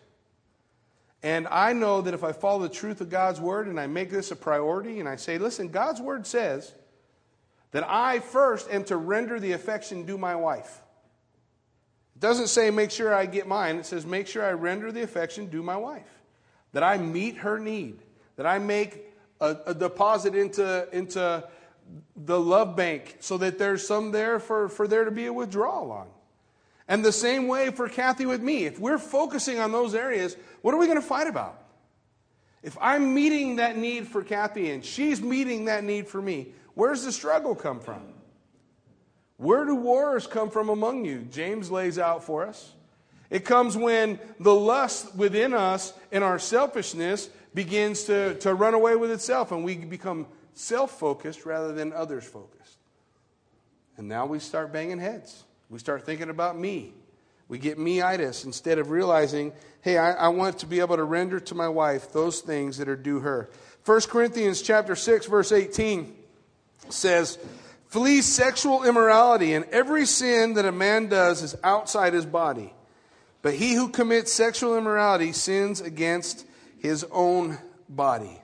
And 1.22 1.46
I 1.50 1.74
know 1.74 2.00
that 2.00 2.14
if 2.14 2.24
I 2.24 2.32
follow 2.32 2.62
the 2.62 2.68
truth 2.70 3.00
of 3.02 3.10
God's 3.10 3.40
word 3.40 3.66
and 3.66 3.78
I 3.78 3.86
make 3.86 4.10
this 4.10 4.30
a 4.30 4.36
priority 4.36 5.00
and 5.00 5.08
I 5.08 5.16
say, 5.16 5.36
listen, 5.36 5.68
God's 5.68 6.00
word 6.00 6.26
says 6.26 6.72
that 7.72 7.84
I 7.86 8.20
first 8.20 8.70
am 8.70 8.84
to 8.84 8.96
render 8.96 9.38
the 9.38 9.52
affection 9.52 10.06
due 10.06 10.16
my 10.16 10.34
wife. 10.34 10.80
It 12.16 12.20
doesn't 12.20 12.46
say 12.46 12.70
make 12.70 12.90
sure 12.90 13.14
I 13.14 13.26
get 13.26 13.46
mine, 13.46 13.76
it 13.76 13.86
says 13.86 14.06
make 14.06 14.28
sure 14.28 14.44
I 14.44 14.52
render 14.52 14.90
the 14.92 15.02
affection 15.02 15.46
due 15.46 15.62
my 15.62 15.76
wife. 15.76 16.08
That 16.72 16.82
I 16.82 16.96
meet 16.96 17.38
her 17.38 17.58
need, 17.58 17.98
that 18.36 18.46
I 18.46 18.58
make 18.58 19.09
a, 19.40 19.56
a 19.66 19.74
deposit 19.74 20.34
into, 20.34 20.88
into 20.92 21.44
the 22.16 22.40
love 22.40 22.76
bank 22.76 23.16
so 23.20 23.38
that 23.38 23.58
there's 23.58 23.86
some 23.86 24.12
there 24.12 24.38
for, 24.38 24.68
for 24.68 24.86
there 24.86 25.04
to 25.04 25.10
be 25.10 25.26
a 25.26 25.32
withdrawal 25.32 25.90
on. 25.90 26.08
And 26.88 27.04
the 27.04 27.12
same 27.12 27.46
way 27.46 27.70
for 27.70 27.88
Kathy 27.88 28.26
with 28.26 28.42
me. 28.42 28.64
If 28.64 28.80
we're 28.80 28.98
focusing 28.98 29.60
on 29.60 29.70
those 29.70 29.94
areas, 29.94 30.36
what 30.62 30.74
are 30.74 30.78
we 30.78 30.86
going 30.86 31.00
to 31.00 31.06
fight 31.06 31.28
about? 31.28 31.62
If 32.62 32.76
I'm 32.80 33.14
meeting 33.14 33.56
that 33.56 33.76
need 33.76 34.08
for 34.08 34.22
Kathy 34.22 34.70
and 34.70 34.84
she's 34.84 35.22
meeting 35.22 35.66
that 35.66 35.84
need 35.84 36.08
for 36.08 36.20
me, 36.20 36.48
where's 36.74 37.04
the 37.04 37.12
struggle 37.12 37.54
come 37.54 37.80
from? 37.80 38.02
Where 39.36 39.64
do 39.64 39.74
wars 39.74 40.26
come 40.26 40.50
from 40.50 40.68
among 40.68 41.06
you? 41.06 41.26
James 41.30 41.70
lays 41.70 41.98
out 41.98 42.24
for 42.24 42.46
us. 42.46 42.72
It 43.30 43.44
comes 43.44 43.76
when 43.76 44.18
the 44.40 44.54
lust 44.54 45.14
within 45.14 45.54
us 45.54 45.94
and 46.10 46.22
our 46.24 46.38
selfishness 46.38 47.30
begins 47.54 48.04
to, 48.04 48.34
to 48.36 48.54
run 48.54 48.74
away 48.74 48.96
with 48.96 49.10
itself 49.10 49.52
and 49.52 49.64
we 49.64 49.76
become 49.76 50.26
self 50.54 50.98
focused 50.98 51.46
rather 51.46 51.72
than 51.72 51.92
others 51.92 52.24
focused. 52.24 52.78
And 53.96 54.08
now 54.08 54.26
we 54.26 54.38
start 54.38 54.72
banging 54.72 54.98
heads. 54.98 55.44
We 55.68 55.78
start 55.78 56.04
thinking 56.04 56.30
about 56.30 56.58
me. 56.58 56.94
We 57.48 57.58
get 57.58 57.78
me-itis 57.78 58.44
instead 58.44 58.78
of 58.78 58.90
realizing, 58.90 59.52
hey, 59.82 59.98
I, 59.98 60.12
I, 60.12 60.28
want 60.28 60.60
to 60.60 60.66
be 60.66 60.78
able 60.78 60.96
to 60.96 61.04
render 61.04 61.40
to 61.40 61.54
my 61.54 61.68
wife 61.68 62.12
those 62.12 62.40
things 62.40 62.78
that 62.78 62.88
are 62.88 62.96
due 62.96 63.18
her. 63.20 63.50
1 63.84 64.00
Corinthians 64.02 64.62
chapter 64.62 64.94
6, 64.94 65.26
verse 65.26 65.50
18 65.50 66.14
says, 66.90 67.38
Flee 67.88 68.22
sexual 68.22 68.84
immorality, 68.84 69.54
and 69.54 69.64
every 69.66 70.06
sin 70.06 70.54
that 70.54 70.64
a 70.64 70.70
man 70.70 71.08
does 71.08 71.42
is 71.42 71.56
outside 71.64 72.12
his 72.14 72.24
body. 72.24 72.72
But 73.42 73.54
he 73.54 73.74
who 73.74 73.88
commits 73.88 74.32
sexual 74.32 74.78
immorality 74.78 75.32
sins 75.32 75.80
against 75.80 76.46
his 76.80 77.04
own 77.12 77.58
body. 77.88 78.40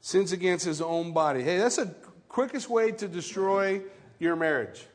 Sins 0.00 0.32
against 0.32 0.64
his 0.64 0.80
own 0.80 1.12
body. 1.12 1.42
Hey, 1.42 1.58
that's 1.58 1.76
the 1.76 1.94
quickest 2.28 2.68
way 2.68 2.90
to 2.92 3.06
destroy 3.06 3.82
your 4.18 4.34
marriage. 4.34 4.86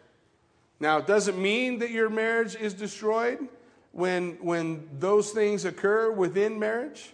Now, 0.80 0.98
it 0.98 1.08
doesn't 1.08 1.42
mean 1.42 1.80
that 1.80 1.92
your 1.92 2.10
marriage 2.10 2.56
is 2.56 2.74
destroyed 2.74 3.48
when, 3.92 4.34
when 4.42 4.90
those 5.00 5.32
things 5.32 5.66
occur 5.66 6.12
within 6.12 6.60
marriage, 6.60 7.14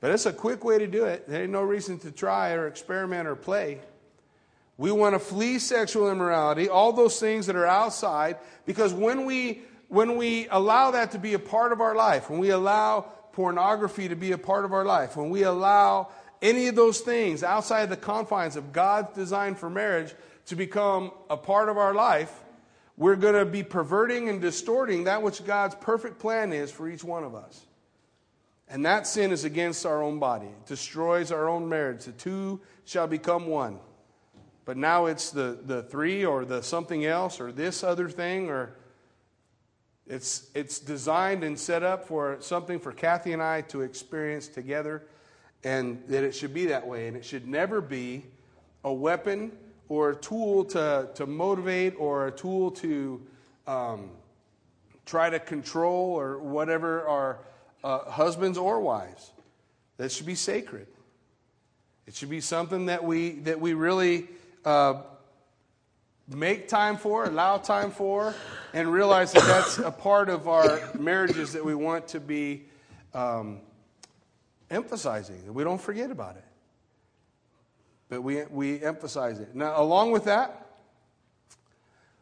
but 0.00 0.10
it's 0.10 0.26
a 0.26 0.32
quick 0.32 0.64
way 0.64 0.78
to 0.78 0.86
do 0.86 1.04
it. 1.04 1.28
There 1.28 1.42
ain't 1.42 1.52
no 1.52 1.62
reason 1.62 1.98
to 2.00 2.10
try 2.10 2.52
or 2.52 2.66
experiment 2.66 3.26
or 3.26 3.36
play. 3.36 3.80
We 4.76 4.90
want 4.90 5.14
to 5.14 5.18
flee 5.18 5.60
sexual 5.60 6.10
immorality, 6.10 6.68
all 6.68 6.92
those 6.92 7.20
things 7.20 7.46
that 7.46 7.56
are 7.56 7.66
outside, 7.66 8.38
because 8.66 8.92
when 8.92 9.24
we, 9.24 9.62
when 9.88 10.16
we 10.16 10.48
allow 10.48 10.90
that 10.90 11.12
to 11.12 11.18
be 11.18 11.34
a 11.34 11.38
part 11.38 11.72
of 11.72 11.80
our 11.80 11.94
life, 11.94 12.28
when 12.28 12.40
we 12.40 12.50
allow 12.50 13.06
pornography 13.34 14.08
to 14.08 14.16
be 14.16 14.32
a 14.32 14.38
part 14.38 14.64
of 14.64 14.72
our 14.72 14.84
life, 14.84 15.16
when 15.16 15.30
we 15.30 15.42
allow 15.42 16.08
any 16.40 16.68
of 16.68 16.74
those 16.74 17.00
things 17.00 17.42
outside 17.42 17.88
the 17.88 17.96
confines 17.96 18.56
of 18.56 18.72
God's 18.72 19.14
design 19.14 19.54
for 19.54 19.68
marriage 19.68 20.14
to 20.46 20.56
become 20.56 21.10
a 21.28 21.36
part 21.36 21.68
of 21.68 21.78
our 21.78 21.94
life, 21.94 22.42
we're 22.96 23.16
going 23.16 23.34
to 23.34 23.44
be 23.44 23.62
perverting 23.62 24.28
and 24.28 24.40
distorting 24.40 25.04
that 25.04 25.22
which 25.22 25.44
God's 25.44 25.74
perfect 25.76 26.18
plan 26.18 26.52
is 26.52 26.70
for 26.70 26.88
each 26.88 27.02
one 27.02 27.24
of 27.24 27.34
us. 27.34 27.66
And 28.68 28.86
that 28.86 29.06
sin 29.06 29.32
is 29.32 29.44
against 29.44 29.84
our 29.84 30.02
own 30.02 30.18
body, 30.18 30.46
it 30.46 30.66
destroys 30.66 31.32
our 31.32 31.48
own 31.48 31.68
marriage. 31.68 32.04
The 32.04 32.12
two 32.12 32.60
shall 32.84 33.06
become 33.06 33.46
one. 33.46 33.78
But 34.64 34.76
now 34.76 35.06
it's 35.06 35.30
the, 35.30 35.58
the 35.62 35.82
three 35.82 36.24
or 36.24 36.44
the 36.44 36.62
something 36.62 37.04
else 37.04 37.40
or 37.40 37.52
this 37.52 37.84
other 37.84 38.08
thing 38.08 38.48
or 38.48 38.74
it's, 40.06 40.50
it's 40.54 40.78
designed 40.78 41.44
and 41.44 41.58
set 41.58 41.82
up 41.82 42.06
for 42.06 42.36
something 42.40 42.78
for 42.78 42.92
Kathy 42.92 43.32
and 43.32 43.42
I 43.42 43.62
to 43.62 43.80
experience 43.80 44.48
together, 44.48 45.02
and 45.62 46.02
that 46.08 46.24
it 46.24 46.34
should 46.34 46.52
be 46.52 46.66
that 46.66 46.86
way. 46.86 47.08
And 47.08 47.16
it 47.16 47.24
should 47.24 47.48
never 47.48 47.80
be 47.80 48.24
a 48.84 48.92
weapon 48.92 49.52
or 49.88 50.10
a 50.10 50.16
tool 50.16 50.64
to, 50.66 51.08
to 51.14 51.26
motivate 51.26 51.94
or 51.98 52.26
a 52.26 52.30
tool 52.30 52.70
to 52.72 53.22
um, 53.66 54.10
try 55.06 55.30
to 55.30 55.38
control 55.38 56.18
or 56.18 56.38
whatever 56.38 57.06
our 57.06 57.38
uh, 57.82 58.10
husbands 58.10 58.58
or 58.58 58.80
wives. 58.80 59.32
That 59.96 60.12
should 60.12 60.26
be 60.26 60.34
sacred. 60.34 60.86
It 62.06 62.14
should 62.14 62.30
be 62.30 62.40
something 62.40 62.86
that 62.86 63.04
we, 63.04 63.30
that 63.40 63.60
we 63.60 63.72
really 63.72 64.28
uh, 64.64 65.02
make 66.28 66.68
time 66.68 66.96
for, 66.96 67.24
allow 67.24 67.58
time 67.58 67.90
for, 67.90 68.34
and 68.72 68.90
realize 68.92 69.32
that 69.32 69.44
that's 69.44 69.78
a 69.78 69.90
part 69.90 70.28
of 70.28 70.48
our 70.48 70.80
marriages 70.98 71.52
that 71.52 71.64
we 71.64 71.74
want 71.74 72.08
to 72.08 72.20
be 72.20 72.64
um, 73.12 73.60
emphasizing, 74.70 75.44
that 75.44 75.52
we 75.52 75.64
don't 75.64 75.80
forget 75.80 76.10
about 76.10 76.36
it. 76.36 76.44
But 78.08 78.22
we, 78.22 78.44
we 78.44 78.82
emphasize 78.82 79.40
it. 79.40 79.54
Now, 79.54 79.80
along 79.80 80.12
with 80.12 80.24
that, 80.24 80.66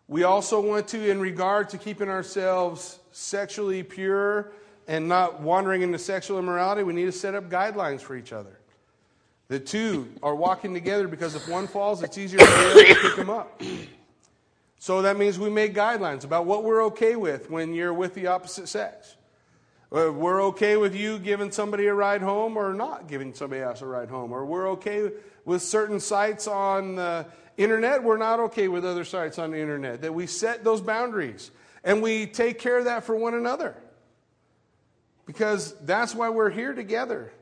we 0.08 0.24
also 0.24 0.60
want 0.60 0.88
to, 0.88 1.10
in 1.10 1.20
regard 1.20 1.70
to 1.70 1.78
keeping 1.78 2.08
ourselves 2.08 2.98
sexually 3.12 3.82
pure 3.82 4.52
and 4.88 5.08
not 5.08 5.40
wandering 5.40 5.82
into 5.82 5.98
sexual 5.98 6.38
immorality, 6.38 6.82
we 6.82 6.92
need 6.92 7.06
to 7.06 7.12
set 7.12 7.34
up 7.34 7.48
guidelines 7.48 8.00
for 8.00 8.16
each 8.16 8.32
other. 8.32 8.58
The 9.52 9.60
two 9.60 10.08
are 10.22 10.34
walking 10.34 10.72
together 10.72 11.06
because 11.06 11.34
if 11.34 11.46
one 11.46 11.66
falls, 11.66 12.02
it's 12.02 12.16
easier 12.16 12.38
for 12.38 12.46
the 12.46 12.70
other 12.70 12.84
to 12.86 12.94
pick 12.94 13.16
them 13.16 13.28
up. 13.28 13.60
So 14.78 15.02
that 15.02 15.18
means 15.18 15.38
we 15.38 15.50
make 15.50 15.74
guidelines 15.74 16.24
about 16.24 16.46
what 16.46 16.64
we're 16.64 16.84
okay 16.84 17.16
with 17.16 17.50
when 17.50 17.74
you're 17.74 17.92
with 17.92 18.14
the 18.14 18.28
opposite 18.28 18.66
sex. 18.66 19.14
Uh, 19.94 20.10
we're 20.10 20.42
okay 20.44 20.78
with 20.78 20.96
you 20.96 21.18
giving 21.18 21.50
somebody 21.50 21.84
a 21.84 21.92
ride 21.92 22.22
home 22.22 22.56
or 22.56 22.72
not 22.72 23.08
giving 23.08 23.34
somebody 23.34 23.60
else 23.60 23.82
a 23.82 23.86
ride 23.86 24.08
home. 24.08 24.32
Or 24.32 24.46
we're 24.46 24.70
okay 24.70 25.10
with 25.44 25.60
certain 25.60 26.00
sites 26.00 26.46
on 26.46 26.96
the 26.96 27.26
internet. 27.58 28.02
We're 28.02 28.16
not 28.16 28.40
okay 28.40 28.68
with 28.68 28.86
other 28.86 29.04
sites 29.04 29.38
on 29.38 29.50
the 29.50 29.58
internet. 29.58 30.00
That 30.00 30.14
we 30.14 30.26
set 30.28 30.64
those 30.64 30.80
boundaries 30.80 31.50
and 31.84 32.00
we 32.00 32.24
take 32.24 32.58
care 32.58 32.78
of 32.78 32.86
that 32.86 33.04
for 33.04 33.14
one 33.14 33.34
another. 33.34 33.76
Because 35.26 35.74
that's 35.82 36.14
why 36.14 36.30
we're 36.30 36.48
here 36.48 36.72
together 36.72 37.32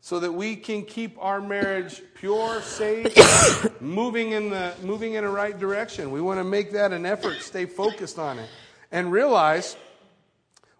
so 0.00 0.18
that 0.20 0.32
we 0.32 0.56
can 0.56 0.84
keep 0.84 1.16
our 1.22 1.40
marriage 1.40 2.02
pure, 2.14 2.62
safe, 2.62 3.80
moving 3.80 4.32
in 4.32 4.50
the 4.50 4.74
moving 4.82 5.14
in 5.14 5.24
the 5.24 5.30
right 5.30 5.58
direction. 5.58 6.10
We 6.10 6.20
want 6.20 6.40
to 6.40 6.44
make 6.44 6.72
that 6.72 6.92
an 6.92 7.04
effort, 7.04 7.42
stay 7.42 7.66
focused 7.66 8.18
on 8.18 8.38
it, 8.38 8.48
and 8.90 9.12
realize 9.12 9.76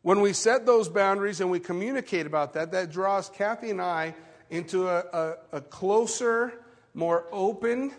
when 0.02 0.20
we 0.22 0.32
set 0.32 0.64
those 0.64 0.88
boundaries 0.88 1.40
and 1.40 1.50
we 1.50 1.60
communicate 1.60 2.26
about 2.26 2.54
that, 2.54 2.72
that 2.72 2.90
draws 2.90 3.28
Kathy 3.28 3.70
and 3.70 3.82
I 3.82 4.14
into 4.48 4.88
a, 4.88 5.04
a, 5.12 5.34
a 5.58 5.60
closer, 5.60 6.64
more 6.94 7.26
open 7.30 7.92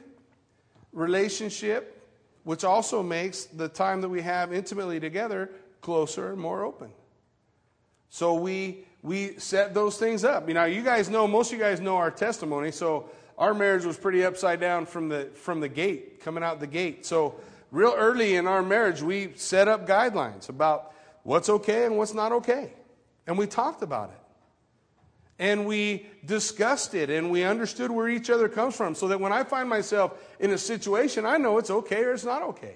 relationship, 0.92 2.10
which 2.44 2.64
also 2.64 3.04
makes 3.04 3.46
the 3.46 3.70
time 3.70 4.02
that 4.02 4.10
we 4.10 4.22
have 4.22 4.52
intimately 4.52 5.00
together 5.00 5.52
closer 5.82 6.32
and 6.32 6.42
more 6.42 6.64
open. 6.64 6.90
So 8.10 8.34
we 8.34 8.86
we 9.04 9.38
set 9.40 9.74
those 9.74 9.98
things 9.98 10.24
up. 10.24 10.48
You 10.48 10.54
know, 10.54 10.66
you 10.66 10.84
guys 10.84 11.10
know, 11.10 11.28
most 11.28 11.52
of 11.52 11.58
you 11.58 11.64
guys 11.64 11.80
know 11.80 11.98
our 11.98 12.12
testimony, 12.12 12.72
so 12.72 13.10
our 13.38 13.54
marriage 13.54 13.86
was 13.86 13.98
pretty 13.98 14.24
upside 14.24 14.60
down 14.60 14.86
from 14.86 15.10
the 15.10 15.30
from 15.34 15.60
the 15.60 15.70
gate, 15.70 16.20
coming 16.22 16.44
out 16.44 16.60
the 16.60 16.68
gate. 16.68 17.06
So 17.06 17.36
real 17.72 17.94
early 17.98 18.36
in 18.36 18.48
our 18.48 18.62
marriage, 18.62 19.02
we 19.02 19.34
set 19.36 19.68
up 19.68 19.88
guidelines 19.88 20.50
about 20.50 20.94
what's 21.24 21.50
okay 21.50 21.86
and 21.86 21.98
what's 21.98 22.14
not 22.14 22.32
okay. 22.32 22.74
And 23.26 23.38
we 23.38 23.48
talked 23.48 23.82
about 23.82 24.10
it. 24.10 24.18
And 25.40 25.66
we 25.66 26.06
discussed 26.24 26.94
it 26.94 27.10
and 27.10 27.32
we 27.32 27.44
understood 27.44 27.90
where 27.90 28.08
each 28.08 28.30
other 28.30 28.48
comes 28.48 28.76
from 28.76 28.94
so 28.94 29.08
that 29.08 29.20
when 29.20 29.34
I 29.34 29.44
find 29.44 29.68
myself 29.68 30.14
in 30.40 30.52
a 30.52 30.58
situation, 30.58 31.26
I 31.26 31.38
know 31.38 31.58
it's 31.58 31.72
okay 31.72 32.04
or 32.04 32.14
it's 32.14 32.26
not 32.26 32.44
okay. 32.44 32.76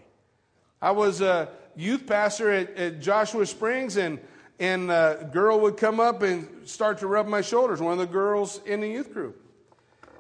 I 0.82 0.90
was 0.90 1.22
a 1.22 1.50
youth 1.76 2.08
pastor 2.08 2.50
at, 2.52 2.76
at 2.76 3.02
Joshua 3.02 3.46
Springs 3.46 3.98
and 3.98 4.20
and 4.60 4.90
a 4.92 5.30
girl 5.32 5.60
would 5.62 5.78
come 5.78 6.00
up 6.00 6.22
and 6.22 6.68
start 6.68 7.00
to 7.00 7.08
rub 7.08 7.28
my 7.28 7.42
shoulders, 7.42 7.82
one 7.82 7.94
of 7.94 8.00
the 8.00 8.06
girls 8.06 8.62
in 8.66 8.82
the 8.82 8.88
youth 8.88 9.14
group. 9.14 9.42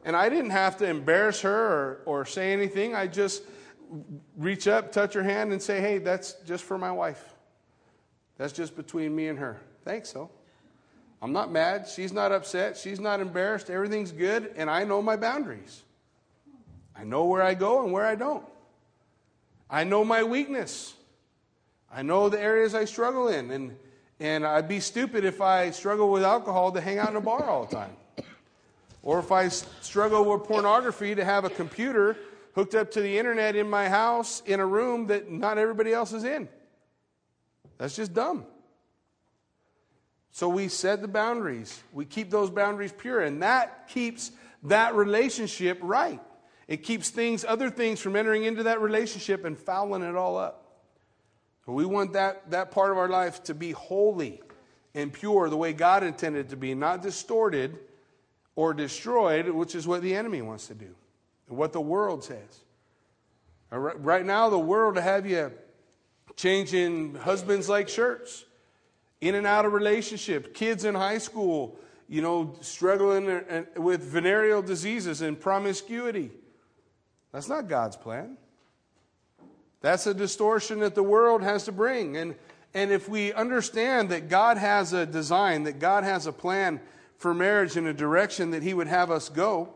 And 0.03 0.15
I 0.15 0.29
didn't 0.29 0.51
have 0.51 0.77
to 0.77 0.87
embarrass 0.87 1.41
her 1.41 1.51
or, 1.51 2.01
or 2.05 2.25
say 2.25 2.53
anything. 2.53 2.93
I 2.93 3.07
just 3.07 3.43
reach 4.37 4.67
up, 4.67 4.91
touch 4.91 5.13
her 5.13 5.23
hand, 5.23 5.51
and 5.51 5.61
say, 5.61 5.79
hey, 5.79 5.97
that's 5.97 6.33
just 6.45 6.63
for 6.63 6.77
my 6.77 6.91
wife. 6.91 7.33
That's 8.37 8.53
just 8.53 8.75
between 8.75 9.15
me 9.15 9.29
and 9.29 9.39
her. 9.39 9.61
Thanks, 9.83 10.09
so. 10.11 10.29
I'm 11.21 11.31
not 11.31 11.51
mad. 11.51 11.87
She's 11.87 12.13
not 12.13 12.31
upset. 12.31 12.77
She's 12.77 12.99
not 12.99 13.19
embarrassed. 13.19 13.69
Everything's 13.69 14.11
good, 14.11 14.53
and 14.57 14.69
I 14.69 14.83
know 14.83 15.01
my 15.01 15.15
boundaries. 15.15 15.81
I 16.95 17.03
know 17.03 17.25
where 17.25 17.41
I 17.41 17.53
go 17.53 17.83
and 17.83 17.91
where 17.91 18.05
I 18.05 18.15
don't. 18.15 18.45
I 19.69 19.85
know 19.85 20.05
my 20.05 20.23
weakness. 20.23 20.93
I 21.91 22.03
know 22.03 22.29
the 22.29 22.39
areas 22.39 22.75
I 22.75 22.85
struggle 22.85 23.29
in. 23.29 23.49
And, 23.49 23.77
and 24.19 24.45
I'd 24.45 24.67
be 24.67 24.79
stupid 24.79 25.25
if 25.25 25.41
I 25.41 25.71
struggle 25.71 26.09
with 26.11 26.23
alcohol 26.23 26.71
to 26.71 26.81
hang 26.81 26.99
out 26.99 27.09
in 27.09 27.15
a 27.15 27.21
bar 27.21 27.43
all 27.43 27.65
the 27.65 27.75
time. 27.75 27.95
Or 29.03 29.19
if 29.19 29.31
I 29.31 29.49
struggle 29.49 30.25
with 30.25 30.47
pornography 30.47 31.13
to 31.15 31.23
have 31.23 31.45
a 31.45 31.49
computer 31.49 32.17
hooked 32.55 32.73
up 32.73 32.91
to 32.91 33.01
the 33.01 33.17
internet 33.17 33.55
in 33.55 33.69
my 33.69 33.89
house 33.89 34.41
in 34.45 34.59
a 34.59 34.65
room 34.65 35.07
that 35.07 35.29
not 35.29 35.57
everybody 35.57 35.93
else 35.93 36.13
is 36.13 36.23
in. 36.23 36.47
That's 37.77 37.95
just 37.95 38.13
dumb. 38.13 38.45
So 40.31 40.49
we 40.49 40.69
set 40.69 41.01
the 41.01 41.07
boundaries. 41.07 41.81
We 41.93 42.05
keep 42.05 42.29
those 42.29 42.49
boundaries 42.49 42.93
pure, 42.97 43.21
and 43.21 43.43
that 43.43 43.87
keeps 43.87 44.31
that 44.63 44.95
relationship 44.95 45.79
right. 45.81 46.19
It 46.67 46.77
keeps 46.77 47.09
things, 47.09 47.45
other 47.45 47.69
things, 47.69 47.99
from 47.99 48.15
entering 48.15 48.45
into 48.45 48.63
that 48.63 48.81
relationship 48.81 49.45
and 49.45 49.57
fouling 49.57 50.01
it 50.01 50.15
all 50.15 50.37
up. 50.37 50.64
We 51.67 51.85
want 51.85 52.13
that, 52.13 52.51
that 52.51 52.71
part 52.71 52.91
of 52.91 52.97
our 52.97 53.09
life 53.09 53.43
to 53.45 53.53
be 53.53 53.71
holy 53.71 54.41
and 54.93 55.11
pure 55.11 55.49
the 55.49 55.57
way 55.57 55.73
God 55.73 56.03
intended 56.03 56.47
it 56.47 56.49
to 56.49 56.55
be, 56.55 56.75
not 56.75 57.01
distorted 57.01 57.77
or 58.55 58.73
destroyed, 58.73 59.49
which 59.49 59.75
is 59.75 59.87
what 59.87 60.01
the 60.01 60.15
enemy 60.15 60.41
wants 60.41 60.67
to 60.67 60.75
do, 60.75 60.93
And 61.49 61.57
what 61.57 61.73
the 61.73 61.81
world 61.81 62.23
says. 62.23 62.61
Right 63.71 64.25
now, 64.25 64.49
the 64.49 64.59
world 64.59 64.97
have 64.97 65.25
you 65.25 65.51
changing 66.35 67.15
husbands 67.15 67.67
like 67.67 67.89
shirts, 67.89 68.45
in 69.21 69.35
and 69.35 69.47
out 69.47 69.65
of 69.65 69.73
relationship, 69.73 70.53
kids 70.53 70.85
in 70.85 70.93
high 70.93 71.17
school, 71.17 71.79
you 72.07 72.21
know, 72.21 72.55
struggling 72.61 73.29
uh, 73.29 73.63
uh, 73.75 73.81
with 73.81 74.03
venereal 74.03 74.61
diseases 74.61 75.21
and 75.21 75.39
promiscuity. 75.39 76.29
That's 77.31 77.49
not 77.49 77.67
God's 77.67 77.97
plan. 77.97 78.37
That's 79.85 80.07
a 80.07 80.15
distortion 80.15 80.79
that 80.79 80.95
the 80.95 81.03
world 81.03 81.43
has 81.43 81.65
to 81.65 81.71
bring. 81.71 82.17
And, 82.17 82.33
and 82.73 82.91
if 82.91 83.07
we 83.07 83.31
understand 83.31 84.09
that 84.09 84.29
God 84.29 84.57
has 84.57 84.93
a 84.93 85.05
design, 85.05 85.65
that 85.65 85.77
God 85.77 86.03
has 86.03 86.25
a 86.25 86.31
plan 86.31 86.81
for 87.19 87.35
marriage 87.35 87.77
in 87.77 87.85
a 87.85 87.93
direction 87.93 88.49
that 88.49 88.63
He 88.63 88.73
would 88.73 88.87
have 88.87 89.11
us 89.11 89.29
go, 89.29 89.75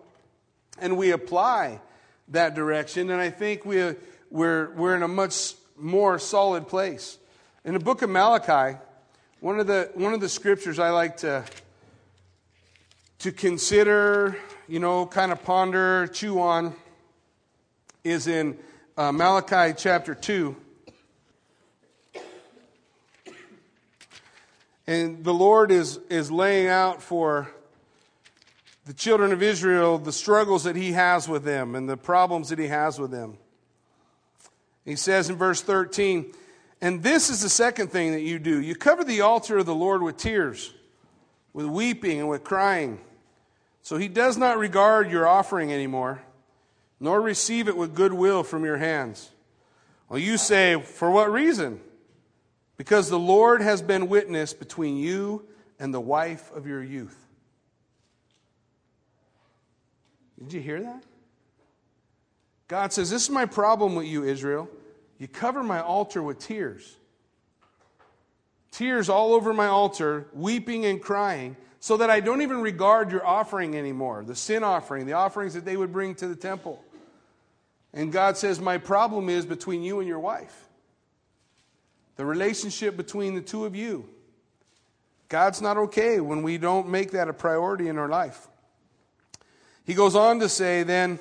and 0.80 0.98
we 0.98 1.12
apply 1.12 1.80
that 2.30 2.56
direction, 2.56 3.12
and 3.12 3.22
I 3.22 3.30
think 3.30 3.66
we, 3.66 3.94
we're, 4.32 4.72
we're 4.72 4.96
in 4.96 5.04
a 5.04 5.08
much 5.08 5.54
more 5.78 6.18
solid 6.18 6.68
place. 6.68 7.20
In 7.64 7.76
the 7.76 7.80
book 7.80 8.02
of 8.02 8.10
Malachi, 8.10 8.80
one 9.42 9.60
of 9.60 9.68
the, 9.68 9.92
one 9.94 10.16
of 10.16 10.22
the 10.22 10.30
scriptures 10.30 10.80
I 10.80 10.90
like 10.90 11.18
to, 11.18 11.46
to 13.20 13.32
consider, 13.32 14.36
you 14.68 14.80
know, 14.80 15.06
kind 15.06 15.32
of 15.32 15.44
ponder, 15.44 16.08
chew 16.08 16.42
on, 16.42 16.74
is 18.04 18.26
in 18.26 18.58
uh, 19.00 19.14
Malachi 19.14 19.74
chapter 19.78 20.14
2. 20.14 20.58
And 24.88 25.24
the 25.24 25.34
Lord 25.34 25.72
is, 25.72 26.02
is 26.10 26.30
laying 26.30 26.68
out 26.68 27.02
for 27.02 27.50
the 28.86 28.92
children 28.92 29.32
of 29.32 29.42
Israel 29.42 30.00
the 30.00 30.12
struggles 30.12 30.66
that 30.66 30.76
He 30.76 30.92
has 30.92 31.30
with 31.30 31.46
them 31.46 31.76
and 31.76 31.88
the 31.88 31.96
problems 31.96 32.50
that 32.50 32.60
He 32.60 32.68
has 32.68 33.00
with 33.00 33.10
them. 33.10 33.38
He 34.84 34.98
says 34.98 35.30
in 35.30 35.38
verse 35.38 35.62
13, 35.62 36.34
And 36.82 37.02
this 37.02 37.30
is 37.30 37.42
the 37.42 37.48
second 37.48 37.94
thing 37.94 38.12
that 38.12 38.22
you 38.22 38.38
do 38.38 38.60
you 38.60 38.76
cover 38.76 39.06
the 39.06 39.22
altar 39.22 39.60
of 39.60 39.66
the 39.66 39.74
Lord 39.74 40.02
with 40.02 40.18
tears, 40.18 40.74
with 41.54 41.68
weeping, 41.68 42.20
and 42.20 42.28
with 42.28 42.44
crying. 42.44 43.00
So 43.82 43.96
He 43.96 44.10
does 44.10 44.38
not 44.38 44.58
regard 44.58 45.10
your 45.10 45.26
offering 45.26 45.72
anymore, 45.72 46.22
nor 47.00 47.22
receive 47.22 47.68
it 47.68 47.78
with 47.78 47.96
goodwill 47.96 48.44
from 48.44 48.66
your 48.66 48.78
hands. 48.78 49.32
Well, 50.08 50.20
you 50.20 50.38
say, 50.38 50.82
For 50.82 51.12
what 51.12 51.32
reason? 51.32 51.82
because 52.80 53.10
the 53.10 53.20
Lord 53.20 53.62
has 53.62 53.82
been 53.82 54.08
witness 54.08 54.54
between 54.54 54.96
you 54.96 55.46
and 55.80 55.94
the 55.94 56.00
wife 56.00 56.50
of 56.56 56.66
your 56.66 56.82
youth. 56.82 57.28
Did 60.40 60.54
you 60.54 60.62
hear 60.62 60.82
that? 60.84 61.04
God 62.70 62.94
says, 62.94 63.10
This 63.10 63.24
is 63.24 63.30
my 63.30 63.46
problem 63.46 63.96
with 63.96 64.08
you, 64.08 64.24
Israel. 64.24 64.70
You 65.18 65.28
cover 65.28 65.62
my 65.62 65.82
altar 65.82 66.24
with 66.24 66.40
tears. 66.40 66.96
Tears 68.72 69.10
all 69.10 69.34
over 69.34 69.54
my 69.54 69.68
altar, 69.68 70.28
weeping 70.32 70.86
and 70.86 71.02
crying, 71.02 71.58
so 71.82 71.98
that 71.98 72.10
I 72.10 72.22
don't 72.22 72.42
even 72.42 72.62
regard 72.62 73.12
your 73.12 73.28
offering 73.28 73.76
anymore 73.76 74.24
the 74.26 74.36
sin 74.36 74.64
offering, 74.64 75.06
the 75.06 75.14
offerings 75.14 75.54
that 75.54 75.66
they 75.66 75.76
would 75.76 75.92
bring 75.92 76.16
to 76.16 76.30
the 76.30 76.36
temple. 76.36 76.82
And 77.94 78.12
God 78.12 78.38
says, 78.38 78.60
My 78.60 78.78
problem 78.78 79.30
is 79.30 79.46
between 79.46 79.84
you 79.84 80.00
and 80.00 80.08
your 80.08 80.20
wife 80.20 80.70
the 82.20 82.26
relationship 82.26 82.98
between 82.98 83.34
the 83.34 83.40
two 83.40 83.64
of 83.64 83.78
you. 83.78 84.06
God's 85.30 85.62
not 85.62 85.78
okay 85.78 86.20
when 86.20 86.44
we 86.44 86.58
don't 86.58 86.90
make 86.90 87.12
that 87.12 87.30
a 87.30 87.34
priority 87.34 87.88
in 87.88 87.98
our 87.98 88.10
life. 88.10 88.50
He 89.86 89.94
goes 89.94 90.18
on 90.18 90.42
to 90.42 90.50
say, 90.50 90.84
then, 90.84 91.18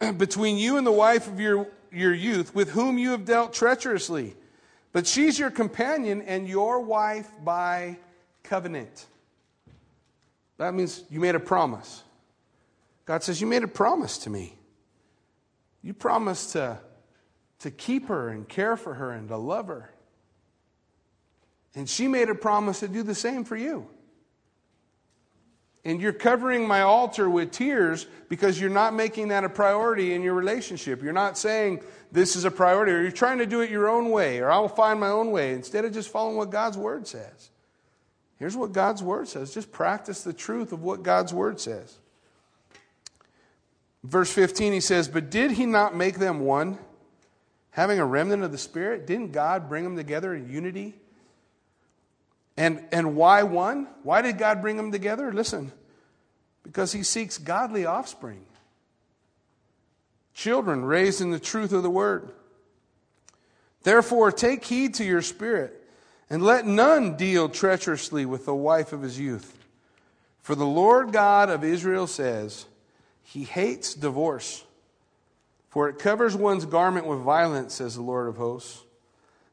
between 0.16 0.56
you 0.56 0.76
and 0.76 0.86
the 0.86 0.92
wife 0.92 1.26
of 1.26 1.40
your, 1.40 1.66
your 1.90 2.14
youth, 2.14 2.54
with 2.54 2.70
whom 2.70 2.98
you 2.98 3.10
have 3.10 3.24
dealt 3.24 3.52
treacherously, 3.52 4.36
but 4.92 5.08
she's 5.08 5.40
your 5.40 5.50
companion 5.50 6.22
and 6.22 6.46
your 6.46 6.82
wife 6.82 7.28
by 7.42 7.98
covenant. 8.44 9.06
That 10.58 10.72
means 10.72 11.02
you 11.10 11.18
made 11.18 11.34
a 11.34 11.40
promise. 11.40 12.04
God 13.06 13.24
says, 13.24 13.40
You 13.40 13.48
made 13.48 13.64
a 13.64 13.68
promise 13.68 14.18
to 14.18 14.30
me. 14.30 14.57
You 15.82 15.94
promised 15.94 16.52
to, 16.52 16.78
to 17.60 17.70
keep 17.70 18.08
her 18.08 18.28
and 18.28 18.48
care 18.48 18.76
for 18.76 18.94
her 18.94 19.10
and 19.10 19.28
to 19.28 19.36
love 19.36 19.68
her. 19.68 19.92
And 21.74 21.88
she 21.88 22.08
made 22.08 22.28
a 22.28 22.34
promise 22.34 22.80
to 22.80 22.88
do 22.88 23.02
the 23.02 23.14
same 23.14 23.44
for 23.44 23.56
you. 23.56 23.88
And 25.84 26.00
you're 26.00 26.12
covering 26.12 26.66
my 26.66 26.82
altar 26.82 27.30
with 27.30 27.52
tears 27.52 28.06
because 28.28 28.60
you're 28.60 28.68
not 28.68 28.94
making 28.94 29.28
that 29.28 29.44
a 29.44 29.48
priority 29.48 30.12
in 30.12 30.22
your 30.22 30.34
relationship. 30.34 31.02
You're 31.02 31.12
not 31.12 31.38
saying 31.38 31.82
this 32.10 32.36
is 32.36 32.44
a 32.44 32.50
priority, 32.50 32.92
or 32.92 33.00
you're 33.00 33.10
trying 33.10 33.38
to 33.38 33.46
do 33.46 33.60
it 33.60 33.70
your 33.70 33.88
own 33.88 34.10
way, 34.10 34.40
or 34.40 34.50
I'll 34.50 34.68
find 34.68 34.98
my 34.98 35.08
own 35.08 35.30
way, 35.30 35.54
instead 35.54 35.84
of 35.84 35.92
just 35.92 36.10
following 36.10 36.36
what 36.36 36.50
God's 36.50 36.76
Word 36.76 37.06
says. 37.06 37.50
Here's 38.38 38.56
what 38.56 38.72
God's 38.72 39.02
Word 39.02 39.28
says 39.28 39.54
just 39.54 39.72
practice 39.72 40.22
the 40.22 40.32
truth 40.32 40.72
of 40.72 40.82
what 40.82 41.02
God's 41.02 41.32
Word 41.32 41.60
says. 41.60 41.98
Verse 44.04 44.32
15, 44.32 44.72
he 44.72 44.80
says, 44.80 45.08
But 45.08 45.30
did 45.30 45.52
he 45.52 45.66
not 45.66 45.96
make 45.96 46.18
them 46.18 46.40
one? 46.40 46.78
Having 47.70 48.00
a 48.00 48.06
remnant 48.06 48.42
of 48.42 48.52
the 48.52 48.58
Spirit? 48.58 49.06
Didn't 49.06 49.32
God 49.32 49.68
bring 49.68 49.84
them 49.84 49.96
together 49.96 50.34
in 50.34 50.50
unity? 50.50 50.94
And, 52.56 52.84
and 52.90 53.14
why 53.14 53.44
one? 53.44 53.86
Why 54.02 54.20
did 54.20 54.38
God 54.38 54.62
bring 54.62 54.76
them 54.76 54.90
together? 54.90 55.32
Listen, 55.32 55.72
because 56.64 56.92
he 56.92 57.02
seeks 57.02 57.38
godly 57.38 57.86
offspring, 57.86 58.44
children 60.34 60.84
raised 60.84 61.20
in 61.20 61.30
the 61.30 61.38
truth 61.38 61.72
of 61.72 61.82
the 61.82 61.90
word. 61.90 62.30
Therefore, 63.84 64.32
take 64.32 64.64
heed 64.64 64.94
to 64.94 65.04
your 65.04 65.22
spirit, 65.22 65.88
and 66.28 66.42
let 66.42 66.66
none 66.66 67.16
deal 67.16 67.48
treacherously 67.48 68.26
with 68.26 68.44
the 68.44 68.54
wife 68.54 68.92
of 68.92 69.02
his 69.02 69.20
youth. 69.20 69.56
For 70.42 70.54
the 70.54 70.66
Lord 70.66 71.12
God 71.12 71.50
of 71.50 71.62
Israel 71.62 72.06
says, 72.06 72.66
He 73.28 73.44
hates 73.44 73.92
divorce, 73.92 74.64
for 75.68 75.90
it 75.90 75.98
covers 75.98 76.34
one's 76.34 76.64
garment 76.64 77.06
with 77.06 77.18
violence, 77.18 77.74
says 77.74 77.94
the 77.94 78.00
Lord 78.00 78.26
of 78.26 78.38
hosts. 78.38 78.82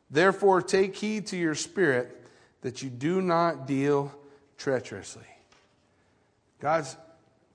Therefore, 0.09 0.61
take 0.61 0.95
heed 0.95 1.27
to 1.27 1.37
your 1.37 1.55
spirit 1.55 2.23
that 2.61 2.81
you 2.81 2.89
do 2.89 3.21
not 3.21 3.67
deal 3.67 4.13
treacherously. 4.57 5.27
God's, 6.61 6.95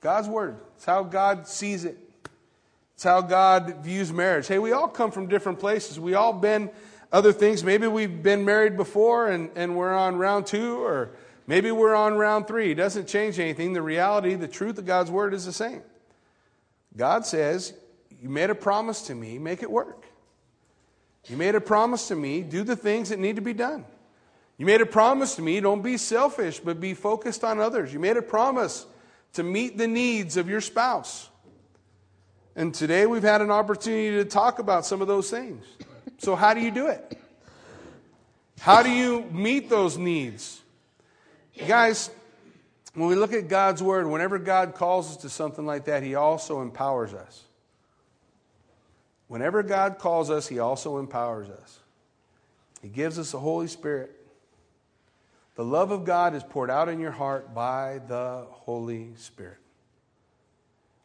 God's 0.02 0.28
word. 0.28 0.58
It's 0.76 0.84
how 0.84 1.04
God 1.04 1.48
sees 1.48 1.86
it. 1.86 1.96
It's 2.96 3.04
how 3.04 3.22
God 3.22 3.76
views 3.82 4.12
marriage. 4.12 4.46
Hey, 4.46 4.58
we 4.58 4.72
all 4.72 4.88
come 4.88 5.10
from 5.12 5.26
different 5.26 5.58
places. 5.58 5.98
We 5.98 6.12
all 6.12 6.34
been 6.34 6.68
other 7.10 7.32
things. 7.32 7.64
Maybe 7.64 7.86
we've 7.86 8.22
been 8.22 8.44
married 8.44 8.76
before 8.76 9.28
and, 9.28 9.48
and 9.56 9.74
we're 9.74 9.94
on 9.94 10.16
round 10.16 10.44
two, 10.44 10.84
or 10.84 11.12
maybe 11.46 11.70
we're 11.70 11.94
on 11.94 12.16
round 12.16 12.46
three. 12.46 12.72
It 12.72 12.74
doesn't 12.74 13.08
change 13.08 13.38
anything. 13.38 13.72
The 13.72 13.80
reality, 13.80 14.34
the 14.34 14.48
truth 14.48 14.76
of 14.76 14.84
God's 14.84 15.10
word 15.10 15.32
is 15.32 15.46
the 15.46 15.52
same. 15.54 15.80
God 16.96 17.26
says, 17.26 17.72
You 18.20 18.28
made 18.28 18.50
a 18.50 18.54
promise 18.54 19.02
to 19.02 19.14
me, 19.14 19.38
make 19.38 19.62
it 19.62 19.70
work. 19.70 20.04
You 21.28 21.36
made 21.36 21.54
a 21.54 21.60
promise 21.60 22.08
to 22.08 22.16
me, 22.16 22.42
do 22.42 22.64
the 22.64 22.76
things 22.76 23.10
that 23.10 23.18
need 23.18 23.36
to 23.36 23.42
be 23.42 23.52
done. 23.52 23.84
You 24.56 24.66
made 24.66 24.80
a 24.80 24.86
promise 24.86 25.36
to 25.36 25.42
me 25.42 25.60
don't 25.60 25.82
be 25.82 25.96
selfish, 25.96 26.60
but 26.60 26.80
be 26.80 26.94
focused 26.94 27.44
on 27.44 27.60
others. 27.60 27.92
You 27.92 27.98
made 27.98 28.16
a 28.16 28.22
promise 28.22 28.86
to 29.34 29.42
meet 29.42 29.78
the 29.78 29.86
needs 29.86 30.36
of 30.36 30.48
your 30.48 30.60
spouse. 30.60 31.28
And 32.56 32.74
today 32.74 33.06
we've 33.06 33.22
had 33.22 33.40
an 33.40 33.50
opportunity 33.50 34.16
to 34.16 34.24
talk 34.24 34.58
about 34.58 34.84
some 34.84 35.00
of 35.00 35.08
those 35.08 35.30
things. 35.30 35.64
So, 36.18 36.36
how 36.36 36.52
do 36.52 36.60
you 36.60 36.70
do 36.70 36.88
it? 36.88 37.18
How 38.58 38.82
do 38.82 38.90
you 38.90 39.22
meet 39.30 39.70
those 39.70 39.96
needs? 39.96 40.60
Guys, 41.66 42.10
when 42.94 43.08
we 43.08 43.14
look 43.14 43.32
at 43.32 43.48
God's 43.48 43.82
Word, 43.82 44.06
whenever 44.06 44.38
God 44.38 44.74
calls 44.74 45.10
us 45.10 45.16
to 45.18 45.28
something 45.28 45.64
like 45.64 45.84
that, 45.84 46.02
He 46.02 46.14
also 46.14 46.60
empowers 46.60 47.14
us. 47.14 47.44
Whenever 49.28 49.62
God 49.62 49.98
calls 49.98 50.28
us, 50.28 50.48
He 50.48 50.58
also 50.58 50.98
empowers 50.98 51.48
us. 51.48 51.78
He 52.82 52.88
gives 52.88 53.18
us 53.18 53.32
the 53.32 53.38
Holy 53.38 53.68
Spirit. 53.68 54.16
The 55.54 55.64
love 55.64 55.90
of 55.90 56.04
God 56.04 56.34
is 56.34 56.42
poured 56.42 56.70
out 56.70 56.88
in 56.88 57.00
your 57.00 57.10
heart 57.10 57.54
by 57.54 58.00
the 58.08 58.46
Holy 58.50 59.10
Spirit. 59.16 59.58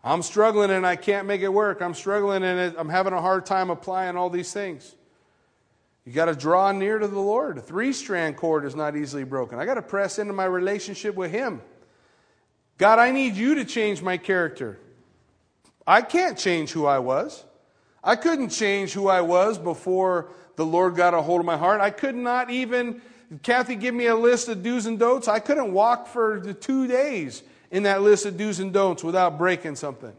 I'm 0.04 0.22
struggling 0.22 0.72
and 0.72 0.86
I 0.86 0.96
can't 0.96 1.28
make 1.28 1.42
it 1.42 1.52
work. 1.52 1.82
I'm 1.82 1.96
struggling 1.96 2.44
and 2.44 2.76
I'm 2.78 2.90
having 2.90 3.14
a 3.14 3.22
hard 3.22 3.46
time 3.46 3.70
applying 3.70 4.16
all 4.16 4.30
these 4.30 4.54
things. 4.54 4.96
You 6.06 6.14
got 6.14 6.26
to 6.26 6.36
draw 6.36 6.72
near 6.72 7.00
to 7.00 7.08
the 7.08 7.20
Lord. 7.20 7.58
A 7.58 7.62
three 7.62 7.92
strand 7.92 8.38
cord 8.38 8.66
is 8.66 8.76
not 8.76 8.96
easily 8.96 9.24
broken. 9.24 9.58
I 9.58 9.66
got 9.66 9.74
to 9.74 9.82
press 9.82 10.20
into 10.20 10.34
my 10.34 10.46
relationship 10.46 11.16
with 11.16 11.32
Him. 11.32 11.62
God, 12.78 13.00
I 13.00 13.12
need 13.12 13.36
you 13.36 13.56
to 13.56 13.66
change 13.66 14.02
my 14.02 14.18
character. 14.18 14.80
I 15.88 16.02
can't 16.02 16.38
change 16.38 16.72
who 16.72 16.86
I 16.86 17.00
was. 17.00 17.44
I 18.04 18.16
couldn't 18.16 18.50
change 18.50 18.94
who 18.94 19.08
I 19.08 19.22
was 19.22 19.58
before 19.58 20.30
the 20.56 20.66
Lord 20.66 20.96
got 20.96 21.14
a 21.14 21.22
hold 21.22 21.40
of 21.40 21.46
my 21.46 21.58
heart. 21.58 21.82
I 21.82 21.90
could 21.90 22.16
not 22.16 22.50
even, 22.50 23.02
Kathy 23.44 23.76
give 23.76 23.94
me 23.94 24.08
a 24.08 24.16
list 24.16 24.48
of 24.48 24.64
do's 24.64 24.86
and 24.86 25.00
don'ts. 25.00 25.28
I 25.28 25.40
couldn't 25.40 25.74
walk 25.74 26.08
for 26.08 26.40
the 26.40 26.54
two 26.54 26.88
days 26.88 27.44
in 27.72 27.84
that 27.84 28.02
list 28.02 28.26
of 28.26 28.38
do's 28.38 28.60
and 28.60 28.72
don'ts 28.72 29.04
without 29.04 29.38
breaking 29.38 29.76
something. 29.76 30.14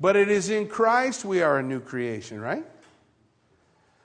But 0.00 0.16
it 0.16 0.30
is 0.30 0.48
in 0.48 0.66
Christ 0.66 1.24
we 1.24 1.42
are 1.42 1.58
a 1.58 1.62
new 1.62 1.80
creation, 1.80 2.40
right? 2.40 2.64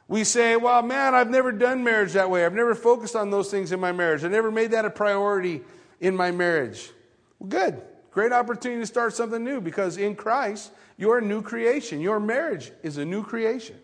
We 0.07 0.23
say, 0.23 0.55
well, 0.55 0.83
man, 0.83 1.15
I've 1.15 1.29
never 1.29 1.51
done 1.51 1.83
marriage 1.83 2.13
that 2.13 2.29
way. 2.29 2.45
I've 2.45 2.53
never 2.53 2.75
focused 2.75 3.15
on 3.15 3.31
those 3.31 3.49
things 3.49 3.71
in 3.71 3.79
my 3.79 3.91
marriage. 3.91 4.23
I 4.23 4.27
never 4.27 4.51
made 4.51 4.71
that 4.71 4.85
a 4.85 4.89
priority 4.89 5.61
in 5.99 6.15
my 6.15 6.31
marriage. 6.31 6.89
Well, 7.39 7.49
good. 7.49 7.81
Great 8.11 8.31
opportunity 8.31 8.81
to 8.81 8.87
start 8.87 9.13
something 9.13 9.43
new 9.43 9.59
because 9.59 9.97
in 9.97 10.15
Christ, 10.15 10.71
you're 10.97 11.17
a 11.17 11.21
new 11.21 11.41
creation. 11.41 11.99
Your 11.99 12.19
marriage 12.19 12.71
is 12.81 12.97
a 12.97 13.05
new 13.05 13.23
creation. 13.23 13.75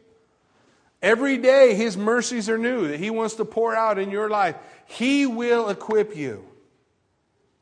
Every 1.01 1.37
day, 1.37 1.73
His 1.73 1.97
mercies 1.97 2.47
are 2.47 2.57
new 2.57 2.87
that 2.87 2.99
He 2.99 3.09
wants 3.09 3.35
to 3.35 3.45
pour 3.45 3.75
out 3.75 3.97
in 3.97 4.11
your 4.11 4.29
life. 4.29 4.55
He 4.85 5.25
will 5.25 5.69
equip 5.69 6.15
you 6.15 6.45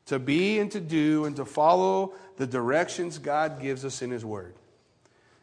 to 0.06 0.18
be 0.18 0.58
and 0.58 0.70
to 0.72 0.80
do 0.80 1.24
and 1.24 1.36
to 1.36 1.44
follow 1.44 2.14
the 2.36 2.46
directions 2.46 3.18
God 3.18 3.60
gives 3.60 3.84
us 3.84 4.02
in 4.02 4.10
His 4.10 4.24
Word. 4.24 4.54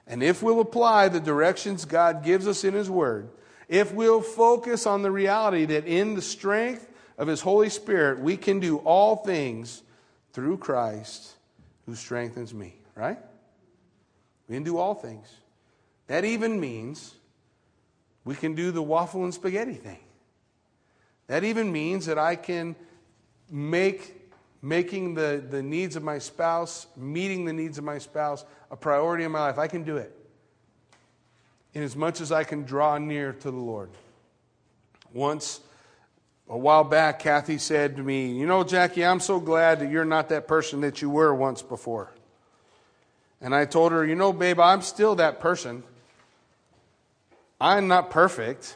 And 0.05 0.23
if 0.23 0.41
we'll 0.41 0.61
apply 0.61 1.09
the 1.09 1.19
directions 1.19 1.85
God 1.85 2.23
gives 2.23 2.47
us 2.47 2.63
in 2.63 2.73
His 2.73 2.89
Word, 2.89 3.29
if 3.67 3.93
we'll 3.93 4.21
focus 4.21 4.85
on 4.85 5.01
the 5.01 5.11
reality 5.11 5.65
that 5.65 5.85
in 5.85 6.15
the 6.15 6.21
strength 6.21 6.88
of 7.18 7.27
His 7.27 7.41
Holy 7.41 7.69
Spirit, 7.69 8.19
we 8.19 8.38
can 8.38 8.60
do 8.60 8.77
all 8.77 9.18
things 9.18 9.84
through 10.34 10.57
Christ 10.57 11.34
who 11.85 11.95
strengthens 11.95 12.53
me, 12.53 12.76
right? 12.95 13.18
We 14.48 14.56
can 14.56 14.64
do 14.64 14.77
all 14.77 14.94
things. 14.94 15.27
That 16.07 16.26
even 16.26 16.60
means 16.60 17.15
we 18.23 18.35
can 18.35 18.56
do 18.56 18.72
the 18.72 18.81
waffle 18.81 19.23
and 19.23 19.34
spaghetti 19.34 19.73
thing. 19.73 19.99
That 21.27 21.44
even 21.44 21.72
means 21.72 22.06
that 22.06 22.18
I 22.18 22.35
can 22.35 22.76
make 23.49 24.18
making 24.61 25.14
the, 25.14 25.44
the 25.49 25.61
needs 25.61 25.95
of 25.95 26.03
my 26.03 26.18
spouse, 26.18 26.88
meeting 26.95 27.45
the 27.45 27.53
needs 27.53 27.77
of 27.77 27.84
my 27.84 27.98
spouse, 27.98 28.44
a 28.72 28.76
priority 28.76 29.23
in 29.23 29.31
my 29.31 29.39
life. 29.39 29.57
I 29.57 29.68
can 29.68 29.84
do 29.84 29.98
it. 29.98 30.14
In 31.73 31.84
as 31.84 31.95
much 31.95 32.22
as 32.22 32.31
I 32.31 32.44
can 32.44 32.64
draw 32.64 32.98
near 32.98 33.34
to 33.34 33.52
the 33.52 33.57
Lord. 33.57 33.89
Once 35.14 35.61
a 36.49 36.57
while 36.57 36.84
back, 36.84 37.19
Kathy 37.19 37.57
said 37.57 37.98
to 37.98 38.03
me, 38.03 38.32
You 38.32 38.45
know, 38.45 38.64
Jackie, 38.64 39.06
I'm 39.06 39.19
so 39.19 39.40
glad 39.40 39.80
that 39.80 39.91
you're 39.91 40.06
not 40.06 40.30
that 40.30 40.48
person 40.48 40.82
that 40.82 41.02
you 41.02 41.10
were 41.10 41.34
once 41.34 41.61
before. 41.61 42.11
And 43.41 43.53
I 43.53 43.65
told 43.65 43.91
her, 43.91 44.06
You 44.06 44.15
know, 44.15 44.32
babe, 44.32 44.60
I'm 44.60 44.82
still 44.82 45.15
that 45.15 45.40
person. 45.40 45.84
I'm 47.60 47.88
not 47.88 48.11
perfect. 48.11 48.76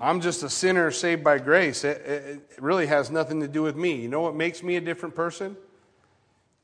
I'm 0.00 0.20
just 0.20 0.42
a 0.42 0.50
sinner 0.50 0.90
saved 0.90 1.24
by 1.24 1.38
grace. 1.38 1.84
It, 1.84 2.02
it, 2.02 2.42
it, 2.50 2.62
really 2.62 2.86
has 2.86 3.10
nothing 3.10 3.40
to 3.40 3.48
do 3.48 3.62
with 3.62 3.76
me. 3.76 3.94
You 3.94 4.08
know 4.08 4.20
what 4.20 4.34
makes 4.34 4.62
me 4.62 4.76
a 4.76 4.80
different 4.80 5.14
person? 5.14 5.56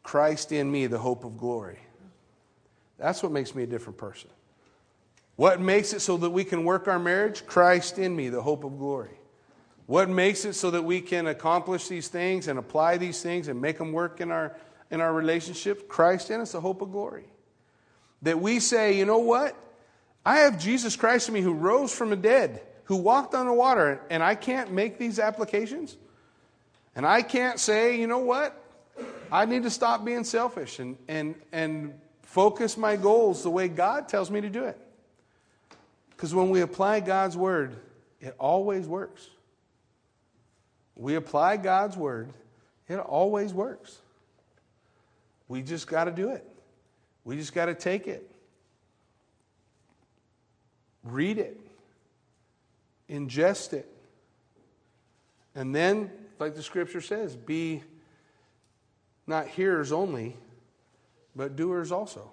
Christ 0.03 0.53
in 0.53 0.71
me, 0.71 0.87
the 0.87 0.99
hope 0.99 1.25
of 1.25 1.39
glory. 1.39 1.79
That's 2.99 3.23
what 3.23 3.33
makes 3.33 3.55
me 3.55 3.63
a 3.63 3.67
different 3.67 3.99
person. 3.99 4.29
What 5.37 5.61
makes 5.61 5.93
it 5.93 6.01
so 6.01 6.19
that 6.19 6.31
we 6.31 6.45
can 6.45 6.65
work 6.65 6.89
our 6.89 6.99
marriage? 6.99 7.47
Christ 7.47 7.99
in 7.99 8.15
me, 8.15 8.29
the 8.29 8.43
hope 8.43 8.65
of 8.65 8.79
glory. 8.79 9.17
What 9.87 10.09
makes 10.09 10.45
it 10.45 10.55
so 10.55 10.71
that 10.71 10.85
we 10.85 11.01
can 11.01 11.27
accomplish 11.27 11.89
these 11.89 12.09
things 12.09 12.49
and 12.49 12.59
apply 12.59 12.99
these 12.99 13.21
things 13.23 13.49
and 13.49 13.61
make 13.61 13.79
them 13.79 13.93
work 13.93 14.21
in 14.21 14.31
our, 14.31 14.57
in 14.91 15.01
our 15.01 15.13
relationships? 15.13 15.83
Christ 15.89 16.31
in 16.31 16.41
us, 16.41 16.53
the 16.53 16.61
hope 16.61 16.83
of 16.83 16.93
glory. 16.93 17.25
That 18.23 18.41
we 18.41 18.61
say, 18.61 18.97
you 18.97 19.05
know 19.05 19.19
what? 19.19 19.57
I 20.25 20.39
have 20.39 20.59
Jesus 20.59 20.95
Christ 20.95 21.29
in 21.29 21.35
me 21.35 21.41
who 21.41 21.53
rose 21.53 21.93
from 21.93 22.11
the 22.11 22.17
dead, 22.17 22.63
who 22.85 22.97
walked 22.97 23.35
on 23.35 23.47
the 23.47 23.53
water, 23.53 24.01
and 24.09 24.23
I 24.23 24.37
can't 24.37 24.73
make 24.73 24.99
these 24.99 25.19
applications. 25.19 25.97
And 26.95 27.05
I 27.05 27.23
can't 27.23 27.59
say, 27.59 27.99
you 27.99 28.07
know 28.07 28.21
what? 28.21 28.57
I 29.33 29.47
need 29.47 29.65
to 29.65 29.71
stop 29.71 30.05
being 30.05 30.25
selfish 30.25 30.79
and, 30.79 30.97
and, 31.09 31.35
and 31.51 31.99
focus 32.23 32.77
my 32.77 32.97
goals 32.97 33.43
the 33.43 33.51
way 33.51 33.67
God 33.67 34.09
tells 34.09 34.31
me 34.31 34.43
to 34.43 34.51
do 34.51 34.65
it. 34.65 34.79
Because 36.11 36.35
when 36.35 36.51
we 36.51 36.61
apply 36.61 37.01
God's 37.01 37.37
word, 37.37 37.75
it 38.21 38.37
always 38.39 38.87
works 38.87 39.29
we 40.97 41.15
apply 41.15 41.57
God's 41.57 41.97
word, 41.97 42.33
it 42.89 42.97
always 42.97 43.53
works. 43.53 43.99
We 45.49 45.63
just 45.63 45.87
got 45.87 46.05
to 46.05 46.11
do 46.11 46.31
it. 46.31 46.47
We 47.25 47.37
just 47.37 47.55
got 47.55 47.67
to 47.67 47.75
take 47.75 48.09
it, 48.09 48.29
read 51.05 51.39
it, 51.39 51.59
ingest 53.09 53.73
it, 53.73 53.89
and 55.55 55.75
then, 55.75 56.11
like 56.39 56.55
the 56.55 56.63
scripture 56.63 57.01
says, 57.01 57.37
be 57.37 57.83
not 59.27 59.47
hearers 59.47 59.93
only, 59.93 60.37
but 61.37 61.57
doers 61.57 61.93
also. 61.93 62.31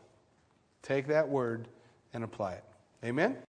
Take 0.81 1.07
that 1.07 1.29
word 1.29 1.67
and 2.13 2.23
apply 2.23 2.53
it. 2.53 2.63
Amen? 3.03 3.37